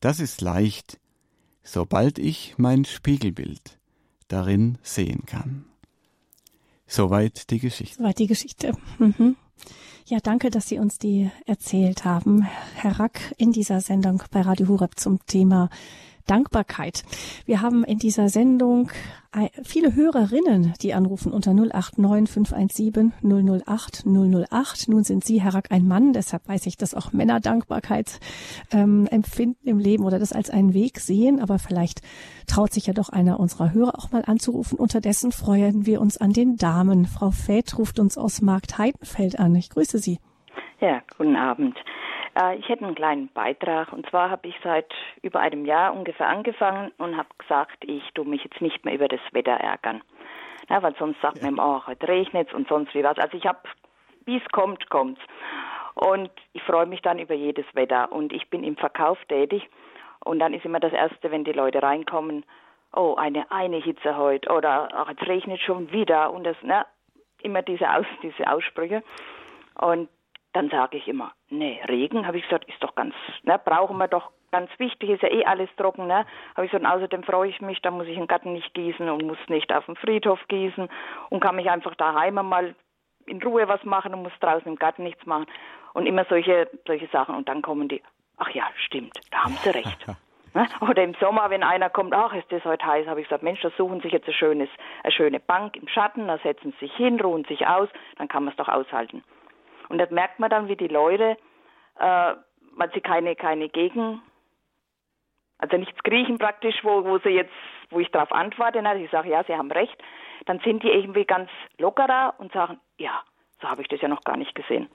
das 0.00 0.20
ist 0.20 0.42
leicht, 0.42 1.00
sobald 1.62 2.18
ich 2.18 2.56
mein 2.58 2.84
Spiegelbild 2.84 3.78
darin 4.28 4.76
sehen 4.82 5.24
kann. 5.24 5.64
Soweit 6.86 7.50
die 7.50 7.58
Geschichte. 7.58 7.96
Soweit 7.96 8.18
die 8.18 8.26
Geschichte. 8.26 8.72
Mhm. 8.98 9.36
Ja, 10.04 10.18
danke, 10.20 10.50
dass 10.50 10.68
Sie 10.68 10.78
uns 10.78 10.98
die 10.98 11.30
erzählt 11.46 12.04
haben, 12.04 12.46
Herr 12.74 12.98
Rack, 12.98 13.34
in 13.38 13.52
dieser 13.52 13.80
Sendung 13.80 14.22
bei 14.30 14.42
Radio 14.42 14.68
Hureb 14.68 15.00
zum 15.00 15.24
Thema 15.24 15.70
Dankbarkeit. 16.26 17.04
Wir 17.46 17.60
haben 17.60 17.84
in 17.84 17.98
dieser 17.98 18.28
Sendung 18.28 18.90
äh, 19.34 19.48
viele 19.64 19.94
Hörerinnen, 19.94 20.74
die 20.82 20.92
anrufen 20.92 21.32
unter 21.32 21.54
089 21.54 22.30
517 22.30 23.12
008 23.22 24.04
008. 24.06 24.88
Nun 24.88 25.04
sind 25.04 25.24
Sie, 25.24 25.40
Herr 25.40 25.54
Rack, 25.54 25.72
ein 25.72 25.88
Mann, 25.88 26.12
deshalb 26.12 26.46
weiß 26.48 26.66
ich, 26.66 26.76
dass 26.76 26.94
auch 26.94 27.12
Männer 27.12 27.40
Dankbarkeit 27.40 28.20
ähm, 28.72 29.06
empfinden 29.10 29.66
im 29.68 29.78
Leben 29.78 30.04
oder 30.04 30.18
das 30.18 30.32
als 30.32 30.50
einen 30.50 30.74
Weg 30.74 31.00
sehen. 31.00 31.40
Aber 31.40 31.58
vielleicht 31.58 32.02
traut 32.46 32.72
sich 32.72 32.86
ja 32.86 32.92
doch 32.92 33.08
einer 33.08 33.40
unserer 33.40 33.72
Hörer 33.72 33.98
auch 33.98 34.12
mal 34.12 34.24
anzurufen. 34.26 34.78
Unterdessen 34.78 35.32
freuen 35.32 35.86
wir 35.86 36.00
uns 36.00 36.18
an 36.18 36.32
den 36.32 36.56
Damen. 36.56 37.06
Frau 37.06 37.30
Feth 37.30 37.78
ruft 37.78 37.98
uns 37.98 38.18
aus 38.18 38.42
Markt 38.42 38.78
Heidenfeld 38.78 39.38
an. 39.38 39.54
Ich 39.54 39.70
grüße 39.70 39.98
Sie. 39.98 40.18
Ja, 40.80 41.00
guten 41.16 41.36
Abend. 41.36 41.76
Äh, 42.38 42.56
ich 42.56 42.68
hätte 42.68 42.84
einen 42.84 42.94
kleinen 42.94 43.28
Beitrag. 43.28 43.92
Und 43.92 44.08
zwar 44.10 44.30
habe 44.30 44.48
ich 44.48 44.54
seit 44.62 44.92
über 45.22 45.40
einem 45.40 45.64
Jahr 45.64 45.94
ungefähr 45.94 46.28
angefangen 46.28 46.92
und 46.98 47.16
habe 47.16 47.28
gesagt, 47.38 47.84
ich 47.84 48.02
tue 48.14 48.24
mich 48.24 48.44
jetzt 48.44 48.60
nicht 48.60 48.84
mehr 48.84 48.94
über 48.94 49.08
das 49.08 49.20
Wetter 49.32 49.52
ärgern. 49.52 50.02
Ja, 50.68 50.82
weil 50.82 50.94
sonst 50.96 51.20
sagt 51.20 51.38
ja. 51.38 51.44
man 51.44 51.54
immer, 51.54 51.82
oh, 51.82 51.86
heute 51.86 52.08
regnet 52.08 52.52
und 52.54 52.68
sonst 52.68 52.94
wie 52.94 53.04
was. 53.04 53.18
Also 53.18 53.36
ich 53.36 53.46
habe, 53.46 53.60
wie 54.24 54.36
es 54.36 54.48
kommt, 54.52 54.88
kommt's. 54.90 55.20
Und 55.94 56.30
ich 56.52 56.62
freue 56.62 56.86
mich 56.86 57.02
dann 57.02 57.18
über 57.18 57.34
jedes 57.34 57.66
Wetter. 57.74 58.10
Und 58.12 58.32
ich 58.32 58.48
bin 58.48 58.64
im 58.64 58.76
Verkauf 58.76 59.18
tätig. 59.28 59.68
Und 60.24 60.38
dann 60.38 60.54
ist 60.54 60.64
immer 60.64 60.80
das 60.80 60.92
Erste, 60.92 61.30
wenn 61.30 61.44
die 61.44 61.52
Leute 61.52 61.82
reinkommen, 61.82 62.44
oh, 62.94 63.14
eine, 63.16 63.50
eine 63.50 63.76
Hitze 63.78 64.16
heute 64.16 64.50
oder 64.50 64.88
ach, 64.92 65.10
jetzt 65.10 65.26
regnet 65.26 65.60
schon 65.60 65.90
wieder. 65.90 66.32
Und 66.32 66.44
das, 66.44 66.56
ne, 66.62 66.86
immer 67.42 67.62
diese, 67.62 67.90
Aus, 67.90 68.06
diese 68.22 68.50
Aussprüche. 68.50 69.02
Und 69.74 70.08
dann 70.52 70.68
sage 70.70 70.98
ich 70.98 71.08
immer, 71.08 71.32
nee, 71.48 71.80
Regen, 71.88 72.26
habe 72.26 72.38
ich 72.38 72.44
gesagt, 72.44 72.68
ist 72.68 72.82
doch 72.82 72.94
ganz, 72.94 73.14
ne, 73.42 73.60
brauchen 73.64 73.96
wir 73.98 74.08
doch 74.08 74.30
ganz 74.50 74.70
wichtig, 74.78 75.10
ist 75.10 75.22
ja 75.22 75.30
eh 75.30 75.44
alles 75.44 75.70
trocken, 75.76 76.06
ne? 76.06 76.26
Habe 76.54 76.66
ich 76.66 76.72
gesagt, 76.72 76.86
außerdem 76.86 77.22
freue 77.22 77.48
ich 77.48 77.60
mich, 77.60 77.80
da 77.80 77.90
muss 77.90 78.06
ich 78.06 78.16
den 78.16 78.26
Garten 78.26 78.52
nicht 78.52 78.74
gießen 78.74 79.08
und 79.08 79.26
muss 79.26 79.38
nicht 79.48 79.72
auf 79.72 79.86
dem 79.86 79.96
Friedhof 79.96 80.38
gießen 80.48 80.88
und 81.30 81.40
kann 81.40 81.56
mich 81.56 81.70
einfach 81.70 81.94
daheim 81.94 82.34
mal 82.34 82.74
in 83.26 83.42
Ruhe 83.42 83.66
was 83.68 83.82
machen 83.84 84.14
und 84.14 84.22
muss 84.22 84.32
draußen 84.40 84.66
im 84.66 84.76
Garten 84.76 85.04
nichts 85.04 85.24
machen. 85.26 85.46
Und 85.94 86.06
immer 86.06 86.24
solche, 86.28 86.70
solche 86.86 87.06
Sachen. 87.08 87.34
Und 87.34 87.48
dann 87.48 87.62
kommen 87.62 87.88
die, 87.88 88.02
ach 88.38 88.50
ja, 88.50 88.64
stimmt, 88.86 89.18
da 89.30 89.44
haben 89.44 89.54
sie 89.54 89.70
recht. 89.70 90.06
Ne? 90.54 90.66
Oder 90.82 91.02
im 91.02 91.14
Sommer, 91.14 91.48
wenn 91.48 91.62
einer 91.62 91.88
kommt, 91.88 92.12
ach, 92.12 92.34
ist 92.34 92.52
das 92.52 92.62
heute 92.66 92.84
heiß, 92.84 93.06
habe 93.06 93.22
ich 93.22 93.26
gesagt, 93.26 93.42
Mensch, 93.42 93.62
da 93.62 93.70
suchen 93.78 94.02
sich 94.02 94.12
jetzt 94.12 94.28
ein 94.28 94.34
schönes, 94.34 94.68
eine 95.02 95.10
schöne 95.10 95.40
Bank 95.40 95.78
im 95.78 95.88
Schatten, 95.88 96.28
da 96.28 96.36
setzen 96.36 96.74
sie 96.78 96.88
sich 96.88 96.94
hin, 96.94 97.18
ruhen 97.22 97.46
sich 97.46 97.66
aus, 97.66 97.88
dann 98.18 98.28
kann 98.28 98.44
man 98.44 98.50
es 98.50 98.58
doch 98.58 98.68
aushalten. 98.68 99.24
Und 99.92 99.98
das 99.98 100.10
merkt 100.10 100.38
man 100.38 100.48
dann, 100.48 100.68
wie 100.68 100.76
die 100.76 100.88
Leute, 100.88 101.36
äh, 101.98 102.34
weil 102.76 102.90
sie 102.94 103.02
keine, 103.02 103.36
keine 103.36 103.68
Gegen, 103.68 104.22
also 105.58 105.76
nichts 105.76 106.02
kriechen 106.02 106.38
praktisch, 106.38 106.76
wo, 106.82 107.04
wo 107.04 107.18
sie 107.18 107.28
jetzt, 107.28 107.52
wo 107.90 108.00
ich 108.00 108.10
darauf 108.10 108.32
antworte, 108.32 108.80
na, 108.80 108.96
ich 108.96 109.10
sage, 109.10 109.28
ja, 109.28 109.44
sie 109.44 109.54
haben 109.54 109.70
recht, 109.70 109.94
dann 110.46 110.60
sind 110.60 110.82
die 110.82 110.88
irgendwie 110.88 111.26
ganz 111.26 111.50
lockerer 111.76 112.34
und 112.38 112.50
sagen, 112.52 112.80
ja, 112.96 113.22
so 113.60 113.68
habe 113.68 113.82
ich 113.82 113.88
das 113.88 114.00
ja 114.00 114.08
noch 114.08 114.24
gar 114.24 114.38
nicht 114.38 114.54
gesehen. 114.54 114.88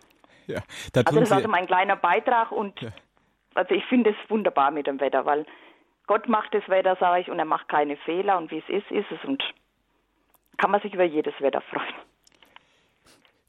Ja, 0.47 0.61
da 0.93 1.01
also 1.01 1.19
das 1.19 1.29
ist 1.29 1.35
also 1.35 1.47
mein 1.47 1.67
kleiner 1.67 1.95
Beitrag 1.95 2.51
und 2.51 2.81
ja. 2.81 2.89
also 3.53 3.75
ich 3.75 3.85
finde 3.85 4.09
es 4.09 4.29
wunderbar 4.31 4.71
mit 4.71 4.87
dem 4.87 4.99
Wetter, 4.99 5.27
weil 5.27 5.45
Gott 6.07 6.27
macht 6.27 6.55
das 6.55 6.67
Wetter, 6.69 6.95
sage 6.99 7.21
ich, 7.21 7.29
und 7.29 7.37
er 7.37 7.45
macht 7.45 7.69
keine 7.69 7.97
Fehler 7.97 8.39
und 8.39 8.49
wie 8.49 8.63
es 8.67 8.69
ist, 8.69 8.89
ist 8.89 9.11
es 9.11 9.23
und 9.25 9.43
kann 10.57 10.71
man 10.71 10.81
sich 10.81 10.95
über 10.95 11.03
jedes 11.03 11.39
Wetter 11.39 11.61
freuen. 11.61 11.93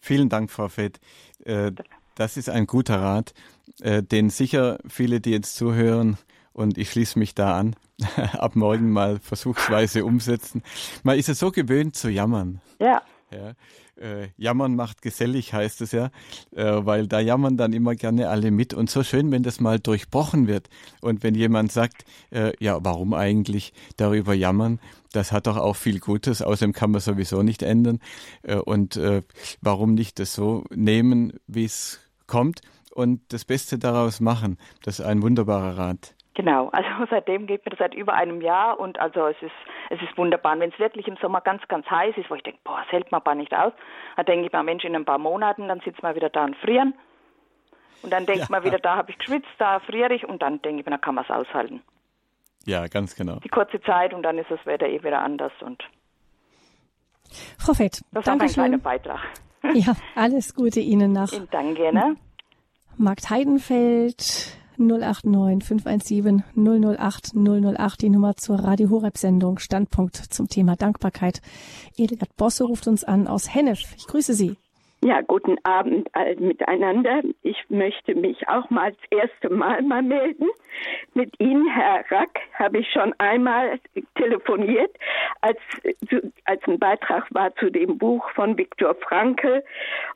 Vielen 0.01 0.29
Dank, 0.29 0.51
Frau 0.51 0.69
Fett. 0.69 1.01
Äh, 1.45 1.73
das 2.15 2.37
ist 2.37 2.51
ein 2.51 2.67
guter 2.67 3.01
Rat, 3.01 3.33
äh, 3.81 4.03
den 4.03 4.31
sicher 4.31 4.79
viele, 4.89 5.21
die 5.21 5.31
jetzt 5.31 5.57
zuhören, 5.57 6.19
und 6.53 6.77
ich 6.77 6.91
schließe 6.91 7.19
mich 7.21 7.37
da 7.37 7.57
an, 7.57 7.77
ab 8.33 8.57
morgen 8.57 8.91
mal 8.91 9.21
versuchsweise 9.21 10.05
umsetzen. 10.05 10.63
Man 11.05 11.17
ist 11.17 11.29
ja 11.29 11.35
so 11.35 11.53
gewöhnt 11.53 11.95
zu 11.95 12.11
jammern. 12.11 12.61
Ja. 12.81 13.03
Ja 13.31 13.55
äh, 14.01 14.29
jammern 14.37 14.75
macht 14.75 15.03
gesellig, 15.03 15.53
heißt 15.53 15.81
es 15.81 15.93
ja, 15.93 16.11
äh, 16.55 16.65
weil 16.65 17.07
da 17.07 17.21
jammern 17.21 17.57
dann 17.57 17.73
immer 17.73 17.95
gerne 17.95 18.29
alle 18.29 18.51
mit. 18.51 18.75
Und 18.75 18.91
so 18.91 19.03
schön, 19.03 19.31
wenn 19.31 19.43
das 19.43 19.61
mal 19.61 19.79
durchbrochen 19.79 20.47
wird. 20.47 20.69
Und 21.01 21.23
wenn 21.23 21.35
jemand 21.35 21.73
sagt, 21.73 22.05
äh, 22.31 22.53
ja, 22.61 22.79
warum 22.83 23.15
eigentlich 23.15 23.73
darüber 23.97 24.35
jammern? 24.35 24.81
Das 25.13 25.33
hat 25.33 25.47
doch 25.47 25.57
auch 25.57 25.77
viel 25.77 26.01
Gutes, 26.01 26.43
außerdem 26.43 26.73
kann 26.73 26.91
man 26.91 27.01
sowieso 27.01 27.43
nicht 27.43 27.63
ändern. 27.63 28.01
Äh, 28.43 28.57
und 28.57 28.97
äh, 28.97 29.23
warum 29.61 29.95
nicht 29.95 30.19
das 30.19 30.35
so 30.35 30.65
nehmen, 30.75 31.33
wie 31.47 31.65
es 31.65 32.01
kommt 32.27 32.61
und 32.93 33.21
das 33.29 33.45
Beste 33.45 33.79
daraus 33.79 34.21
machen? 34.21 34.59
Das 34.83 34.99
ist 34.99 35.05
ein 35.05 35.23
wunderbarer 35.23 35.79
Rat. 35.79 36.15
Genau, 36.39 36.69
also 36.73 36.89
seitdem 37.11 37.49
geht 37.49 37.65
mir 37.67 37.71
das 37.71 37.81
seit 37.81 37.95
über 37.95 38.15
einem 38.15 38.41
Jahr 38.41 38.79
und 38.79 38.99
also 39.01 39.27
es 39.27 39.37
ist 39.43 39.53
es 39.91 40.01
ist 40.01 40.17
wunderbar. 40.17 40.53
Und 40.53 40.61
wenn 40.61 40.71
es 40.71 40.79
wirklich 40.79 41.09
im 41.09 41.17
Sommer 41.17 41.41
ganz, 41.41 41.67
ganz 41.67 41.85
heiß 41.91 42.17
ist, 42.17 42.31
wo 42.31 42.37
ich 42.37 42.43
denke, 42.45 42.61
boah, 42.63 42.81
es 42.87 42.93
hält 42.93 43.11
man 43.11 43.21
aber 43.21 43.35
nicht 43.35 43.53
aus, 43.53 43.73
dann 44.17 44.27
denke 44.27 44.47
ich 44.47 44.53
mir, 44.53 44.63
Mensch, 44.63 44.85
in 44.85 44.95
ein 44.95 45.05
paar 45.05 45.19
Monaten, 45.19 45.67
dann 45.67 45.81
sitzt 45.81 46.03
man 46.03 46.15
wieder 46.15 46.31
da 46.31 46.45
und 46.45 46.57
frieren. 46.57 46.95
Und 48.03 48.13
dann 48.13 48.25
denkt 48.27 48.43
ja. 48.43 48.47
man 48.51 48.63
wieder, 48.63 48.79
da 48.79 48.97
habe 48.97 49.11
ich 49.11 49.19
geschwitzt, 49.19 49.49
da 49.59 49.81
friere 49.81 50.15
ich 50.15 50.25
und 50.25 50.41
dann 50.41 50.63
denke 50.63 50.81
ich 50.81 50.87
mir, 50.87 50.93
dann 50.93 51.01
kann 51.01 51.17
man 51.17 51.25
es 51.25 51.31
aushalten. 51.31 51.83
Ja, 52.65 52.87
ganz 52.87 53.17
genau. 53.17 53.41
Die 53.41 53.49
kurze 53.49 53.81
Zeit 53.81 54.15
und 54.15 54.23
dann 54.23 54.39
ist 54.39 54.51
das 54.51 54.65
Wetter 54.65 54.87
eh 54.87 55.03
wieder 55.03 55.21
anders 55.21 55.53
und 55.61 55.83
Frau 57.59 57.75
Fett, 57.75 58.01
das 58.13 58.27
war 58.27 58.37
mein 58.37 58.49
kleiner 58.49 58.79
Beitrag. 58.79 59.21
Ja, 59.75 59.95
alles 60.15 60.55
Gute 60.55 60.79
Ihnen 60.79 61.13
nach. 61.13 61.31
Danke, 61.51 61.93
ne? 61.93 62.17
Markt 62.97 63.29
Heidenfeld, 63.29 64.57
089 64.79 65.65
517 65.65 66.45
008 66.55 67.35
008, 67.35 68.03
die 68.03 68.11
Nummer 68.11 68.37
zur 68.37 68.61
Radio 68.61 68.91
Horeb 68.91 69.19
Sendung 69.19 69.59
Standpunkt 69.59 70.17
zum 70.17 70.49
Thema 70.49 70.77
Dankbarkeit. 70.77 71.43
Edelgard 71.97 72.35
Bosse 72.37 72.65
ruft 72.65 72.87
uns 72.87 73.05
an 73.05 73.27
aus 73.27 73.53
Hennef. 73.53 73.95
Ich 73.97 74.07
grüße 74.07 74.35
Sie. 74.35 74.57
Ja, 75.05 75.21
guten 75.21 75.57
Abend 75.63 76.09
alle 76.13 76.35
miteinander. 76.37 77.23
Ich 77.43 77.57
möchte 77.69 78.17
mich 78.17 78.49
auch 78.49 78.69
mal 78.69 78.93
das 78.93 79.19
erste 79.21 79.49
Mal 79.49 79.81
mal 79.83 80.03
melden. 80.03 80.49
Mit 81.15 81.33
Ihnen, 81.41 81.69
Herr 81.69 82.05
Rack, 82.11 82.41
habe 82.55 82.79
ich 82.79 82.91
schon 82.93 83.15
einmal 83.19 83.79
telefoniert, 84.17 84.91
als, 85.41 85.59
als 86.45 86.61
ein 86.67 86.79
Beitrag 86.79 87.27
war 87.31 87.55
zu 87.57 87.71
dem 87.71 87.97
Buch 87.99 88.29
von 88.35 88.59
Viktor 88.59 88.95
Frankl. 88.97 89.63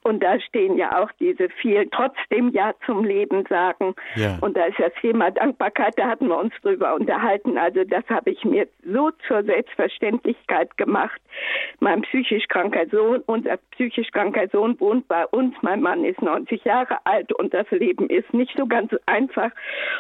Und 0.03 0.23
da 0.23 0.41
stehen 0.41 0.77
ja 0.77 1.01
auch 1.01 1.11
diese 1.21 1.49
vielen 1.49 1.91
trotzdem 1.91 2.51
Ja 2.51 2.75
zum 2.85 3.05
Leben 3.05 3.45
sagen. 3.49 3.95
Ja. 4.17 4.39
Und 4.41 4.57
da 4.57 4.67
ist 4.67 4.79
das 4.81 4.93
Thema 5.01 5.31
Dankbarkeit, 5.31 5.95
da 5.97 6.09
hatten 6.09 6.27
wir 6.27 6.39
uns 6.39 6.55
drüber 6.63 6.95
unterhalten. 6.95 7.57
Also 7.57 7.85
das 7.85 8.05
habe 8.09 8.31
ich 8.31 8.45
mir 8.45 8.67
so 8.85 9.11
zur 9.29 9.45
Selbstverständlichkeit 9.45 10.77
gemacht. 10.77 11.21
Mein 11.79 12.03
psychisch 12.03 12.47
kranker 12.49 12.87
Sohn, 12.89 13.23
unser 13.27 13.59
psychisch 13.73 14.11
kranker 14.11 14.49
Sohn 14.49 14.72
und 14.73 14.81
wohnt 14.81 15.09
bei 15.09 15.27
uns. 15.27 15.55
Mein 15.63 15.83
Mann 15.83 16.05
ist 16.05 16.23
90 16.23 16.65
Jahre 16.65 16.99
alt 17.05 17.33
und 17.33 17.53
das 17.53 17.71
Leben 17.71 18.09
ist 18.09 18.33
nicht 18.33 18.57
so 18.57 18.67
ganz 18.67 18.93
einfach. 19.07 19.51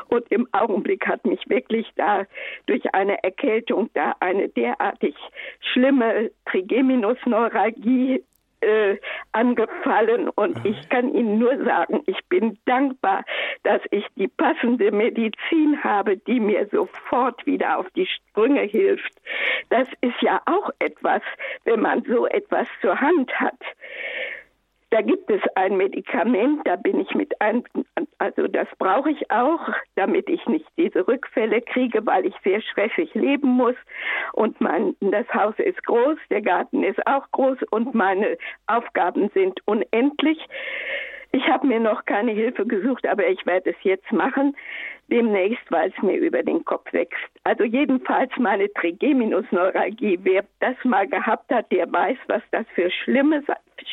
Und 0.08 0.30
im 0.30 0.48
Augenblick 0.52 1.06
hat 1.06 1.24
mich 1.26 1.48
wirklich 1.48 1.86
da 1.96 2.24
durch 2.66 2.94
eine 2.94 3.22
Erkältung 3.22 3.90
da 3.94 4.14
eine 4.20 4.48
derartig 4.48 5.14
schlimme 5.60 6.30
Trigeminusneuralgie 6.46 8.22
äh, 8.62 8.96
angefallen 9.32 10.28
und 10.28 10.64
ich 10.64 10.88
kann 10.88 11.12
Ihnen 11.12 11.38
nur 11.38 11.64
sagen, 11.64 12.02
ich 12.06 12.18
bin 12.28 12.58
dankbar, 12.64 13.24
dass 13.64 13.80
ich 13.90 14.06
die 14.16 14.28
passende 14.28 14.92
Medizin 14.92 15.82
habe, 15.82 16.16
die 16.16 16.38
mir 16.38 16.68
sofort 16.70 17.44
wieder 17.44 17.78
auf 17.78 17.90
die 17.96 18.06
Sprünge 18.06 18.62
hilft. 18.62 19.12
Das 19.70 19.88
ist 20.00 20.20
ja 20.20 20.40
auch 20.46 20.70
etwas, 20.78 21.22
wenn 21.64 21.80
man 21.80 22.04
so 22.04 22.26
etwas 22.26 22.68
zur 22.80 23.00
Hand 23.00 23.32
hat. 23.40 23.58
Da 24.92 25.00
gibt 25.00 25.30
es 25.30 25.40
ein 25.54 25.78
Medikament, 25.78 26.66
da 26.66 26.76
bin 26.76 27.00
ich 27.00 27.14
mit 27.14 27.40
ein, 27.40 27.64
also 28.18 28.46
das 28.46 28.68
brauche 28.78 29.10
ich 29.10 29.30
auch, 29.30 29.58
damit 29.94 30.28
ich 30.28 30.44
nicht 30.46 30.66
diese 30.76 31.08
Rückfälle 31.08 31.62
kriege, 31.62 32.04
weil 32.04 32.26
ich 32.26 32.34
sehr 32.44 32.60
stressig 32.60 33.14
leben 33.14 33.48
muss. 33.48 33.74
Und 34.34 34.60
mein, 34.60 34.94
das 35.00 35.26
Haus 35.32 35.54
ist 35.56 35.82
groß, 35.84 36.18
der 36.28 36.42
Garten 36.42 36.84
ist 36.84 37.06
auch 37.06 37.24
groß 37.30 37.56
und 37.70 37.94
meine 37.94 38.36
Aufgaben 38.66 39.30
sind 39.32 39.66
unendlich. 39.66 40.46
Ich 41.32 41.48
habe 41.48 41.66
mir 41.66 41.80
noch 41.80 42.04
keine 42.04 42.32
Hilfe 42.32 42.66
gesucht, 42.66 43.06
aber 43.06 43.26
ich 43.26 43.46
werde 43.46 43.70
es 43.70 43.76
jetzt 43.84 44.12
machen 44.12 44.54
demnächst, 45.10 45.64
weil 45.70 45.90
es 45.90 46.02
mir 46.02 46.18
über 46.18 46.42
den 46.42 46.66
Kopf 46.66 46.92
wächst. 46.92 47.30
Also 47.44 47.64
jedenfalls 47.64 48.30
meine 48.36 48.70
Trigeminusneuralgie. 48.74 50.18
Wer 50.22 50.44
das 50.60 50.76
mal 50.84 51.08
gehabt 51.08 51.50
hat, 51.50 51.72
der 51.72 51.90
weiß, 51.90 52.18
was 52.28 52.42
das 52.50 52.66
für 52.74 52.90
schlimme 52.90 53.42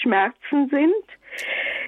Schmerzen 0.02 0.70
sind. 0.70 0.94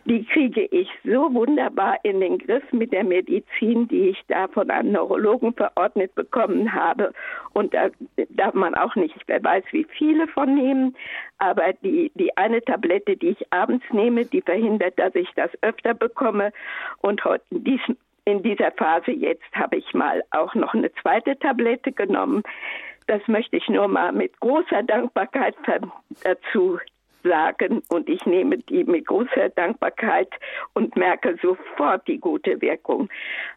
Die 0.05 0.25
kriege 0.25 0.65
ich 0.71 0.89
so 1.03 1.33
wunderbar 1.33 1.97
in 2.03 2.21
den 2.21 2.39
Griff 2.39 2.63
mit 2.71 2.91
der 2.91 3.03
Medizin, 3.03 3.87
die 3.87 4.09
ich 4.09 4.21
da 4.27 4.47
von 4.47 4.69
einem 4.71 4.93
Neurologen 4.93 5.53
verordnet 5.53 6.15
bekommen 6.15 6.73
habe. 6.73 7.13
Und 7.53 7.73
da 7.73 7.89
darf 8.29 8.53
man 8.53 8.73
auch 8.73 8.95
nicht, 8.95 9.15
wer 9.27 9.43
weiß, 9.43 9.63
wie 9.71 9.85
viele 9.97 10.27
von 10.27 10.55
nehmen. 10.55 10.95
Aber 11.37 11.73
die, 11.83 12.11
die 12.15 12.35
eine 12.35 12.61
Tablette, 12.63 13.15
die 13.15 13.29
ich 13.29 13.53
abends 13.53 13.85
nehme, 13.91 14.25
die 14.25 14.41
verhindert, 14.41 14.97
dass 14.97 15.13
ich 15.15 15.29
das 15.35 15.51
öfter 15.61 15.93
bekomme. 15.93 16.51
Und 17.01 17.23
heute, 17.23 17.43
dies, 17.51 17.81
in 18.25 18.41
dieser 18.41 18.71
Phase 18.71 19.11
jetzt 19.11 19.53
habe 19.53 19.77
ich 19.77 19.93
mal 19.93 20.23
auch 20.31 20.55
noch 20.55 20.73
eine 20.73 20.91
zweite 20.93 21.37
Tablette 21.37 21.91
genommen. 21.91 22.43
Das 23.07 23.27
möchte 23.27 23.57
ich 23.57 23.67
nur 23.67 23.87
mal 23.87 24.11
mit 24.11 24.39
großer 24.39 24.83
Dankbarkeit 24.83 25.55
dazu 26.23 26.79
sagen 27.23 27.81
und 27.89 28.09
ich 28.09 28.25
nehme 28.25 28.57
die 28.57 28.83
mit 28.83 29.07
großer 29.07 29.49
Dankbarkeit 29.49 30.29
und 30.73 30.95
merke 30.95 31.37
sofort 31.41 32.07
die 32.07 32.19
gute 32.19 32.61
Wirkung. 32.61 33.09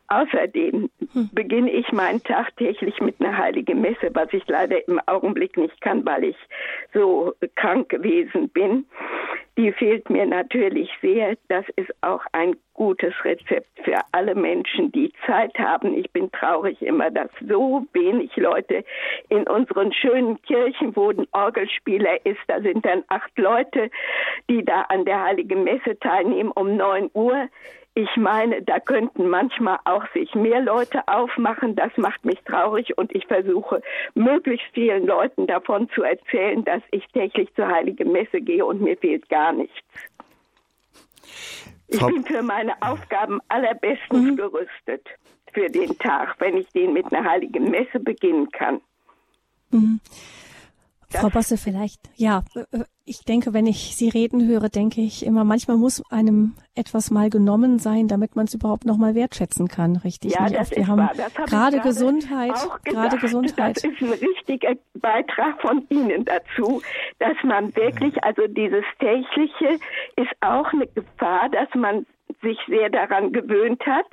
Außerdem 0.09 0.91
hm. 1.13 1.31
beginne 1.33 1.71
ich 1.71 1.91
meinen 1.93 2.23
Tag 2.23 2.57
täglich 2.57 3.01
mit 3.01 3.21
einer 3.21 3.37
heiligen 3.37 3.81
Messe, 3.81 4.11
was 4.13 4.33
ich 4.33 4.47
leider 4.47 4.87
im 4.87 5.01
Augenblick 5.07 5.57
nicht 5.57 5.81
kann, 5.81 6.05
weil 6.05 6.25
ich 6.25 6.37
so 6.93 7.35
krank 7.57 7.89
gewesen 7.89 8.49
bin. 8.51 8.85
Die 9.57 9.73
fehlt 9.73 10.11
mir 10.11 10.27
natürlich 10.27 10.91
sehr. 11.01 11.37
Das 11.49 11.65
ist 11.77 11.91
auch 12.03 12.23
ein 12.33 12.57
gutes 12.75 13.15
Rezept 13.25 13.69
für 13.85 13.99
alle 14.11 14.35
Menschen, 14.35 14.91
die 14.91 15.13
Zeit 15.27 15.57
haben. 15.59 15.97
Ich 15.97 16.11
bin 16.11 16.31
traurig 16.33 16.83
immer, 16.83 17.11
dass 17.11 17.31
so 17.49 17.87
wenig 17.93 18.37
Leute 18.37 18.85
in 19.29 19.47
unseren 19.47 19.93
schönen 19.93 20.43
Kirchen, 20.43 20.95
wo 20.97 21.11
ein 21.11 21.27
Orgelspieler 21.33 22.27
ist, 22.27 22.41
da 22.49 22.61
sind 22.61 22.85
dann 22.85 23.05
acht 23.09 23.31
Leute, 23.39 23.54
die 24.51 24.65
da 24.65 24.83
an 24.83 25.05
der 25.05 25.23
Heiligen 25.23 25.65
Messe 25.65 25.99
teilnehmen 25.99 26.51
um 26.51 26.77
neun 26.77 27.11
Uhr. 27.15 27.49
Ich 27.97 28.17
meine, 28.17 28.61
da 28.63 28.81
könnten 28.81 29.29
manchmal 29.29 29.79
auch 29.85 30.05
sich 30.13 30.35
mehr 30.35 30.61
Leute 30.61 31.07
aufmachen. 31.07 31.77
Das 31.77 31.97
macht 31.97 32.25
mich 32.25 32.41
traurig 32.45 32.99
und 32.99 33.15
ich 33.15 33.27
versuche 33.27 33.83
möglichst 34.15 34.67
vielen 34.73 35.07
Leuten 35.07 35.47
davon 35.47 35.89
zu 35.91 36.03
erzählen, 36.03 36.65
dass 36.65 36.83
ich 36.91 37.07
täglich 37.13 37.55
zur 37.55 37.69
Heiligen 37.69 38.11
Messe 38.11 38.41
gehe 38.41 38.67
und 38.67 38.81
mir 38.81 38.97
fehlt 38.97 39.29
gar 39.29 39.53
nichts. 39.53 39.77
Ich 41.87 42.01
Frau 42.01 42.09
bin 42.09 42.25
für 42.25 42.43
meine 42.43 42.75
Aufgaben 42.83 43.41
allerbestens 43.49 44.25
mhm. 44.25 44.37
gerüstet 44.37 45.07
für 45.53 45.71
den 45.71 45.97
Tag, 45.99 46.35
wenn 46.41 46.57
ich 46.57 46.69
den 46.71 46.93
mit 46.93 47.13
einer 47.13 47.29
Heiligen 47.29 47.71
Messe 47.71 48.01
beginnen 48.01 48.51
kann. 48.51 48.81
Mhm. 49.71 50.01
Frau 51.11 51.29
Bosse, 51.29 51.57
vielleicht, 51.57 52.01
ja, 52.17 52.43
äh, 52.57 52.77
äh, 52.77 52.85
ich 53.07 53.21
denke, 53.25 53.53
wenn 53.53 53.67
ich 53.67 53.97
Sie 53.97 54.09
reden 54.09 54.47
höre, 54.47 54.69
denke 54.69 55.03
ich 55.03 55.27
immer, 55.27 55.45
manchmal 55.45 55.77
muss 55.77 56.03
einem 56.11 56.55
etwas 56.75 57.11
mal 57.11 57.29
genommen 57.29 57.79
sein, 57.79 58.09
damit 58.09 58.35
man 58.35 58.47
es 58.47 58.55
überhaupt 58.55 58.87
noch 58.87 58.97
mal 58.97 59.15
wertschätzen 59.15 59.69
kann, 59.69 59.97
richtig? 59.97 60.33
Ja, 60.33 60.49
das 60.49 60.71
Wir 60.71 60.79
ist 60.79 60.87
haben 60.89 60.99
wahr. 60.99 61.13
gerade 61.47 61.81
Gesundheit, 61.81 62.55
gerade 62.85 63.19
Gesundheit. 63.19 63.77
Das 63.77 63.85
ist 63.85 64.01
ein 64.01 64.11
richtiger 64.13 64.75
Beitrag 64.95 65.61
von 65.61 65.85
Ihnen 65.91 66.25
dazu, 66.25 66.81
dass 67.19 67.37
man 67.45 67.75
wirklich, 67.77 68.23
also 68.25 68.47
dieses 68.49 68.85
tägliche 68.99 69.79
ist 70.17 70.33
auch 70.41 70.73
eine 70.73 70.87
Gefahr, 70.87 71.51
dass 71.51 71.69
man 71.75 72.07
sich 72.43 72.59
sehr 72.69 72.91
daran 72.91 73.33
gewöhnt 73.33 73.85
hat. 73.87 74.07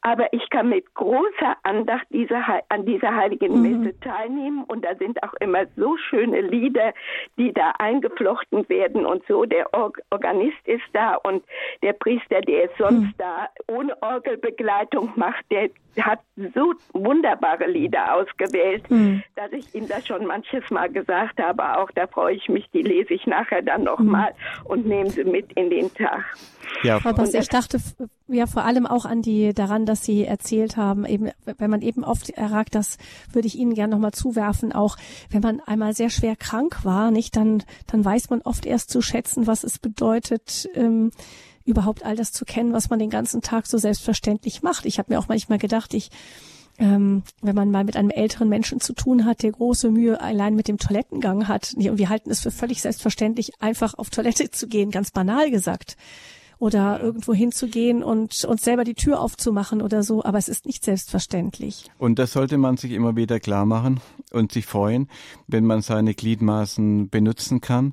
Aber 0.00 0.32
ich 0.32 0.50
kann 0.50 0.68
mit 0.68 0.94
großer 0.94 1.56
Andacht 1.62 2.06
diese, 2.10 2.36
an 2.68 2.84
dieser 2.84 3.16
heiligen 3.16 3.54
mhm. 3.54 3.84
Messe 3.84 4.00
teilnehmen 4.00 4.64
und 4.64 4.84
da 4.84 4.94
sind 4.96 5.22
auch 5.22 5.32
immer 5.40 5.64
so 5.76 5.96
schöne 5.96 6.42
Lieder, 6.42 6.92
die 7.38 7.52
da 7.52 7.72
eingeflochten 7.78 8.68
werden 8.68 9.06
und 9.06 9.24
so. 9.26 9.44
Der 9.44 9.66
Organist 10.10 10.66
ist 10.66 10.84
da 10.92 11.14
und 11.14 11.42
der 11.82 11.94
Priester, 11.94 12.40
der 12.42 12.64
ist 12.64 12.76
sonst 12.78 13.06
mhm. 13.06 13.14
da 13.18 13.48
ohne 13.68 14.00
Orgelbegleitung 14.02 15.12
macht, 15.16 15.44
der 15.50 15.70
hat 16.00 16.20
so 16.54 16.74
wunderbare 16.92 17.66
Lieder 17.66 18.14
ausgewählt, 18.14 18.90
mhm. 18.90 19.22
dass 19.36 19.52
ich 19.52 19.74
ihm 19.74 19.88
das 19.88 20.06
schon 20.06 20.26
manches 20.26 20.68
Mal 20.70 20.90
gesagt 20.90 21.40
habe. 21.40 21.78
Auch 21.78 21.90
da 21.92 22.06
freue 22.06 22.34
ich 22.34 22.48
mich, 22.48 22.68
die 22.72 22.82
lese 22.82 23.14
ich 23.14 23.26
nachher 23.26 23.62
dann 23.62 23.84
nochmal 23.84 24.32
mhm. 24.32 24.66
und 24.66 24.86
nehme 24.86 25.10
sie 25.10 25.24
mit 25.24 25.52
in 25.52 25.70
den 25.70 25.92
Tag. 25.94 26.24
Ja, 26.82 27.00
Frau 27.00 27.12
Boss, 27.12 27.34
ich 27.34 27.48
dachte 27.48 27.80
ja 28.28 28.46
vor 28.46 28.64
allem 28.64 28.86
auch 28.86 29.04
an 29.04 29.22
die 29.22 29.54
daran, 29.54 29.86
dass 29.86 30.04
Sie 30.04 30.24
erzählt 30.24 30.76
haben, 30.76 31.04
eben 31.04 31.30
wenn 31.44 31.70
man 31.70 31.82
eben 31.82 32.04
oft 32.04 32.30
erragt, 32.30 32.74
das 32.74 32.98
würde 33.32 33.48
ich 33.48 33.56
Ihnen 33.56 33.74
gerne 33.74 33.94
nochmal 33.94 34.12
zuwerfen, 34.12 34.72
auch 34.72 34.96
wenn 35.30 35.40
man 35.40 35.60
einmal 35.60 35.94
sehr 35.94 36.10
schwer 36.10 36.36
krank 36.36 36.84
war, 36.84 37.10
nicht, 37.10 37.36
dann 37.36 37.62
dann 37.86 38.04
weiß 38.04 38.30
man 38.30 38.42
oft 38.42 38.66
erst 38.66 38.90
zu 38.90 39.00
schätzen, 39.00 39.46
was 39.46 39.64
es 39.64 39.78
bedeutet. 39.78 40.68
Ähm, 40.74 41.10
überhaupt 41.66 42.04
all 42.04 42.14
das 42.14 42.30
zu 42.30 42.44
kennen, 42.44 42.74
was 42.74 42.90
man 42.90 42.98
den 42.98 43.08
ganzen 43.08 43.40
Tag 43.40 43.66
so 43.66 43.78
selbstverständlich 43.78 44.62
macht. 44.62 44.84
Ich 44.84 44.98
habe 44.98 45.10
mir 45.10 45.18
auch 45.18 45.28
manchmal 45.28 45.58
gedacht, 45.58 45.94
ich 45.94 46.10
ähm, 46.78 47.22
wenn 47.40 47.54
man 47.54 47.70
mal 47.70 47.84
mit 47.84 47.96
einem 47.96 48.10
älteren 48.10 48.48
Menschen 48.48 48.80
zu 48.80 48.94
tun 48.94 49.24
hat, 49.24 49.42
der 49.42 49.52
große 49.52 49.90
Mühe 49.90 50.20
allein 50.20 50.56
mit 50.56 50.68
dem 50.68 50.78
Toilettengang 50.78 51.46
hat, 51.46 51.74
und 51.76 51.98
wir 51.98 52.08
halten 52.08 52.30
es 52.30 52.40
für 52.40 52.50
völlig 52.50 52.82
selbstverständlich, 52.82 53.52
einfach 53.60 53.94
auf 53.94 54.10
Toilette 54.10 54.50
zu 54.50 54.66
gehen, 54.66 54.90
ganz 54.90 55.10
banal 55.10 55.50
gesagt 55.50 55.96
oder 56.64 56.98
irgendwo 56.98 57.34
hinzugehen 57.34 58.02
und 58.02 58.42
uns 58.46 58.64
selber 58.64 58.84
die 58.84 58.94
Tür 58.94 59.20
aufzumachen 59.20 59.82
oder 59.82 60.02
so, 60.02 60.24
aber 60.24 60.38
es 60.38 60.48
ist 60.48 60.64
nicht 60.64 60.82
selbstverständlich. 60.82 61.90
Und 61.98 62.18
das 62.18 62.32
sollte 62.32 62.56
man 62.56 62.78
sich 62.78 62.92
immer 62.92 63.16
wieder 63.16 63.38
klar 63.38 63.66
machen 63.66 64.00
und 64.32 64.50
sich 64.50 64.64
freuen, 64.64 65.10
wenn 65.46 65.66
man 65.66 65.82
seine 65.82 66.14
Gliedmaßen 66.14 67.10
benutzen 67.10 67.60
kann 67.60 67.92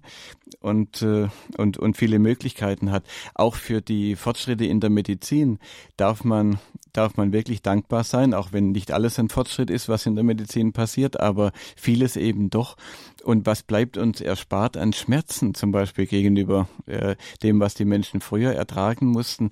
und, 0.61 1.01
äh, 1.01 1.27
und, 1.57 1.79
und 1.79 1.97
viele 1.97 2.17
Möglichkeiten 2.17 2.91
hat. 2.91 3.03
Auch 3.35 3.55
für 3.55 3.81
die 3.81 4.15
Fortschritte 4.15 4.63
in 4.65 4.79
der 4.79 4.89
Medizin 4.89 5.59
darf 5.97 6.23
man, 6.23 6.57
darf 6.93 7.17
man 7.17 7.33
wirklich 7.33 7.61
dankbar 7.61 8.05
sein, 8.05 8.33
auch 8.33 8.53
wenn 8.53 8.71
nicht 8.71 8.93
alles 8.93 9.19
ein 9.19 9.27
Fortschritt 9.27 9.69
ist, 9.69 9.89
was 9.89 10.05
in 10.05 10.15
der 10.15 10.23
Medizin 10.23 10.71
passiert, 10.71 11.19
aber 11.19 11.51
vieles 11.75 12.15
eben 12.15 12.49
doch. 12.49 12.77
Und 13.23 13.45
was 13.45 13.63
bleibt 13.63 13.97
uns 13.97 14.21
erspart 14.21 14.77
an 14.77 14.93
Schmerzen 14.93 15.53
zum 15.53 15.71
Beispiel 15.71 16.05
gegenüber 16.05 16.67
äh, 16.85 17.15
dem, 17.43 17.59
was 17.59 17.75
die 17.75 17.85
Menschen 17.85 18.21
früher 18.21 18.53
ertragen 18.53 19.07
mussten? 19.07 19.51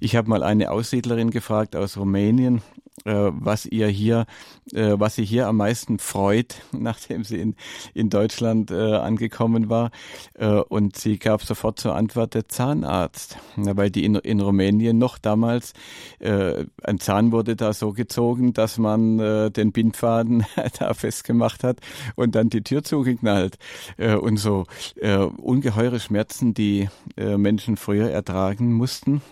Ich 0.00 0.16
habe 0.16 0.28
mal 0.28 0.42
eine 0.42 0.70
Aussiedlerin 0.70 1.30
gefragt 1.30 1.76
aus 1.76 1.96
Rumänien, 1.96 2.62
äh, 3.04 3.30
was 3.32 3.66
ihr 3.66 3.88
hier, 3.88 4.26
äh, 4.72 4.94
was 4.98 5.16
sie 5.16 5.24
hier 5.24 5.48
am 5.48 5.58
meisten 5.58 5.98
freut, 5.98 6.62
nachdem 6.72 7.24
sie 7.24 7.40
in, 7.40 7.54
in 7.94 8.10
Deutschland 8.10 8.70
äh, 8.70 8.94
angekommen 8.94 9.68
war. 9.68 9.90
Äh, 10.34 10.46
und 10.46 10.96
sie 10.96 11.18
gab 11.18 11.42
sofort 11.42 11.78
zur 11.78 11.94
Antwort 11.94 12.34
der 12.34 12.48
Zahnarzt, 12.48 13.38
weil 13.56 13.90
die 13.90 14.04
in, 14.04 14.14
in 14.16 14.40
Rumänien 14.40 14.98
noch 14.98 15.18
damals 15.18 15.72
äh, 16.18 16.64
ein 16.82 16.98
Zahn 16.98 17.32
wurde 17.32 17.56
da 17.56 17.72
so 17.72 17.92
gezogen, 17.92 18.52
dass 18.52 18.78
man 18.78 19.18
den 19.18 19.72
Bindfaden 19.72 20.44
da 20.78 20.94
festgemacht 20.94 21.64
hat 21.64 21.78
und 22.14 22.34
dann 22.34 22.48
die 22.48 22.62
Tür 22.62 22.82
zugeknallt 23.06 23.58
äh, 23.98 24.14
und 24.14 24.36
so 24.36 24.66
äh, 24.96 25.16
ungeheure 25.16 26.00
Schmerzen, 26.00 26.54
die 26.54 26.88
äh, 27.16 27.36
Menschen 27.36 27.76
früher 27.76 28.10
ertragen 28.10 28.72
mussten 28.72 29.22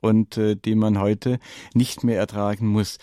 und 0.00 0.36
äh, 0.36 0.56
die 0.56 0.74
man 0.74 1.00
heute 1.00 1.38
nicht 1.74 2.04
mehr 2.04 2.18
ertragen 2.18 2.66
muss. 2.66 2.98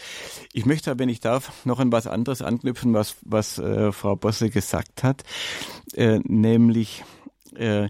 Ich 0.54 0.66
möchte 0.66 1.00
wenn 1.00 1.10
ich 1.10 1.20
darf, 1.20 1.66
noch 1.66 1.80
an 1.80 1.92
was 1.92 2.06
anderes 2.06 2.42
anknüpfen, 2.42 2.94
was, 2.94 3.16
was 3.22 3.58
äh, 3.58 3.92
Frau 3.92 4.16
Bosse 4.16 4.50
gesagt 4.50 5.04
hat, 5.04 5.24
äh, 5.96 6.20
nämlich, 6.24 7.04
äh, 7.56 7.90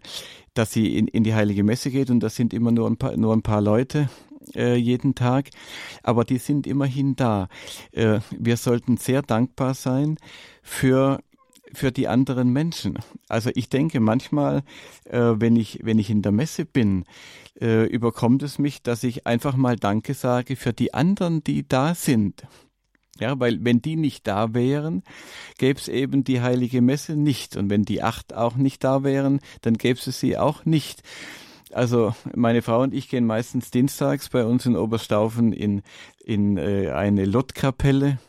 dass 0.53 0.71
sie 0.71 0.97
in, 0.97 1.07
in 1.07 1.23
die 1.23 1.33
Heilige 1.33 1.63
Messe 1.63 1.91
geht 1.91 2.09
und 2.09 2.21
das 2.21 2.35
sind 2.35 2.53
immer 2.53 2.71
nur 2.71 2.87
ein 2.87 2.97
paar, 2.97 3.17
nur 3.17 3.35
ein 3.35 3.41
paar 3.41 3.61
Leute, 3.61 4.09
äh, 4.55 4.75
jeden 4.75 5.13
Tag, 5.13 5.49
aber 6.03 6.23
die 6.23 6.37
sind 6.37 6.65
immerhin 6.67 7.15
da. 7.15 7.49
Äh, 7.91 8.19
wir 8.31 8.57
sollten 8.57 8.97
sehr 8.97 9.21
dankbar 9.21 9.73
sein 9.73 10.17
für 10.63 11.19
für 11.74 11.91
die 11.91 12.07
anderen 12.07 12.51
Menschen. 12.51 12.97
Also 13.28 13.51
ich 13.53 13.70
denke 13.70 13.99
manchmal, 13.99 14.63
äh, 15.05 15.20
wenn 15.36 15.55
ich 15.55 15.80
wenn 15.84 15.99
ich 15.99 16.09
in 16.09 16.22
der 16.22 16.32
Messe 16.32 16.65
bin, 16.65 17.05
äh, 17.59 17.86
überkommt 17.86 18.43
es 18.43 18.59
mich, 18.59 18.82
dass 18.82 19.03
ich 19.03 19.28
einfach 19.28 19.55
mal 19.55 19.76
Danke 19.76 20.13
sage 20.13 20.55
für 20.55 20.74
die 20.74 20.93
anderen, 20.93 21.43
die 21.43 21.67
da 21.67 21.95
sind. 21.95 22.43
Ja, 23.20 23.38
weil 23.38 23.63
wenn 23.65 23.82
die 23.82 23.97
nicht 23.97 24.28
da 24.28 24.53
wären, 24.53 25.03
gäbe 25.57 25.78
es 25.78 25.89
eben 25.89 26.24
die 26.24 26.41
heilige 26.41 26.82
Messe 26.82 27.17
nicht. 27.17 27.57
Und 27.57 27.70
wenn 27.70 27.84
die 27.84 28.01
acht 28.01 28.34
auch 28.34 28.55
nicht 28.55 28.84
da 28.84 29.03
wären, 29.03 29.41
dann 29.61 29.74
gäbe 29.74 29.99
es 29.99 30.20
sie 30.20 30.38
auch 30.38 30.63
nicht. 30.63 31.03
Also 31.72 32.15
meine 32.34 32.61
Frau 32.61 32.82
und 32.82 32.93
ich 32.93 33.09
gehen 33.09 33.26
meistens 33.26 33.72
dienstags 33.72 34.30
bei 34.30 34.45
uns 34.45 34.65
in 34.65 34.76
Oberstaufen 34.76 35.53
in, 35.53 35.84
in 36.24 36.57
äh, 36.57 36.91
eine 36.91 37.26
Lottkapelle 37.26 38.20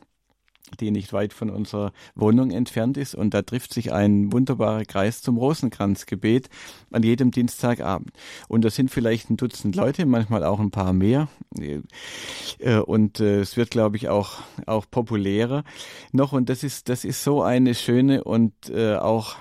die 0.78 0.90
nicht 0.90 1.12
weit 1.12 1.32
von 1.32 1.50
unserer 1.50 1.92
Wohnung 2.14 2.50
entfernt 2.50 2.96
ist. 2.96 3.14
Und 3.14 3.34
da 3.34 3.42
trifft 3.42 3.72
sich 3.72 3.92
ein 3.92 4.32
wunderbarer 4.32 4.84
Kreis 4.84 5.22
zum 5.22 5.36
Rosenkranzgebet 5.38 6.48
an 6.90 7.02
jedem 7.02 7.30
Dienstagabend. 7.30 8.10
Und 8.48 8.64
das 8.64 8.74
sind 8.74 8.90
vielleicht 8.90 9.30
ein 9.30 9.36
Dutzend 9.36 9.76
Leute, 9.76 10.06
manchmal 10.06 10.44
auch 10.44 10.60
ein 10.60 10.70
paar 10.70 10.92
mehr. 10.92 11.28
Äh, 11.58 12.78
und 12.78 13.20
äh, 13.20 13.40
es 13.40 13.56
wird, 13.56 13.70
glaube 13.70 13.96
ich, 13.96 14.08
auch, 14.08 14.38
auch 14.66 14.86
populärer 14.90 15.64
noch. 16.12 16.32
Und 16.32 16.48
das 16.48 16.62
ist, 16.62 16.88
das 16.88 17.04
ist 17.04 17.22
so 17.24 17.42
eine 17.42 17.74
schöne 17.74 18.24
und 18.24 18.52
äh, 18.70 18.96
auch 18.96 19.36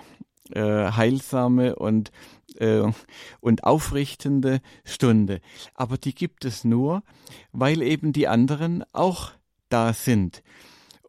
heilsame 0.51 1.75
und 1.75 2.11
und 3.39 3.63
aufrichtende 3.63 4.61
Stunde. 4.83 5.41
Aber 5.75 5.99
die 5.99 6.15
gibt 6.15 6.43
es 6.43 6.63
nur, 6.63 7.03
weil 7.51 7.83
eben 7.83 8.13
die 8.13 8.27
anderen 8.27 8.83
auch 8.91 9.31
da 9.69 9.93
sind. 9.93 10.41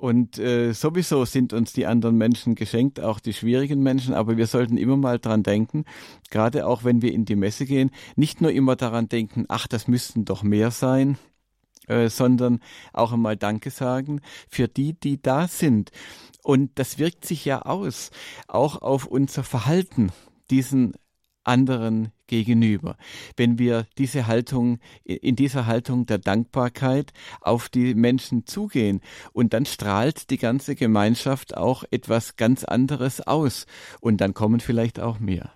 Und 0.01 0.38
äh, 0.38 0.72
sowieso 0.72 1.26
sind 1.26 1.53
uns 1.53 1.74
die 1.74 1.84
anderen 1.84 2.16
Menschen 2.16 2.55
geschenkt, 2.55 3.01
auch 3.01 3.20
die 3.20 3.34
schwierigen 3.34 3.82
Menschen, 3.82 4.14
aber 4.14 4.38
wir 4.38 4.46
sollten 4.46 4.78
immer 4.78 4.96
mal 4.96 5.18
dran 5.18 5.42
denken, 5.42 5.84
gerade 6.30 6.66
auch 6.66 6.84
wenn 6.84 7.03
wir 7.03 7.12
in 7.12 7.26
die 7.26 7.36
Messe 7.36 7.66
gehen, 7.66 7.90
nicht 8.16 8.40
nur 8.40 8.51
immer 8.51 8.76
daran 8.76 9.11
denken, 9.11 9.44
ach, 9.48 9.66
das 9.66 9.88
müssten 9.88 10.24
doch 10.24 10.42
mehr 10.42 10.70
sein, 10.70 11.18
äh, 11.86 12.09
sondern 12.09 12.61
auch 12.94 13.12
einmal 13.12 13.36
Danke 13.36 13.68
sagen 13.68 14.22
für 14.48 14.68
die, 14.68 14.94
die 14.94 15.20
da 15.20 15.46
sind. 15.48 15.90
Und 16.42 16.78
das 16.78 16.98
wirkt 16.98 17.26
sich 17.26 17.44
ja 17.44 17.61
aus, 17.61 18.11
auch 18.48 18.80
auf 18.80 19.05
unser 19.05 19.44
Verhalten, 19.44 20.12
diesen 20.51 20.94
anderen 21.45 22.12
gegenüber. 22.26 22.97
Wenn 23.36 23.59
wir 23.59 23.86
diese 23.99 24.26
Haltung, 24.26 24.78
in 25.05 25.36
dieser 25.36 25.66
Haltung 25.66 26.07
der 26.07 26.18
Dankbarkeit 26.18 27.12
auf 27.41 27.68
die 27.68 27.95
Menschen 27.95 28.47
zugehen 28.47 29.01
und 29.32 29.53
dann 29.53 29.66
strahlt 29.66 30.30
die 30.30 30.38
ganze 30.38 30.74
Gemeinschaft 30.74 31.57
auch 31.57 31.84
etwas 31.91 32.36
ganz 32.36 32.64
anderes 32.64 33.26
aus 33.26 33.66
und 34.01 34.20
dann 34.20 34.34
kommen 34.34 34.61
vielleicht 34.61 35.01
auch 35.01 35.18
mehr. 35.18 35.51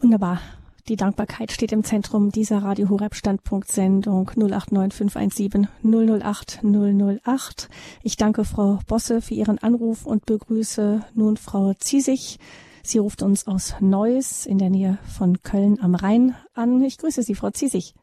Wunderbar. 0.00 0.40
Die 0.86 0.96
Dankbarkeit 0.96 1.50
steht 1.50 1.72
im 1.72 1.82
Zentrum 1.82 2.30
dieser 2.30 2.58
Radio 2.58 2.90
Horeb 2.90 3.14
Standpunktsendung 3.14 4.30
089517 4.36 5.68
008 5.82 6.60
008. 6.62 7.70
Ich 8.02 8.18
danke 8.18 8.44
Frau 8.44 8.80
Bosse 8.86 9.22
für 9.22 9.32
Ihren 9.32 9.56
Anruf 9.56 10.04
und 10.04 10.26
begrüße 10.26 11.02
nun 11.14 11.38
Frau 11.38 11.72
Ziesig. 11.78 12.38
Sie 12.86 12.98
ruft 12.98 13.22
uns 13.22 13.46
aus 13.46 13.76
Neuss 13.80 14.44
in 14.44 14.58
der 14.58 14.68
Nähe 14.68 14.98
von 15.16 15.40
Köln 15.42 15.80
am 15.80 15.94
Rhein 15.94 16.36
an. 16.52 16.82
Ich 16.84 16.98
grüße 16.98 17.22
Sie, 17.22 17.34
Frau 17.34 17.50
Ziesig. 17.50 17.94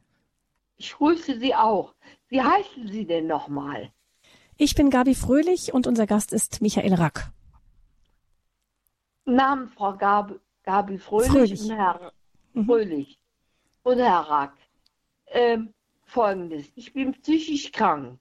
Ich 0.77 0.93
grüße 0.93 1.39
Sie 1.39 1.53
auch. 1.53 1.93
Wie 2.29 2.41
heißen 2.41 2.87
Sie 2.87 3.05
denn 3.05 3.27
nochmal? 3.27 3.91
Ich 4.57 4.73
bin 4.73 4.89
Gabi 4.89 5.13
Fröhlich 5.13 5.71
und 5.71 5.85
unser 5.85 6.07
Gast 6.07 6.33
ist 6.33 6.61
Michael 6.61 6.95
Rack. 6.95 7.31
Namen 9.25 9.69
Frau 9.69 9.95
Gabi, 9.95 10.39
Gabi 10.63 10.97
Fröhlich, 10.97 11.29
Fröhlich. 11.29 11.61
und 11.61 11.71
Herr 11.77 12.11
mhm. 12.53 12.65
Fröhlich 12.65 13.19
und 13.83 13.99
Herr 13.99 14.21
Rack. 14.21 14.53
Ähm, 15.27 15.73
Folgendes, 16.05 16.65
ich 16.75 16.91
bin 16.91 17.13
psychisch 17.13 17.71
krank 17.71 18.19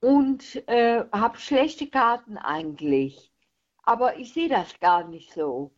und 0.00 0.56
äh, 0.68 1.04
habe 1.12 1.38
schlechte 1.38 1.86
Karten 1.86 2.36
eigentlich. 2.36 3.31
Aber 3.82 4.16
ich 4.16 4.32
sehe 4.32 4.48
das 4.48 4.78
gar 4.80 5.04
nicht 5.04 5.32
so. 5.32 5.72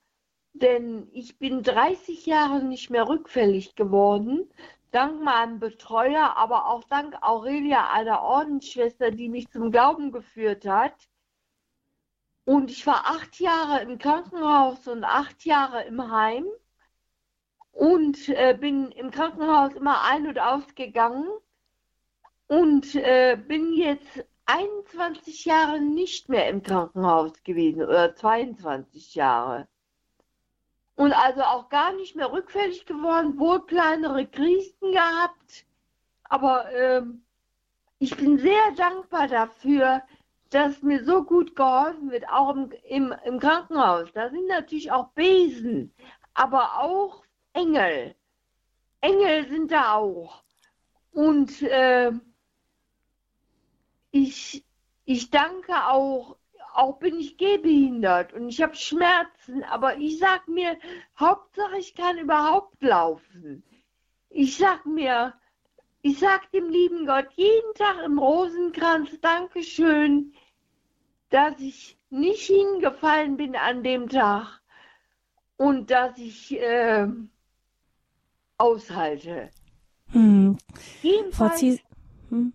Denn 0.52 1.09
ich 1.12 1.38
bin 1.38 1.62
30 1.62 2.26
Jahre 2.26 2.62
nicht 2.62 2.90
mehr 2.90 3.09
rückfällig 3.09 3.74
geworden, 3.74 4.48
dank 4.92 5.20
meinem 5.22 5.59
Betreuer, 5.59 6.36
aber 6.36 6.68
auch 6.68 6.84
dank 6.84 7.16
Aurelia, 7.22 7.90
einer 7.90 8.22
Ordensschwester, 8.22 9.11
die 9.11 9.28
mich 9.28 9.50
zum 9.50 9.72
Glauben 9.72 10.12
geführt 10.12 10.64
hat. 10.66 10.94
Und 12.44 12.70
ich 12.70 12.86
war 12.86 13.07
acht 13.07 13.40
Jahre 13.40 13.82
im 13.82 13.98
Krankenhaus 13.98 14.86
und 14.86 15.02
acht 15.02 15.44
Jahre 15.44 15.82
im 15.84 16.11
Heim 16.11 16.46
und 17.72 18.28
äh, 18.28 18.57
bin 18.59 18.92
im 18.92 19.11
Krankenhaus 19.11 19.74
immer 19.74 20.02
ein- 20.05 20.28
und 20.28 20.38
ausgegangen 20.38 21.26
und 22.46 22.94
äh, 22.94 23.36
bin 23.36 23.72
jetzt 23.72 24.24
21 24.47 25.45
Jahre 25.45 25.80
nicht 25.80 26.28
mehr 26.28 26.49
im 26.49 26.62
Krankenhaus 26.62 27.42
gewesen 27.42 27.82
oder 27.82 28.14
22 28.14 29.14
Jahre. 29.14 29.68
Und 30.97 31.12
also 31.12 31.42
auch 31.42 31.68
gar 31.70 31.92
nicht 31.92 32.14
mehr 32.14 32.30
rückfällig 32.30 32.86
geworden, 32.86 33.38
wohl 33.38 33.64
kleinere 33.66 34.26
Krisen 34.26 34.92
gehabt. 34.92 35.66
Aber 36.24 36.70
ähm, 36.72 37.24
ich 37.99 38.16
bin 38.16 38.38
sehr 38.38 38.70
dankbar 38.76 39.28
dafür, 39.28 40.03
dass 40.51 40.82
mir 40.82 41.05
so 41.05 41.24
gut 41.24 41.57
geholfen 41.57 42.11
wird, 42.11 42.28
auch 42.28 42.55
im, 42.55 42.70
im, 42.88 43.14
im 43.24 43.40
Krankenhaus. 43.40 44.12
Da 44.12 44.30
sind 44.30 44.47
natürlich 44.47 44.92
auch 44.92 45.09
Besen, 45.11 45.92
aber 46.34 46.80
auch 46.80 47.24
Engel. 47.55 48.14
Engel 49.01 49.49
sind 49.49 49.72
da 49.72 49.95
auch. 49.95 50.45
Und 51.12 51.62
äh, 51.62 52.12
ich, 54.14 54.64
ich 55.04 55.30
danke 55.30 55.88
auch, 55.88 56.36
auch 56.72 56.98
bin 57.00 57.18
ich 57.18 57.36
gehbehindert 57.36 58.32
und 58.32 58.48
ich 58.48 58.62
habe 58.62 58.76
Schmerzen, 58.76 59.64
aber 59.64 59.96
ich 59.96 60.20
sag 60.20 60.46
mir, 60.46 60.78
Hauptsache 61.18 61.78
ich 61.78 61.96
kann 61.96 62.18
überhaupt 62.18 62.80
laufen. 62.80 63.64
Ich 64.30 64.56
sag 64.56 64.86
mir, 64.86 65.34
ich 66.02 66.20
sag 66.20 66.50
dem 66.52 66.68
lieben 66.68 67.06
Gott 67.06 67.26
jeden 67.34 67.74
Tag 67.74 68.04
im 68.04 68.18
Rosenkranz 68.18 69.20
Dankeschön, 69.20 70.32
dass 71.30 71.58
ich 71.58 71.98
nicht 72.10 72.46
hingefallen 72.46 73.36
bin 73.36 73.56
an 73.56 73.82
dem 73.82 74.08
Tag 74.08 74.60
und 75.56 75.90
dass 75.90 76.16
ich 76.18 76.56
äh, 76.60 77.08
aushalte. 78.58 79.50
Hm. 80.12 80.56
Jedenfalls, 81.02 81.80
hm. 82.28 82.52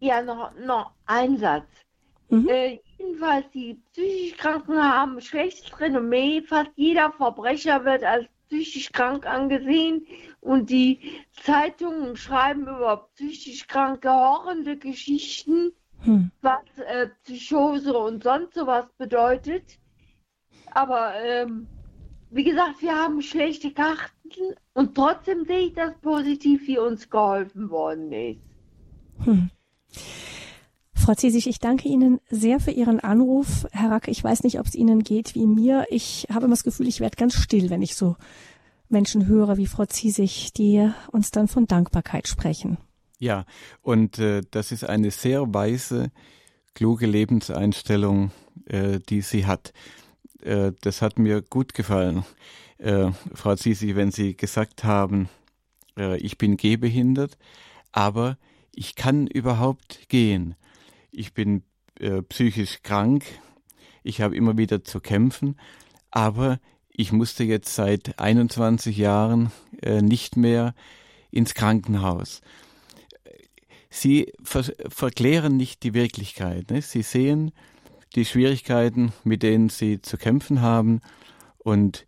Ja, 0.00 0.22
noch, 0.22 0.52
noch 0.58 0.92
ein 1.06 1.38
Satz. 1.38 1.66
Mhm. 2.28 2.48
Äh, 2.48 2.80
jedenfalls, 2.98 3.46
die 3.54 3.80
psychisch 3.92 4.36
Kranken 4.36 4.76
haben 4.76 5.20
schlechtes 5.20 5.80
Renommee. 5.80 6.42
Fast 6.42 6.70
jeder 6.76 7.12
Verbrecher 7.12 7.84
wird 7.84 8.04
als 8.04 8.26
psychisch 8.48 8.92
krank 8.92 9.26
angesehen 9.26 10.06
und 10.40 10.70
die 10.70 11.00
Zeitungen 11.42 12.16
schreiben 12.16 12.62
über 12.62 13.08
psychisch 13.14 13.66
kranke 13.66 14.10
horrende 14.10 14.76
Geschichten, 14.76 15.72
hm. 16.00 16.30
was 16.42 16.62
äh, 16.86 17.08
Psychose 17.24 17.96
und 17.96 18.22
sonst 18.22 18.54
sowas 18.54 18.86
bedeutet. 18.98 19.78
Aber 20.72 21.14
ähm, 21.22 21.66
wie 22.30 22.44
gesagt, 22.44 22.82
wir 22.82 22.94
haben 22.94 23.22
schlechte 23.22 23.72
Karten 23.72 24.54
und 24.74 24.94
trotzdem 24.94 25.44
sehe 25.44 25.66
ich 25.68 25.74
das 25.74 25.94
positiv, 26.00 26.66
wie 26.66 26.78
uns 26.78 27.08
geholfen 27.08 27.70
worden 27.70 28.12
ist. 28.12 28.40
Hm. 29.24 29.50
Frau 30.94 31.14
Ziesig, 31.14 31.46
ich 31.46 31.60
danke 31.60 31.88
Ihnen 31.88 32.20
sehr 32.30 32.58
für 32.58 32.72
Ihren 32.72 33.00
Anruf. 33.00 33.66
Herr 33.70 33.90
Rack, 33.90 34.08
ich 34.08 34.24
weiß 34.24 34.42
nicht, 34.42 34.58
ob 34.58 34.66
es 34.66 34.74
Ihnen 34.74 35.04
geht 35.04 35.34
wie 35.34 35.46
mir. 35.46 35.86
Ich 35.90 36.26
habe 36.32 36.46
immer 36.46 36.54
das 36.54 36.64
Gefühl, 36.64 36.88
ich 36.88 37.00
werde 37.00 37.16
ganz 37.16 37.34
still, 37.34 37.70
wenn 37.70 37.82
ich 37.82 37.94
so 37.94 38.16
Menschen 38.88 39.26
höre 39.26 39.56
wie 39.56 39.66
Frau 39.66 39.86
Ziesig, 39.86 40.52
die 40.54 40.90
uns 41.12 41.30
dann 41.30 41.48
von 41.48 41.66
Dankbarkeit 41.66 42.26
sprechen. 42.26 42.78
Ja, 43.18 43.44
und 43.82 44.18
äh, 44.18 44.42
das 44.50 44.72
ist 44.72 44.84
eine 44.84 45.10
sehr 45.10 45.54
weise, 45.54 46.10
kluge 46.74 47.06
Lebenseinstellung, 47.06 48.32
äh, 48.66 49.00
die 49.08 49.20
sie 49.20 49.46
hat. 49.46 49.72
Äh, 50.42 50.72
das 50.82 51.02
hat 51.02 51.18
mir 51.18 51.42
gut 51.42 51.72
gefallen, 51.72 52.24
äh, 52.78 53.10
Frau 53.32 53.54
Ziesig, 53.56 53.96
wenn 53.96 54.10
Sie 54.10 54.36
gesagt 54.36 54.84
haben, 54.84 55.28
äh, 55.96 56.18
ich 56.18 56.36
bin 56.36 56.56
gehbehindert, 56.56 57.38
aber 57.92 58.38
ich 58.76 58.94
kann 58.94 59.26
überhaupt 59.26 60.08
gehen 60.08 60.54
ich 61.16 61.32
bin 61.32 61.62
äh, 61.98 62.22
psychisch 62.22 62.82
krank, 62.82 63.24
ich 64.02 64.20
habe 64.20 64.36
immer 64.36 64.56
wieder 64.58 64.84
zu 64.84 65.00
kämpfen, 65.00 65.58
aber 66.10 66.60
ich 66.90 67.10
musste 67.10 67.42
jetzt 67.42 67.74
seit 67.74 68.18
21 68.18 68.96
Jahren 68.96 69.50
äh, 69.82 70.02
nicht 70.02 70.36
mehr 70.36 70.74
ins 71.30 71.54
Krankenhaus. 71.54 72.42
Sie 73.88 74.32
ver 74.42 74.64
verklären 74.88 75.56
nicht 75.56 75.82
die 75.82 75.94
Wirklichkeit. 75.94 76.70
Ne? 76.70 76.82
Sie 76.82 77.02
sehen 77.02 77.52
die 78.14 78.26
Schwierigkeiten, 78.26 79.12
mit 79.24 79.42
denen 79.42 79.70
sie 79.70 80.02
zu 80.02 80.18
kämpfen 80.18 80.60
haben. 80.60 81.00
Und 81.58 82.06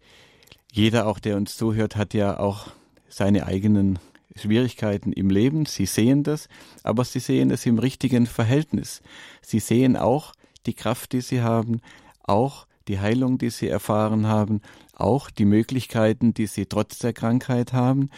jeder, 0.70 1.06
auch 1.06 1.18
der 1.18 1.36
uns 1.36 1.56
zuhört, 1.56 1.96
hat 1.96 2.12
ja 2.12 2.38
auch 2.38 2.68
seine 3.08 3.46
eigenen 3.46 3.98
Schwierigkeiten 4.38 5.12
im 5.12 5.30
Leben, 5.30 5.66
sie 5.66 5.86
sehen 5.86 6.22
das, 6.22 6.48
aber 6.82 7.04
sie 7.04 7.20
sehen 7.20 7.50
es 7.50 7.66
im 7.66 7.78
richtigen 7.78 8.26
Verhältnis. 8.26 9.02
Sie 9.42 9.58
sehen 9.58 9.96
auch 9.96 10.32
die 10.66 10.74
Kraft, 10.74 11.12
die 11.12 11.20
sie 11.20 11.42
haben, 11.42 11.80
auch 12.22 12.66
die 12.88 13.00
Heilung, 13.00 13.38
die 13.38 13.50
sie 13.50 13.68
erfahren 13.68 14.26
haben, 14.26 14.62
auch 14.94 15.30
die 15.30 15.44
Möglichkeiten, 15.44 16.34
die 16.34 16.46
sie 16.46 16.66
trotz 16.66 16.98
der 16.98 17.12
Krankheit 17.12 17.72
haben. 17.72 18.10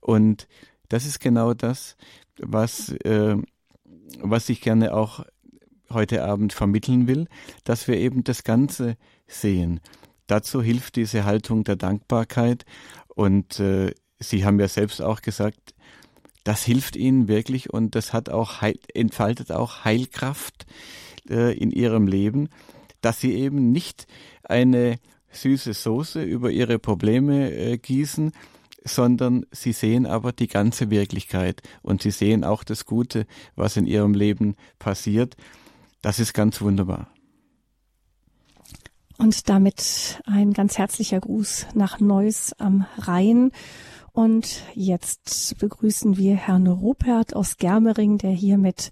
Und 0.00 0.48
das 0.88 1.06
ist 1.06 1.20
genau 1.20 1.54
das, 1.54 1.96
was, 2.38 2.90
äh, 2.90 3.36
was 4.18 4.48
ich 4.48 4.60
gerne 4.60 4.94
auch 4.94 5.24
heute 5.90 6.24
Abend 6.24 6.52
vermitteln 6.52 7.06
will, 7.06 7.28
dass 7.64 7.86
wir 7.86 7.96
eben 7.96 8.24
das 8.24 8.44
Ganze 8.44 8.96
sehen. 9.26 9.80
Dazu 10.26 10.62
hilft 10.62 10.96
diese 10.96 11.24
Haltung 11.24 11.64
der 11.64 11.76
Dankbarkeit 11.76 12.64
und 13.08 13.60
äh, 13.60 13.92
Sie 14.22 14.44
haben 14.44 14.58
ja 14.60 14.68
selbst 14.68 15.02
auch 15.02 15.22
gesagt, 15.22 15.74
das 16.44 16.64
hilft 16.64 16.96
Ihnen 16.96 17.28
wirklich 17.28 17.72
und 17.72 17.94
das 17.94 18.12
hat 18.12 18.28
auch 18.28 18.60
Heil, 18.60 18.78
entfaltet 18.94 19.52
auch 19.52 19.84
Heilkraft 19.84 20.66
äh, 21.28 21.56
in 21.56 21.70
Ihrem 21.70 22.06
Leben, 22.06 22.48
dass 23.00 23.20
Sie 23.20 23.34
eben 23.34 23.70
nicht 23.72 24.06
eine 24.42 24.98
süße 25.30 25.72
Soße 25.72 26.22
über 26.22 26.50
Ihre 26.50 26.78
Probleme 26.78 27.52
äh, 27.52 27.78
gießen, 27.78 28.32
sondern 28.84 29.46
Sie 29.52 29.72
sehen 29.72 30.06
aber 30.06 30.32
die 30.32 30.48
ganze 30.48 30.90
Wirklichkeit 30.90 31.62
und 31.82 32.02
Sie 32.02 32.10
sehen 32.10 32.44
auch 32.44 32.64
das 32.64 32.84
Gute, 32.84 33.26
was 33.54 33.76
in 33.76 33.86
Ihrem 33.86 34.14
Leben 34.14 34.56
passiert. 34.78 35.36
Das 36.00 36.18
ist 36.18 36.32
ganz 36.34 36.60
wunderbar. 36.60 37.08
Und 39.18 39.48
damit 39.48 40.20
ein 40.24 40.52
ganz 40.52 40.78
herzlicher 40.78 41.20
Gruß 41.20 41.68
nach 41.74 42.00
Neuss 42.00 42.54
am 42.58 42.86
Rhein. 42.98 43.52
Und 44.14 44.62
jetzt 44.74 45.58
begrüßen 45.58 46.18
wir 46.18 46.36
Herrn 46.36 46.66
Rupert 46.66 47.34
aus 47.34 47.56
Germering, 47.56 48.18
der 48.18 48.30
hier 48.30 48.58
mit 48.58 48.90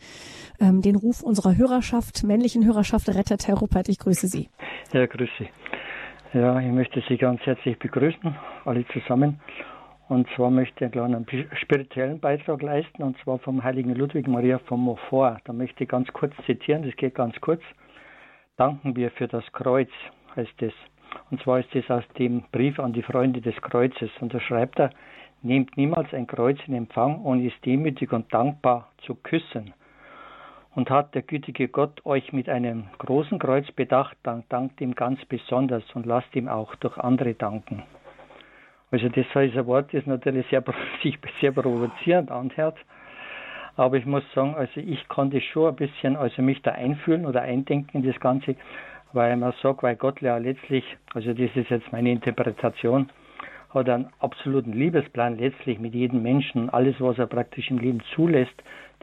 ähm, 0.58 0.80
den 0.80 0.96
Ruf 0.96 1.22
unserer 1.22 1.58
Hörerschaft, 1.58 2.24
männlichen 2.24 2.64
Hörerschaft 2.64 3.08
rettet. 3.10 3.46
Herr 3.46 3.56
Rupert, 3.56 3.90
ich 3.90 3.98
grüße 3.98 4.28
Sie. 4.28 4.48
Ja, 4.92 5.04
grüße 5.04 5.32
Sie. 5.38 5.48
Ja, 6.32 6.58
ich 6.60 6.72
möchte 6.72 7.02
Sie 7.06 7.18
ganz 7.18 7.40
herzlich 7.42 7.78
begrüßen, 7.78 8.34
alle 8.64 8.86
zusammen. 8.88 9.40
Und 10.08 10.26
zwar 10.34 10.50
möchte 10.50 10.86
ich 10.86 10.98
einen 10.98 11.26
kleinen 11.26 11.48
spirituellen 11.60 12.18
Beitrag 12.18 12.62
leisten, 12.62 13.02
und 13.02 13.18
zwar 13.22 13.38
vom 13.40 13.62
heiligen 13.62 13.94
Ludwig 13.94 14.26
Maria 14.26 14.58
von 14.58 14.80
Montfort. 14.80 15.42
Da 15.44 15.52
möchte 15.52 15.84
ich 15.84 15.90
ganz 15.90 16.08
kurz 16.14 16.32
zitieren, 16.46 16.82
das 16.82 16.96
geht 16.96 17.14
ganz 17.14 17.38
kurz. 17.40 17.60
Danken 18.56 18.96
wir 18.96 19.10
für 19.10 19.28
das 19.28 19.44
Kreuz, 19.52 19.90
heißt 20.34 20.62
es. 20.62 20.72
Und 21.30 21.42
zwar 21.42 21.60
ist 21.60 21.74
es 21.74 21.90
aus 21.90 22.04
dem 22.18 22.42
Brief 22.52 22.78
an 22.78 22.92
die 22.92 23.02
Freunde 23.02 23.40
des 23.40 23.56
Kreuzes. 23.62 24.10
Und 24.20 24.34
da 24.34 24.40
schreibt 24.40 24.78
er, 24.78 24.90
nehmt 25.42 25.76
niemals 25.76 26.12
ein 26.12 26.26
Kreuz 26.26 26.58
in 26.66 26.74
Empfang, 26.74 27.22
ohne 27.22 27.46
es 27.46 27.60
demütig 27.64 28.12
und 28.12 28.32
dankbar 28.32 28.88
zu 29.06 29.14
küssen. 29.14 29.72
Und 30.74 30.88
hat 30.90 31.14
der 31.14 31.22
gütige 31.22 31.68
Gott 31.68 32.04
euch 32.06 32.32
mit 32.32 32.48
einem 32.48 32.84
großen 32.98 33.38
Kreuz 33.38 33.70
bedacht, 33.72 34.16
dann 34.22 34.44
dankt 34.48 34.80
ihm 34.80 34.94
ganz 34.94 35.24
besonders 35.24 35.82
und 35.94 36.06
lasst 36.06 36.34
ihm 36.36 36.48
auch 36.48 36.74
durch 36.76 36.96
andere 36.98 37.34
danken. 37.34 37.82
Also 38.92 39.08
das 39.08 39.24
ist 39.26 39.36
ein 39.36 39.66
Wort, 39.66 39.92
das 39.92 40.06
natürlich 40.06 40.46
sehr, 40.48 40.62
sich 41.02 41.18
sehr 41.40 41.52
provozierend 41.52 42.30
anhört. 42.30 42.76
Aber 43.76 43.96
ich 43.96 44.04
muss 44.04 44.24
sagen, 44.34 44.54
also 44.54 44.80
ich 44.80 45.08
konnte 45.08 45.40
schon 45.40 45.68
ein 45.68 45.76
bisschen, 45.76 46.16
also 46.16 46.42
mich 46.42 46.60
da 46.62 46.72
einfühlen 46.72 47.24
oder 47.24 47.42
eindenken 47.42 48.02
in 48.02 48.06
das 48.06 48.20
Ganze, 48.20 48.56
weil 49.12 49.36
man 49.36 49.52
sagt, 49.62 49.82
weil 49.82 49.96
Gott 49.96 50.20
ja 50.20 50.36
letztlich, 50.36 50.84
also 51.14 51.32
das 51.32 51.50
ist 51.54 51.70
jetzt 51.70 51.92
meine 51.92 52.10
Interpretation, 52.10 53.10
hat 53.70 53.88
einen 53.88 54.08
absoluten 54.18 54.72
Liebesplan 54.72 55.38
letztlich 55.38 55.78
mit 55.78 55.94
jedem 55.94 56.22
Menschen. 56.22 56.70
Alles, 56.70 56.96
was 57.00 57.18
er 57.18 57.26
praktisch 57.26 57.70
im 57.70 57.78
Leben 57.78 58.00
zulässt, 58.14 58.54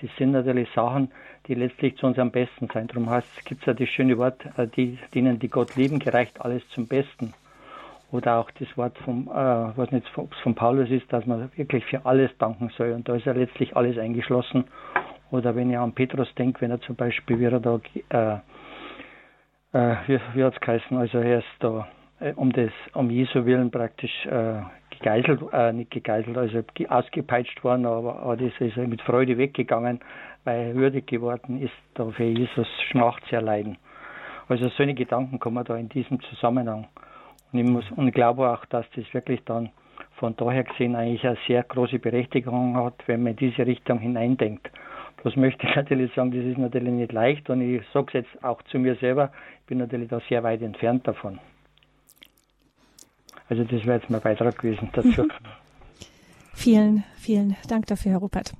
das 0.02 0.10
sind 0.18 0.32
natürlich 0.32 0.70
Sachen, 0.76 1.12
die 1.48 1.56
letztlich 1.56 1.96
zu 1.98 2.06
unserem 2.06 2.32
Besten 2.32 2.68
sein. 2.74 2.88
Darum 2.88 3.10
heißt, 3.10 3.28
es 3.38 3.46
gibt 3.46 3.66
ja 3.66 3.74
das 3.74 3.88
schöne 3.90 4.18
Wort, 4.18 4.46
äh, 4.58 4.68
die, 4.68 4.98
denen, 5.14 5.40
die 5.40 5.48
Gott 5.48 5.76
lieben, 5.76 6.00
gereicht 6.00 6.42
alles 6.42 6.68
zum 6.70 6.88
Besten. 6.88 7.34
Oder 8.12 8.38
auch 8.38 8.52
das 8.52 8.68
Wort 8.78 8.98
vom, 9.00 9.28
äh, 9.28 9.34
was 9.34 9.92
nicht, 9.92 10.08
von 10.10 10.56
Paulus 10.56 10.90
ist, 10.90 11.12
dass 11.12 11.26
man 11.26 11.50
wirklich 11.56 11.86
für 11.86 12.06
alles 12.06 12.32
danken 12.38 12.70
soll. 12.78 12.92
Und 12.92 13.10
da 13.10 13.16
ist 13.16 13.26
ja 13.26 13.34
letztlich 13.34 13.76
alles 13.76 13.98
eingeschlossen. 13.98 14.66
Oder 15.32 15.56
wenn 15.56 15.72
ich 15.72 15.78
an 15.78 15.94
Petrus 15.94 16.34
denke, 16.36 16.62
wenn 16.62 16.72
er 16.72 16.80
zum 16.82 16.96
Beispiel, 16.96 17.40
wie 17.40 17.46
er 17.46 17.60
da, 17.60 17.80
äh, 18.10 18.40
äh, 19.78 19.96
wie, 20.08 20.20
wie 20.34 20.44
hat 20.44 20.54
es 20.56 20.60
geheißen, 20.62 20.98
also 20.98 21.20
er 21.20 21.40
ist 21.40 21.46
da 21.60 21.88
äh, 22.20 22.34
um 22.34 22.52
das, 22.52 22.72
um 22.94 23.10
Jesu 23.10 23.46
Willen 23.46 23.70
praktisch 23.70 24.26
äh, 24.26 24.62
gegeißelt, 24.90 25.42
äh, 25.54 25.74
nicht 25.74 25.92
gegeißelt, 25.92 26.38
also 26.38 26.64
ausgepeitscht 26.90 27.64
worden, 27.64 27.86
aber, 27.86 28.20
aber 28.20 28.38
das 28.38 28.52
ist 28.60 28.78
mit 28.78 29.02
Freude 29.02 29.38
weggegangen, 29.38 30.00
weil 30.44 30.70
er 30.70 30.76
würdig 30.76 31.08
geworden 31.08 31.62
ist, 31.62 31.74
da 31.94 32.10
für 32.10 32.24
Jesus 32.24 32.68
Schmacht 32.90 33.24
zu 33.28 33.36
erleiden. 33.36 33.78
Also 34.50 34.70
solche 34.70 34.94
Gedanken 34.94 35.40
kommen 35.40 35.64
da 35.64 35.76
in 35.76 35.90
diesem 35.90 36.22
Zusammenhang. 36.22 36.88
Und 37.52 37.60
ich 37.60 37.70
muss, 37.70 37.86
und 37.92 38.08
ich 38.08 38.14
glaube 38.14 38.50
auch, 38.50 38.66
dass 38.66 38.86
das 38.96 39.06
wirklich 39.14 39.44
dann 39.46 39.70
von 40.14 40.36
daher 40.38 40.64
gesehen 40.64 40.96
eigentlich 40.96 41.26
eine 41.26 41.38
sehr 41.48 41.64
große 41.64 42.00
Berechtigung 42.00 42.76
hat, 42.78 42.96
wenn 43.08 43.24
man 43.24 43.34
in 43.34 43.38
diese 43.38 43.66
Richtung 43.68 44.00
hineindenkt. 44.00 44.72
Bloß 45.22 45.36
möchte 45.36 45.68
ich 45.68 45.76
natürlich 45.76 46.14
sagen, 46.14 46.32
das 46.32 46.46
ist 46.46 46.58
natürlich 46.58 46.94
nicht 46.94 47.12
leicht 47.12 47.50
und 47.50 47.62
ich 47.62 47.82
sage 47.92 48.08
es 48.08 48.14
jetzt 48.14 48.44
auch 48.44 48.62
zu 48.64 48.80
mir 48.80 48.96
selber, 48.96 49.32
bin 49.68 49.78
natürlich 49.78 50.10
da 50.10 50.20
sehr 50.28 50.44
weit 50.44 50.62
entfernt 50.62 51.08
davon. 51.08 51.40
Also 53.50 53.64
das 53.64 53.86
wäre 53.86 54.00
jetzt 54.00 54.10
mein 54.10 54.22
Beitrag 54.22 54.58
gewesen 54.58 54.90
dazu. 54.94 55.24
Mhm. 55.24 55.32
Vielen, 56.54 57.04
vielen 57.18 57.56
Dank 57.68 57.86
dafür, 57.86 58.14
Herr 58.14 58.20
Rupert. 58.20 58.54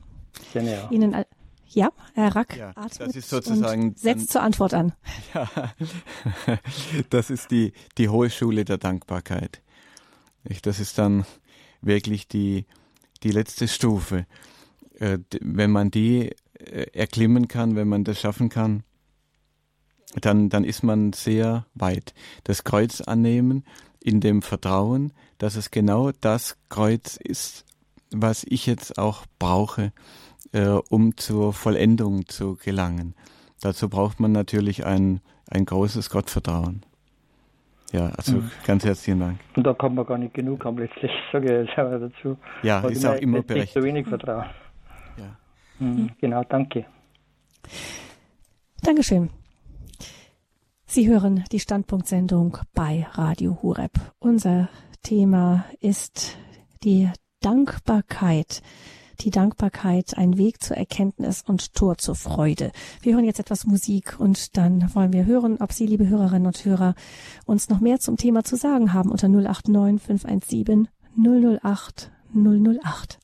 Gerne 0.54 0.84
auch. 0.84 0.92
Ihnen 0.92 1.16
all 1.16 1.26
ja, 1.70 1.92
Herr 2.14 2.34
Rack 2.34 2.56
ja, 2.56 2.72
das 2.74 3.16
ist 3.16 3.30
sozusagen 3.30 3.94
setzt 3.98 4.32
zur 4.32 4.42
Antwort 4.42 4.74
an. 4.74 4.94
Ja, 5.34 5.50
das 7.10 7.30
ist 7.30 7.52
die, 7.52 7.74
die 7.98 8.08
hohe 8.08 8.30
Schule 8.30 8.64
der 8.64 8.78
Dankbarkeit. 8.78 9.62
Das 10.62 10.80
ist 10.80 10.98
dann 10.98 11.26
wirklich 11.82 12.30
die, 12.30 12.66
die 13.24 13.32
letzte 13.32 13.68
Stufe. 13.68 14.26
Äh, 14.98 15.20
wenn 15.42 15.72
man 15.72 15.92
die 15.92 16.32
äh, 16.54 16.86
erklimmen 16.94 17.50
kann, 17.50 17.76
wenn 17.76 17.90
man 17.90 18.06
das 18.06 18.22
schaffen 18.22 18.48
kann, 18.48 18.84
dann, 20.16 20.50
dann 20.50 20.64
ist 20.64 20.84
man 20.84 21.14
sehr 21.14 21.66
weit. 21.74 22.14
Das 22.44 22.64
Kreuz 22.64 23.02
annehmen 23.02 23.64
in 24.02 24.22
dem 24.22 24.42
Vertrauen, 24.42 25.14
dass 25.38 25.56
es 25.56 25.72
genau 25.72 26.12
das 26.22 26.58
Kreuz 26.70 27.18
ist, 27.18 27.66
was 28.12 28.46
ich 28.48 28.66
jetzt 28.66 28.98
auch 28.98 29.26
brauche, 29.38 29.92
äh, 30.54 30.80
um 30.90 31.18
zur 31.18 31.54
Vollendung 31.54 32.28
zu 32.28 32.56
gelangen. 32.56 33.16
Dazu 33.62 33.90
braucht 33.90 34.20
man 34.20 34.32
natürlich 34.32 34.86
ein, 34.86 35.20
ein 35.50 35.66
großes 35.66 36.10
Gottvertrauen. 36.10 36.84
Ja, 37.92 38.10
also 38.18 38.38
mhm. 38.38 38.52
ganz 38.66 38.84
herzlichen 38.84 39.20
Dank. 39.20 39.40
Und 39.56 39.64
da 39.66 39.74
kann 39.74 39.96
man 39.96 40.06
gar 40.06 40.18
nicht 40.18 40.34
genug 40.34 40.64
haben, 40.66 40.78
letztlich, 40.78 41.12
sage 41.32 41.62
ich 41.62 41.70
jetzt 41.70 41.80
aber 41.80 42.00
dazu. 42.00 42.38
Ja, 42.62 42.82
ist 42.88 43.06
auch 43.06 43.16
immer 43.16 43.42
berechtigt. 43.42 43.58
Nicht 43.58 43.74
so 43.74 43.84
wenig 43.84 44.08
Vertrauen. 44.08 44.46
Ja. 45.18 45.38
Mhm, 45.80 46.12
genau, 46.20 46.44
danke. 46.44 46.86
Dankeschön. 48.84 49.30
Sie 50.90 51.10
hören 51.10 51.44
die 51.52 51.60
Standpunktsendung 51.60 52.60
bei 52.74 53.06
Radio 53.12 53.58
Hureb. 53.62 53.92
Unser 54.20 54.70
Thema 55.04 55.66
ist 55.82 56.38
die 56.84 57.10
Dankbarkeit. 57.42 58.62
die 59.20 59.32
Dankbarkeit 59.32 60.16
ein 60.16 60.38
Weg 60.38 60.62
zur 60.62 60.78
Erkenntnis 60.78 61.42
und 61.42 61.74
Tor 61.74 61.98
zur 61.98 62.16
Freude. 62.16 62.72
Wir 63.02 63.16
hören 63.16 63.26
jetzt 63.26 63.40
etwas 63.40 63.66
Musik 63.66 64.20
und 64.20 64.56
dann 64.58 64.94
wollen 64.94 65.12
wir 65.12 65.26
hören, 65.26 65.58
ob 65.60 65.74
Sie, 65.74 65.88
liebe 65.88 66.08
Hörerinnen 66.08 66.46
und 66.46 66.64
Hörer, 66.64 66.94
uns 67.46 67.70
noch 67.70 67.80
mehr 67.80 68.00
zum 68.00 68.18
Thema 68.18 68.44
zu 68.44 68.56
sagen 68.56 68.94
haben 68.94 69.10
unter 69.10 69.28
089 69.28 70.02
517 70.02 70.88
008 71.18 72.12
008. 72.34 73.20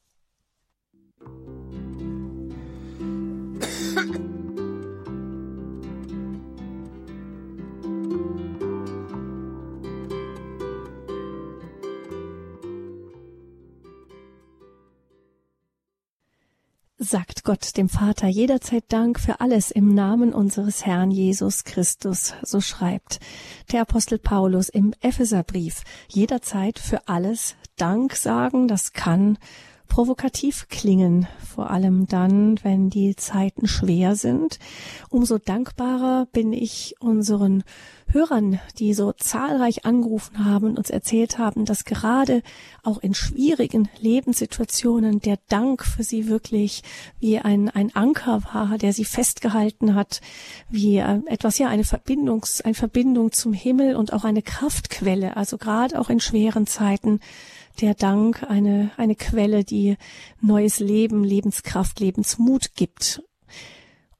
sagt 17.04 17.44
Gott 17.44 17.76
dem 17.78 17.90
Vater 17.90 18.28
jederzeit 18.28 18.86
Dank 18.88 19.20
für 19.20 19.42
alles 19.42 19.72
im 19.72 19.94
Namen 19.94 20.34
unseres 20.34 20.86
Herrn 20.86 21.12
Jesus 21.12 21.64
Christus, 21.64 22.34
so 22.44 22.62
schreibt 22.62 23.20
der 23.72 23.82
Apostel 23.82 24.20
Paulus 24.20 24.70
im 24.70 24.94
Epheserbrief. 25.02 25.84
Jederzeit 26.08 26.80
für 26.80 27.08
alles 27.08 27.56
Dank 27.76 28.16
sagen, 28.16 28.68
das 28.68 28.94
kann 28.94 29.38
provokativ 29.88 30.68
klingen, 30.70 31.28
vor 31.46 31.70
allem 31.70 32.08
dann, 32.08 32.60
wenn 32.64 32.90
die 32.90 33.16
Zeiten 33.16 33.68
schwer 33.68 34.16
sind. 34.16 34.60
Umso 35.10 35.38
dankbarer 35.38 36.28
bin 36.32 36.52
ich 36.52 36.96
unseren 37.00 37.64
Hörern, 38.08 38.60
die 38.78 38.94
so 38.94 39.12
zahlreich 39.12 39.86
angerufen 39.86 40.46
haben 40.46 40.68
und 40.68 40.78
uns 40.78 40.90
erzählt 40.90 41.38
haben, 41.38 41.66
dass 41.66 41.86
gerade 41.86 42.44
auch 42.84 43.00
in 43.00 43.14
schwierigen 43.14 43.90
Lebenssituationen 44.00 45.20
der 45.20 45.40
Dank 45.48 45.84
für 45.84 46.04
sie 46.04 46.28
wirklich 46.28 46.84
wie 47.20 47.40
ein, 47.40 47.70
ein 47.70 47.96
Anker 47.96 48.44
war, 48.54 48.78
der 48.78 48.94
sie 48.94 49.06
festgehalten 49.06 49.96
hat, 49.96 50.22
wie 50.70 50.98
äh, 50.98 51.22
etwas, 51.26 51.58
ja, 51.58 51.70
eine 51.70 51.84
Verbindung, 51.84 52.46
eine 52.64 52.76
Verbindung 52.76 53.32
zum 53.32 53.54
Himmel 53.54 53.96
und 53.96 54.14
auch 54.14 54.24
eine 54.24 54.42
Kraftquelle, 54.42 55.36
also 55.36 55.58
gerade 55.58 56.00
auch 56.00 56.10
in 56.10 56.20
schweren 56.20 56.68
Zeiten 56.68 57.20
der 57.82 57.94
Dank 57.94 58.44
eine, 58.44 58.92
eine 58.98 59.16
Quelle, 59.16 59.64
die 59.64 59.98
neues 60.42 60.80
Leben, 60.80 61.24
Lebenskraft, 61.24 62.00
Lebensmut 62.00 62.76
gibt. 62.76 63.24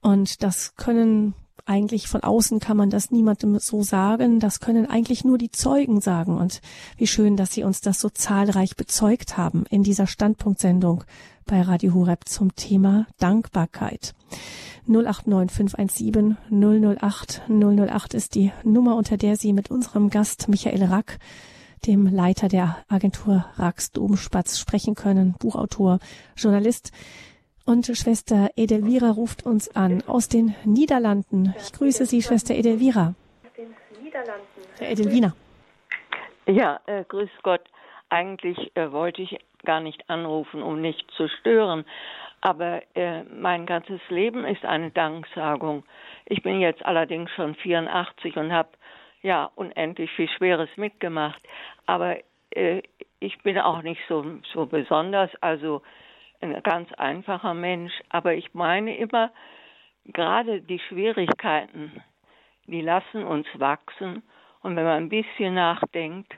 Und 0.00 0.42
das 0.42 0.76
können 0.76 1.34
eigentlich 1.66 2.08
von 2.08 2.22
außen 2.22 2.60
kann 2.60 2.76
man 2.76 2.90
das 2.90 3.10
niemandem 3.10 3.58
so 3.58 3.82
sagen. 3.82 4.38
Das 4.38 4.60
können 4.60 4.86
eigentlich 4.86 5.24
nur 5.24 5.38
die 5.38 5.50
Zeugen 5.50 6.00
sagen. 6.00 6.36
Und 6.36 6.60
wie 6.96 7.06
schön, 7.06 7.36
dass 7.36 7.52
Sie 7.52 7.64
uns 7.64 7.80
das 7.80 8.00
so 8.00 8.10
zahlreich 8.10 8.76
bezeugt 8.76 9.36
haben 9.38 9.64
in 9.70 9.82
dieser 9.82 10.06
Standpunktsendung 10.06 11.04
bei 11.46 11.62
Radio 11.62 11.94
Horeb 11.94 12.28
zum 12.28 12.54
Thema 12.54 13.06
Dankbarkeit. 13.18 14.14
089 14.86 15.50
517 15.50 16.36
008 16.50 17.42
008 17.48 18.14
ist 18.14 18.34
die 18.34 18.52
Nummer, 18.64 18.96
unter 18.96 19.16
der 19.16 19.36
Sie 19.36 19.54
mit 19.54 19.70
unserem 19.70 20.10
Gast 20.10 20.48
Michael 20.48 20.84
Rack 20.84 21.18
dem 21.86 22.06
Leiter 22.06 22.48
der 22.48 22.84
Agentur 22.88 23.44
Rax 23.56 23.92
Domspatz 23.92 24.58
sprechen 24.58 24.94
können, 24.94 25.34
Buchautor, 25.38 25.98
Journalist. 26.36 26.92
Und 27.66 27.86
Schwester 27.86 28.50
Edelvira 28.56 29.10
ruft 29.10 29.46
uns 29.46 29.74
an 29.74 30.02
aus 30.06 30.28
den 30.28 30.54
Niederlanden. 30.64 31.54
Ich 31.58 31.72
grüße 31.72 32.04
Sie, 32.04 32.22
Schwester 32.22 32.54
Edelvira. 32.54 33.14
Herr 34.78 34.90
Edelwina. 34.90 35.34
Ja, 36.46 36.80
äh, 36.86 37.04
grüß 37.04 37.30
Gott. 37.42 37.62
Eigentlich 38.10 38.58
äh, 38.76 38.92
wollte 38.92 39.22
ich 39.22 39.38
gar 39.64 39.80
nicht 39.80 40.08
anrufen, 40.10 40.62
um 40.62 40.80
nicht 40.80 41.10
zu 41.16 41.28
stören. 41.28 41.84
Aber 42.40 42.82
äh, 42.94 43.24
mein 43.24 43.64
ganzes 43.64 44.00
Leben 44.10 44.44
ist 44.44 44.64
eine 44.64 44.90
Danksagung. 44.90 45.84
Ich 46.26 46.42
bin 46.42 46.60
jetzt 46.60 46.84
allerdings 46.84 47.30
schon 47.30 47.54
84 47.54 48.36
und 48.36 48.52
habe 48.52 48.68
ja 49.22 49.50
unendlich 49.54 50.10
viel 50.12 50.28
Schweres 50.28 50.68
mitgemacht. 50.76 51.42
Aber 51.86 52.18
äh, 52.50 52.82
ich 53.20 53.38
bin 53.42 53.58
auch 53.58 53.82
nicht 53.82 54.00
so, 54.08 54.24
so 54.52 54.66
besonders, 54.66 55.30
also 55.40 55.82
ein 56.40 56.62
ganz 56.62 56.92
einfacher 56.94 57.54
Mensch. 57.54 57.92
Aber 58.10 58.34
ich 58.34 58.54
meine 58.54 58.96
immer, 58.96 59.32
gerade 60.04 60.60
die 60.60 60.78
Schwierigkeiten, 60.78 62.02
die 62.66 62.80
lassen 62.80 63.24
uns 63.24 63.46
wachsen. 63.54 64.22
Und 64.62 64.76
wenn 64.76 64.84
man 64.84 65.04
ein 65.04 65.08
bisschen 65.08 65.54
nachdenkt, 65.54 66.32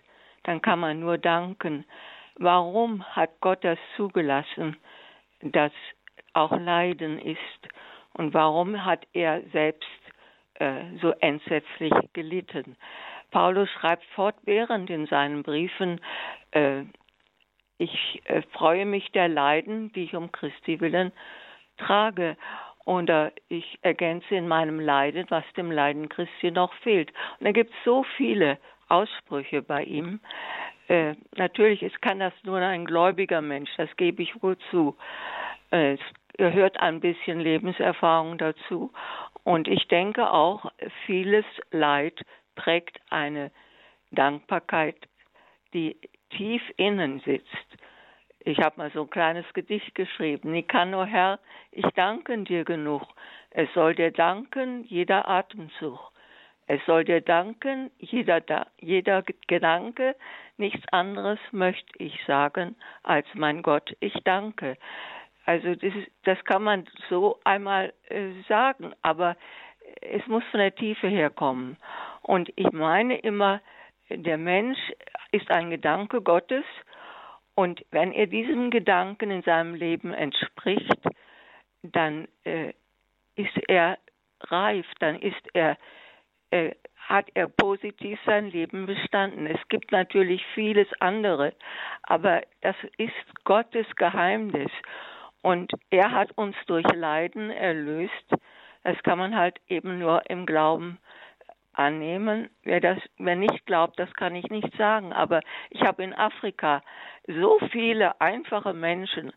dann 0.45 0.63
kann 0.63 0.81
man 0.81 1.01
nur 1.01 1.19
danken. 1.19 1.85
Warum 2.37 3.05
hat 3.15 3.31
Gott 3.41 3.65
das 3.65 3.79
zugelassen, 3.97 4.77
dass 5.41 5.73
auch 6.33 6.57
Leiden 6.57 7.19
ist? 7.19 7.39
Und 8.15 8.35
warum 8.35 8.85
hat 8.85 9.07
er 9.13 9.43
selbst 9.53 9.89
äh, 10.55 10.85
so 11.01 11.11
entsetzlich 11.21 11.93
gelitten? 12.13 12.77
Paulus 13.37 13.69
schreibt 13.69 14.03
fortwährend 14.15 14.89
in 14.89 15.05
seinen 15.09 15.43
Briefen, 15.43 16.01
äh, 16.53 16.85
ich 17.77 18.23
äh, 18.25 18.41
freue 18.53 18.87
mich 18.87 19.13
der 19.13 19.29
Leiden, 19.29 19.93
die 19.93 20.05
ich 20.05 20.17
um 20.17 20.33
Christi 20.33 20.81
willen 20.81 21.13
trage. 21.77 22.39
Und 22.87 23.11
äh, 23.11 23.33
ich 23.51 23.79
ergänze 23.83 24.37
in 24.37 24.49
meinem 24.49 24.81
Leiden, 24.81 25.27
was 25.29 25.45
dem 25.55 25.71
Leiden 25.71 26.09
Christi 26.09 26.51
noch 26.51 26.73
fehlt. 26.77 27.13
Und 27.39 27.45
da 27.45 27.53
gibt 27.53 27.73
es 27.73 27.77
so 27.85 28.05
viele 28.17 28.57
Aussprüche 28.89 29.61
bei 29.61 29.85
ihm. 29.85 30.21
Äh, 30.89 31.13
natürlich 31.37 31.83
ist, 31.83 32.01
kann 32.01 32.21
das 32.21 32.33
nur 32.43 32.57
ein 32.57 32.87
gläubiger 32.87 33.43
Mensch, 33.43 33.69
das 33.77 33.95
gebe 33.99 34.23
ich 34.23 34.43
wohl 34.43 34.57
zu. 34.71 34.97
Äh, 35.73 35.93
es 35.93 36.01
gehört 36.39 36.81
ein 36.81 37.01
bisschen 37.01 37.41
Lebenserfahrung 37.41 38.39
dazu. 38.39 38.95
Und 39.45 39.69
ich 39.69 39.89
denke 39.89 40.31
auch, 40.31 40.73
vieles 41.05 41.45
Leid 41.71 42.19
prägt 42.57 43.01
eine 43.11 43.53
Dankbarkeit, 44.11 44.97
die 45.73 45.97
tief 46.31 46.63
innen 46.77 47.21
sitzt. 47.21 47.79
Ich 48.41 48.59
habe 48.59 48.79
mal 48.79 48.91
so 48.93 49.03
ein 49.03 49.11
kleines 49.11 49.47
Gedicht 49.55 49.95
geschrieben. 49.95 50.53
Nikano 50.53 51.05
Herr, 51.05 51.39
ich 51.73 51.87
danke 51.95 52.37
dir 52.45 52.65
genug. 52.65 53.03
Es 53.51 53.73
soll 53.75 53.95
dir 53.95 54.11
danken 54.11 54.85
jeder 54.85 55.29
Atemzug. 55.29 56.13
Es 56.69 56.85
soll 56.87 57.05
dir 57.05 57.21
danken 57.21 57.91
jeder, 57.99 58.67
jeder 58.81 59.23
Gedanke. 59.47 60.17
Nichts 60.57 60.83
anderes 60.93 61.39
möchte 61.53 61.93
ich 61.99 62.19
sagen 62.27 62.77
als 63.03 63.27
mein 63.35 63.63
Gott, 63.63 63.97
ich 64.01 64.15
danke. 64.25 64.77
Also 65.45 65.75
das, 65.77 65.93
das 66.25 66.45
kann 66.45 66.65
man 66.65 66.87
so 67.09 67.39
einmal 67.45 67.93
äh, 68.09 68.31
sagen, 68.49 68.95
aber 69.03 69.37
es 70.01 70.27
muss 70.27 70.43
von 70.51 70.59
der 70.59 70.75
Tiefe 70.75 71.09
herkommen. 71.09 71.77
Und 72.27 72.53
ich 72.57 72.73
meine 72.73 73.19
immer, 73.19 73.61
der 74.11 74.37
Mensch 74.37 74.79
ist 75.31 75.49
ein 75.51 75.71
Gedanke 75.71 76.21
Gottes 76.23 76.65
und 77.55 77.85
wenn 77.93 78.13
er 78.13 78.27
diesem 78.27 78.71
Gedanken 78.71 79.31
in 79.31 79.43
seinem 79.43 79.75
Leben 79.75 80.13
entspricht, 80.13 80.99
dann 81.83 82.27
äh, 82.43 82.73
ist 83.37 83.57
er 83.69 83.99
reif, 84.41 84.87
dann 84.99 85.21
ist 85.21 85.41
er, 85.55 85.79
äh, 86.51 86.73
hat 86.97 87.29
er 87.35 87.47
positiv 87.47 88.19
sein 88.27 88.51
Leben 88.51 88.87
bestanden. 88.87 89.47
Es 89.47 89.61
gibt 89.69 89.93
natürlich 89.93 90.45
vieles 90.55 90.89
andere, 90.99 91.55
aber 92.03 92.43
das 92.61 92.77
ist 92.99 93.45
Gottes 93.45 93.87
Geheimnis. 93.95 94.71
Und 95.43 95.73
er 95.91 96.11
hat 96.11 96.33
uns 96.37 96.57
durch 96.67 96.87
Leiden 96.93 97.51
erlöst. 97.51 98.35
Das 98.83 99.01
kann 99.05 99.19
man 99.19 99.37
halt 99.37 99.61
eben 99.69 100.01
nur 100.01 100.29
im 100.29 100.45
Glauben 100.45 100.99
annehmen. 101.79 102.49
Wer 102.63 102.81
das, 102.81 102.99
wer 103.19 103.37
nicht 103.37 103.67
glaubt, 103.67 103.99
das 103.99 104.13
kann 104.15 104.35
ich 104.35 104.49
nicht 104.51 104.75
sagen. 104.77 105.13
Aber 105.13 105.41
ich 105.71 105.83
habe 105.83 106.03
in 106.03 106.15
Afrika 106.15 106.83
so 107.27 107.59
viele 107.71 108.21
einfache 108.21 108.73
Menschen 108.73 109.33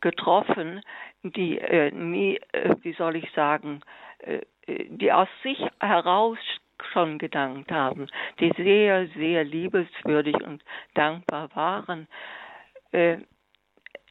getroffen, 0.00 0.80
die 1.22 1.58
äh, 1.58 1.90
nie, 1.92 2.40
äh, 2.52 2.74
wie 2.82 2.92
soll 2.94 3.16
ich 3.16 3.30
sagen, 3.32 3.80
äh, 4.18 4.40
die 4.66 5.12
aus 5.12 5.28
sich 5.42 5.58
heraus 5.80 6.38
schon 6.92 7.18
gedankt 7.18 7.70
haben, 7.70 8.08
die 8.40 8.52
sehr, 8.56 9.06
sehr 9.08 9.44
liebenswürdig 9.44 10.34
und 10.42 10.64
dankbar 10.94 11.48
waren. 11.54 12.08
Äh, 12.92 13.18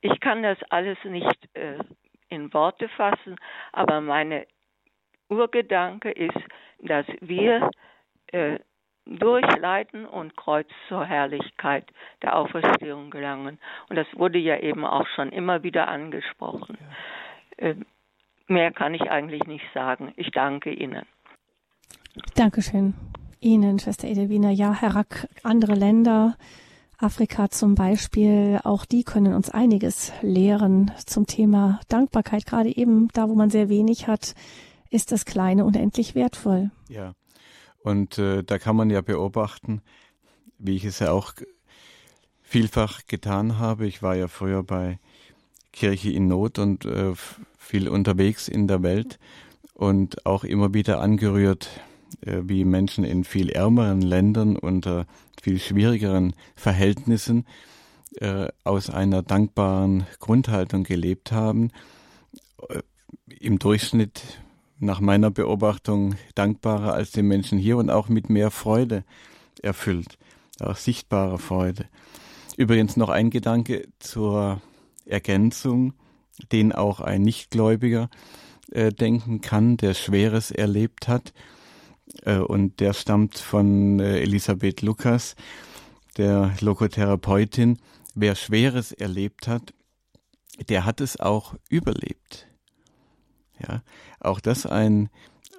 ich 0.02 0.20
kann 0.20 0.44
das 0.44 0.58
alles 0.70 0.98
nicht 1.04 1.50
äh, 1.56 1.78
in 2.30 2.54
Worte 2.54 2.88
fassen, 2.90 3.36
aber 3.74 4.02
meine 4.02 4.48
Urgedanke 5.32 6.12
ist, 6.12 6.38
dass 6.80 7.06
wir 7.22 7.72
äh, 8.28 8.60
durch 9.06 9.46
Leiden 9.60 10.06
und 10.06 10.36
Kreuz 10.38 10.68
zur 10.88 11.06
Herrlichkeit 11.06 11.86
der 12.22 12.36
Auferstehung 12.36 13.10
gelangen. 13.10 13.60
Und 13.90 13.96
das 13.96 14.08
wurde 14.14 14.38
ja 14.38 14.58
eben 14.60 14.86
auch 14.86 15.08
schon 15.16 15.30
immer 15.30 15.64
wieder 15.64 15.88
angesprochen. 15.88 16.78
Äh, 17.58 17.76
mehr 18.48 18.72
kann 18.72 18.94
ich 18.94 19.10
eigentlich 19.10 19.44
nicht 19.46 19.66
sagen. 19.74 20.14
Ich 20.18 20.32
danke 20.32 20.72
Ihnen. 20.72 21.06
Dankeschön. 22.36 22.94
Ihnen, 23.40 23.80
Schwester 23.80 24.08
Edelwina. 24.08 24.52
Ja, 24.52 24.74
Herr 24.74 24.96
Rack, 24.96 25.28
andere 25.44 25.74
Länder, 25.74 26.36
Afrika 27.00 27.50
zum 27.50 27.74
Beispiel, 27.74 28.60
auch 28.64 28.86
die 28.86 29.04
können 29.04 29.34
uns 29.34 29.50
einiges 29.50 30.14
lehren 30.22 30.92
zum 30.98 31.26
Thema 31.26 31.80
Dankbarkeit. 31.90 32.46
Gerade 32.46 32.70
eben 32.70 33.08
da, 33.14 33.28
wo 33.28 33.34
man 33.34 33.50
sehr 33.50 33.70
wenig 33.70 34.08
hat, 34.08 34.36
ist 34.92 35.12
das 35.12 35.26
Kleine 35.26 35.66
unendlich 35.66 36.14
wertvoll. 36.14 36.70
Ja, 36.90 37.16
und 37.82 38.20
äh, 38.20 38.44
da 38.44 38.60
kann 38.60 38.76
man 38.76 38.92
ja 38.92 39.02
beobachten, 39.02 39.82
wie 40.60 40.76
ich 40.76 40.86
es 40.86 41.00
ja 41.00 41.12
auch 41.12 41.34
vielfach 42.44 43.08
getan 43.08 43.58
habe. 43.58 43.88
Ich 43.88 44.04
war 44.04 44.16
ja 44.16 44.28
früher 44.28 44.62
bei 44.62 45.00
Kirche 45.72 46.12
in 46.12 46.28
Not 46.28 46.60
und 46.60 46.86
äh, 46.86 47.14
viel 47.58 47.88
unterwegs 47.88 48.48
in 48.48 48.68
der 48.68 48.84
Welt 48.84 49.18
und 49.74 50.26
auch 50.26 50.44
immer 50.44 50.74
wieder 50.74 51.00
angerührt, 51.00 51.70
äh, 52.22 52.42
wie 52.44 52.66
Menschen 52.66 53.04
in 53.04 53.24
viel 53.24 53.50
ärmeren 53.50 54.02
Ländern 54.02 54.58
unter 54.58 55.08
viel 55.42 55.60
schwierigeren 55.60 56.36
Verhältnissen 56.56 57.46
äh, 58.18 58.50
aus 58.66 58.90
einer 58.90 59.24
dankbaren 59.24 60.06
Grundhaltung 60.20 60.84
gelebt 60.84 61.32
haben. 61.32 61.72
Äh, 62.70 62.82
Im 63.40 63.58
Durchschnitt 63.58 64.22
nach 64.82 65.00
meiner 65.00 65.32
Beobachtung 65.32 66.16
dankbarer 66.36 66.94
als 66.94 67.12
die 67.12 67.22
Menschen 67.22 67.58
hier 67.60 67.78
und 67.78 67.90
auch 67.90 68.10
mit 68.10 68.30
mehr 68.30 68.52
Freude 68.52 69.04
erfüllt, 69.62 70.18
auch 70.60 70.76
sichtbarer 70.76 71.38
Freude. 71.38 71.86
Übrigens 72.58 72.98
noch 72.98 73.10
ein 73.10 73.30
Gedanke 73.30 73.88
zur 74.00 74.62
Ergänzung, 75.06 75.94
den 76.52 76.74
auch 76.74 77.00
ein 77.00 77.22
Nichtgläubiger 77.22 78.10
äh, 78.72 78.92
denken 78.92 79.42
kann, 79.42 79.78
der 79.78 79.94
Schweres 79.94 80.52
erlebt 80.52 81.08
hat. 81.08 81.34
Äh, 82.24 82.38
und 82.38 82.80
der 82.80 82.94
stammt 82.94 83.38
von 83.38 84.00
äh, 84.00 84.20
Elisabeth 84.20 84.82
Lukas, 84.82 85.36
der 86.18 86.54
Lokotherapeutin. 86.60 87.78
Wer 88.16 88.36
Schweres 88.36 88.92
erlebt 88.92 89.48
hat, 89.48 89.74
der 90.70 90.86
hat 90.86 91.02
es 91.02 91.20
auch 91.20 91.56
überlebt. 91.70 92.51
Ja, 93.62 93.82
auch 94.20 94.40
das 94.40 94.66
ein, 94.66 95.10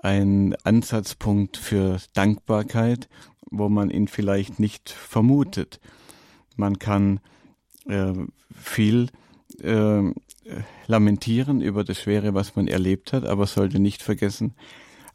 ein 0.02 0.54
Ansatzpunkt 0.64 1.56
für 1.56 1.98
Dankbarkeit, 2.14 3.08
wo 3.50 3.68
man 3.68 3.90
ihn 3.90 4.08
vielleicht 4.08 4.58
nicht 4.58 4.90
vermutet. 4.90 5.80
Man 6.56 6.78
kann 6.78 7.20
äh, 7.86 8.14
viel 8.54 9.08
äh, 9.60 10.02
lamentieren 10.86 11.60
über 11.60 11.84
das 11.84 12.00
Schwere, 12.00 12.34
was 12.34 12.56
man 12.56 12.66
erlebt 12.66 13.12
hat, 13.12 13.24
aber 13.24 13.46
sollte 13.46 13.78
nicht 13.78 14.02
vergessen, 14.02 14.54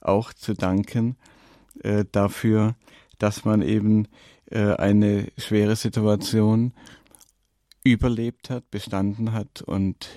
auch 0.01 0.33
zu 0.33 0.53
danken 0.53 1.17
äh, 1.83 2.05
dafür, 2.11 2.75
dass 3.19 3.45
man 3.45 3.61
eben 3.61 4.07
äh, 4.49 4.73
eine 4.75 5.31
schwere 5.37 5.75
Situation 5.75 6.73
überlebt 7.83 8.49
hat, 8.49 8.69
bestanden 8.69 9.33
hat 9.33 9.61
und 9.61 10.09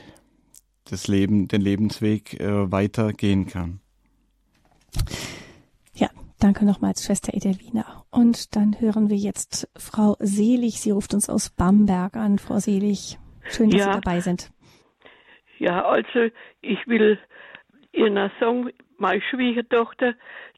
das 0.84 1.08
Leben, 1.08 1.48
den 1.48 1.60
Lebensweg 1.60 2.40
äh, 2.40 2.70
weitergehen 2.70 3.46
kann. 3.46 3.80
Ja, 5.94 6.08
danke 6.38 6.64
nochmals, 6.64 7.04
Schwester 7.04 7.34
Edelwina. 7.34 8.04
Und 8.10 8.56
dann 8.56 8.80
hören 8.80 9.08
wir 9.08 9.16
jetzt 9.16 9.68
Frau 9.76 10.16
Selig. 10.18 10.80
Sie 10.80 10.90
ruft 10.90 11.14
uns 11.14 11.28
aus 11.28 11.50
Bamberg 11.50 12.16
an. 12.16 12.38
Frau 12.38 12.58
Selig, 12.58 13.18
schön, 13.48 13.70
dass 13.70 13.80
ja. 13.80 13.86
Sie 13.92 14.00
dabei 14.00 14.20
sind. 14.20 14.50
Ja, 15.58 15.84
also 15.84 16.30
ich 16.62 16.86
will 16.86 17.18
Ihnen 17.92 18.30
sagen, 18.40 18.70
meine 18.98 19.20
Schwiegertochter, 19.22 20.14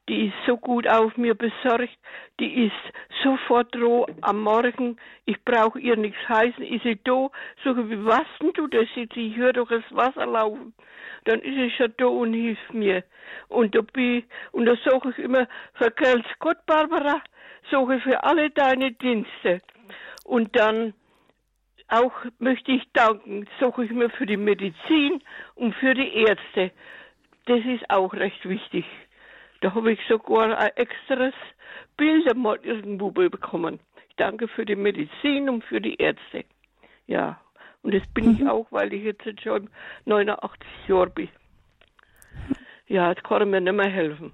die 0.09 0.27
ist 0.27 0.35
so 0.45 0.57
gut 0.57 0.87
auf 0.87 1.15
mir 1.17 1.33
besorgt, 1.33 1.97
die 2.39 2.65
ist 2.65 2.93
sofort 3.23 3.75
roh 3.75 4.05
am 4.21 4.41
Morgen, 4.41 4.97
ich 5.25 5.41
brauche 5.45 5.79
ihr 5.79 5.95
nichts 5.95 6.19
heißen, 6.27 6.63
ist 6.63 6.83
sie 6.83 6.99
da? 7.03 7.29
Ich, 7.63 7.65
wie 7.89 8.05
was 8.05 8.25
denn 8.41 8.51
du 8.53 8.67
das 8.67 8.87
jetzt? 8.95 9.15
Ich 9.15 9.35
höre 9.37 9.53
doch 9.53 9.69
das 9.69 9.83
Wasser 9.91 10.25
laufen. 10.25 10.73
Dann 11.25 11.39
ist 11.39 11.55
sie 11.55 11.71
schon 11.71 11.93
da 11.97 12.07
und 12.07 12.33
hilft 12.33 12.73
mir. 12.73 13.03
Und 13.47 13.75
da 13.75 13.81
bin 13.81 14.23
und 14.51 14.65
da 14.65 14.75
sage 14.83 15.11
ich 15.11 15.19
immer, 15.19 15.47
vergelt's 15.75 16.29
Gott, 16.39 16.65
Barbara, 16.65 17.21
ich 17.63 18.03
für 18.03 18.23
alle 18.23 18.49
deine 18.49 18.91
Dienste. 18.91 19.61
Und 20.25 20.55
dann 20.57 20.93
auch 21.87 22.13
möchte 22.39 22.71
ich 22.71 22.83
danken, 22.93 23.47
sage 23.59 23.85
ich 23.85 23.91
mir 23.91 24.09
für 24.09 24.25
die 24.25 24.37
Medizin 24.37 25.21
und 25.55 25.73
für 25.75 25.93
die 25.93 26.13
Ärzte. 26.13 26.71
Das 27.45 27.59
ist 27.59 27.89
auch 27.89 28.13
recht 28.13 28.47
wichtig. 28.47 28.85
Da 29.63 29.73
habe 29.73 29.93
ich 29.93 29.99
sogar 30.09 30.57
ein 30.57 30.71
extras 30.75 31.33
Bilder 31.95 32.35
mal 32.35 32.59
irgendwo 32.63 33.11
bekommen. 33.11 33.79
Ich 34.09 34.15
danke 34.17 34.49
für 34.49 34.65
die 34.65 34.75
Medizin 34.75 35.47
und 35.47 35.63
für 35.63 35.79
die 35.79 35.95
Ärzte. 35.95 36.43
Ja, 37.07 37.39
und 37.81 37.93
das 37.93 38.05
bin 38.13 38.25
mhm. 38.25 38.35
ich 38.35 38.47
auch, 38.49 38.67
weil 38.71 38.91
ich 38.91 39.05
jetzt 39.05 39.41
schon 39.41 39.69
89 40.03 40.67
Jahre 40.89 41.09
bin. 41.11 41.29
Ja, 42.87 43.09
jetzt 43.09 43.23
kann 43.23 43.39
er 43.39 43.45
mir 43.45 43.61
nicht 43.61 43.73
mehr 43.73 43.89
helfen. 43.89 44.33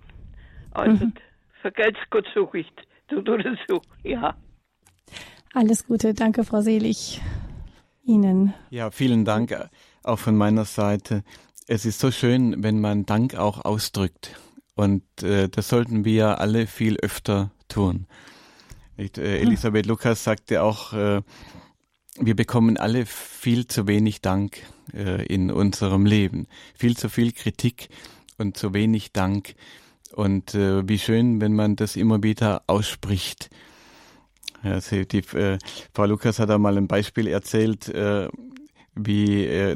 Also, 0.71 1.05
mhm. 1.05 1.13
vergelt's 1.61 1.99
Gott 2.09 2.25
so 2.33 2.49
nicht. 2.51 2.87
Du 3.09 3.21
tust 3.21 3.45
es 3.45 3.59
so, 3.67 3.83
ja. 4.01 4.35
Alles 5.53 5.85
Gute, 5.85 6.15
danke, 6.15 6.43
Frau 6.43 6.61
Selig. 6.61 7.21
Ihnen. 8.03 8.55
Ja, 8.71 8.89
vielen 8.89 9.25
Dank 9.25 9.55
auch 10.01 10.17
von 10.17 10.35
meiner 10.35 10.65
Seite. 10.65 11.23
Es 11.67 11.85
ist 11.85 11.99
so 11.99 12.09
schön, 12.09 12.63
wenn 12.63 12.81
man 12.81 13.05
Dank 13.05 13.35
auch 13.35 13.63
ausdrückt. 13.63 14.35
Und 14.79 15.03
äh, 15.23 15.49
das 15.49 15.67
sollten 15.67 16.05
wir 16.05 16.39
alle 16.39 16.65
viel 16.65 16.95
öfter 17.01 17.51
tun. 17.67 18.07
Nicht, 18.95 19.17
äh, 19.17 19.39
Elisabeth 19.39 19.83
hm. 19.83 19.89
Lukas 19.89 20.23
sagte 20.23 20.63
auch, 20.63 20.93
äh, 20.93 21.21
wir 22.17 22.33
bekommen 22.33 22.77
alle 22.77 23.05
viel 23.05 23.67
zu 23.67 23.87
wenig 23.87 24.21
Dank 24.21 24.59
äh, 24.93 25.25
in 25.25 25.51
unserem 25.51 26.05
Leben. 26.05 26.47
Viel 26.75 26.95
zu 26.95 27.09
viel 27.09 27.33
Kritik 27.33 27.89
und 28.37 28.55
zu 28.55 28.73
wenig 28.73 29.11
Dank. 29.11 29.55
Und 30.13 30.55
äh, 30.55 30.87
wie 30.87 30.97
schön, 30.97 31.41
wenn 31.41 31.55
man 31.55 31.75
das 31.75 31.97
immer 31.97 32.23
wieder 32.23 32.63
ausspricht. 32.67 33.49
Also 34.63 35.03
die, 35.03 35.25
äh, 35.35 35.57
Frau 35.93 36.05
Lukas 36.05 36.39
hat 36.39 36.51
einmal 36.51 36.77
ein 36.77 36.87
Beispiel 36.87 37.27
erzählt, 37.27 37.89
äh, 37.89 38.29
wie 38.95 39.45
äh, 39.45 39.75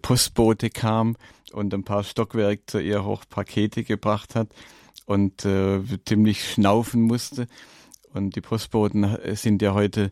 Postbote 0.00 0.70
kam 0.70 1.16
und 1.52 1.72
ein 1.74 1.84
paar 1.84 2.04
Stockwerk 2.04 2.60
zu 2.66 2.80
ihr 2.80 3.04
hoch 3.04 3.24
Pakete 3.28 3.84
gebracht 3.84 4.34
hat 4.34 4.48
und 5.06 5.44
äh, 5.44 5.80
ziemlich 6.04 6.48
schnaufen 6.50 7.02
musste. 7.02 7.46
Und 8.12 8.36
die 8.36 8.40
Postboten 8.40 9.16
sind 9.34 9.62
ja 9.62 9.74
heute 9.74 10.10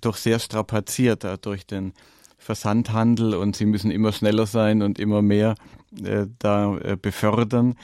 doch 0.00 0.16
sehr 0.16 0.38
strapaziert 0.38 1.24
äh, 1.24 1.38
durch 1.38 1.66
den 1.66 1.92
Versandhandel 2.38 3.34
und 3.34 3.56
sie 3.56 3.66
müssen 3.66 3.90
immer 3.90 4.12
schneller 4.12 4.46
sein 4.46 4.82
und 4.82 4.98
immer 4.98 5.22
mehr 5.22 5.54
äh, 6.02 6.26
da 6.38 6.76
äh, 6.78 6.96
befördern. 7.00 7.74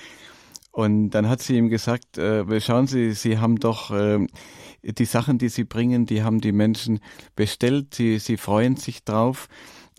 Und 0.71 1.11
dann 1.11 1.29
hat 1.29 1.43
sie 1.43 1.57
ihm 1.57 1.69
gesagt, 1.69 2.17
äh, 2.17 2.61
schauen 2.61 2.87
Sie, 2.87 3.13
Sie 3.13 3.39
haben 3.39 3.57
doch 3.57 3.91
äh, 3.91 4.27
die 4.83 5.05
Sachen, 5.05 5.39
die 5.39 5.49
Sie 5.49 5.65
bringen, 5.65 6.07
die 6.07 6.23
haben 6.23 6.41
die 6.41 6.53
Menschen 6.53 7.01
bestellt, 7.37 7.95
sie, 7.95 8.19
sie 8.19 8.37
freuen 8.37 8.77
sich 8.77 9.05
drauf. 9.05 9.49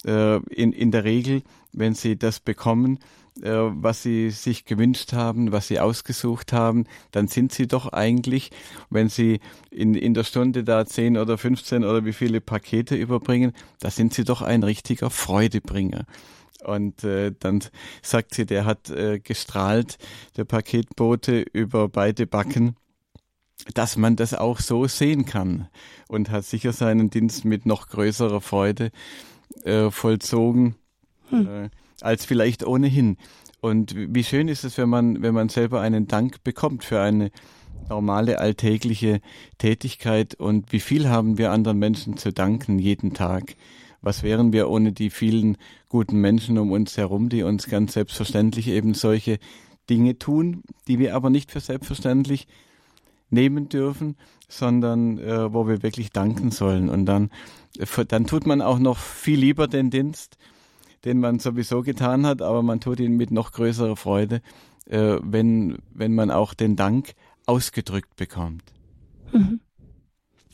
Äh, 0.05 0.37
in, 0.53 0.73
in 0.73 0.91
der 0.91 1.03
Regel, 1.03 1.43
wenn 1.71 1.93
sie 1.93 2.17
das 2.17 2.39
bekommen, 2.39 2.99
äh, 3.41 3.49
was 3.51 4.03
sie 4.03 4.29
sich 4.29 4.65
gewünscht 4.65 5.13
haben, 5.13 5.51
was 5.51 5.67
sie 5.67 5.79
ausgesucht 5.79 6.53
haben, 6.53 6.85
dann 7.11 7.27
sind 7.27 7.51
sie 7.51 7.67
doch 7.67 7.91
eigentlich, 7.91 8.51
wenn 8.89 9.09
sie 9.09 9.39
in, 9.71 9.95
in 9.95 10.13
der 10.13 10.23
Stunde 10.23 10.63
da 10.63 10.85
10 10.85 11.17
oder 11.17 11.37
15 11.37 11.83
oder 11.83 12.05
wie 12.05 12.13
viele 12.13 12.41
Pakete 12.41 12.95
überbringen, 12.95 13.53
da 13.79 13.89
sind 13.89 14.13
sie 14.13 14.23
doch 14.23 14.41
ein 14.41 14.63
richtiger 14.63 15.09
Freudebringer. 15.09 16.05
Und 16.63 17.03
äh, 17.03 17.33
dann 17.37 17.63
sagt 18.01 18.35
sie, 18.35 18.45
der 18.45 18.65
hat 18.65 18.89
äh, 18.89 19.19
gestrahlt, 19.19 19.97
der 20.37 20.45
Paketbote 20.45 21.41
über 21.41 21.89
beide 21.89 22.27
Backen, 22.27 22.75
dass 23.73 23.97
man 23.97 24.15
das 24.15 24.33
auch 24.33 24.59
so 24.59 24.87
sehen 24.87 25.25
kann 25.25 25.67
und 26.07 26.29
hat 26.29 26.45
sicher 26.45 26.73
seinen 26.73 27.09
Dienst 27.09 27.45
mit 27.45 27.65
noch 27.65 27.87
größerer 27.87 28.41
Freude 28.41 28.91
äh, 29.63 29.89
vollzogen 29.89 30.75
hm. 31.29 31.47
äh, 31.47 31.69
als 32.01 32.25
vielleicht 32.25 32.65
ohnehin. 32.65 33.17
Und 33.61 33.95
wie 33.95 34.23
schön 34.23 34.49
ist 34.49 34.65
es, 34.65 34.77
wenn 34.77 34.89
man, 34.89 35.21
wenn 35.21 35.33
man 35.33 35.49
selber 35.49 35.79
einen 35.79 36.07
Dank 36.07 36.43
bekommt 36.43 36.83
für 36.83 36.99
eine 36.99 37.31
normale 37.89 38.39
alltägliche 38.39 39.21
Tätigkeit 39.57 40.35
und 40.35 40.71
wie 40.71 40.79
viel 40.79 41.07
haben 41.07 41.37
wir 41.37 41.51
anderen 41.51 41.79
Menschen 41.79 42.17
zu 42.17 42.33
danken 42.33 42.79
jeden 42.79 43.13
Tag. 43.13 43.55
Was 44.01 44.21
wären 44.21 44.51
wir 44.51 44.69
ohne 44.69 44.91
die 44.91 45.09
vielen 45.09 45.57
guten 45.87 46.19
Menschen 46.19 46.57
um 46.57 46.71
uns 46.71 46.97
herum, 46.97 47.29
die 47.29 47.43
uns 47.43 47.67
ganz 47.67 47.93
selbstverständlich 47.93 48.67
eben 48.67 48.93
solche 48.93 49.39
Dinge 49.89 50.17
tun, 50.17 50.63
die 50.87 50.99
wir 50.99 51.15
aber 51.15 51.29
nicht 51.29 51.51
für 51.51 51.61
selbstverständlich 51.61 52.47
nehmen 53.33 53.67
dürfen, 53.67 54.15
sondern 54.47 55.17
äh, 55.17 55.53
wo 55.53 55.67
wir 55.67 55.83
wirklich 55.83 56.11
danken 56.11 56.51
sollen. 56.51 56.89
Und 56.89 57.05
dann 57.05 57.29
dann 58.07 58.25
tut 58.25 58.45
man 58.45 58.61
auch 58.61 58.79
noch 58.79 58.97
viel 58.97 59.39
lieber 59.39 59.67
den 59.67 59.89
Dienst, 59.89 60.37
den 61.05 61.19
man 61.19 61.39
sowieso 61.39 61.81
getan 61.81 62.25
hat, 62.25 62.41
aber 62.41 62.61
man 62.61 62.79
tut 62.79 62.99
ihn 62.99 63.17
mit 63.17 63.31
noch 63.31 63.51
größerer 63.51 63.95
Freude, 63.95 64.41
äh, 64.85 65.17
wenn, 65.21 65.79
wenn 65.93 66.13
man 66.13 66.31
auch 66.31 66.53
den 66.53 66.75
Dank 66.75 67.13
ausgedrückt 67.45 68.15
bekommt. 68.15 68.63
Mhm. 69.31 69.59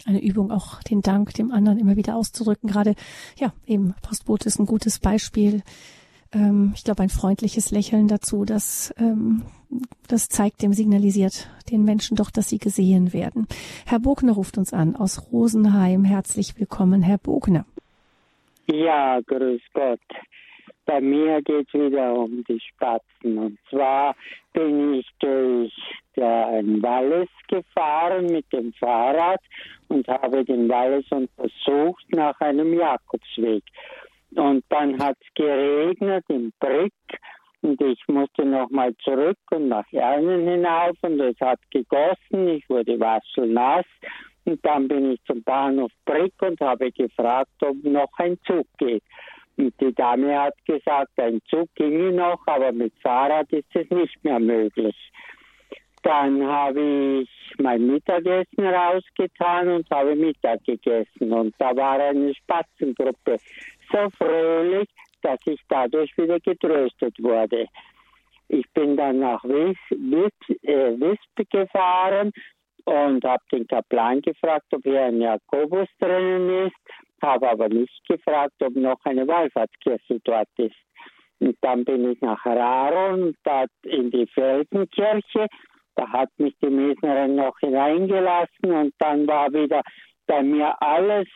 Eine 0.06 0.24
Übung, 0.24 0.50
auch 0.50 0.82
den 0.82 1.02
Dank 1.02 1.34
dem 1.34 1.52
anderen 1.52 1.78
immer 1.78 1.98
wieder 1.98 2.16
auszudrücken. 2.16 2.70
Gerade, 2.70 2.96
ja, 3.38 3.54
eben 3.66 3.94
Postbote 4.02 4.48
ist 4.48 4.58
ein 4.58 4.66
gutes 4.66 5.00
Beispiel. 5.00 5.62
Ähm, 6.32 6.72
ich 6.74 6.86
glaube, 6.86 7.04
ein 7.04 7.10
freundliches 7.10 7.72
Lächeln 7.72 8.08
dazu, 8.08 8.46
das, 8.46 8.94
ähm, 8.98 9.44
das 10.08 10.28
zeigt 10.28 10.62
dem, 10.62 10.74
signalisiert 10.74 11.50
den 11.72 11.84
Menschen 11.84 12.18
doch, 12.18 12.32
dass 12.32 12.50
sie 12.50 12.58
gesehen 12.58 13.14
werden. 13.14 13.48
Herr 13.86 14.00
Bogner 14.00 14.34
ruft 14.34 14.58
uns 14.58 14.74
an 14.74 14.96
aus 14.96 15.32
Rosenheim. 15.32 16.04
Herzlich 16.04 16.60
willkommen, 16.60 17.02
Herr 17.02 17.20
Bogner. 17.20 17.66
Ja, 18.68 19.20
grüß 19.22 19.62
Gott. 19.74 20.00
Bei 20.86 21.02
mir 21.02 21.42
geht 21.44 21.68
es 21.68 21.74
wieder 21.80 22.16
um 22.16 22.44
die 22.48 22.60
Spatzen. 22.60 23.38
Und 23.38 23.60
zwar 23.70 24.16
bin 24.54 24.96
ich 24.96 25.08
durch 25.20 25.72
den 26.16 26.82
Wallis 26.82 27.30
gefahren 27.48 28.26
mit 28.26 28.52
dem 28.52 28.74
Fahrrad 28.74 29.40
und 29.88 30.08
habe 30.08 30.44
den 30.44 30.68
Wallis 30.68 31.06
untersucht 31.12 32.06
nach 32.10 32.40
einem 32.42 32.74
Jakobsweg. 32.74 33.64
Und 34.36 34.64
dann 34.70 35.00
hat 35.00 35.18
es 35.22 35.34
geregnet 35.36 36.26
im 36.28 36.52
Brick 36.60 36.94
und 37.62 37.82
ich 37.82 38.00
musste 38.08 38.46
nochmal 38.46 38.96
zurück 39.04 39.38
und 39.52 39.68
nach 39.68 39.86
Ernen 39.92 40.48
hinauf 40.48 40.96
und 41.02 41.20
es 41.20 41.40
hat 41.40 41.60
gegossen. 41.72 42.48
Ich 42.48 42.70
wurde 42.70 43.00
waschelnass 43.00 43.86
und 44.46 44.66
dann 44.66 44.88
bin 44.88 45.12
ich 45.12 45.20
zum 45.26 45.44
Bahnhof 45.44 45.92
Brick 46.06 46.34
und 46.42 46.60
habe 46.62 46.92
gefragt, 46.92 47.52
ob 47.62 47.84
noch 47.84 48.12
ein 48.18 48.38
Zug 48.46 48.68
geht. 48.78 49.04
Und 49.58 49.74
die 49.82 49.94
Dame 49.94 50.40
hat 50.40 50.56
gesagt, 50.66 51.12
ein 51.18 51.42
Zug 51.50 51.68
ginge 51.76 52.14
noch, 52.14 52.40
aber 52.48 52.72
mit 52.72 52.94
Fahrrad 53.02 53.52
ist 53.52 53.68
es 53.74 53.90
nicht 53.90 54.24
mehr 54.24 54.40
möglich. 54.40 54.96
Dann 56.02 56.48
habe 56.48 57.22
ich 57.22 57.30
mein 57.58 57.86
Mittagessen 57.86 58.66
rausgetan 58.66 59.68
und 59.68 59.90
habe 59.92 60.16
Mittag 60.16 60.64
gegessen. 60.64 61.34
Und 61.34 61.54
da 61.58 61.76
war 61.76 62.00
eine 62.00 62.34
Spatzengruppe 62.36 63.38
so 63.92 64.10
fröhlich, 64.18 64.88
dass 65.22 65.40
ich 65.46 65.60
dadurch 65.68 66.16
wieder 66.18 66.40
getröstet 66.40 67.16
wurde. 67.20 67.68
Ich 68.48 68.66
bin 68.74 68.98
dann 68.98 69.20
nach 69.20 69.44
Wisp, 69.44 70.50
äh, 70.64 71.00
Wisp 71.00 71.50
gefahren 71.52 72.32
und 72.86 73.24
habe 73.24 73.44
den 73.52 73.68
Kaplan 73.68 74.22
gefragt, 74.22 74.66
ob 74.72 74.82
hier 74.84 75.04
ein 75.04 75.22
Jakobus 75.22 75.88
drinnen 76.00 76.68
ist 76.68 76.76
habe 77.22 77.50
aber 77.50 77.70
nicht 77.70 78.08
gefragt, 78.08 78.56
ob 78.62 78.76
noch 78.76 79.00
eine 79.04 79.28
Wallfahrtskirche 79.28 80.20
dort 80.24 80.50
ist. 80.58 80.76
Und 81.40 81.58
dann 81.62 81.86
bin 81.86 82.12
ich 82.12 82.20
nach 82.22 82.46
Raron, 82.46 83.36
dort 83.44 83.72
in 83.84 84.12
die 84.12 84.28
Felsenkirche. 84.28 85.48
Da 85.96 86.10
hat 86.10 86.30
mich 86.38 86.56
die 86.62 86.70
Mesnerin 86.70 87.36
noch 87.36 87.58
hineingelassen 87.60 88.72
und 88.72 88.94
dann 89.00 89.28
war 89.28 89.52
wieder 89.52 89.82
bei 90.28 90.44
mir 90.44 90.82
alles 90.82 91.28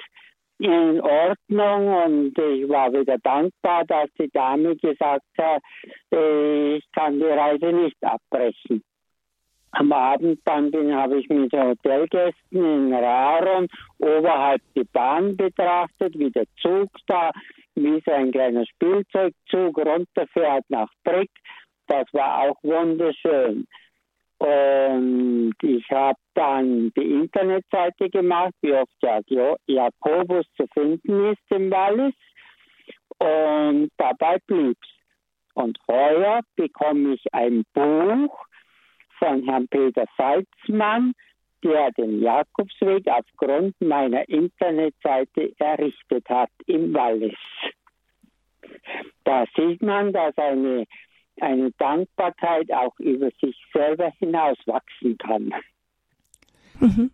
in 0.64 1.02
Ordnung 1.02 1.88
und 2.06 2.38
ich 2.38 2.70
war 2.70 2.92
wieder 2.94 3.18
dankbar, 3.18 3.84
dass 3.86 4.10
die 4.18 4.30
Dame 4.32 4.76
gesagt 4.78 5.26
hat, 5.38 5.62
äh, 6.14 6.76
ich 6.78 6.86
kann 6.94 7.20
die 7.20 7.26
Reise 7.26 7.74
nicht 7.74 7.98
abbrechen. 8.02 8.82
Am 9.72 9.92
Abend 9.92 10.40
dann 10.46 10.72
habe 10.94 11.20
ich 11.20 11.28
mit 11.30 11.52
Hotelgästen 11.52 12.64
in 12.64 12.94
Raron 12.94 13.68
oberhalb 13.98 14.62
die 14.76 14.84
Bahn 14.84 15.36
betrachtet, 15.36 16.18
wie 16.18 16.30
der 16.30 16.46
Zug 16.62 16.90
da, 17.08 17.32
wie 17.76 18.02
so 18.06 18.12
ein 18.12 18.32
kleiner 18.32 18.66
Spielzeugzug 18.66 19.78
runterfährt 19.80 20.66
nach 20.70 20.90
Brick. 21.04 21.32
Das 21.88 22.06
war 22.14 22.44
auch 22.44 22.64
wunderschön. 22.64 23.68
Und 24.44 25.54
ich 25.62 25.90
habe 25.90 26.20
dann 26.34 26.92
die 26.98 27.14
Internetseite 27.14 28.10
gemacht, 28.10 28.54
wie 28.62 28.74
oft 28.74 28.92
Jakobus 29.68 30.46
zu 30.58 30.68
finden 30.74 31.32
ist 31.32 31.40
im 31.50 31.72
Wallis. 31.72 32.14
Und 33.20 33.90
dabei 33.96 34.40
blieb's. 34.46 34.90
Und 35.54 35.78
heuer 35.88 36.42
bekomme 36.58 37.14
ich 37.14 37.24
ein 37.32 37.64
Buch 37.74 38.38
von 39.18 39.44
Herrn 39.44 39.70
Peter 39.70 40.06
Salzmann, 40.18 41.14
der 41.64 41.92
den 41.92 42.22
Jakobsweg 42.22 43.08
aufgrund 43.08 43.80
meiner 43.80 44.28
Internetseite 44.28 45.54
errichtet 45.58 46.28
hat 46.28 46.50
im 46.66 46.94
Wallis. 46.94 47.38
Da 49.24 49.46
sieht 49.56 49.82
man, 49.82 50.12
dass 50.12 50.38
eine, 50.38 50.86
eine 51.42 51.72
Dankbarkeit 51.72 52.72
auch 52.72 52.98
über 53.00 53.30
sich 53.42 53.56
selber 53.74 54.12
hinauswachsen 54.20 55.18
kann. 55.18 55.54
Mhm. 56.80 57.12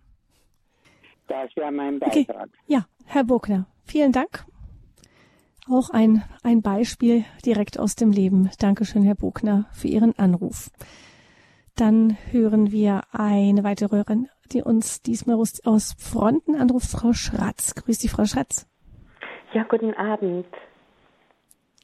Das 1.28 1.56
wäre 1.56 1.72
mein 1.72 2.00
Beitrag. 2.00 2.26
Okay. 2.26 2.50
Ja, 2.68 2.86
Herr 3.06 3.24
Bogner, 3.24 3.68
vielen 3.86 4.12
Dank. 4.12 4.46
Auch 5.70 5.92
ein, 5.92 6.24
ein 6.44 6.64
Beispiel 6.64 7.26
direkt 7.46 7.80
aus 7.80 7.96
dem 7.96 8.12
Leben. 8.12 8.50
Dankeschön, 8.60 9.04
Herr 9.04 9.16
Bogner, 9.16 9.70
für 9.72 9.88
Ihren 9.88 10.18
Anruf. 10.18 10.72
Dann 11.76 12.18
hören 12.32 12.72
wir 12.72 13.04
eine 13.12 13.64
weitere 13.64 13.98
Hörerin, 13.98 14.28
die 14.52 14.64
uns 14.64 15.02
diesmal 15.04 15.36
aus 15.36 15.96
Fronten 16.00 16.56
anruft, 16.56 16.90
Frau 16.90 17.14
Schratz. 17.14 17.76
Grüß 17.76 18.00
Sie, 18.00 18.08
Frau 18.08 18.26
Schratz. 18.26 18.68
Ja, 19.54 19.64
guten 19.64 19.94
Abend. 19.94 20.48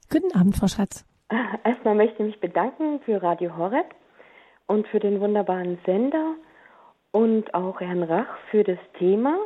Guten 0.09 0.35
Abend, 0.35 0.57
Frau 0.57 0.67
Schratz. 0.67 1.05
Erstmal 1.63 1.95
möchte 1.95 2.23
ich 2.23 2.29
mich 2.29 2.39
bedanken 2.39 2.99
für 3.01 3.21
Radio 3.21 3.57
Horeb 3.57 3.87
und 4.67 4.87
für 4.87 4.99
den 4.99 5.19
wunderbaren 5.19 5.79
Sender 5.85 6.35
und 7.11 7.53
auch 7.53 7.79
Herrn 7.79 8.03
Rach 8.03 8.37
für 8.51 8.63
das 8.63 8.79
Thema. 8.99 9.37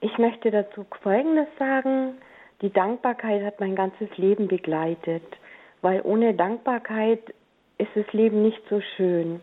Ich 0.00 0.16
möchte 0.18 0.50
dazu 0.50 0.86
Folgendes 1.02 1.48
sagen. 1.58 2.18
Die 2.62 2.72
Dankbarkeit 2.72 3.44
hat 3.44 3.60
mein 3.60 3.74
ganzes 3.74 4.08
Leben 4.16 4.48
begleitet, 4.48 5.24
weil 5.82 6.00
ohne 6.02 6.34
Dankbarkeit 6.34 7.20
ist 7.78 7.90
das 7.94 8.10
Leben 8.12 8.42
nicht 8.42 8.62
so 8.70 8.80
schön. 8.96 9.40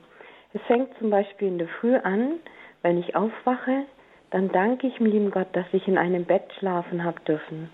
Es 0.53 0.61
fängt 0.63 0.97
zum 0.97 1.09
Beispiel 1.09 1.49
in 1.49 1.57
der 1.57 1.67
Früh 1.67 1.95
an, 1.95 2.39
wenn 2.81 2.97
ich 2.97 3.15
aufwache, 3.15 3.85
dann 4.31 4.49
danke 4.49 4.87
ich 4.87 4.97
dem 4.97 5.05
lieben 5.05 5.31
Gott, 5.31 5.47
dass 5.53 5.65
ich 5.73 5.87
in 5.87 5.97
einem 5.97 6.25
Bett 6.25 6.51
schlafen 6.57 7.03
habe 7.03 7.19
dürfen, 7.21 7.69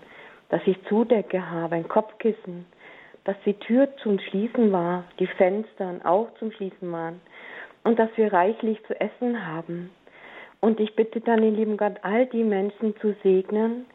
dass 0.50 0.60
ich 0.66 0.82
Zudecke 0.88 1.50
habe, 1.50 1.76
ein 1.76 1.88
Kopfkissen, 1.88 2.66
dass 3.24 3.36
die 3.44 3.54
Tür 3.54 3.88
zum 4.02 4.18
Schließen 4.18 4.72
war, 4.72 5.04
die 5.18 5.26
Fenster 5.26 5.94
auch 6.04 6.28
zum 6.38 6.52
Schließen 6.52 6.90
waren 6.90 7.20
und 7.84 7.98
dass 7.98 8.10
wir 8.16 8.32
reichlich 8.32 8.82
zu 8.86 8.98
essen 9.00 9.46
haben. 9.46 9.90
Und 10.60 10.80
ich 10.80 10.94
bitte 10.94 11.20
dann 11.20 11.40
den 11.40 11.54
lieben 11.54 11.76
Gott, 11.76 11.96
all 12.02 12.26
die 12.26 12.44
Menschen 12.44 12.94
zu 13.00 13.14
segnen, 13.22 13.86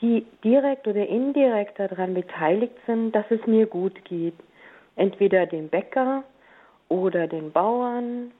die 0.00 0.26
direkt 0.44 0.86
oder 0.86 1.06
indirekt 1.06 1.78
daran 1.78 2.14
beteiligt 2.14 2.76
sind, 2.86 3.12
dass 3.14 3.24
es 3.30 3.44
mir 3.46 3.66
gut 3.66 4.04
geht 4.04 4.34
entweder 4.98 5.46
den 5.46 5.68
Bäcker 5.68 6.24
oder 6.88 7.26
den 7.26 7.52
Bauern 7.52 8.32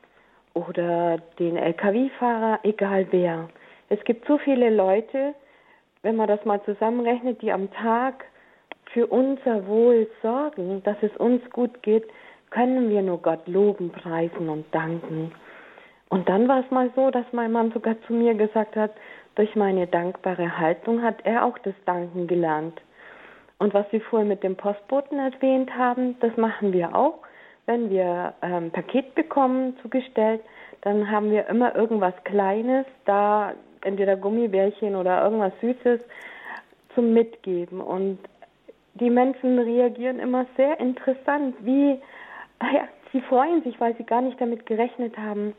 oder 0.55 1.19
den 1.39 1.57
Lkw-Fahrer, 1.57 2.61
egal 2.65 3.07
wer. 3.11 3.49
Es 3.89 4.03
gibt 4.05 4.27
so 4.27 4.39
viele 4.39 4.71
Leute, 4.71 5.35
wenn 6.03 6.17
man 6.17 6.29
das 6.29 6.45
mal 6.45 6.63
zusammenrechnet, 6.65 7.41
die 7.43 7.53
am 7.53 7.71
Tag 7.71 8.25
für 8.99 9.07
unser 9.07 9.65
Wohl 9.69 10.09
sorgen, 10.23 10.83
dass 10.83 10.97
es 11.03 11.17
uns 11.19 11.49
gut 11.51 11.85
geht, 11.85 12.05
können 12.51 12.91
wir 12.91 13.01
nur 13.01 13.23
Gott 13.23 13.47
loben, 13.47 13.91
preisen 13.91 14.49
und 14.49 14.65
danken. 14.75 15.31
Und 16.09 16.29
dann 16.29 16.49
war 16.49 16.65
es 16.65 16.71
mal 16.73 16.91
so, 16.97 17.13
dass 17.13 17.25
mein 17.31 17.53
Mann 17.53 17.71
sogar 17.71 17.95
zu 18.09 18.13
mir 18.13 18.35
gesagt 18.35 18.75
hat, 18.75 18.91
durch 19.37 19.55
meine 19.55 19.87
dankbare 19.87 20.59
Haltung 20.59 21.01
hat 21.01 21.19
er 21.23 21.45
auch 21.45 21.57
das 21.59 21.75
Danken 21.87 22.27
gelernt. 22.27 22.81
Und 23.61 23.73
was 23.73 23.89
Sie 23.93 24.01
vorhin 24.01 24.27
mit 24.27 24.43
dem 24.43 24.57
Postboten 24.57 25.21
erwähnt 25.21 25.73
haben, 25.77 26.19
das 26.19 26.37
machen 26.37 26.73
wir 26.73 26.97
auch. 26.97 27.21
Wenn 27.67 27.91
wir 27.91 28.35
ähm, 28.43 28.73
Paket 28.73 29.15
bekommen 29.15 29.77
zugestellt, 29.81 30.41
dann 30.81 31.09
haben 31.09 31.31
wir 31.31 31.47
immer 31.47 31.77
irgendwas 31.77 32.15
Kleines 32.25 32.85
da, 33.05 33.53
entweder 33.83 34.17
Gummibärchen 34.17 34.97
oder 34.97 35.23
irgendwas 35.23 35.53
Süßes 35.61 36.01
zum 36.97 37.15
Mitgeben. 37.15 37.81
Und 37.81 38.19
die 39.01 39.11
Menschen 39.11 39.59
reagieren 39.59 40.19
immer 40.19 40.47
sehr 40.57 40.79
interessant, 40.81 41.57
wie 41.61 41.99
ja, 42.63 42.89
sie 43.13 43.21
freuen 43.23 43.63
sich, 43.63 43.81
weil 43.81 43.97
sie 43.97 44.05
gar 44.05 44.21
nicht 44.21 44.41
damit 44.41 44.67
gerechnet 44.67 45.17
haben, 45.17 45.55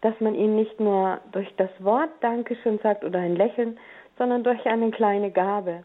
dass 0.00 0.18
man 0.20 0.34
ihnen 0.34 0.56
nicht 0.56 0.78
nur 0.80 1.20
durch 1.32 1.52
das 1.56 1.70
Wort 1.80 2.10
Dankeschön 2.20 2.78
sagt 2.82 3.04
oder 3.04 3.18
ein 3.18 3.36
Lächeln, 3.36 3.78
sondern 4.18 4.44
durch 4.44 4.64
eine 4.66 4.90
kleine 4.90 5.30
Gabe. 5.30 5.84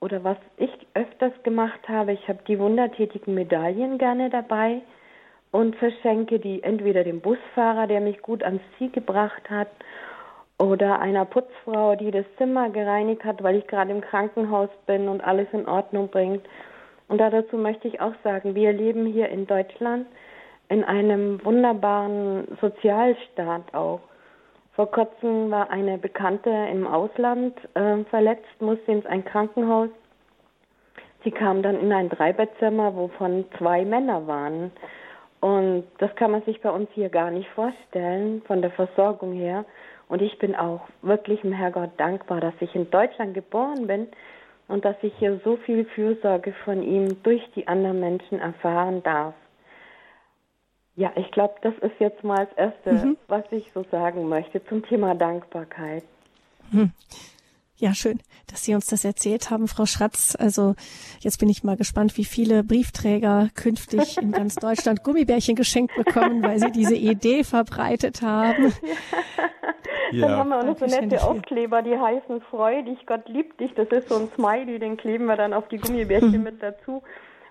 Oder 0.00 0.22
was 0.24 0.36
ich 0.58 0.70
öfters 0.94 1.32
gemacht 1.42 1.88
habe, 1.88 2.12
ich 2.12 2.28
habe 2.28 2.40
die 2.46 2.58
wundertätigen 2.58 3.34
Medaillen 3.34 3.98
gerne 3.98 4.28
dabei 4.28 4.82
und 5.52 5.74
verschenke 5.76 6.38
die 6.38 6.62
entweder 6.62 7.02
dem 7.02 7.20
Busfahrer, 7.20 7.86
der 7.86 8.00
mich 8.00 8.20
gut 8.20 8.42
ans 8.42 8.62
Ziel 8.76 8.90
gebracht 8.90 9.48
hat, 9.48 9.68
oder 10.58 11.00
einer 11.00 11.24
Putzfrau, 11.24 11.96
die 11.96 12.10
das 12.10 12.24
Zimmer 12.38 12.70
gereinigt 12.70 13.24
hat, 13.24 13.42
weil 13.42 13.56
ich 13.56 13.66
gerade 13.66 13.90
im 13.90 14.00
Krankenhaus 14.00 14.70
bin 14.86 15.08
und 15.08 15.22
alles 15.22 15.48
in 15.52 15.68
Ordnung 15.68 16.08
bringt. 16.08 16.46
Und 17.08 17.18
dazu 17.18 17.56
möchte 17.56 17.88
ich 17.88 18.00
auch 18.00 18.14
sagen, 18.24 18.54
wir 18.54 18.72
leben 18.72 19.06
hier 19.06 19.28
in 19.28 19.46
Deutschland 19.46 20.06
in 20.68 20.82
einem 20.82 21.44
wunderbaren 21.44 22.48
Sozialstaat 22.60 23.72
auch. 23.74 24.00
Vor 24.74 24.90
kurzem 24.90 25.50
war 25.50 25.70
eine 25.70 25.96
Bekannte 25.98 26.50
im 26.50 26.86
Ausland 26.86 27.54
äh, 27.74 28.04
verletzt, 28.10 28.60
musste 28.60 28.92
ins 28.92 29.06
ein 29.06 29.24
Krankenhaus. 29.24 29.88
Sie 31.24 31.30
kam 31.30 31.62
dann 31.62 31.80
in 31.80 31.92
ein 31.92 32.08
Dreibettzimmer, 32.08 32.94
wovon 32.94 33.44
zwei 33.58 33.84
Männer 33.84 34.26
waren. 34.26 34.70
Und 35.40 35.84
das 35.98 36.14
kann 36.16 36.30
man 36.30 36.42
sich 36.42 36.60
bei 36.60 36.70
uns 36.70 36.88
hier 36.92 37.08
gar 37.08 37.30
nicht 37.30 37.48
vorstellen, 37.50 38.42
von 38.46 38.62
der 38.62 38.70
Versorgung 38.72 39.32
her. 39.32 39.64
Und 40.08 40.22
ich 40.22 40.38
bin 40.38 40.54
auch 40.54 40.82
wirklich 41.02 41.40
dem 41.40 41.52
Herrgott 41.52 41.90
dankbar, 41.96 42.40
dass 42.40 42.54
ich 42.60 42.74
in 42.74 42.90
Deutschland 42.90 43.34
geboren 43.34 43.86
bin 43.86 44.06
und 44.68 44.84
dass 44.84 44.96
ich 45.02 45.12
hier 45.18 45.40
so 45.44 45.56
viel 45.56 45.84
Fürsorge 45.84 46.52
von 46.64 46.82
ihm 46.82 47.22
durch 47.22 47.42
die 47.54 47.66
anderen 47.66 48.00
Menschen 48.00 48.38
erfahren 48.38 49.02
darf. 49.02 49.34
Ja, 50.94 51.12
ich 51.16 51.30
glaube, 51.30 51.54
das 51.62 51.74
ist 51.80 51.98
jetzt 51.98 52.24
mal 52.24 52.46
das 52.46 52.56
Erste, 52.56 53.06
mhm. 53.06 53.16
was 53.28 53.44
ich 53.50 53.70
so 53.74 53.84
sagen 53.90 54.28
möchte 54.28 54.64
zum 54.64 54.84
Thema 54.84 55.14
Dankbarkeit. 55.14 56.04
Mhm. 56.70 56.92
Ja, 57.78 57.92
schön, 57.92 58.20
dass 58.46 58.64
Sie 58.64 58.74
uns 58.74 58.86
das 58.86 59.04
erzählt 59.04 59.50
haben, 59.50 59.68
Frau 59.68 59.84
Schratz. 59.84 60.34
Also 60.38 60.74
jetzt 61.20 61.38
bin 61.38 61.50
ich 61.50 61.62
mal 61.62 61.76
gespannt, 61.76 62.16
wie 62.16 62.24
viele 62.24 62.64
Briefträger 62.64 63.50
künftig 63.54 64.16
in 64.16 64.32
ganz 64.32 64.54
Deutschland 64.56 65.04
Gummibärchen 65.04 65.56
geschenkt 65.56 65.94
bekommen, 65.94 66.42
weil 66.42 66.58
Sie 66.58 66.72
diese 66.72 66.96
Idee 66.96 67.44
verbreitet 67.44 68.22
haben. 68.22 68.72
Ja. 70.12 70.28
Dann 70.28 70.38
haben 70.38 70.48
wir 70.50 70.58
auch 70.58 70.64
noch 70.64 70.78
so 70.78 70.86
nette 70.86 71.22
Aufkleber, 71.22 71.82
die 71.82 71.96
heißen 71.96 72.40
Freu 72.42 72.82
dich, 72.82 73.06
Gott 73.06 73.28
liebt 73.28 73.60
dich. 73.60 73.74
Das 73.74 73.88
ist 73.88 74.08
so 74.08 74.16
ein 74.16 74.28
Smiley, 74.34 74.78
den 74.78 74.96
kleben 74.96 75.26
wir 75.26 75.36
dann 75.36 75.52
auf 75.52 75.68
die 75.68 75.78
Gummibärchen 75.78 76.32
hm. 76.32 76.42
mit 76.44 76.62
dazu. 76.62 77.02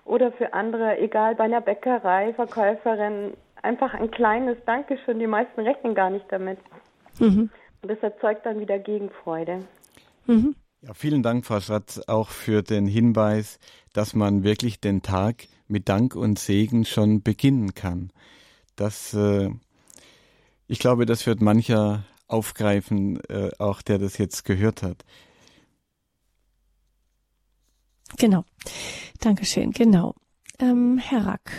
Oder 0.04 0.32
für 0.32 0.52
andere, 0.52 0.98
egal 0.98 1.34
bei 1.34 1.44
einer 1.44 1.60
Bäckerei, 1.60 2.32
Verkäuferin, 2.34 3.34
einfach 3.62 3.92
ein 3.94 4.10
kleines 4.10 4.56
Dankeschön. 4.64 5.18
Die 5.18 5.26
meisten 5.26 5.60
rechnen 5.60 5.94
gar 5.94 6.10
nicht 6.10 6.26
damit. 6.30 6.58
Mhm. 7.18 7.50
Und 7.82 7.90
das 7.90 7.98
erzeugt 7.98 8.46
dann 8.46 8.60
wieder 8.60 8.78
Gegenfreude. 8.78 9.64
Mhm. 10.26 10.54
Ja, 10.82 10.94
vielen 10.94 11.22
Dank, 11.22 11.44
Frau 11.44 11.60
Schatz, 11.60 12.00
auch 12.06 12.28
für 12.28 12.62
den 12.62 12.86
Hinweis, 12.86 13.58
dass 13.92 14.14
man 14.14 14.44
wirklich 14.44 14.80
den 14.80 15.02
Tag 15.02 15.48
mit 15.66 15.88
Dank 15.88 16.14
und 16.14 16.38
Segen 16.38 16.84
schon 16.84 17.22
beginnen 17.22 17.74
kann. 17.74 18.10
Das, 18.76 19.14
äh, 19.14 19.50
ich 20.68 20.78
glaube, 20.78 21.06
das 21.06 21.26
wird 21.26 21.40
mancher 21.40 22.04
aufgreifen, 22.28 23.20
äh, 23.28 23.50
auch 23.58 23.82
der 23.82 23.98
das 23.98 24.18
jetzt 24.18 24.44
gehört 24.44 24.82
hat. 24.82 25.04
Genau. 28.18 28.44
Dankeschön, 29.20 29.72
genau. 29.72 30.14
Ähm, 30.58 30.98
Herr 30.98 31.26
Rack, 31.26 31.50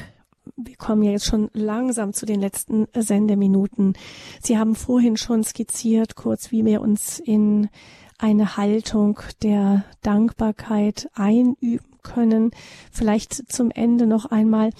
wir 0.55 0.75
kommen 0.75 1.03
ja 1.03 1.11
jetzt 1.11 1.25
schon 1.25 1.49
langsam 1.53 2.13
zu 2.13 2.25
den 2.25 2.39
letzten 2.39 2.87
Sendeminuten. 2.95 3.93
Sie 4.41 4.57
haben 4.57 4.75
vorhin 4.75 5.17
schon 5.17 5.43
skizziert, 5.43 6.15
kurz, 6.15 6.51
wie 6.51 6.65
wir 6.65 6.81
uns 6.81 7.19
in 7.19 7.69
eine 8.17 8.57
Haltung 8.57 9.19
der 9.43 9.85
Dankbarkeit 10.01 11.09
einüben 11.13 11.97
können. 12.01 12.51
Vielleicht 12.91 13.51
zum 13.51 13.69
Ende 13.69 14.07
noch 14.07 14.25
einmal, 14.25 14.71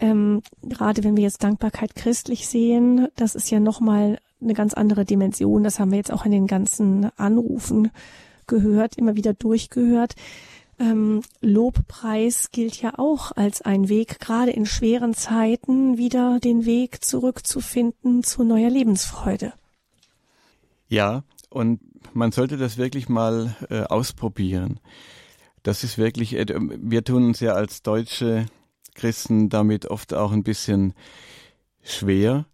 ähm, 0.00 0.42
gerade 0.62 1.04
wenn 1.04 1.16
wir 1.16 1.24
jetzt 1.24 1.44
Dankbarkeit 1.44 1.94
christlich 1.94 2.48
sehen, 2.48 3.08
das 3.16 3.34
ist 3.34 3.50
ja 3.50 3.60
nochmal 3.60 4.18
eine 4.40 4.54
ganz 4.54 4.74
andere 4.74 5.04
Dimension. 5.04 5.64
Das 5.64 5.78
haben 5.78 5.90
wir 5.90 5.98
jetzt 5.98 6.12
auch 6.12 6.24
in 6.24 6.32
den 6.32 6.46
ganzen 6.46 7.10
Anrufen 7.18 7.90
gehört, 8.46 8.96
immer 8.96 9.16
wieder 9.16 9.34
durchgehört. 9.34 10.14
Ähm, 10.78 11.22
Lobpreis 11.42 12.50
gilt 12.52 12.80
ja 12.80 12.98
auch 12.98 13.32
als 13.36 13.60
ein 13.60 13.88
Weg, 13.88 14.18
gerade 14.18 14.50
in 14.50 14.64
schweren 14.64 15.14
Zeiten 15.14 15.98
wieder 15.98 16.40
den 16.40 16.64
Weg 16.64 17.04
zurückzufinden 17.04 18.22
zu 18.22 18.44
neuer 18.44 18.70
Lebensfreude. 18.70 19.52
Ja, 20.88 21.22
und 21.50 21.80
man 22.14 22.32
sollte 22.32 22.56
das 22.56 22.78
wirklich 22.78 23.08
mal 23.08 23.54
äh, 23.68 23.82
ausprobieren. 23.82 24.80
Das 25.62 25.84
ist 25.84 25.98
wirklich, 25.98 26.34
äh, 26.34 26.46
wir 26.48 27.04
tun 27.04 27.26
uns 27.26 27.40
ja 27.40 27.52
als 27.52 27.82
deutsche 27.82 28.46
Christen 28.94 29.50
damit 29.50 29.86
oft 29.86 30.14
auch 30.14 30.32
ein 30.32 30.42
bisschen 30.42 30.94
schwer, 31.82 32.46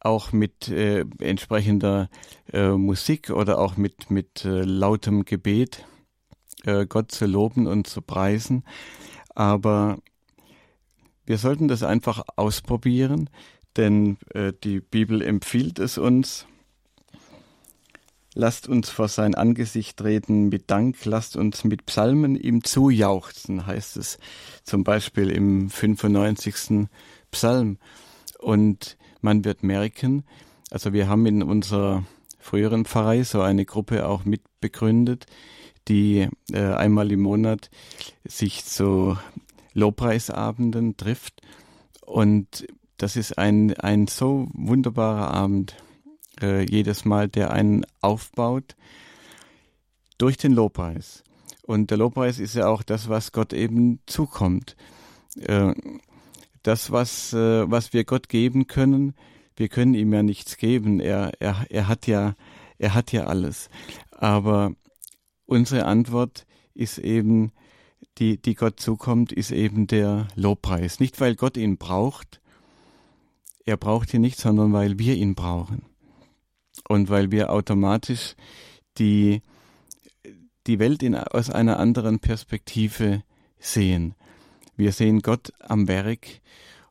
auch 0.00 0.32
mit 0.32 0.68
äh, 0.68 1.04
entsprechender 1.20 2.08
äh, 2.52 2.70
Musik 2.70 3.30
oder 3.30 3.58
auch 3.58 3.76
mit, 3.76 4.10
mit 4.10 4.44
äh, 4.44 4.62
lautem 4.62 5.24
Gebet 5.24 5.86
äh, 6.64 6.86
Gott 6.86 7.12
zu 7.12 7.26
loben 7.26 7.66
und 7.66 7.86
zu 7.86 8.02
preisen. 8.02 8.64
Aber 9.34 9.98
wir 11.24 11.38
sollten 11.38 11.68
das 11.68 11.82
einfach 11.82 12.24
ausprobieren, 12.36 13.30
denn 13.76 14.18
äh, 14.34 14.52
die 14.64 14.80
Bibel 14.80 15.22
empfiehlt 15.22 15.78
es 15.78 15.98
uns. 15.98 16.46
Lasst 18.34 18.68
uns 18.68 18.90
vor 18.90 19.08
sein 19.08 19.34
Angesicht 19.34 19.96
treten 19.96 20.48
mit 20.48 20.70
Dank, 20.70 21.04
lasst 21.04 21.36
uns 21.36 21.64
mit 21.64 21.84
Psalmen 21.86 22.36
ihm 22.36 22.62
zujauchzen, 22.62 23.66
heißt 23.66 23.96
es 23.96 24.18
zum 24.62 24.84
Beispiel 24.84 25.30
im 25.30 25.68
95. 25.68 26.88
Psalm. 27.32 27.78
Und 28.38 28.96
man 29.22 29.44
wird 29.44 29.62
merken, 29.62 30.24
also 30.70 30.92
wir 30.92 31.08
haben 31.08 31.26
in 31.26 31.42
unserer 31.42 32.04
früheren 32.38 32.84
Pfarrei 32.84 33.22
so 33.22 33.40
eine 33.42 33.64
Gruppe 33.64 34.06
auch 34.06 34.24
mitbegründet, 34.24 35.26
die 35.88 36.28
äh, 36.52 36.60
einmal 36.60 37.10
im 37.12 37.20
Monat 37.20 37.70
sich 38.24 38.64
zu 38.64 39.16
Lobpreisabenden 39.74 40.96
trifft. 40.96 41.42
Und 42.04 42.66
das 42.96 43.16
ist 43.16 43.38
ein, 43.38 43.74
ein 43.74 44.06
so 44.06 44.48
wunderbarer 44.52 45.30
Abend 45.32 45.76
äh, 46.40 46.64
jedes 46.68 47.04
Mal, 47.04 47.28
der 47.28 47.50
einen 47.50 47.84
aufbaut 48.00 48.76
durch 50.18 50.36
den 50.36 50.52
Lobpreis. 50.52 51.24
Und 51.62 51.90
der 51.90 51.98
Lobpreis 51.98 52.38
ist 52.38 52.54
ja 52.54 52.68
auch 52.68 52.82
das, 52.82 53.08
was 53.08 53.32
Gott 53.32 53.52
eben 53.52 54.00
zukommt. 54.06 54.76
Äh, 55.38 55.72
das, 56.62 56.90
was, 56.90 57.32
äh, 57.32 57.70
was 57.70 57.92
wir 57.92 58.04
Gott 58.04 58.28
geben 58.28 58.66
können, 58.66 59.14
wir 59.56 59.68
können 59.68 59.94
ihm 59.94 60.12
ja 60.12 60.22
nichts 60.22 60.56
geben. 60.56 61.00
Er, 61.00 61.32
er, 61.38 61.66
er 61.68 61.88
hat 61.88 62.06
ja, 62.06 62.34
er 62.78 62.94
hat 62.94 63.12
ja 63.12 63.26
alles. 63.26 63.68
Aber 64.10 64.72
unsere 65.46 65.84
Antwort 65.84 66.46
ist 66.74 66.98
eben, 66.98 67.52
die, 68.18 68.40
die 68.40 68.54
Gott 68.54 68.80
zukommt, 68.80 69.32
ist 69.32 69.50
eben 69.50 69.86
der 69.86 70.28
Lobpreis. 70.34 71.00
Nicht, 71.00 71.20
weil 71.20 71.34
Gott 71.34 71.56
ihn 71.56 71.76
braucht. 71.76 72.40
Er 73.64 73.76
braucht 73.76 74.14
ihn 74.14 74.20
nicht, 74.22 74.38
sondern 74.38 74.72
weil 74.72 74.98
wir 74.98 75.14
ihn 75.14 75.34
brauchen. 75.34 75.82
Und 76.88 77.08
weil 77.08 77.30
wir 77.30 77.50
automatisch 77.50 78.36
die, 78.98 79.42
die 80.66 80.78
Welt 80.78 81.02
in, 81.02 81.14
aus 81.14 81.50
einer 81.50 81.78
anderen 81.78 82.20
Perspektive 82.20 83.22
sehen. 83.58 84.14
Wir 84.80 84.92
sehen 84.92 85.20
Gott 85.20 85.52
am 85.58 85.88
Werk 85.88 86.40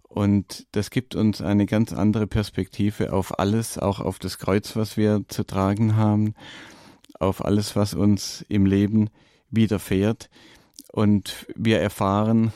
und 0.03 0.68
das 0.74 0.91
gibt 0.91 1.16
uns 1.16 1.41
eine 1.41 1.66
ganz 1.66 1.91
andere 1.91 2.28
Perspektive 2.28 3.11
auf 3.14 3.40
alles, 3.40 3.80
auch 3.80 3.99
auf 3.99 4.20
das 4.20 4.38
Kreuz, 4.38 4.76
was 4.76 4.95
wir 4.95 5.24
zu 5.28 5.44
tragen 5.44 5.95
haben, 5.95 6.36
auf 7.20 7.44
alles, 7.44 7.76
was 7.76 7.95
uns 7.95 8.45
im 8.48 8.68
Leben 8.68 9.10
widerfährt. 9.49 10.30
Und 10.91 11.48
wir 11.56 11.80
erfahren 11.80 12.53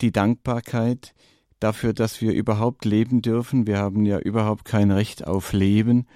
die 0.00 0.12
Dankbarkeit 0.12 1.12
dafür, 1.60 1.92
dass 1.92 2.22
wir 2.22 2.32
überhaupt 2.32 2.86
leben 2.86 3.20
dürfen. 3.20 3.66
Wir 3.66 3.76
haben 3.76 4.06
ja 4.06 4.18
überhaupt 4.18 4.64
kein 4.64 4.90
Recht 4.90 5.26
auf 5.26 5.52
Leben. 5.52 6.06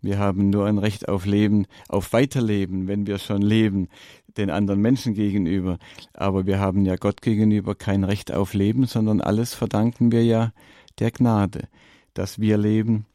Wir 0.00 0.18
haben 0.18 0.48
nur 0.48 0.64
ein 0.64 0.78
Recht 0.78 1.10
auf 1.10 1.26
Leben, 1.26 1.66
auf 1.90 2.14
Weiterleben, 2.14 2.88
wenn 2.88 3.06
wir 3.06 3.18
schon 3.18 3.42
leben 3.42 3.88
den 4.36 4.50
anderen 4.50 4.80
Menschen 4.80 5.14
gegenüber. 5.14 5.78
Aber 6.12 6.46
wir 6.46 6.58
haben 6.58 6.84
ja 6.84 6.96
Gott 6.96 7.22
gegenüber 7.22 7.74
kein 7.74 8.04
Recht 8.04 8.32
auf 8.32 8.54
Leben, 8.54 8.86
sondern 8.86 9.20
alles 9.20 9.54
verdanken 9.54 10.12
wir 10.12 10.24
ja 10.24 10.52
der 10.98 11.10
Gnade, 11.10 11.68
dass 12.14 12.38
wir 12.38 12.58
leben, 12.58 13.06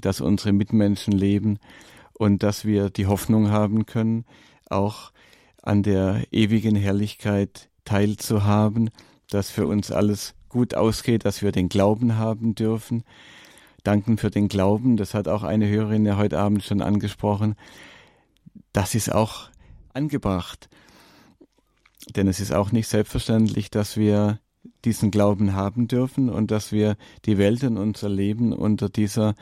dass 0.00 0.20
unsere 0.20 0.52
Mitmenschen 0.52 1.12
leben 1.12 1.58
und 2.14 2.42
dass 2.42 2.64
wir 2.64 2.90
die 2.90 3.06
Hoffnung 3.06 3.50
haben 3.50 3.86
können, 3.86 4.24
auch 4.68 5.12
an 5.62 5.82
der 5.82 6.24
ewigen 6.30 6.76
Herrlichkeit 6.76 7.68
teilzuhaben, 7.84 8.90
dass 9.28 9.50
für 9.50 9.66
uns 9.66 9.90
alles 9.90 10.34
gut 10.48 10.74
ausgeht, 10.74 11.24
dass 11.24 11.42
wir 11.42 11.52
den 11.52 11.68
Glauben 11.68 12.16
haben 12.16 12.54
dürfen. 12.54 13.04
Danken 13.84 14.18
für 14.18 14.30
den 14.30 14.48
Glauben, 14.48 14.96
das 14.96 15.14
hat 15.14 15.28
auch 15.28 15.42
eine 15.42 15.68
Hörerin 15.68 16.06
ja 16.06 16.16
heute 16.16 16.38
Abend 16.38 16.62
schon 16.62 16.82
angesprochen. 16.82 17.56
Das 18.72 18.94
ist 18.94 19.12
auch 19.12 19.50
angebracht. 19.94 20.68
Denn 22.16 22.26
es 22.28 22.40
ist 22.40 22.52
auch 22.52 22.72
nicht 22.72 22.88
selbstverständlich, 22.88 23.70
dass 23.70 23.96
wir 23.96 24.40
diesen 24.84 25.10
Glauben 25.10 25.54
haben 25.54 25.88
dürfen 25.88 26.28
und 26.28 26.50
dass 26.50 26.72
wir 26.72 26.96
die 27.24 27.38
Welt 27.38 27.62
und 27.64 27.76
unser 27.76 28.08
Leben 28.08 28.52
unter 28.52 28.88
dieser 28.88 29.34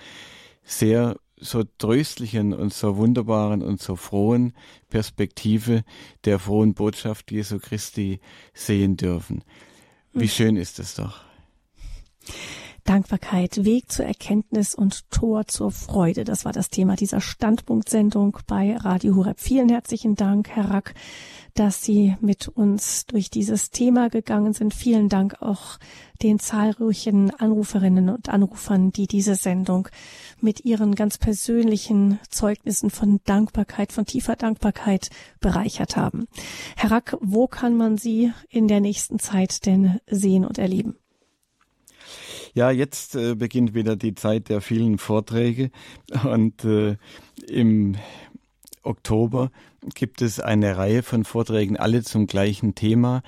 sehr 0.63 1.17
so 1.37 1.65
tröstlichen 1.79 2.53
und 2.53 2.73
so 2.73 2.97
wunderbaren 2.97 3.63
und 3.63 3.81
so 3.81 3.97
frohen 3.97 4.53
Perspektive 4.91 5.85
der 6.25 6.39
frohen 6.39 6.75
Botschaft 6.75 7.33
Jesu 7.33 7.59
Christi 7.59 8.21
sehen 8.53 8.97
dürfen. 8.97 9.43
Wie 10.13 10.25
hm. 10.25 10.29
schön 10.29 10.57
ist 10.57 10.79
es 10.79 10.95
doch. 10.95 11.23
Dankbarkeit, 12.85 13.65
Weg 13.65 13.91
zur 13.91 14.05
Erkenntnis 14.05 14.75
und 14.75 15.11
Tor 15.11 15.47
zur 15.47 15.71
Freude. 15.71 16.25
Das 16.25 16.45
war 16.45 16.53
das 16.53 16.71
Thema 16.71 16.97
dieser 16.97 17.21
Standpunktsendung 17.21 18.39
bei 18.47 18.77
Radio 18.77 19.15
Hureb. 19.15 19.41
Vielen 19.41 19.69
herzlichen 19.69 20.15
Dank, 20.15 20.49
Herr 20.49 20.71
Rack, 20.71 20.95
dass 21.55 21.83
Sie 21.83 22.17
mit 22.21 22.49
uns 22.49 23.07
durch 23.07 23.31
dieses 23.31 23.71
Thema 23.71 24.09
gegangen 24.09 24.53
sind. 24.53 24.75
Vielen 24.75 25.09
Dank 25.09 25.43
auch 25.43 25.79
den 26.23 26.39
zahlreichen 26.39 27.31
Anruferinnen 27.31 28.09
und 28.09 28.29
Anrufern, 28.29 28.93
die 28.93 29.07
diese 29.07 29.35
Sendung 29.35 29.89
mit 30.41 30.65
ihren 30.65 30.95
ganz 30.95 31.19
persönlichen 31.19 32.19
Zeugnissen 32.29 32.91
von 32.91 33.21
Dankbarkeit, 33.25 33.93
von 33.93 34.07
tiefer 34.07 34.37
Dankbarkeit 34.37 35.11
bereichert 35.41 35.97
haben. 35.97 36.27
Herr 36.77 36.91
Rack, 36.91 37.17
wo 37.21 37.47
kann 37.47 37.77
man 37.77 37.97
Sie 37.97 38.33
in 38.49 38.69
der 38.69 38.81
nächsten 38.81 39.19
Zeit 39.19 39.67
denn 39.67 40.01
sehen 40.07 40.45
und 40.45 40.59
erleben? 40.59 41.00
Ja, 42.53 42.71
jetzt 42.71 43.15
äh, 43.15 43.35
beginnt 43.37 43.75
wieder 43.75 43.97
die 43.97 44.15
Zeit 44.15 44.49
der 44.49 44.61
vielen 44.61 44.99
Vorträge 44.99 45.71
und 46.25 46.65
äh, 46.65 46.97
im 47.47 47.97
Oktober 48.83 49.51
gibt 49.95 50.21
es 50.21 50.41
eine 50.41 50.77
Reihe 50.77 51.03
von 51.03 51.25
Vorträgen, 51.25 51.77
alle 51.77 52.03
zum 52.03 52.27
gleichen 52.27 52.75
Thema. 52.75 53.23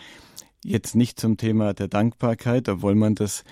Jetzt 0.64 0.94
nicht 0.94 1.20
zum 1.20 1.36
Thema 1.36 1.72
der 1.72 1.88
Dankbarkeit, 1.88 2.68
obwohl 2.68 2.94
man 2.94 3.14
das 3.14 3.44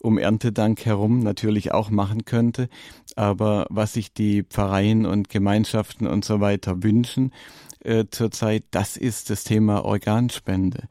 um 0.00 0.18
Erntedank 0.18 0.84
herum 0.84 1.20
natürlich 1.20 1.72
auch 1.72 1.88
machen 1.88 2.26
könnte. 2.26 2.68
Aber 3.16 3.66
was 3.70 3.94
sich 3.94 4.12
die 4.12 4.42
Pfarreien 4.42 5.06
und 5.06 5.30
Gemeinschaften 5.30 6.06
und 6.06 6.24
so 6.24 6.40
weiter 6.40 6.82
wünschen 6.82 7.32
äh, 7.80 8.04
zurzeit, 8.10 8.64
das 8.70 8.98
ist 8.98 9.30
das 9.30 9.44
Thema 9.44 9.84
Organspende. 9.84 10.88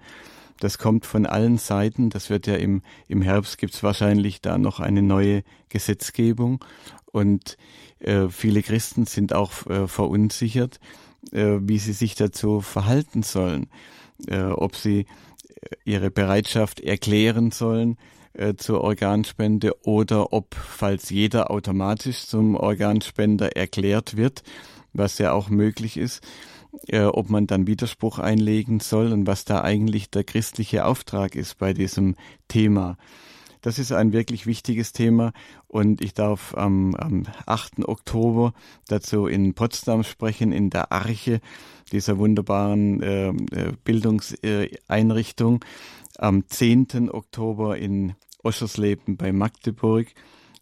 Das 0.60 0.78
kommt 0.78 1.06
von 1.06 1.26
allen 1.26 1.58
Seiten. 1.58 2.10
Das 2.10 2.30
wird 2.30 2.48
ja 2.48 2.56
im, 2.56 2.82
im 3.08 3.22
Herbst 3.22 3.58
gibt's 3.58 3.84
wahrscheinlich 3.84 4.42
da 4.42 4.58
noch 4.58 4.80
eine 4.80 5.02
neue 5.02 5.44
Gesetzgebung. 5.70 6.64
Und 7.12 7.58
äh, 8.00 8.30
viele 8.30 8.64
Christen 8.64 9.06
sind 9.06 9.34
auch 9.34 9.68
äh, 9.68 9.88
verunsichert, 9.88 10.80
äh, 11.32 11.58
wie 11.62 11.80
sie 11.80 11.94
sich 11.94 12.16
dazu 12.16 12.62
verhalten 12.62 13.24
sollen. 13.24 13.70
Äh, 14.28 14.44
ob 14.44 14.76
sie 14.76 15.00
äh, 15.00 15.06
ihre 15.86 16.12
Bereitschaft 16.12 16.80
erklären 16.80 17.52
sollen 17.52 17.98
äh, 18.34 18.56
zur 18.56 18.82
Organspende 18.82 19.76
oder 19.84 20.34
ob, 20.34 20.56
falls 20.56 21.10
jeder 21.10 21.52
automatisch 21.52 22.26
zum 22.26 22.56
Organspender 22.56 23.56
erklärt 23.56 24.18
wird, 24.18 24.44
was 24.94 25.18
ja 25.18 25.34
auch 25.34 25.50
möglich 25.50 25.98
ist, 25.98 26.22
äh, 26.88 27.04
ob 27.04 27.30
man 27.30 27.48
dann 27.48 27.68
Widerspruch 27.68 28.20
einlegen 28.20 28.80
soll 28.80 29.12
und 29.12 29.28
was 29.28 29.46
da 29.46 29.62
eigentlich 29.62 30.10
der 30.10 30.24
christliche 30.24 30.86
Auftrag 30.86 31.36
ist 31.36 31.58
bei 31.58 31.74
diesem 31.74 32.16
Thema. 32.48 32.98
Das 33.62 33.80
ist 33.80 33.94
ein 33.94 34.12
wirklich 34.12 34.46
wichtiges 34.46 34.92
Thema 34.92 35.32
und 35.68 36.02
ich 36.02 36.14
darf 36.14 36.54
am, 36.56 36.96
am 36.96 37.24
8. 37.46 37.88
Oktober 37.88 38.54
dazu 38.90 39.26
in 39.26 39.54
Potsdam 39.54 40.04
sprechen, 40.04 40.52
in 40.52 40.70
der 40.70 40.92
Arche, 40.92 41.40
dieser 41.92 42.18
wunderbaren 42.18 43.02
äh, 43.02 43.30
äh 43.30 43.72
Bildungseinrichtung. 43.86 45.64
Am 46.18 46.46
10. 46.46 47.10
Oktober 47.10 47.78
in 47.78 48.16
Oschersleben 48.44 49.16
bei 49.16 49.32
Magdeburg 49.32 50.08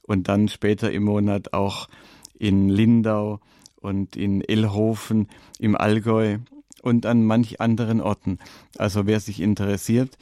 und 0.03 0.27
dann 0.27 0.47
später 0.47 0.91
im 0.91 1.03
Monat 1.03 1.53
auch 1.53 1.89
in 2.37 2.69
Lindau 2.69 3.39
und 3.81 4.15
in 4.15 4.41
Elhofen 4.41 5.27
im 5.59 5.75
Allgäu 5.75 6.37
und 6.81 7.05
an 7.05 7.25
manch 7.25 7.59
anderen 7.59 8.01
Orten. 8.01 8.39
Also 8.77 9.05
wer 9.05 9.19
sich 9.19 9.41
interessiert, 9.41 10.17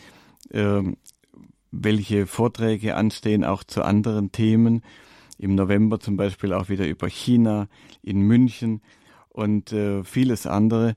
äh, 0.49 0.81
welche 1.71 2.25
Vorträge 2.25 2.95
anstehen, 2.95 3.43
auch 3.43 3.63
zu 3.63 3.83
anderen 3.83 4.31
Themen, 4.31 4.81
im 5.37 5.55
November 5.55 5.99
zum 5.99 6.17
Beispiel 6.17 6.51
auch 6.53 6.67
wieder 6.67 6.87
über 6.87 7.07
China 7.07 7.67
in 8.01 8.21
München 8.21 8.81
und 9.29 9.71
äh, 9.71 10.03
vieles 10.03 10.45
andere, 10.45 10.95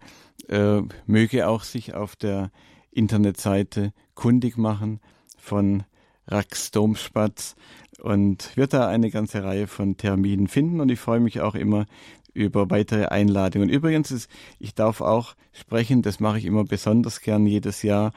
äh, 0.49 0.83
möge 1.07 1.47
auch 1.47 1.63
sich 1.63 1.95
auf 1.95 2.17
der 2.17 2.51
Internetseite 2.91 3.93
kundig 4.15 4.59
machen 4.59 5.01
von 5.39 5.85
Rax 6.27 6.73
Domspatz 6.73 7.55
und 8.01 8.57
wird 8.57 8.73
da 8.73 8.89
eine 8.89 9.11
ganze 9.11 9.45
Reihe 9.45 9.69
von 9.69 9.97
Terminen 9.97 10.49
finden 10.49 10.81
und 10.81 10.91
ich 10.91 10.99
freue 10.99 11.21
mich 11.21 11.41
auch 11.41 11.55
immer 11.55 11.87
über 12.35 12.71
weitere 12.71 13.07
Einladungen. 13.07 13.69
Übrigens 13.69 14.11
ist, 14.11 14.31
ich 14.59 14.75
darf 14.75 15.01
auch 15.01 15.35
sprechen, 15.53 16.03
das 16.03 16.21
mache 16.21 16.39
ich 16.39 16.45
immer 16.45 16.65
besonders 16.65 17.21
gern 17.21 17.47
jedes 17.47 17.83
Jahr, 17.83 18.13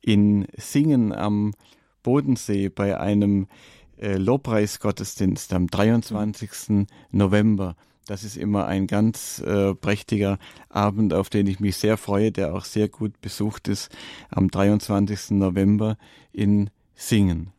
in 0.00 0.46
Singen 0.56 1.12
am 1.12 1.54
Bodensee 2.02 2.68
bei 2.68 2.98
einem 2.98 3.48
äh, 3.98 4.16
Lobpreisgottesdienst 4.16 5.52
am 5.52 5.66
23. 5.66 6.86
November. 7.10 7.76
Das 8.06 8.24
ist 8.24 8.38
immer 8.38 8.66
ein 8.66 8.86
ganz 8.86 9.38
äh, 9.40 9.74
prächtiger 9.74 10.38
Abend, 10.70 11.12
auf 11.12 11.28
den 11.28 11.46
ich 11.46 11.60
mich 11.60 11.76
sehr 11.76 11.98
freue, 11.98 12.32
der 12.32 12.54
auch 12.54 12.64
sehr 12.64 12.88
gut 12.88 13.20
besucht 13.20 13.68
ist 13.68 13.94
am 14.30 14.50
23. 14.50 15.32
November 15.32 15.98
in 16.32 16.70
Singen. 16.94 17.52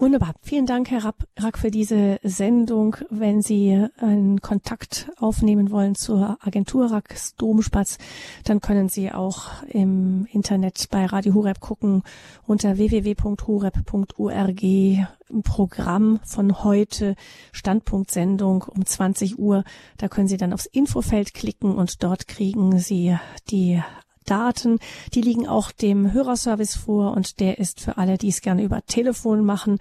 Wunderbar. 0.00 0.34
Vielen 0.40 0.64
Dank, 0.64 0.90
Herr 0.90 1.12
Rack, 1.36 1.58
für 1.58 1.70
diese 1.70 2.20
Sendung. 2.22 2.96
Wenn 3.10 3.42
Sie 3.42 3.86
einen 3.98 4.40
Kontakt 4.40 5.10
aufnehmen 5.18 5.70
wollen 5.70 5.94
zur 5.94 6.38
Agentur 6.40 6.90
Racks 6.90 7.34
Domspatz, 7.36 7.98
dann 8.44 8.62
können 8.62 8.88
Sie 8.88 9.12
auch 9.12 9.62
im 9.68 10.26
Internet 10.32 10.88
bei 10.90 11.04
Radio 11.04 11.34
Hureb 11.34 11.60
gucken 11.60 12.02
unter 12.46 12.78
www.hureb.org 12.78 14.62
Programm 15.44 16.20
von 16.24 16.64
heute, 16.64 17.14
Standpunktsendung 17.52 18.62
um 18.62 18.86
20 18.86 19.38
Uhr. 19.38 19.64
Da 19.98 20.08
können 20.08 20.28
Sie 20.28 20.38
dann 20.38 20.54
aufs 20.54 20.64
Infofeld 20.64 21.34
klicken 21.34 21.74
und 21.74 22.02
dort 22.02 22.26
kriegen 22.26 22.78
Sie 22.78 23.18
die 23.50 23.82
Daten. 24.24 24.78
Die 25.14 25.22
liegen 25.22 25.48
auch 25.48 25.72
dem 25.72 26.12
Hörerservice 26.12 26.76
vor 26.76 27.16
und 27.16 27.40
der 27.40 27.58
ist 27.58 27.80
für 27.80 27.98
alle, 27.98 28.18
die 28.18 28.28
es 28.28 28.40
gerne 28.40 28.62
über 28.62 28.86
Telefon 28.86 29.44
machen, 29.44 29.80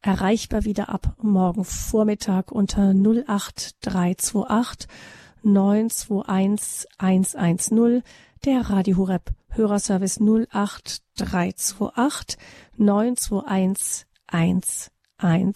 erreichbar 0.00 0.64
wieder 0.64 0.88
ab 0.88 1.16
morgen 1.20 1.64
Vormittag 1.64 2.50
unter 2.52 2.92
08328 2.92 4.88
921 5.42 6.86
110. 6.98 8.02
Der 8.44 8.70
Radio 8.70 8.96
Horeb 8.96 9.30
Hörerservice 9.50 10.20
08328 10.20 12.38
921 12.76 14.06
110 14.26 15.52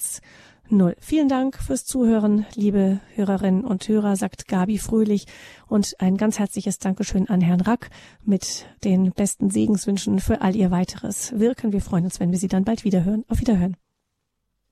null. 0.68 0.96
Vielen 1.00 1.28
Dank 1.28 1.56
fürs 1.56 1.84
Zuhören, 1.84 2.46
liebe 2.54 3.00
Hörerinnen 3.14 3.64
und 3.64 3.86
Hörer, 3.88 4.16
sagt 4.16 4.48
Gabi 4.48 4.78
Fröhlich 4.78 5.26
und 5.68 5.94
ein 5.98 6.16
ganz 6.16 6.38
herzliches 6.38 6.78
Dankeschön 6.78 7.28
an 7.28 7.40
Herrn 7.40 7.60
Rack 7.60 7.90
mit 8.24 8.66
den 8.84 9.12
besten 9.12 9.50
Segenswünschen 9.50 10.20
für 10.20 10.40
all 10.40 10.56
Ihr 10.56 10.70
weiteres 10.70 11.38
Wirken. 11.38 11.72
Wir 11.72 11.80
freuen 11.80 12.04
uns, 12.04 12.20
wenn 12.20 12.32
wir 12.32 12.38
Sie 12.38 12.48
dann 12.48 12.64
bald 12.64 12.84
wieder 12.84 13.04
hören. 13.04 13.24
Auf 13.28 13.40
Wiederhören. 13.40 13.76